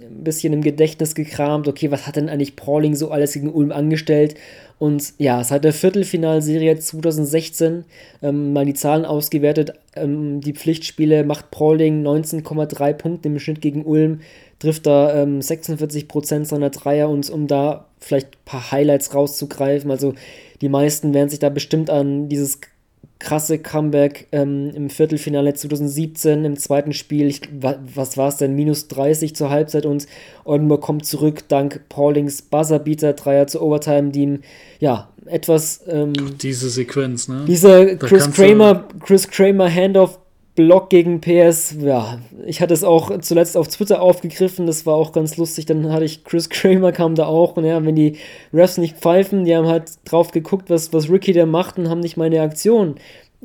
ein 0.00 0.24
bisschen 0.24 0.52
im 0.52 0.62
Gedächtnis 0.62 1.14
gekramt, 1.14 1.68
okay, 1.68 1.90
was 1.90 2.06
hat 2.06 2.16
denn 2.16 2.28
eigentlich 2.28 2.56
Pauling 2.56 2.94
so 2.94 3.10
alles 3.10 3.32
gegen 3.32 3.52
Ulm 3.52 3.72
angestellt? 3.72 4.36
Und 4.78 5.14
ja, 5.18 5.44
seit 5.44 5.62
der 5.62 5.72
Viertelfinalserie 5.72 6.76
2016 6.76 7.84
ähm, 8.20 8.52
mal 8.52 8.64
die 8.64 8.74
Zahlen 8.74 9.04
ausgewertet. 9.04 9.74
Ähm, 9.94 10.40
die 10.40 10.54
Pflichtspiele 10.54 11.22
macht 11.22 11.52
Pauling 11.52 12.04
19,3 12.04 12.92
Punkte 12.94 13.28
im 13.28 13.38
Schnitt 13.38 13.60
gegen 13.60 13.84
Ulm, 13.84 14.20
trifft 14.62 14.86
da 14.86 15.12
ähm, 15.20 15.40
46% 15.40 16.44
seiner 16.44 16.70
Dreier 16.70 17.08
und 17.08 17.28
um 17.30 17.48
da 17.48 17.86
vielleicht 17.98 18.28
ein 18.28 18.44
paar 18.44 18.70
Highlights 18.70 19.12
rauszugreifen. 19.12 19.90
Also 19.90 20.14
die 20.60 20.68
meisten 20.68 21.12
werden 21.14 21.28
sich 21.28 21.40
da 21.40 21.48
bestimmt 21.48 21.90
an 21.90 22.28
dieses 22.28 22.60
krasse 23.18 23.58
Comeback 23.58 24.28
ähm, 24.30 24.70
im 24.72 24.88
Viertelfinale 24.88 25.54
2017 25.54 26.44
im 26.44 26.56
zweiten 26.56 26.92
Spiel. 26.92 27.26
Ich, 27.26 27.40
was 27.60 28.16
war 28.16 28.28
es 28.28 28.36
denn? 28.36 28.54
Minus 28.54 28.86
30 28.86 29.34
zur 29.34 29.50
Halbzeit 29.50 29.84
und 29.84 30.06
Oldenburg 30.44 30.80
kommt 30.80 31.06
zurück 31.06 31.48
dank 31.48 31.88
Paulings 31.88 32.42
Buzzerbeater 32.42 33.14
Dreier 33.14 33.48
zur 33.48 33.62
Overtime, 33.62 34.10
die 34.10 34.22
ihm 34.22 34.40
ja 34.78 35.08
etwas 35.26 35.82
ähm, 35.88 36.12
diese 36.40 36.70
Sequenz, 36.70 37.26
ne? 37.26 37.44
Dieser 37.48 37.96
Chris 37.96 38.30
Kramer, 38.30 38.88
Chris 39.00 39.26
Kramer 39.28 39.72
Handoff 39.72 40.18
Block 40.54 40.90
gegen 40.90 41.22
PS, 41.22 41.76
ja, 41.80 42.18
ich 42.44 42.60
hatte 42.60 42.74
es 42.74 42.84
auch 42.84 43.18
zuletzt 43.20 43.56
auf 43.56 43.68
Twitter 43.68 44.02
aufgegriffen, 44.02 44.66
das 44.66 44.84
war 44.84 44.96
auch 44.96 45.12
ganz 45.12 45.38
lustig, 45.38 45.64
dann 45.64 45.90
hatte 45.90 46.04
ich 46.04 46.24
Chris 46.24 46.48
Kramer 46.50 46.92
kam 46.92 47.14
da 47.14 47.24
auch 47.24 47.56
und 47.56 47.64
ja, 47.64 47.82
wenn 47.82 47.96
die 47.96 48.18
Refs 48.52 48.76
nicht 48.76 48.98
pfeifen, 48.98 49.44
die 49.44 49.56
haben 49.56 49.66
halt 49.66 49.92
drauf 50.04 50.30
geguckt, 50.30 50.68
was, 50.68 50.92
was 50.92 51.08
Ricky 51.08 51.32
da 51.32 51.46
macht 51.46 51.78
und 51.78 51.88
haben 51.88 52.00
nicht 52.00 52.18
meine 52.18 52.42
Aktion 52.42 52.96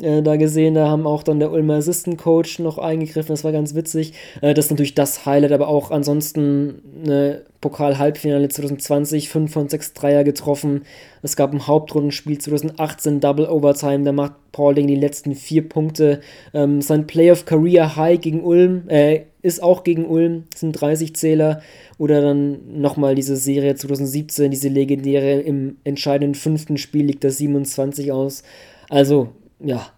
äh, 0.01 0.21
da 0.21 0.35
gesehen, 0.35 0.75
da 0.75 0.87
haben 0.87 1.07
auch 1.07 1.23
dann 1.23 1.39
der 1.39 1.51
Ulmer 1.51 1.75
Assistant 1.75 2.17
Coach 2.17 2.59
noch 2.59 2.77
eingegriffen, 2.77 3.33
das 3.33 3.43
war 3.43 3.51
ganz 3.51 3.73
witzig. 3.73 4.13
Äh, 4.41 4.53
das 4.53 4.65
ist 4.65 4.71
natürlich 4.71 4.95
das 4.95 5.25
Highlight, 5.25 5.51
aber 5.51 5.67
auch 5.67 5.91
ansonsten 5.91 6.81
eine 7.03 7.41
Pokal-Halbfinale 7.61 8.47
2020, 8.49 9.29
5 9.29 9.51
von 9.51 9.69
6 9.69 9.93
Dreier 9.93 10.23
getroffen. 10.23 10.83
Es 11.23 11.35
gab 11.35 11.51
ein 11.51 11.65
Hauptrundenspiel 11.65 12.37
2018, 12.37 13.19
Double 13.19 13.47
Overtime, 13.47 14.03
da 14.03 14.11
macht 14.11 14.33
Paulding 14.51 14.87
die 14.87 14.95
letzten 14.95 15.33
vier 15.33 15.67
Punkte. 15.67 16.21
Ähm, 16.53 16.81
sein 16.81 17.07
Playoff 17.07 17.45
Career 17.45 17.95
High 17.95 18.21
gegen 18.21 18.43
Ulm, 18.43 18.83
äh, 18.89 19.21
ist 19.41 19.63
auch 19.63 19.83
gegen 19.83 20.05
Ulm, 20.05 20.43
sind 20.53 20.73
30 20.73 21.15
Zähler. 21.15 21.61
Oder 21.97 22.21
dann 22.21 22.79
nochmal 22.79 23.15
diese 23.15 23.35
Serie 23.35 23.73
2017, 23.73 24.51
diese 24.51 24.69
legendäre 24.69 25.39
im 25.39 25.77
entscheidenden 25.83 26.35
fünften 26.35 26.77
Spiel 26.77 27.05
liegt 27.05 27.23
das 27.23 27.37
27 27.37 28.11
aus. 28.11 28.43
Also, 28.89 29.29
ja, 29.59 29.91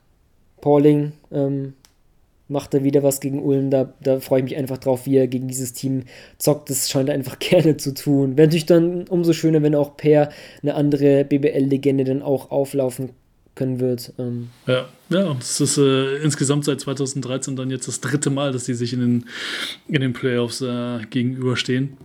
Pauling 0.61 1.13
ähm, 1.31 1.73
macht 2.47 2.73
er 2.73 2.83
wieder 2.83 3.03
was 3.03 3.19
gegen 3.19 3.41
Ulm. 3.41 3.69
Da, 3.69 3.93
da 4.01 4.19
freue 4.19 4.39
ich 4.39 4.45
mich 4.45 4.57
einfach 4.57 4.77
drauf, 4.77 5.05
wie 5.05 5.17
er 5.17 5.27
gegen 5.27 5.47
dieses 5.47 5.73
Team 5.73 6.03
zockt. 6.37 6.69
Das 6.69 6.89
scheint 6.89 7.09
er 7.09 7.15
einfach 7.15 7.39
gerne 7.39 7.77
zu 7.77 7.93
tun. 7.93 8.37
Wäre 8.37 8.47
natürlich 8.47 8.65
dann 8.65 9.07
umso 9.07 9.33
schöner, 9.33 9.61
wenn 9.61 9.75
auch 9.75 9.95
Per 9.95 10.29
eine 10.61 10.75
andere 10.75 11.23
BBL-Legende 11.25 12.03
dann 12.03 12.21
auch 12.21 12.51
auflaufen 12.51 13.11
können 13.55 13.79
wird. 13.79 14.13
Ähm. 14.17 14.49
Ja, 14.67 14.87
ja, 15.09 15.35
es 15.39 15.59
ist 15.59 15.77
äh, 15.77 16.17
insgesamt 16.17 16.65
seit 16.65 16.79
2013 16.81 17.55
dann 17.55 17.69
jetzt 17.69 17.87
das 17.87 17.99
dritte 17.99 18.29
Mal, 18.29 18.51
dass 18.51 18.63
die 18.63 18.73
sich 18.73 18.93
in 18.93 18.99
den, 18.99 19.25
in 19.87 20.01
den 20.01 20.13
Playoffs 20.13 20.61
äh, 20.61 20.99
gegenüberstehen. 21.09 21.97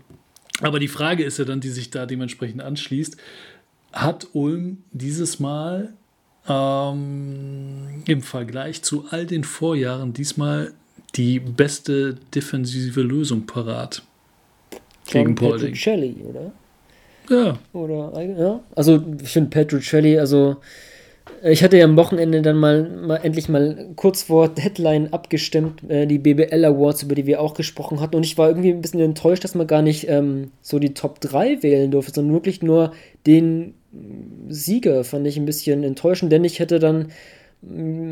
Aber 0.60 0.78
die 0.78 0.88
Frage 0.88 1.24
ist 1.24 1.38
ja 1.38 1.44
dann, 1.44 1.60
die 1.60 1.70
sich 1.70 1.90
da 1.90 2.06
dementsprechend 2.06 2.60
anschließt, 2.60 3.16
hat 3.92 4.28
Ulm 4.32 4.78
dieses 4.92 5.40
Mal 5.40 5.94
ähm, 6.48 8.02
im 8.06 8.22
Vergleich 8.22 8.82
zu 8.82 9.06
all 9.10 9.26
den 9.26 9.44
Vorjahren 9.44 10.12
diesmal 10.12 10.72
die 11.14 11.38
beste 11.40 12.14
defensive 12.34 13.00
Lösung 13.02 13.46
parat. 13.46 14.02
Gegen 15.06 15.34
Petrocelli, 15.34 16.16
oder? 16.28 16.52
Ja. 17.28 17.58
Oder, 17.72 18.22
ja. 18.22 18.60
Also, 18.74 19.02
ich 19.22 19.30
finde 19.30 19.50
Petrocelli, 19.50 20.18
also, 20.18 20.56
ich 21.42 21.62
hatte 21.62 21.76
ja 21.78 21.84
am 21.84 21.96
Wochenende 21.96 22.42
dann 22.42 22.56
mal, 22.56 22.88
mal 22.88 23.16
endlich 23.16 23.48
mal 23.48 23.90
kurz 23.96 24.24
vor 24.24 24.48
Deadline 24.48 25.12
abgestimmt, 25.12 25.88
äh, 25.88 26.06
die 26.06 26.18
BBL 26.18 26.64
Awards, 26.64 27.02
über 27.02 27.14
die 27.14 27.26
wir 27.26 27.40
auch 27.40 27.54
gesprochen 27.54 28.00
hatten. 28.00 28.16
Und 28.16 28.24
ich 28.24 28.38
war 28.38 28.48
irgendwie 28.48 28.70
ein 28.70 28.80
bisschen 28.80 29.00
enttäuscht, 29.00 29.44
dass 29.44 29.54
man 29.54 29.66
gar 29.66 29.82
nicht 29.82 30.08
ähm, 30.08 30.52
so 30.62 30.78
die 30.78 30.94
Top 30.94 31.20
3 31.20 31.62
wählen 31.62 31.90
durfte, 31.90 32.14
sondern 32.14 32.34
wirklich 32.34 32.62
nur 32.62 32.92
den 33.26 33.74
Sieger 34.48 35.04
fand 35.04 35.26
ich 35.26 35.36
ein 35.36 35.46
bisschen 35.46 35.84
enttäuschend, 35.84 36.32
denn 36.32 36.44
ich 36.44 36.58
hätte 36.58 36.78
dann 36.78 37.08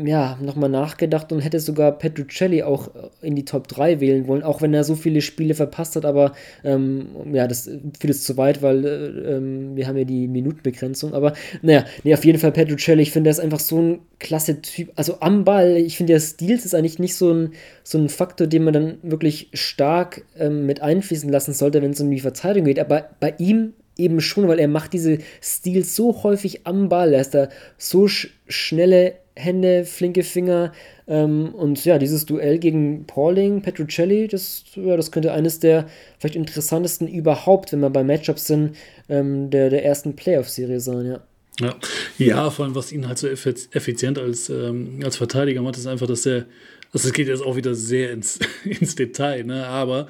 ja, 0.05 0.37
nochmal 0.41 0.69
nachgedacht 0.69 1.31
und 1.31 1.39
hätte 1.39 1.59
sogar 1.59 1.91
Petrucelli 1.97 2.63
auch 2.63 2.89
in 3.21 3.35
die 3.35 3.45
Top 3.45 3.67
3 3.67 3.99
wählen 3.99 4.27
wollen, 4.27 4.43
auch 4.43 4.61
wenn 4.61 4.73
er 4.73 4.83
so 4.83 4.95
viele 4.95 5.21
Spiele 5.21 5.53
verpasst 5.53 5.95
hat, 5.95 6.05
aber 6.05 6.33
ähm, 6.63 7.07
ja, 7.31 7.47
das 7.47 7.65
führt 7.65 8.09
es 8.09 8.23
zu 8.23 8.37
weit, 8.37 8.61
weil 8.61 8.85
äh, 8.85 9.35
ähm, 9.35 9.75
wir 9.75 9.87
haben 9.87 9.97
ja 9.97 10.05
die 10.05 10.27
Minutenbegrenzung, 10.27 11.13
aber 11.13 11.33
naja, 11.61 11.85
nee, 12.03 12.13
auf 12.13 12.25
jeden 12.25 12.39
Fall 12.39 12.51
Petrucelli, 12.51 13.03
ich 13.03 13.11
finde, 13.11 13.29
er 13.29 13.31
ist 13.31 13.39
einfach 13.39 13.59
so 13.59 13.79
ein 13.79 13.99
klasse 14.19 14.61
Typ, 14.61 14.91
also 14.95 15.19
am 15.19 15.43
Ball, 15.43 15.77
ich 15.77 15.97
finde, 15.97 16.13
der 16.13 16.19
Stil 16.19 16.55
ist 16.55 16.73
eigentlich 16.73 16.99
nicht 16.99 17.15
so 17.15 17.31
ein, 17.31 17.51
so 17.83 17.97
ein 17.97 18.09
Faktor, 18.09 18.47
den 18.47 18.63
man 18.63 18.73
dann 18.73 18.97
wirklich 19.03 19.49
stark 19.53 20.23
ähm, 20.37 20.65
mit 20.65 20.81
einfließen 20.81 21.29
lassen 21.29 21.53
sollte, 21.53 21.81
wenn 21.81 21.91
es 21.91 22.01
um 22.01 22.09
die 22.09 22.19
Verteidigung 22.19 22.67
geht, 22.67 22.79
aber 22.79 23.09
bei 23.19 23.33
ihm 23.37 23.73
eben 23.97 24.21
schon, 24.21 24.47
weil 24.47 24.59
er 24.59 24.67
macht 24.67 24.93
diese 24.93 25.19
Stils 25.41 25.95
so 25.95 26.23
häufig 26.23 26.65
am 26.65 26.89
Ball. 26.89 27.13
Er 27.13 27.21
ist 27.21 27.33
da 27.33 27.49
so 27.77 28.07
sch 28.07 28.29
schnelle 28.47 29.13
Hände, 29.35 29.85
flinke 29.85 30.23
Finger. 30.23 30.73
Ähm, 31.07 31.53
und 31.53 31.83
ja, 31.85 31.97
dieses 31.97 32.25
Duell 32.25 32.59
gegen 32.59 33.05
Pauling, 33.05 33.61
Petrucelli, 33.61 34.27
das, 34.27 34.63
ja, 34.75 34.95
das 34.95 35.11
könnte 35.11 35.33
eines 35.33 35.59
der 35.59 35.87
vielleicht 36.19 36.35
interessantesten 36.35 37.07
überhaupt, 37.07 37.71
wenn 37.71 37.79
wir 37.79 37.89
bei 37.89 38.03
Matchups 38.03 38.47
sind, 38.47 38.75
ähm, 39.09 39.49
der, 39.49 39.69
der 39.69 39.85
ersten 39.85 40.15
Playoff-Serie 40.15 40.79
sein, 40.79 41.05
ja. 41.05 41.19
Ja. 41.59 41.75
ja, 42.17 42.49
vor 42.49 42.65
allem 42.65 42.73
was 42.73 42.91
ihn 42.91 43.07
halt 43.07 43.19
so 43.19 43.27
effizient 43.27 44.17
als, 44.17 44.49
ähm, 44.49 44.99
als 45.03 45.17
Verteidiger 45.17 45.61
macht, 45.61 45.77
ist 45.77 45.85
einfach, 45.85 46.07
dass 46.07 46.25
er 46.25 46.47
also 46.93 47.07
es 47.07 47.13
geht 47.13 47.27
jetzt 47.27 47.43
auch 47.43 47.55
wieder 47.55 47.73
sehr 47.73 48.11
ins, 48.11 48.39
ins 48.63 48.95
Detail, 48.95 49.43
ne? 49.43 49.65
aber 49.65 50.07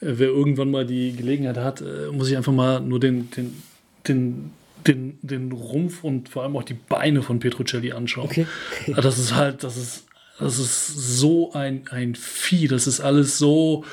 äh, 0.00 0.12
wer 0.16 0.28
irgendwann 0.28 0.70
mal 0.70 0.86
die 0.86 1.12
Gelegenheit 1.16 1.56
hat, 1.56 1.80
äh, 1.80 2.12
muss 2.12 2.28
ich 2.28 2.36
einfach 2.36 2.52
mal 2.52 2.80
nur 2.80 3.00
den, 3.00 3.30
den, 3.30 3.62
den, 4.06 4.50
den, 4.86 5.18
den 5.22 5.52
Rumpf 5.52 6.04
und 6.04 6.28
vor 6.28 6.42
allem 6.42 6.56
auch 6.56 6.62
die 6.62 6.74
Beine 6.74 7.22
von 7.22 7.38
Petrucelli 7.38 7.92
anschauen. 7.92 8.26
Okay. 8.26 8.46
okay. 8.82 8.94
Das 9.00 9.18
ist 9.18 9.34
halt, 9.34 9.64
das 9.64 9.76
ist, 9.76 10.06
das 10.38 10.58
ist 10.58 10.86
so 10.88 11.52
ein, 11.52 11.88
ein 11.90 12.14
Vieh, 12.14 12.68
das 12.68 12.86
ist 12.86 13.00
alles 13.00 13.38
so, 13.38 13.84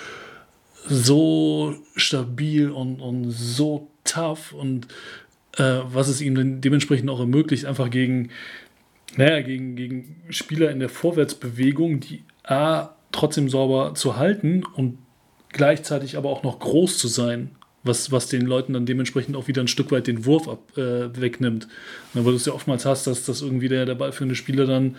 so 0.88 1.76
stabil 1.96 2.70
und, 2.70 3.00
und 3.00 3.32
so 3.32 3.90
tough 4.04 4.54
und 4.54 4.88
äh, 5.58 5.80
was 5.86 6.08
es 6.08 6.22
ihm 6.22 6.36
dann 6.36 6.62
dementsprechend 6.62 7.10
auch 7.10 7.20
ermöglicht, 7.20 7.66
einfach 7.66 7.90
gegen, 7.90 8.30
naja, 9.16 9.42
gegen, 9.42 9.76
gegen 9.76 10.24
Spieler 10.30 10.72
in 10.72 10.80
der 10.80 10.90
Vorwärtsbewegung, 10.90 12.00
die 12.00 12.24
A, 12.44 12.90
trotzdem 13.12 13.48
sauber 13.48 13.94
zu 13.96 14.18
halten 14.18 14.64
und 14.76 14.98
gleichzeitig 15.50 16.18
aber 16.18 16.30
auch 16.30 16.44
noch 16.44 16.60
groß 16.60 16.98
zu 16.98 17.08
sein, 17.08 17.52
was, 17.84 18.12
was 18.12 18.28
den 18.28 18.46
Leuten 18.46 18.74
dann 18.74 18.86
dementsprechend 18.86 19.36
auch 19.36 19.48
wieder 19.48 19.62
ein 19.62 19.68
Stück 19.68 19.92
weit 19.92 20.08
den 20.08 20.26
Wurf 20.26 20.48
ab, 20.48 20.78
äh, 20.78 21.16
wegnimmt. 21.20 21.68
Na, 22.14 22.24
weil 22.24 22.32
du 22.32 22.38
es 22.38 22.46
ja 22.46 22.54
oftmals 22.54 22.86
hast, 22.86 23.08
dass, 23.08 23.26
dass 23.26 23.42
irgendwie 23.42 23.68
der, 23.68 23.86
der 23.86 23.96
ballführende 23.96 24.36
Spieler 24.36 24.66
dann 24.66 24.96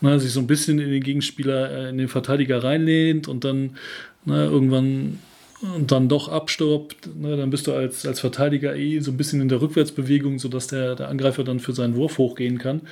na, 0.00 0.18
sich 0.18 0.32
so 0.32 0.40
ein 0.40 0.46
bisschen 0.46 0.78
in 0.78 0.90
den 0.90 1.02
Gegenspieler, 1.02 1.70
äh, 1.70 1.88
in 1.90 1.98
den 1.98 2.08
Verteidiger 2.08 2.62
reinlehnt 2.62 3.28
und 3.28 3.44
dann 3.44 3.76
na, 4.24 4.44
irgendwann 4.44 5.18
und 5.60 5.90
dann 5.90 6.08
doch 6.08 6.28
abstaubt, 6.28 7.08
ne, 7.16 7.36
dann 7.36 7.50
bist 7.50 7.66
du 7.66 7.72
als, 7.72 8.06
als 8.06 8.20
Verteidiger 8.20 8.76
eh 8.76 9.00
so 9.00 9.10
ein 9.10 9.16
bisschen 9.16 9.40
in 9.40 9.48
der 9.48 9.60
Rückwärtsbewegung, 9.60 10.38
sodass 10.38 10.68
der, 10.68 10.94
der 10.94 11.08
Angreifer 11.08 11.42
dann 11.42 11.58
für 11.58 11.72
seinen 11.72 11.96
Wurf 11.96 12.18
hochgehen 12.18 12.58
kann. 12.58 12.82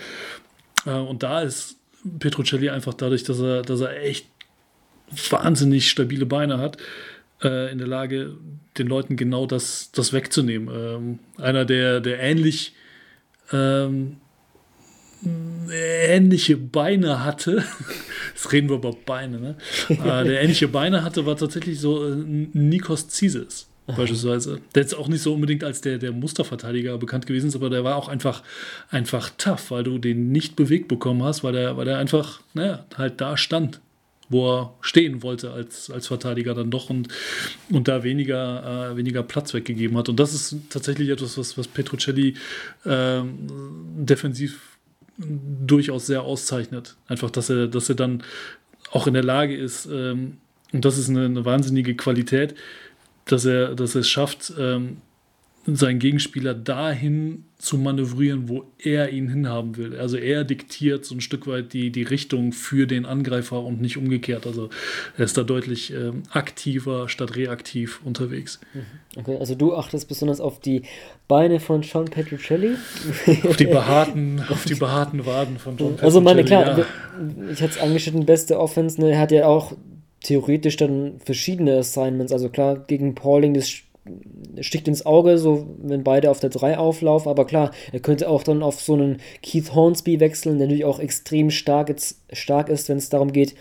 Äh, 0.85 0.91
und 0.91 1.23
da 1.23 1.43
ist 1.43 1.77
Petrucelli 2.19 2.71
einfach 2.71 2.95
dadurch, 2.95 3.23
dass 3.23 3.41
er, 3.41 3.63
dass 3.63 3.81
er 3.81 4.03
echt 4.03 4.27
wahnsinnig 5.31 5.89
stabile 5.89 6.27
Beine 6.27 6.59
hat, 6.59 6.79
äh, 7.43 7.71
in 7.73 7.79
der 7.79 7.87
Lage, 7.87 8.37
den 8.79 8.87
Leuten 8.87 9.17
genau 9.17 9.47
das, 9.47 9.91
das 9.93 10.13
wegzunehmen. 10.13 10.69
Ähm, 10.75 11.19
einer, 11.39 11.65
der, 11.65 12.01
der 12.01 12.21
ähnlich 12.21 12.75
ähm, 13.53 14.17
ähnliche 15.73 16.57
Beine 16.57 17.25
hatte, 17.25 17.65
jetzt 18.35 18.53
reden 18.53 18.69
wir 18.69 18.77
über 18.77 18.93
Beine, 18.93 19.41
ne? 19.41 19.57
äh, 19.89 20.25
der 20.25 20.43
ähnliche 20.43 20.69
Beine 20.69 21.03
hatte, 21.03 21.27
war 21.27 21.37
tatsächlich 21.37 21.81
so 21.81 22.07
äh, 22.07 22.15
Nikos 22.15 23.09
Zisis 23.09 23.69
beispielsweise. 23.87 24.61
Der 24.75 24.83
jetzt 24.83 24.95
auch 24.95 25.09
nicht 25.09 25.23
so 25.23 25.35
unbedingt 25.35 25.63
als 25.63 25.81
der, 25.81 25.99
der 25.99 26.13
Musterverteidiger 26.13 26.99
bekannt 26.99 27.27
gewesen 27.27 27.49
ist, 27.49 27.57
aber 27.57 27.71
der 27.71 27.85
war 27.85 27.97
auch 27.97 28.09
einfach, 28.09 28.43
einfach 28.91 29.31
tough, 29.39 29.71
weil 29.71 29.85
du 29.85 29.99
den 29.99 30.33
nicht 30.33 30.57
bewegt 30.57 30.89
bekommen 30.89 31.23
hast, 31.23 31.45
weil 31.45 31.53
der, 31.53 31.77
weil 31.77 31.85
der 31.85 31.99
einfach, 31.99 32.41
naja, 32.55 32.85
halt 32.97 33.21
da 33.21 33.37
stand, 33.37 33.81
wo 34.29 34.51
er 34.51 34.75
stehen 34.81 35.23
wollte 35.23 35.53
als, 35.53 35.91
als 35.91 36.07
Verteidiger 36.07 36.55
dann 36.55 36.71
doch 36.71 36.91
und, 36.91 37.09
und 37.71 37.89
da 37.89 38.03
weniger, 38.03 38.93
äh, 38.93 38.97
weniger 38.97 39.23
Platz 39.23 39.55
weggegeben 39.55 39.97
hat. 39.97 40.09
Und 40.09 40.19
das 40.19 40.35
ist 40.35 40.57
tatsächlich 40.71 41.11
etwas, 41.11 41.39
was, 41.39 41.57
was 41.57 41.69
Petrucelli 41.69 42.35
äh, 42.85 43.23
defensiv 43.97 44.77
durchaus 45.19 46.07
sehr 46.07 46.23
auszeichnet. 46.23 46.97
Einfach, 47.09 47.31
dass 47.31 47.51
er, 47.51 47.69
dass 47.69 47.89
er 47.89 47.95
dann 47.95 48.23
auch 48.91 49.07
in 49.07 49.15
der 49.15 49.25
Lage 49.25 49.57
ist, 49.57 49.87
ähm, 49.87 50.39
und 50.73 50.85
das 50.85 50.99
ist 50.99 51.09
eine, 51.09 51.27
eine 51.27 51.45
wahnsinnige 51.45 51.95
Qualität, 51.95 52.55
dass 53.25 53.45
er, 53.45 53.75
dass 53.75 53.95
er 53.95 54.03
es 54.03 54.09
schafft, 54.09 54.53
ähm, 54.59 54.99
seinen 55.75 55.99
Gegenspieler 55.99 56.55
dahin 56.55 57.45
zu 57.59 57.79
manövrieren, 57.79 58.49
wo 58.49 58.65
er 58.79 59.11
ihn 59.11 59.29
hinhaben 59.29 59.77
will. 59.77 59.99
Also 59.99 60.17
er 60.17 60.45
diktiert 60.45 61.05
so 61.05 61.17
ein 61.17 61.21
Stück 61.21 61.47
weit 61.47 61.73
die, 61.73 61.91
die 61.91 62.05
Richtung 62.05 62.53
für 62.53 62.87
den 62.87 63.07
Angreifer 63.07 63.63
und 63.63 63.81
nicht 63.81 63.97
umgekehrt. 63.97 64.47
Also 64.47 64.69
er 65.17 65.25
ist 65.25 65.37
da 65.37 65.43
deutlich 65.43 65.93
ähm, 65.93 66.23
aktiver 66.31 67.09
statt 67.09 67.35
reaktiv 67.35 68.01
unterwegs. 68.05 68.61
Mhm. 68.75 68.85
Okay, 69.17 69.37
also 69.39 69.55
du 69.55 69.75
achtest 69.75 70.07
besonders 70.07 70.41
auf 70.41 70.61
die 70.61 70.83
Beine 71.27 71.59
von 71.59 71.83
Sean 71.83 72.05
Petrucelli? 72.05 72.77
auf 73.49 73.57
die 73.57 73.67
behaarten, 73.67 74.43
auf 74.49 74.65
die 74.65 74.75
behaarten 74.75 75.27
Waden 75.27 75.59
von 75.59 75.77
Sean 75.79 75.97
Petrucelli. 75.97 76.07
Also 76.07 76.21
meine, 76.21 76.45
klar, 76.45 76.79
ja. 76.79 76.85
ich 77.51 77.61
hatte 77.63 77.73
es 77.73 77.79
angeschnitten, 77.81 78.25
beste 78.27 78.61
Offense, 78.61 79.01
ne, 79.01 79.13
er 79.13 79.19
hat 79.19 79.33
ja 79.33 79.47
auch 79.47 79.73
theoretisch 80.23 80.77
dann 80.77 81.21
verschiedene 81.25 81.79
Assignments. 81.79 82.33
Also 82.33 82.49
klar, 82.49 82.85
gegen 82.87 83.15
Pauling, 83.15 83.55
das 83.55 83.73
sticht 84.61 84.89
ins 84.89 85.05
Auge, 85.05 85.39
so 85.39 85.67
wenn 85.79 86.05
beide 86.05 86.31
auf 86.31 86.41
der 86.41 86.51
3 86.51 86.79
auflaufen, 86.79 87.31
aber 87.31 87.45
klar, 87.47 87.71
er 87.93 88.01
könnte 88.01 88.29
auch 88.29 88.43
dann 88.43 88.63
auf 88.63 88.81
so 88.81 88.95
einen 88.95 89.19
Keith 89.43 89.75
Hornsby 89.75 90.21
wechseln, 90.21 90.59
der 90.59 90.67
natürlich 90.67 90.85
auch 90.85 90.99
extrem 90.99 91.51
stark, 91.51 91.95
stark 92.33 92.69
ist, 92.69 92.89
wenn 92.89 92.99
es 92.99 93.09
darum 93.09 93.33
geht, 93.33 93.55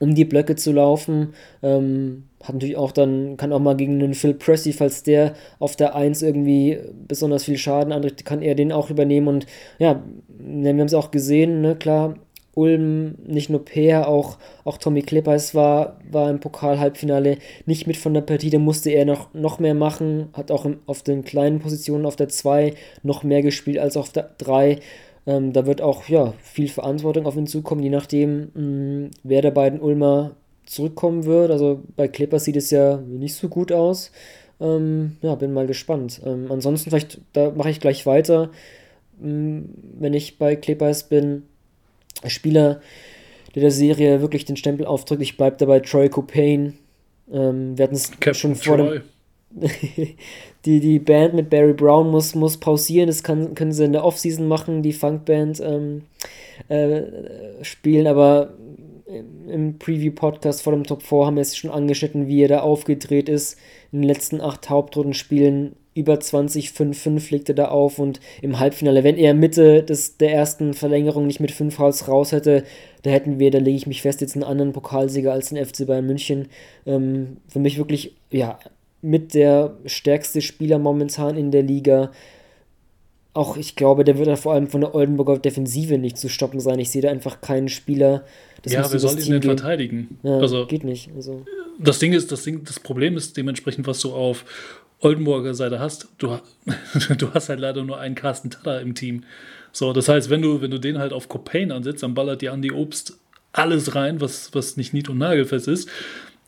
um 0.00 0.14
die 0.14 0.24
Blöcke 0.24 0.56
zu 0.56 0.72
laufen. 0.72 1.34
Ähm, 1.62 2.24
hat 2.42 2.54
natürlich 2.54 2.76
auch 2.76 2.92
dann, 2.92 3.36
kann 3.36 3.52
auch 3.52 3.60
mal 3.60 3.76
gegen 3.76 4.02
einen 4.02 4.14
Phil 4.14 4.32
Pressey, 4.32 4.72
falls 4.72 5.02
der 5.02 5.34
auf 5.58 5.76
der 5.76 5.94
1 5.94 6.22
irgendwie 6.22 6.78
besonders 7.06 7.44
viel 7.44 7.58
Schaden 7.58 7.92
anrichtet, 7.92 8.24
kann 8.24 8.40
er 8.40 8.54
den 8.54 8.72
auch 8.72 8.90
übernehmen 8.90 9.28
und 9.28 9.46
ja, 9.78 10.02
wir 10.28 10.70
haben 10.70 10.80
es 10.80 10.94
auch 10.94 11.10
gesehen, 11.10 11.60
ne, 11.60 11.76
klar, 11.76 12.14
Ulm, 12.54 13.14
nicht 13.26 13.48
nur 13.50 13.64
Peer, 13.64 14.08
auch, 14.08 14.38
auch 14.64 14.78
Tommy 14.78 15.02
Klippers 15.02 15.54
war, 15.54 15.98
war 16.10 16.28
im 16.30 16.40
Pokal-Halbfinale 16.40 17.38
nicht 17.66 17.86
mit 17.86 17.96
von 17.96 18.12
der 18.12 18.22
Partie, 18.22 18.50
da 18.50 18.58
musste 18.58 18.90
er 18.90 19.04
noch, 19.04 19.32
noch 19.34 19.60
mehr 19.60 19.74
machen, 19.74 20.28
hat 20.32 20.50
auch 20.50 20.64
im, 20.64 20.78
auf 20.86 21.02
den 21.02 21.24
kleinen 21.24 21.60
Positionen 21.60 22.06
auf 22.06 22.16
der 22.16 22.28
2 22.28 22.74
noch 23.02 23.22
mehr 23.22 23.42
gespielt 23.42 23.78
als 23.78 23.96
auf 23.96 24.10
der 24.10 24.30
3. 24.38 24.80
Ähm, 25.26 25.52
da 25.52 25.66
wird 25.66 25.80
auch 25.80 26.08
ja, 26.08 26.34
viel 26.42 26.68
Verantwortung 26.68 27.26
auf 27.26 27.36
ihn 27.36 27.46
zukommen, 27.46 27.82
je 27.82 27.90
nachdem, 27.90 28.50
mh, 28.54 28.60
mm, 28.62 29.10
wer 29.22 29.42
der 29.42 29.52
beiden 29.52 29.80
Ulmer 29.80 30.32
zurückkommen 30.66 31.24
wird. 31.24 31.50
Also 31.50 31.82
bei 31.96 32.08
Clippers 32.08 32.44
sieht 32.44 32.56
es 32.56 32.70
ja 32.70 32.96
nicht 32.98 33.34
so 33.34 33.48
gut 33.48 33.72
aus. 33.72 34.10
Ähm, 34.60 35.16
ja, 35.22 35.34
bin 35.34 35.52
mal 35.52 35.66
gespannt. 35.66 36.20
Ähm, 36.24 36.46
ansonsten, 36.50 36.90
vielleicht, 36.90 37.20
da 37.32 37.50
mache 37.50 37.70
ich 37.70 37.80
gleich 37.80 38.06
weiter. 38.06 38.50
Ähm, 39.22 39.70
wenn 39.98 40.14
ich 40.14 40.38
bei 40.38 40.56
Clippers 40.56 41.04
bin, 41.04 41.44
Spieler, 42.26 42.80
der 43.54 43.62
der 43.62 43.70
Serie 43.70 44.20
wirklich 44.20 44.44
den 44.44 44.56
Stempel 44.56 44.86
aufdrückt. 44.86 45.22
Ich 45.22 45.36
bleibe 45.36 45.56
dabei 45.56 45.80
Troy 45.80 46.08
Copain. 46.08 46.78
Ähm, 47.32 47.76
wir 47.76 47.84
hatten 47.84 47.94
es 47.94 48.10
schon 48.38 48.54
vor 48.54 48.76
dem. 48.76 49.02
die, 50.64 50.78
die 50.78 50.98
Band 51.00 51.34
mit 51.34 51.50
Barry 51.50 51.72
Brown 51.72 52.10
muss, 52.10 52.36
muss 52.36 52.58
pausieren. 52.58 53.08
Das 53.08 53.24
kann, 53.24 53.54
können 53.54 53.72
sie 53.72 53.84
in 53.84 53.92
der 53.92 54.04
Offseason 54.04 54.46
machen, 54.46 54.82
die 54.82 54.92
Funkband 54.92 55.60
ähm, 55.60 56.02
äh, 56.68 57.02
spielen, 57.62 58.06
aber 58.06 58.54
im 59.48 59.78
Preview-Podcast 59.78 60.62
vor 60.62 60.72
dem 60.72 60.84
Top 60.84 61.02
4 61.02 61.26
haben 61.26 61.36
wir 61.36 61.42
es 61.42 61.56
schon 61.56 61.70
angeschnitten, 61.70 62.28
wie 62.28 62.42
er 62.42 62.48
da 62.48 62.60
aufgedreht 62.60 63.28
ist. 63.28 63.58
In 63.92 64.02
den 64.02 64.08
letzten 64.08 64.40
acht 64.40 64.70
Hauptrundenspielen 64.70 65.74
über 66.00 66.18
20, 66.18 66.70
5-5 66.70 67.30
legt 67.30 67.48
er 67.50 67.54
da 67.54 67.66
auf 67.66 67.98
und 67.98 68.20
im 68.40 68.58
Halbfinale, 68.58 69.04
wenn 69.04 69.16
er 69.16 69.34
Mitte 69.34 69.82
des, 69.82 70.16
der 70.16 70.32
ersten 70.32 70.74
Verlängerung 70.74 71.26
nicht 71.26 71.40
mit 71.40 71.52
5 71.52 71.74
Fouls 71.74 72.08
raus 72.08 72.32
hätte, 72.32 72.64
da 73.02 73.10
hätten 73.10 73.38
wir, 73.38 73.50
da 73.50 73.58
lege 73.58 73.76
ich 73.76 73.86
mich 73.86 74.02
fest, 74.02 74.20
jetzt 74.20 74.34
einen 74.34 74.44
anderen 74.44 74.72
Pokalsieger 74.72 75.32
als 75.32 75.50
den 75.50 75.64
FC 75.64 75.86
Bayern 75.86 76.06
München. 76.06 76.48
Ähm, 76.86 77.36
für 77.48 77.58
mich 77.58 77.78
wirklich, 77.78 78.14
ja, 78.30 78.58
mit 79.02 79.34
der 79.34 79.76
stärkste 79.86 80.40
Spieler 80.40 80.78
momentan 80.78 81.36
in 81.36 81.50
der 81.50 81.62
Liga. 81.62 82.12
Auch 83.32 83.56
ich 83.56 83.76
glaube, 83.76 84.04
der 84.04 84.18
wird 84.18 84.26
ja 84.26 84.36
vor 84.36 84.54
allem 84.54 84.66
von 84.66 84.80
der 84.80 84.94
Oldenburger 84.94 85.38
Defensive 85.38 85.98
nicht 85.98 86.18
zu 86.18 86.28
stoppen 86.28 86.60
sein. 86.60 86.78
Ich 86.80 86.90
sehe 86.90 87.02
da 87.02 87.10
einfach 87.10 87.40
keinen 87.40 87.68
Spieler. 87.68 88.24
Das 88.62 88.72
ja, 88.72 88.92
wer 88.92 88.98
soll 88.98 89.18
ihn 89.18 89.30
denn 89.30 89.42
verteidigen? 89.42 90.18
Ja, 90.22 90.38
also, 90.38 90.66
geht 90.66 90.84
nicht. 90.84 91.10
Also. 91.14 91.44
Das 91.78 91.98
Ding 91.98 92.12
ist, 92.12 92.32
das, 92.32 92.42
Ding, 92.42 92.64
das 92.64 92.80
Problem 92.80 93.16
ist 93.16 93.36
dementsprechend, 93.36 93.86
was 93.86 94.00
du 94.00 94.12
auf 94.12 94.44
Oldenburger 95.00 95.54
Seite 95.54 95.80
hast, 95.80 96.08
du, 96.18 96.38
du 97.18 97.34
hast 97.34 97.48
halt 97.48 97.60
leider 97.60 97.84
nur 97.84 97.98
einen 97.98 98.14
Carsten 98.14 98.50
Tada 98.50 98.78
im 98.78 98.94
Team. 98.94 99.24
So, 99.72 99.92
das 99.92 100.08
heißt, 100.08 100.30
wenn 100.30 100.42
du, 100.42 100.60
wenn 100.60 100.70
du 100.70 100.78
den 100.78 100.98
halt 100.98 101.12
auf 101.12 101.28
Copain 101.28 101.72
ansetzt, 101.72 102.02
dann 102.02 102.14
ballert 102.14 102.42
dir 102.42 102.52
Andy 102.52 102.72
Obst 102.72 103.18
alles 103.52 103.94
rein, 103.94 104.20
was, 104.20 104.54
was 104.54 104.76
nicht 104.76 104.92
nied- 104.92 105.08
und 105.08 105.18
nagelfest 105.18 105.68
ist. 105.68 105.88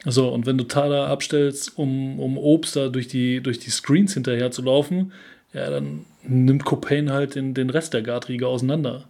So, 0.05 0.29
und 0.29 0.47
wenn 0.47 0.59
du 0.59 0.65
Tada 0.65 1.07
abstellst, 1.07 1.79
um, 1.79 2.19
um 2.19 2.37
Obst 2.37 2.77
da 2.77 2.89
durch 2.89 3.09
die, 3.09 3.41
durch 3.41 3.59
die 3.59 3.71
Screens 3.71 4.15
hinterher 4.15 4.51
zu 4.51 4.63
laufen, 4.63 5.13
ja, 5.53 5.71
dann 5.71 6.05
nimmt 6.25 6.65
Copain 6.65 7.13
halt 7.13 7.35
den, 7.35 7.55
den 7.55 7.71
Rest 7.71 7.95
der 7.95 8.03
Guardriege 8.03 8.49
auseinander. 8.49 9.09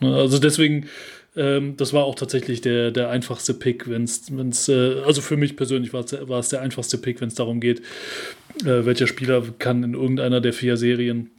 Ne, 0.00 0.14
also 0.14 0.38
deswegen, 0.38 0.86
ähm, 1.36 1.76
das 1.76 1.92
war 1.92 2.04
auch 2.04 2.14
tatsächlich 2.14 2.60
der, 2.60 2.90
der 2.90 3.10
einfachste 3.10 3.54
Pick, 3.54 3.88
wenn 3.88 4.04
es, 4.04 4.68
äh, 4.68 5.00
also 5.04 5.20
für 5.20 5.36
mich 5.36 5.56
persönlich 5.56 5.92
war 5.92 6.04
es 6.04 6.48
der 6.48 6.60
einfachste 6.60 6.98
Pick, 6.98 7.20
wenn 7.20 7.28
es 7.28 7.34
darum 7.34 7.60
geht, 7.60 7.80
äh, 8.62 8.84
welcher 8.84 9.06
Spieler 9.06 9.42
kann 9.58 9.82
in 9.82 9.94
irgendeiner 9.94 10.40
der 10.40 10.52
vier 10.52 10.76
Serien 10.76 11.30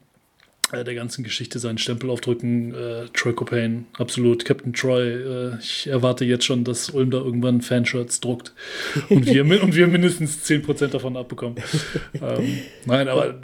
der 0.72 0.96
ganzen 0.96 1.24
Geschichte 1.24 1.60
seinen 1.60 1.78
Stempel 1.78 2.10
aufdrücken. 2.10 2.74
Äh, 2.74 3.06
Troy 3.14 3.34
Copain, 3.34 3.86
absolut. 3.98 4.46
Captain 4.46 4.74
Troy, 4.74 5.10
äh, 5.10 5.58
ich 5.60 5.88
erwarte 5.88 6.26
jetzt 6.26 6.46
schon, 6.46 6.64
dass 6.64 6.90
Ulm 6.90 7.12
da 7.12 7.18
irgendwann 7.18 7.62
Fanshirts 7.62 8.20
druckt 8.20 8.54
und 9.10 9.26
wir, 9.26 9.42
und 9.64 9.76
wir 9.76 9.88
mindestens 9.88 10.44
10% 10.46 10.88
davon 10.88 11.18
abbekommen. 11.18 11.58
ähm, 12.22 12.60
nein, 12.86 13.08
aber 13.08 13.40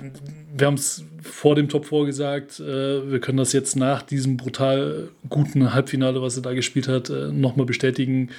wir 0.55 0.67
haben 0.67 0.75
es 0.75 1.03
vor 1.21 1.55
dem 1.55 1.69
Top 1.69 1.85
4 1.85 2.05
gesagt, 2.05 2.59
äh, 2.59 3.11
wir 3.11 3.19
können 3.19 3.37
das 3.37 3.53
jetzt 3.53 3.75
nach 3.75 4.01
diesem 4.01 4.37
brutal 4.37 5.09
guten 5.29 5.73
Halbfinale, 5.73 6.21
was 6.21 6.37
er 6.37 6.43
da 6.43 6.53
gespielt 6.53 6.87
hat, 6.87 7.09
äh, 7.09 7.31
nochmal 7.31 7.65
bestätigen. 7.65 8.29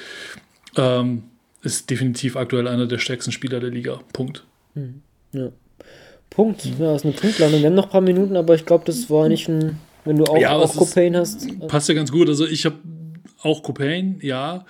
Ähm, 0.77 1.25
ist 1.63 1.91
definitiv 1.91 2.37
aktuell 2.37 2.69
einer 2.69 2.87
der 2.87 2.99
stärksten 2.99 3.33
Spieler 3.33 3.61
der 3.61 3.71
Liga. 3.71 4.01
Punkt. 4.13 4.45
Ja. 5.33 5.51
Punkt. 6.31 6.65
Ja, 6.79 6.95
ist 6.95 7.05
eine 7.05 7.15
Punktlandung. 7.15 7.61
Wir 7.61 7.69
haben 7.69 7.75
noch 7.75 7.87
ein 7.87 7.91
paar 7.91 8.01
Minuten, 8.01 8.37
aber 8.37 8.55
ich 8.55 8.65
glaube, 8.65 8.85
das 8.87 9.11
war 9.11 9.29
nicht 9.29 9.49
ein. 9.49 9.79
Wenn 10.05 10.17
du 10.17 10.25
auch, 10.25 10.39
ja, 10.39 10.57
auch 10.57 10.75
Copain 10.75 11.17
hast. 11.17 11.47
Passt 11.69 11.89
ja 11.89 11.95
ganz 11.95 12.11
gut. 12.11 12.29
Also 12.29 12.47
ich 12.47 12.65
habe 12.65 12.77
auch 13.43 13.63
Copain, 13.63 14.19
ja. 14.23 14.65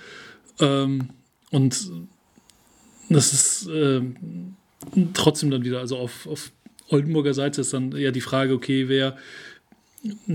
Ähm, 0.61 1.11
und 1.51 1.91
das 3.09 3.33
ist 3.33 3.69
äh, 3.69 4.01
trotzdem 5.15 5.51
dann 5.51 5.65
wieder, 5.65 5.81
also 5.81 5.97
auf, 5.97 6.27
auf 6.27 6.51
Oldenburger 6.89 7.35
Seite 7.35 7.61
ist 7.61 7.73
dann 7.73 7.93
eher 7.93 8.13
die 8.13 8.21
Frage, 8.21 8.53
okay, 8.55 8.89
wer 8.89 9.17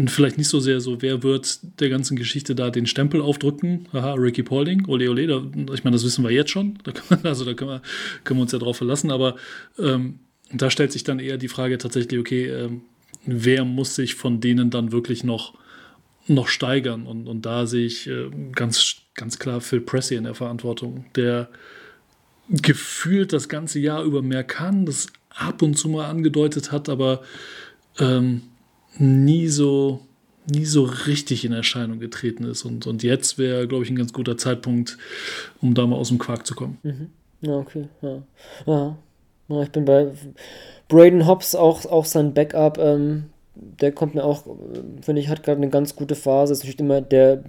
vielleicht 0.07 0.37
nicht 0.37 0.49
so 0.49 0.59
sehr 0.59 0.81
so, 0.81 1.01
wer 1.01 1.23
wird 1.23 1.59
der 1.79 1.89
ganzen 1.89 2.17
Geschichte 2.17 2.53
da 2.53 2.69
den 2.69 2.85
Stempel 2.85 3.21
aufdrücken? 3.21 3.87
Haha, 3.93 4.13
Ricky 4.13 4.43
Paulding, 4.43 4.85
ole 4.87 5.09
ole, 5.09 5.27
da, 5.27 5.41
ich 5.73 5.83
meine, 5.83 5.95
das 5.95 6.03
wissen 6.03 6.23
wir 6.23 6.31
jetzt 6.31 6.51
schon, 6.51 6.79
da 6.83 6.91
man, 7.09 7.25
also 7.25 7.45
da 7.45 7.53
können 7.53 7.71
wir, 7.71 7.81
können 8.23 8.39
wir 8.39 8.43
uns 8.43 8.51
ja 8.51 8.59
drauf 8.59 8.77
verlassen, 8.77 9.09
aber 9.11 9.35
ähm, 9.79 10.19
da 10.53 10.69
stellt 10.69 10.91
sich 10.91 11.03
dann 11.03 11.19
eher 11.19 11.37
die 11.37 11.47
Frage 11.47 11.77
tatsächlich, 11.77 12.19
okay, 12.19 12.47
ähm, 12.47 12.81
wer 13.25 13.65
muss 13.65 13.95
sich 13.95 14.15
von 14.15 14.39
denen 14.39 14.69
dann 14.69 14.91
wirklich 14.91 15.23
noch, 15.23 15.53
noch 16.27 16.47
steigern? 16.47 17.05
Und, 17.05 17.27
und 17.27 17.45
da 17.45 17.65
sehe 17.65 17.85
ich 17.85 18.07
äh, 18.07 18.29
ganz, 18.53 18.97
ganz 19.15 19.39
klar 19.39 19.61
Phil 19.61 19.81
Pressey 19.81 20.17
in 20.17 20.25
der 20.25 20.35
Verantwortung, 20.35 21.05
der 21.15 21.49
gefühlt 22.49 23.33
das 23.33 23.47
ganze 23.49 23.79
Jahr 23.79 24.03
über 24.03 24.21
mehr 24.21 24.43
kann, 24.43 24.85
das 24.85 25.07
ab 25.29 25.61
und 25.61 25.75
zu 25.75 25.89
mal 25.89 26.09
angedeutet 26.09 26.71
hat, 26.71 26.89
aber 26.89 27.21
ähm, 27.99 28.41
nie 28.97 29.47
so 29.47 30.05
nie 30.51 30.65
so 30.65 30.83
richtig 30.83 31.45
in 31.45 31.53
Erscheinung 31.53 31.99
getreten 31.99 32.43
ist. 32.43 32.65
Und, 32.65 32.87
und 32.87 33.03
jetzt 33.03 33.37
wäre, 33.37 33.67
glaube 33.67 33.83
ich, 33.83 33.89
ein 33.89 33.95
ganz 33.95 34.13
guter 34.13 34.37
Zeitpunkt, 34.37 34.97
um 35.61 35.73
da 35.73 35.87
mal 35.87 35.95
aus 35.95 36.09
dem 36.09 36.17
Quark 36.17 36.45
zu 36.45 36.55
kommen. 36.55 36.77
Mhm. 36.83 37.09
Ja, 37.41 37.57
okay. 37.57 37.87
Ja. 38.01 38.23
ja. 38.65 38.97
Ich 39.49 39.71
bin 39.71 39.85
bei 39.85 40.11
Braden 40.87 41.27
Hobbs 41.27 41.55
auch, 41.55 41.85
auch 41.85 42.05
sein 42.05 42.33
Backup. 42.33 42.77
Ähm, 42.77 43.25
der 43.55 43.91
kommt 43.91 44.15
mir 44.15 44.23
auch, 44.23 44.43
finde 45.01 45.21
ich, 45.21 45.29
hat 45.29 45.43
gerade 45.43 45.57
eine 45.57 45.69
ganz 45.69 45.95
gute 45.95 46.15
Phase. 46.15 46.53
Ist 46.53 46.59
natürlich 46.59 46.79
immer 46.79 47.01
der 47.01 47.43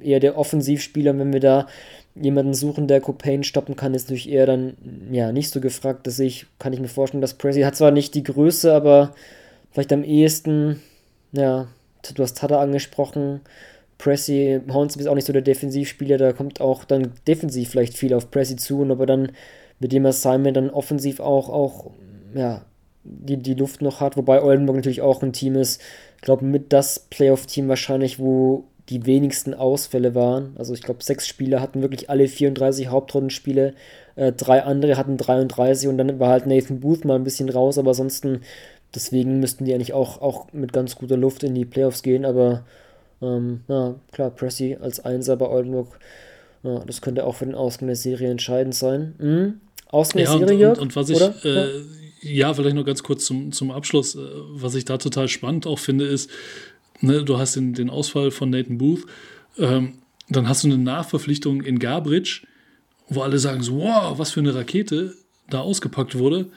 eher 0.00 0.20
der 0.20 0.36
Offensivspieler, 0.36 1.16
wenn 1.18 1.32
wir 1.32 1.40
da 1.40 1.66
jemanden 2.14 2.54
suchen, 2.54 2.88
der 2.88 3.00
Copain 3.00 3.42
stoppen 3.42 3.76
kann, 3.76 3.94
ist 3.94 4.04
natürlich 4.04 4.28
eher 4.28 4.46
dann 4.46 4.76
ja 5.10 5.32
nicht 5.32 5.50
so 5.50 5.60
gefragt. 5.60 6.06
Dass 6.06 6.18
ich, 6.18 6.46
kann 6.58 6.72
ich 6.72 6.80
mir 6.80 6.88
vorstellen, 6.88 7.22
dass 7.22 7.34
Prezi 7.34 7.62
hat 7.62 7.76
zwar 7.76 7.90
nicht 7.90 8.14
die 8.14 8.22
Größe, 8.22 8.72
aber 8.72 9.14
vielleicht 9.70 9.92
am 9.92 10.04
ehesten, 10.04 10.82
ja, 11.32 11.68
du 12.14 12.22
hast 12.22 12.38
Tada 12.38 12.60
angesprochen. 12.60 13.40
Pressy, 13.98 14.60
Hornsby 14.70 15.02
ist 15.02 15.06
auch 15.06 15.14
nicht 15.14 15.26
so 15.26 15.32
der 15.32 15.42
Defensivspieler, 15.42 16.18
da 16.18 16.32
kommt 16.32 16.60
auch 16.60 16.84
dann 16.84 17.12
defensiv 17.28 17.70
vielleicht 17.70 17.96
viel 17.96 18.14
auf 18.14 18.32
Pressy 18.32 18.56
zu 18.56 18.80
und 18.80 18.90
aber 18.90 19.06
dann 19.06 19.30
mit 19.82 19.92
dem 19.92 20.06
Assignment 20.06 20.56
dann 20.56 20.70
offensiv 20.70 21.20
auch, 21.20 21.48
auch 21.50 21.90
ja, 22.34 22.64
die, 23.04 23.36
die 23.36 23.54
Luft 23.54 23.82
noch 23.82 24.00
hat, 24.00 24.16
wobei 24.16 24.42
Oldenburg 24.42 24.76
natürlich 24.76 25.02
auch 25.02 25.22
ein 25.22 25.32
Team 25.32 25.56
ist, 25.56 25.80
ich 26.16 26.22
glaube, 26.22 26.44
mit 26.44 26.72
das 26.72 27.00
Playoff-Team 27.10 27.68
wahrscheinlich, 27.68 28.18
wo 28.20 28.64
die 28.88 29.06
wenigsten 29.06 29.54
Ausfälle 29.54 30.14
waren. 30.14 30.54
Also 30.56 30.74
ich 30.74 30.82
glaube, 30.82 31.02
sechs 31.02 31.26
Spieler 31.26 31.60
hatten 31.60 31.82
wirklich 31.82 32.10
alle 32.10 32.28
34 32.28 32.88
Hauptrundenspiele, 32.88 33.74
äh, 34.16 34.32
drei 34.32 34.62
andere 34.62 34.96
hatten 34.96 35.16
33 35.16 35.88
und 35.88 35.98
dann 35.98 36.20
war 36.20 36.30
halt 36.30 36.46
Nathan 36.46 36.80
Booth 36.80 37.04
mal 37.04 37.16
ein 37.16 37.24
bisschen 37.24 37.48
raus, 37.48 37.78
aber 37.78 37.90
ansonsten, 37.90 38.42
deswegen 38.94 39.40
müssten 39.40 39.64
die 39.64 39.74
eigentlich 39.74 39.94
auch, 39.94 40.20
auch 40.20 40.52
mit 40.52 40.72
ganz 40.72 40.94
guter 40.94 41.16
Luft 41.16 41.42
in 41.42 41.54
die 41.54 41.64
Playoffs 41.64 42.02
gehen, 42.02 42.24
aber 42.24 42.64
ähm, 43.20 43.62
ja, 43.68 43.94
klar, 44.12 44.30
Pressy 44.30 44.76
als 44.80 45.04
Einser 45.04 45.36
bei 45.36 45.48
Oldenburg, 45.48 45.98
ja, 46.62 46.80
das 46.86 47.00
könnte 47.00 47.24
auch 47.24 47.36
für 47.36 47.46
den 47.46 47.54
Ausgang 47.56 47.88
der 47.88 47.96
Serie 47.96 48.30
entscheidend 48.30 48.74
sein. 48.74 49.14
Mhm. 49.18 49.60
Ausgang 49.92 50.24
der 50.24 50.32
ja, 50.32 50.38
Serie, 50.38 50.68
und, 50.70 50.78
und, 50.78 50.82
und 50.82 50.96
was 50.96 51.10
ich, 51.10 51.20
äh, 51.44 51.82
ja, 52.22 52.52
vielleicht 52.54 52.74
noch 52.74 52.84
ganz 52.84 53.02
kurz 53.02 53.24
zum, 53.24 53.52
zum 53.52 53.70
Abschluss, 53.70 54.16
äh, 54.16 54.20
was 54.54 54.74
ich 54.74 54.84
da 54.84 54.98
total 54.98 55.28
spannend 55.28 55.66
auch 55.66 55.78
finde, 55.78 56.06
ist, 56.06 56.30
ne, 57.00 57.22
du 57.22 57.38
hast 57.38 57.56
den, 57.56 57.74
den 57.74 57.90
Ausfall 57.90 58.30
von 58.30 58.50
Nathan 58.50 58.78
Booth, 58.78 59.06
ähm, 59.58 59.98
dann 60.28 60.48
hast 60.48 60.64
du 60.64 60.68
eine 60.68 60.78
Nachverpflichtung 60.78 61.62
in 61.62 61.78
Garbridge, 61.78 62.46
wo 63.08 63.20
alle 63.20 63.38
sagen 63.38 63.62
so, 63.62 63.76
wow, 63.76 64.18
was 64.18 64.32
für 64.32 64.40
eine 64.40 64.54
Rakete 64.54 65.14
da 65.50 65.60
ausgepackt 65.60 66.16
wurde. 66.16 66.50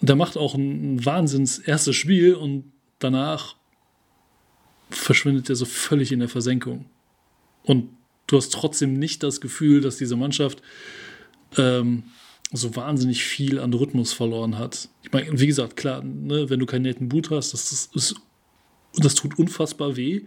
Der 0.00 0.16
macht 0.16 0.36
auch 0.36 0.54
ein, 0.54 0.96
ein 0.96 1.06
Wahnsinns 1.06 1.58
erstes 1.58 1.94
Spiel 1.94 2.34
und 2.34 2.72
danach 2.98 3.54
verschwindet 4.88 5.48
er 5.50 5.56
so 5.56 5.66
völlig 5.66 6.10
in 6.10 6.18
der 6.18 6.28
Versenkung. 6.28 6.86
Und 7.62 7.90
du 8.26 8.36
hast 8.36 8.52
trotzdem 8.52 8.94
nicht 8.94 9.22
das 9.22 9.40
Gefühl, 9.40 9.80
dass 9.80 9.98
diese 9.98 10.16
Mannschaft 10.16 10.62
ähm, 11.56 12.04
so 12.52 12.74
wahnsinnig 12.74 13.24
viel 13.24 13.58
an 13.60 13.72
Rhythmus 13.72 14.12
verloren 14.12 14.58
hat. 14.58 14.88
Ich 15.02 15.12
meine, 15.12 15.38
wie 15.38 15.46
gesagt, 15.46 15.76
klar, 15.76 16.02
ne, 16.02 16.50
wenn 16.50 16.58
du 16.58 16.66
keinen 16.66 16.82
Nathan 16.82 17.08
Boot 17.08 17.30
hast, 17.30 17.52
das, 17.52 17.70
das 17.70 17.88
ist 17.94 18.16
das 18.96 19.14
tut 19.14 19.38
unfassbar 19.38 19.96
weh. 19.96 20.22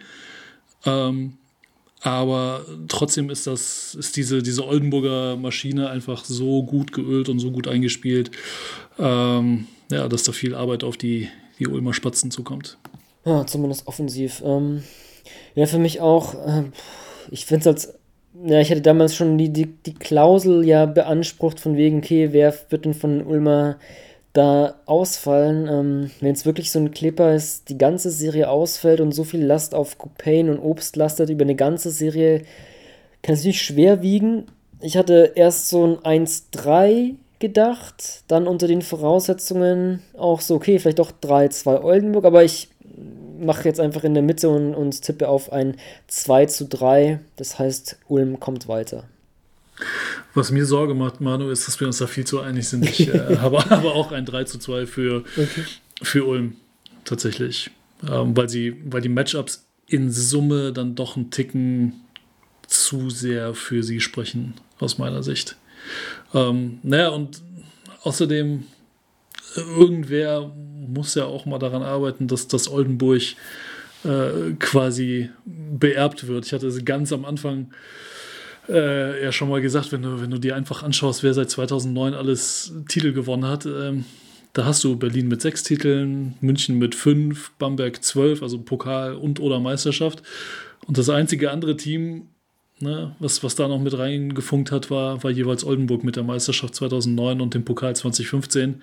Ähm, 0.86 1.38
aber 2.02 2.66
trotzdem 2.90 3.30
ist 3.30 3.48
das, 3.48 3.96
ist 3.96 4.18
diese, 4.18 4.44
diese 4.44 4.68
Oldenburger 4.68 5.38
Maschine 5.38 5.90
einfach 5.90 6.26
so 6.26 6.64
gut 6.64 6.92
geölt 6.92 7.30
und 7.30 7.40
so 7.40 7.52
gut 7.52 7.68
eingespielt, 7.68 8.32
ähm, 9.00 9.68
ja, 9.90 10.10
dass 10.10 10.24
da 10.24 10.34
viel 10.34 10.54
Arbeit 10.54 10.84
auf 10.84 10.98
die, 10.98 11.30
die 11.60 11.68
Ulmer 11.68 11.94
Spatzen 11.94 12.30
zukommt. 12.30 12.78
Ja, 13.26 13.46
zumindest 13.46 13.88
offensiv. 13.88 14.42
Ähm, 14.46 14.84
ja, 15.56 15.66
für 15.66 15.80
mich 15.80 16.02
auch, 16.02 16.34
äh, 16.46 16.64
ich 17.32 17.46
finde 17.46 17.62
es 17.62 17.68
als, 17.68 18.00
ja, 18.46 18.60
ich 18.60 18.72
hatte 18.72 18.82
damals 18.82 19.16
schon 19.16 19.38
die, 19.38 19.50
die, 19.50 19.68
die 19.68 19.94
Klausel 19.94 20.66
ja 20.66 20.86
beansprucht, 20.86 21.60
von 21.60 21.78
wegen, 21.78 22.00
okay, 22.00 22.30
wer 22.32 22.54
wird 22.70 22.86
denn 22.86 22.94
von 22.94 23.26
Ulmer 23.26 23.78
da 24.34 24.76
ausfallen. 24.88 25.68
Ähm, 25.70 26.12
Wenn 26.20 26.34
es 26.34 26.46
wirklich 26.46 26.72
so 26.72 26.80
ein 26.80 26.92
Clipper 26.92 27.36
ist, 27.36 27.70
die 27.70 27.78
ganze 27.78 28.10
Serie 28.10 28.50
ausfällt 28.50 29.00
und 29.00 29.12
so 29.12 29.24
viel 29.24 29.46
Last 29.46 29.76
auf 29.76 29.98
Copain 29.98 30.50
und 30.50 30.60
Obst 30.60 30.96
lastet 30.96 31.30
über 31.30 31.44
eine 31.44 31.56
ganze 31.56 31.92
Serie, 31.92 32.42
kann 33.22 33.34
es 33.34 33.42
natürlich 33.42 33.62
schwer 33.62 34.02
wiegen. 34.02 34.46
Ich 34.82 34.98
hatte 34.98 35.34
erst 35.36 35.70
so 35.70 36.00
ein 36.04 36.26
1-3 36.26 37.14
gedacht, 37.40 38.24
dann 38.28 38.48
unter 38.48 38.68
den 38.68 38.82
Voraussetzungen 38.82 40.02
auch 40.18 40.42
so, 40.42 40.56
okay, 40.56 40.80
vielleicht 40.80 41.00
doch 41.00 41.12
3-2 41.12 41.84
Oldenburg, 41.84 42.26
aber 42.26 42.44
ich 42.44 42.70
mache 43.44 43.68
jetzt 43.68 43.80
einfach 43.80 44.04
in 44.04 44.14
der 44.14 44.24
Mitte 44.24 44.50
und, 44.50 44.74
und 44.74 45.02
tippe 45.02 45.28
auf 45.28 45.52
ein 45.52 45.78
2 46.08 46.46
zu 46.48 46.68
3. 46.68 47.20
Das 47.36 47.60
heißt, 47.60 47.98
Ulm 48.08 48.40
kommt 48.40 48.68
weiter. 48.68 49.06
Was 50.34 50.52
mir 50.52 50.66
Sorge 50.66 50.94
macht, 50.94 51.22
Manu, 51.22 51.50
ist, 51.50 51.68
dass 51.68 51.80
wir 51.80 51.88
uns 51.88 51.98
da 51.98 52.08
viel 52.08 52.26
zu 52.26 52.40
einig 52.40 52.68
sind. 52.68 52.86
Ich 52.86 53.08
äh, 53.08 53.38
habe 53.42 53.60
aber 53.72 53.94
auch 53.96 54.12
ein 54.12 54.26
3 54.26 54.46
zu 54.46 54.60
2 54.60 54.86
für, 54.86 55.24
okay. 55.38 55.64
für 56.02 56.26
Ulm 56.26 56.56
tatsächlich. 57.06 57.72
Ähm, 58.10 58.36
weil, 58.36 58.50
sie, 58.50 58.76
weil 58.86 59.02
die 59.02 59.10
Matchups 59.10 59.66
in 59.88 60.12
Summe 60.12 60.74
dann 60.74 60.96
doch 60.96 61.16
einen 61.16 61.32
Ticken 61.32 62.02
zu 62.68 63.10
sehr 63.10 63.54
für 63.54 63.84
sie 63.84 64.00
sprechen, 64.00 64.56
aus 64.80 64.98
meiner 64.98 65.24
Sicht. 65.24 65.58
Ähm, 66.34 66.80
naja, 66.84 67.10
und 67.10 67.42
außerdem, 68.02 68.64
irgendwer 69.56 70.52
muss 70.88 71.16
ja 71.16 71.26
auch 71.26 71.46
mal 71.46 71.60
daran 71.60 71.84
arbeiten, 71.84 72.28
dass 72.28 72.48
das 72.48 72.70
Oldenburg 72.70 73.22
äh, 74.04 74.54
quasi 74.60 75.30
beerbt 75.46 76.28
wird. 76.28 76.46
Ich 76.46 76.54
hatte 76.54 76.70
ganz 76.84 77.14
am 77.14 77.26
Anfang 77.26 77.72
äh, 78.70 79.24
ja 79.24 79.32
schon 79.32 79.50
mal 79.50 79.62
gesagt, 79.62 79.92
wenn 79.92 80.02
du, 80.02 80.22
wenn 80.22 80.32
du 80.32 80.38
dir 80.38 80.56
einfach 80.56 80.84
anschaust, 80.84 81.24
wer 81.24 81.34
seit 81.34 81.50
2009 81.50 82.14
alles 82.14 82.74
Titel 82.88 83.14
gewonnen 83.14 83.46
hat, 83.46 83.66
ähm, 83.66 84.06
da 84.54 84.66
hast 84.66 84.84
du 84.84 84.96
Berlin 84.96 85.28
mit 85.28 85.42
sechs 85.42 85.64
Titeln, 85.64 86.36
München 86.40 86.78
mit 86.78 86.94
fünf, 86.94 87.52
Bamberg 87.58 88.04
zwölf, 88.04 88.44
also 88.44 88.60
Pokal 88.62 89.16
und 89.16 89.40
oder 89.40 89.60
Meisterschaft. 89.60 90.22
Und 90.86 90.98
das 90.98 91.10
einzige 91.10 91.50
andere 91.50 91.76
Team, 91.76 92.28
ne, 92.80 93.16
was, 93.20 93.44
was 93.44 93.56
da 93.56 93.68
noch 93.68 93.80
mit 93.80 93.98
reingefunkt 93.98 94.72
hat, 94.72 94.92
war, 94.92 95.24
war 95.24 95.32
jeweils 95.32 95.64
Oldenburg 95.64 96.04
mit 96.04 96.16
der 96.16 96.24
Meisterschaft 96.24 96.76
2009 96.76 97.42
und 97.42 97.56
dem 97.56 97.66
Pokal 97.66 97.96
2015. 97.96 98.82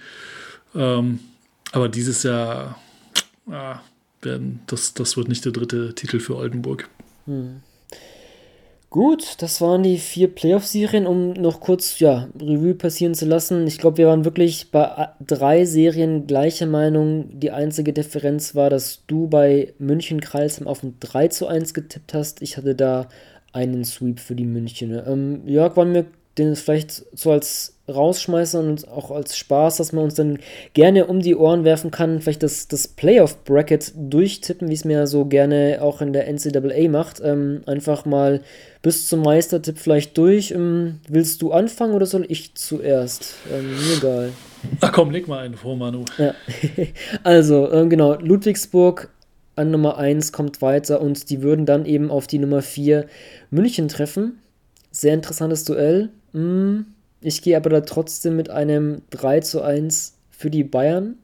Ähm, 0.75 1.21
aber 1.73 1.89
dieses 1.89 2.23
Jahr, 2.23 2.79
ah, 3.51 3.81
werden, 4.23 4.61
das, 4.67 4.95
das 4.95 5.17
wird 5.17 5.29
nicht 5.29 5.45
der 5.45 5.53
dritte 5.53 5.95
Titel 5.95 6.21
für 6.21 6.37
Oldenburg. 6.37 6.89
Hm. 7.27 7.63
Gut, 8.91 9.37
das 9.39 9.61
waren 9.61 9.85
die 9.85 9.99
vier 9.99 10.27
Playoff-Serien, 10.27 11.07
um 11.07 11.33
noch 11.35 11.61
kurz 11.61 12.01
ja, 12.01 12.29
Revue 12.41 12.75
passieren 12.75 13.15
zu 13.15 13.25
lassen. 13.25 13.69
Ich 13.69 13.79
glaube, 13.79 13.99
wir 13.99 14.09
waren 14.09 14.25
wirklich 14.25 14.73
bei 14.73 15.11
drei 15.25 15.65
Serien 15.65 16.27
gleicher 16.27 16.67
Meinung. 16.67 17.39
Die 17.39 17.53
einzige 17.53 17.93
Differenz 17.93 18.57
war, 18.57 18.69
dass 18.69 19.07
du 19.07 19.29
bei 19.29 19.75
München 19.79 20.21
Kreilsheim 20.21 20.67
auf 20.67 20.83
ein 20.83 20.97
3 20.99 21.29
zu 21.29 21.47
1 21.47 21.73
getippt 21.73 22.15
hast. 22.15 22.43
Ich 22.43 22.57
hatte 22.57 22.75
da 22.75 23.09
einen 23.53 23.85
Sweep 23.85 24.19
für 24.19 24.35
die 24.35 24.45
München. 24.45 25.01
Ähm, 25.07 25.47
Jörg, 25.47 25.77
wollen 25.77 25.95
wir 25.95 26.07
den 26.39 26.57
vielleicht 26.57 27.05
so 27.13 27.33
als 27.33 27.75
Rausschmeißer 27.89 28.61
und 28.61 28.89
auch 28.89 29.11
als 29.11 29.37
Spaß, 29.37 29.77
dass 29.77 29.93
man 29.93 30.05
uns 30.05 30.15
dann 30.15 30.39
gerne 30.75 31.07
um 31.07 31.21
die 31.21 31.35
Ohren 31.35 31.65
werfen 31.65 31.91
kann, 31.91 32.21
vielleicht 32.21 32.43
das, 32.43 32.69
das 32.69 32.89
Playoff-Bracket 32.89 33.93
durchtippen, 33.97 34.69
wie 34.69 34.75
es 34.75 34.85
mir 34.85 35.07
so 35.07 35.25
gerne 35.25 35.79
auch 35.81 36.01
in 36.01 36.13
der 36.13 36.33
NCAA 36.33 36.89
macht. 36.89 37.21
Ähm, 37.23 37.63
einfach 37.67 38.05
mal 38.05 38.43
bis 38.83 39.09
zum 39.09 39.23
Meistertipp 39.23 39.79
vielleicht 39.79 40.17
durch. 40.17 40.53
Ähm, 40.53 41.01
willst 41.09 41.43
du 41.43 41.53
anfangen 41.53 41.95
oder 41.95 42.07
soll 42.07 42.25
ich 42.29 42.55
zuerst? 42.55 43.35
Ähm, 43.53 43.71
mir 43.73 43.97
egal. 43.97 44.33
Ach 44.81 44.93
komm, 44.93 45.11
leg 45.11 45.27
mal 45.27 45.41
einen 45.41 45.55
vor, 45.55 45.77
Manu. 45.77 46.05
Ja. 46.19 46.35
also, 47.25 47.71
ähm, 47.73 47.91
genau, 47.91 48.15
Ludwigsburg 48.15 49.11
an 49.57 49.71
Nummer 49.71 49.99
1 49.99 50.33
kommt 50.33 50.63
weiter 50.63 51.01
und 51.01 51.29
die 51.29 51.43
würden 51.43 51.67
dann 51.67 51.85
eben 51.85 52.11
auf 52.11 52.27
die 52.27 52.39
Nummer 52.39 52.63
4 52.63 53.07
München 53.51 53.89
treffen. 53.89 54.39
Sehr 54.91 55.15
interessantes 55.15 55.65
Duell. 55.65 56.11
Hm, 56.33 56.87
ich 57.21 57.43
gehe 57.43 57.57
aber 57.57 57.71
da 57.71 57.81
trotzdem 57.81 58.37
mit 58.37 58.51
einem 58.51 59.03
3 59.11 59.41
zu 59.41 59.63
1 59.63 60.17
für 60.31 60.51
die 60.51 60.65
Bayern. 60.65 61.17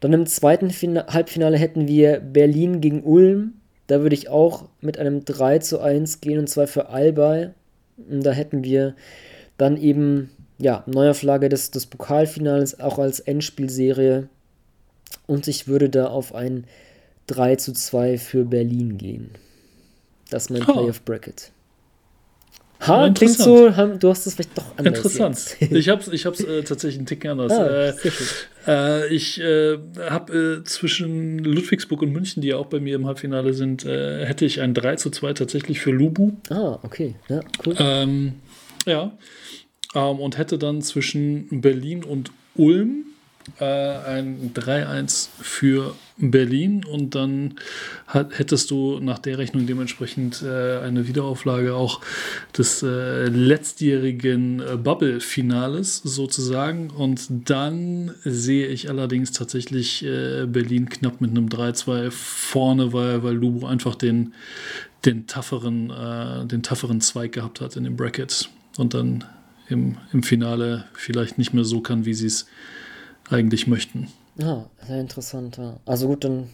Dann 0.00 0.12
im 0.12 0.26
zweiten 0.26 0.70
Fina 0.70 1.06
Halbfinale 1.08 1.56
hätten 1.56 1.86
wir 1.86 2.20
Berlin 2.20 2.80
gegen 2.80 3.02
Ulm. 3.02 3.54
Da 3.86 4.00
würde 4.02 4.14
ich 4.14 4.28
auch 4.28 4.68
mit 4.80 4.98
einem 4.98 5.24
3 5.24 5.58
zu 5.58 5.80
1 5.80 6.20
gehen 6.20 6.38
und 6.38 6.48
zwar 6.48 6.66
für 6.66 6.88
Albay. 6.88 7.50
Und 7.96 8.24
da 8.24 8.32
hätten 8.32 8.64
wir 8.64 8.94
dann 9.58 9.76
eben, 9.76 10.30
ja, 10.58 10.82
Neuauflage 10.86 11.48
des, 11.48 11.70
des 11.70 11.86
Pokalfinales 11.86 12.80
auch 12.80 12.98
als 12.98 13.20
Endspielserie. 13.20 14.28
Und 15.26 15.46
ich 15.48 15.68
würde 15.68 15.88
da 15.88 16.06
auf 16.06 16.34
ein 16.34 16.64
3 17.28 17.56
zu 17.56 17.72
2 17.72 18.18
für 18.18 18.44
Berlin 18.44 18.98
gehen. 18.98 19.30
Das 20.30 20.44
ist 20.44 20.50
mein 20.50 20.62
oh. 20.62 20.72
Playoff 20.72 21.02
Bracket. 21.02 21.52
Ha, 22.86 23.10
klingt 23.10 23.38
so, 23.38 23.68
du 23.70 24.08
hast 24.08 24.26
es 24.26 24.34
vielleicht 24.34 24.58
doch 24.58 24.76
anders. 24.76 24.96
Interessant. 24.96 25.56
Jetzt. 25.60 25.72
Ich 25.72 25.88
habe 25.88 26.00
es 26.00 26.08
ich 26.08 26.24
äh, 26.24 26.62
tatsächlich 26.62 26.98
einen 26.98 27.06
Ticken 27.06 27.30
anders. 27.30 27.52
Ah, 27.52 27.66
äh, 27.66 27.92
äh, 28.66 29.14
ich 29.14 29.40
äh, 29.40 29.78
habe 30.10 30.60
äh, 30.62 30.64
zwischen 30.64 31.38
Ludwigsburg 31.38 32.02
und 32.02 32.12
München, 32.12 32.42
die 32.42 32.48
ja 32.48 32.56
auch 32.56 32.66
bei 32.66 32.80
mir 32.80 32.96
im 32.96 33.06
Halbfinale 33.06 33.54
sind, 33.54 33.84
äh, 33.84 34.26
hätte 34.26 34.44
ich 34.44 34.60
ein 34.60 34.74
3 34.74 34.96
zu 34.96 35.10
2 35.10 35.34
tatsächlich 35.34 35.80
für 35.80 35.92
Lubu. 35.92 36.32
Ah, 36.50 36.78
okay. 36.82 37.14
Ja, 37.28 37.40
cool. 37.64 37.76
Ähm, 37.78 38.34
ja. 38.84 39.12
Ähm, 39.94 40.18
und 40.18 40.38
hätte 40.38 40.58
dann 40.58 40.82
zwischen 40.82 41.60
Berlin 41.60 42.02
und 42.04 42.32
Ulm 42.56 43.06
ein 43.58 44.52
3-1 44.54 45.28
für 45.40 45.96
Berlin 46.30 46.84
und 46.84 47.14
dann 47.14 47.54
hat, 48.06 48.38
hättest 48.38 48.70
du 48.70 49.00
nach 49.00 49.18
der 49.18 49.38
Rechnung 49.38 49.66
dementsprechend 49.66 50.42
äh, 50.42 50.78
eine 50.78 51.08
Wiederauflage 51.08 51.74
auch 51.74 52.00
des 52.56 52.82
äh, 52.82 53.26
letztjährigen 53.26 54.60
äh, 54.60 54.76
Bubble-Finales 54.76 55.96
sozusagen 56.04 56.90
und 56.90 57.50
dann 57.50 58.12
sehe 58.24 58.68
ich 58.68 58.88
allerdings 58.88 59.32
tatsächlich 59.32 60.04
äh, 60.04 60.46
Berlin 60.46 60.88
knapp 60.88 61.20
mit 61.20 61.30
einem 61.30 61.48
3-2 61.48 62.10
vorne, 62.10 62.92
weil, 62.92 63.22
weil 63.22 63.34
Lubo 63.34 63.66
einfach 63.66 63.96
den, 63.96 64.32
den, 65.04 65.26
tougheren, 65.26 65.90
äh, 65.90 66.46
den 66.46 66.62
tougheren 66.62 67.00
Zweig 67.00 67.32
gehabt 67.32 67.60
hat 67.60 67.76
in 67.76 67.84
dem 67.84 67.96
Bracket 67.96 68.48
und 68.76 68.94
dann 68.94 69.24
im, 69.68 69.96
im 70.12 70.22
Finale 70.22 70.84
vielleicht 70.94 71.38
nicht 71.38 71.52
mehr 71.52 71.64
so 71.64 71.80
kann, 71.80 72.04
wie 72.04 72.14
sie 72.14 72.26
es 72.26 72.46
eigentlich 73.28 73.66
möchten. 73.66 74.08
Ja, 74.36 74.68
sehr 74.86 75.00
interessant. 75.00 75.58
Ja. 75.58 75.76
Also 75.84 76.08
gut, 76.08 76.24
dann 76.24 76.50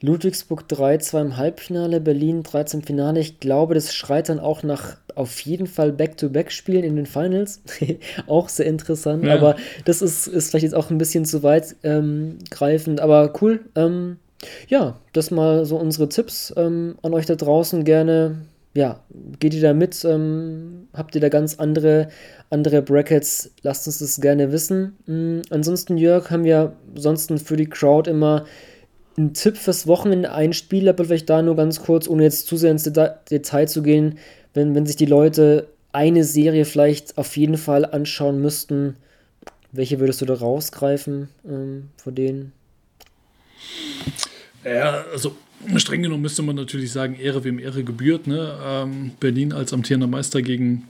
Ludwigsburg 0.00 0.64
3-2 0.68 1.20
im 1.20 1.36
Halbfinale, 1.36 2.00
Berlin 2.00 2.42
13 2.42 2.80
im 2.80 2.86
Finale. 2.86 3.20
Ich 3.20 3.40
glaube, 3.40 3.74
das 3.74 3.94
schreit 3.94 4.28
dann 4.28 4.40
auch 4.40 4.62
nach 4.62 4.96
auf 5.14 5.40
jeden 5.40 5.66
Fall 5.66 5.92
Back-to-Back-Spielen 5.92 6.84
in 6.84 6.96
den 6.96 7.06
Finals. 7.06 7.62
auch 8.26 8.48
sehr 8.48 8.66
interessant, 8.66 9.24
ja. 9.24 9.34
aber 9.34 9.56
das 9.84 10.02
ist, 10.02 10.26
ist 10.26 10.50
vielleicht 10.50 10.64
jetzt 10.64 10.74
auch 10.74 10.90
ein 10.90 10.98
bisschen 10.98 11.24
zu 11.24 11.42
weit 11.42 11.76
ähm, 11.84 12.38
greifend, 12.50 13.00
aber 13.00 13.32
cool. 13.40 13.60
Ähm, 13.76 14.18
ja, 14.68 15.00
das 15.12 15.30
mal 15.30 15.64
so 15.64 15.76
unsere 15.76 16.08
Tipps 16.08 16.52
ähm, 16.56 16.96
an 17.02 17.14
euch 17.14 17.24
da 17.26 17.34
draußen 17.34 17.84
gerne 17.84 18.42
ja, 18.74 19.00
geht 19.38 19.54
ihr 19.54 19.62
da 19.62 19.72
mit? 19.72 20.04
Ähm, 20.04 20.88
habt 20.92 21.14
ihr 21.14 21.20
da 21.20 21.28
ganz 21.28 21.58
andere, 21.58 22.08
andere 22.50 22.82
Brackets? 22.82 23.50
Lasst 23.62 23.86
uns 23.86 24.00
das 24.00 24.20
gerne 24.20 24.50
wissen. 24.50 24.96
Mhm, 25.06 25.42
ansonsten, 25.50 25.96
Jörg, 25.96 26.30
haben 26.30 26.44
wir 26.44 26.74
ansonsten 26.94 27.38
für 27.38 27.56
die 27.56 27.68
Crowd 27.68 28.10
immer 28.10 28.44
einen 29.16 29.32
Tipp 29.32 29.56
fürs 29.56 29.86
Wochenende, 29.86 30.32
ein 30.32 30.52
Spiel, 30.52 30.88
aber 30.88 31.04
vielleicht 31.04 31.30
da 31.30 31.40
nur 31.40 31.54
ganz 31.54 31.80
kurz, 31.82 32.08
ohne 32.08 32.24
jetzt 32.24 32.48
zu 32.48 32.56
sehr 32.56 32.72
ins 32.72 32.82
Detail 32.82 33.68
zu 33.68 33.82
gehen, 33.82 34.18
wenn, 34.54 34.74
wenn 34.74 34.86
sich 34.86 34.96
die 34.96 35.06
Leute 35.06 35.68
eine 35.92 36.24
Serie 36.24 36.64
vielleicht 36.64 37.16
auf 37.16 37.36
jeden 37.36 37.56
Fall 37.56 37.84
anschauen 37.84 38.40
müssten, 38.40 38.96
welche 39.70 40.00
würdest 40.00 40.20
du 40.20 40.26
da 40.26 40.34
rausgreifen 40.34 41.28
ähm, 41.48 41.90
von 41.96 42.14
denen? 42.16 42.52
Ja, 44.64 45.04
also 45.12 45.36
streng 45.76 46.02
genommen 46.02 46.22
müsste 46.22 46.42
man 46.42 46.56
natürlich 46.56 46.92
sagen, 46.92 47.16
Ehre 47.16 47.44
wem 47.44 47.58
Ehre 47.58 47.84
gebührt. 47.84 48.26
Ne? 48.26 48.56
Ähm, 48.64 49.12
Berlin 49.20 49.52
als 49.52 49.72
amtierender 49.72 50.06
Meister 50.06 50.42
gegen, 50.42 50.84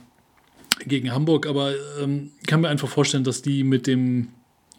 gegen 0.85 1.11
Hamburg, 1.11 1.47
aber 1.47 1.73
ähm, 2.01 2.31
kann 2.47 2.61
mir 2.61 2.69
einfach 2.69 2.89
vorstellen, 2.89 3.23
dass 3.23 3.41
die 3.41 3.63
mit 3.63 3.87
dem 3.87 4.29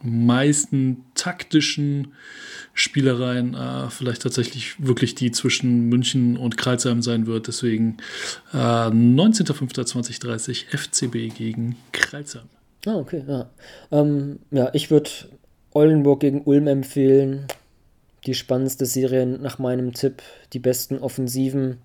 meisten 0.02 1.04
taktischen 1.14 2.12
Spielereien 2.74 3.54
äh, 3.54 3.88
vielleicht 3.90 4.22
tatsächlich 4.22 4.74
wirklich 4.78 5.14
die 5.14 5.30
zwischen 5.30 5.88
München 5.88 6.36
und 6.36 6.58
Kreuzheim 6.58 7.02
sein 7.02 7.26
wird. 7.26 7.48
Deswegen 7.48 7.96
äh, 8.52 8.56
19.05.2030 8.56 10.76
FCB 10.76 11.34
gegen 11.36 11.76
Kreuzheim. 11.92 12.44
Ah, 12.86 12.96
okay, 12.96 13.24
ja. 13.26 13.48
Ähm, 13.90 14.40
ja, 14.50 14.68
ich 14.74 14.90
würde 14.90 15.08
Oldenburg 15.72 16.20
gegen 16.20 16.42
Ulm 16.42 16.66
empfehlen 16.66 17.46
die 18.26 18.34
spannendste 18.34 18.86
Serie 18.86 19.26
nach 19.26 19.58
meinem 19.58 19.94
Tipp, 19.94 20.22
die 20.52 20.58
besten 20.58 20.98
Offensiven, 20.98 21.78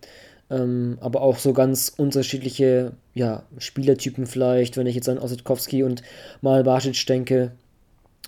ähm, 0.49 0.97
aber 0.99 1.22
auch 1.22 1.38
so 1.38 1.53
ganz 1.53 1.93
unterschiedliche 1.95 2.93
ja, 3.13 3.43
Spielertypen 3.57 4.26
vielleicht, 4.26 4.77
wenn 4.77 4.88
ich 4.88 4.95
jetzt 4.95 5.09
an 5.09 5.19
Ossetkowski 5.19 5.84
und 5.84 6.03
Mal 6.41 6.63
Basic 6.63 7.05
denke. 7.05 7.51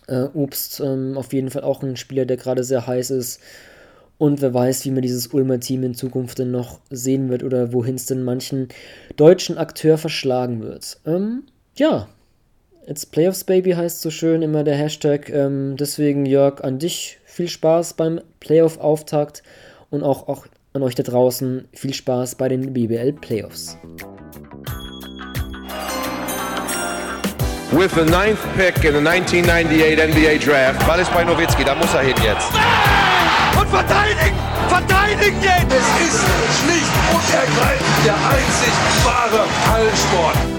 Äh, 0.07 0.27
Obst 0.33 0.79
ähm, 0.79 1.17
auf 1.17 1.33
jeden 1.33 1.49
Fall 1.49 1.63
auch 1.63 1.81
ein 1.83 1.97
Spieler, 1.97 2.25
der 2.25 2.37
gerade 2.37 2.63
sehr 2.63 2.87
heiß 2.87 3.11
ist. 3.11 3.39
Und 4.17 4.41
wer 4.41 4.53
weiß, 4.53 4.85
wie 4.85 4.91
man 4.91 5.01
dieses 5.01 5.27
Ulmer 5.27 5.59
Team 5.59 5.83
in 5.83 5.95
Zukunft 5.95 6.39
denn 6.39 6.51
noch 6.51 6.79
sehen 6.89 7.29
wird 7.29 7.43
oder 7.43 7.73
wohin 7.73 7.95
es 7.95 8.05
denn 8.05 8.23
manchen 8.23 8.69
deutschen 9.17 9.57
Akteur 9.57 9.97
verschlagen 9.97 10.61
wird. 10.61 10.99
Ähm, 11.05 11.43
ja, 11.75 12.07
It's 12.85 13.05
Playoffs 13.05 13.45
Baby 13.45 13.71
heißt 13.71 14.01
so 14.01 14.09
schön 14.09 14.41
immer 14.41 14.63
der 14.63 14.75
Hashtag. 14.75 15.29
Ähm, 15.29 15.77
deswegen, 15.77 16.25
Jörg, 16.25 16.61
an 16.63 16.79
dich 16.79 17.19
viel 17.33 17.49
Spaß 17.49 17.95
beim 17.95 18.21
Playoff-Auftakt 18.39 19.41
und 19.89 20.03
auch, 20.03 20.27
auch 20.27 20.45
an 20.73 20.83
euch 20.83 20.93
da 20.93 21.01
draußen 21.01 21.67
viel 21.73 21.93
Spaß 21.93 22.35
bei 22.35 22.47
den 22.47 22.73
BBL 22.73 23.13
Playoffs. 23.13 23.75
With 27.71 27.91
the 27.95 28.05
ninth 28.05 28.37
pick 28.55 28.83
in 28.83 28.93
the 28.93 29.09
1998 29.09 29.97
NBA 29.97 30.45
Draft. 30.45 30.85
Ball 30.85 30.99
ist 30.99 31.11
bei 31.11 31.23
Nowitzki, 31.23 31.63
da 31.63 31.73
muss 31.73 31.91
er 31.95 32.01
hin 32.01 32.15
jetzt. 32.23 32.51
Und 33.59 33.67
verteidigen! 33.67 34.37
Verteidigen 34.69 35.41
jetzt! 35.41 35.73
Es 35.73 36.05
ist 36.05 36.21
schlicht 36.61 36.93
und 37.11 37.33
ergreifend 37.33 38.05
der 38.05 38.13
einzig 38.13 38.73
wahre 39.03 39.45
Hallensport. 39.71 40.52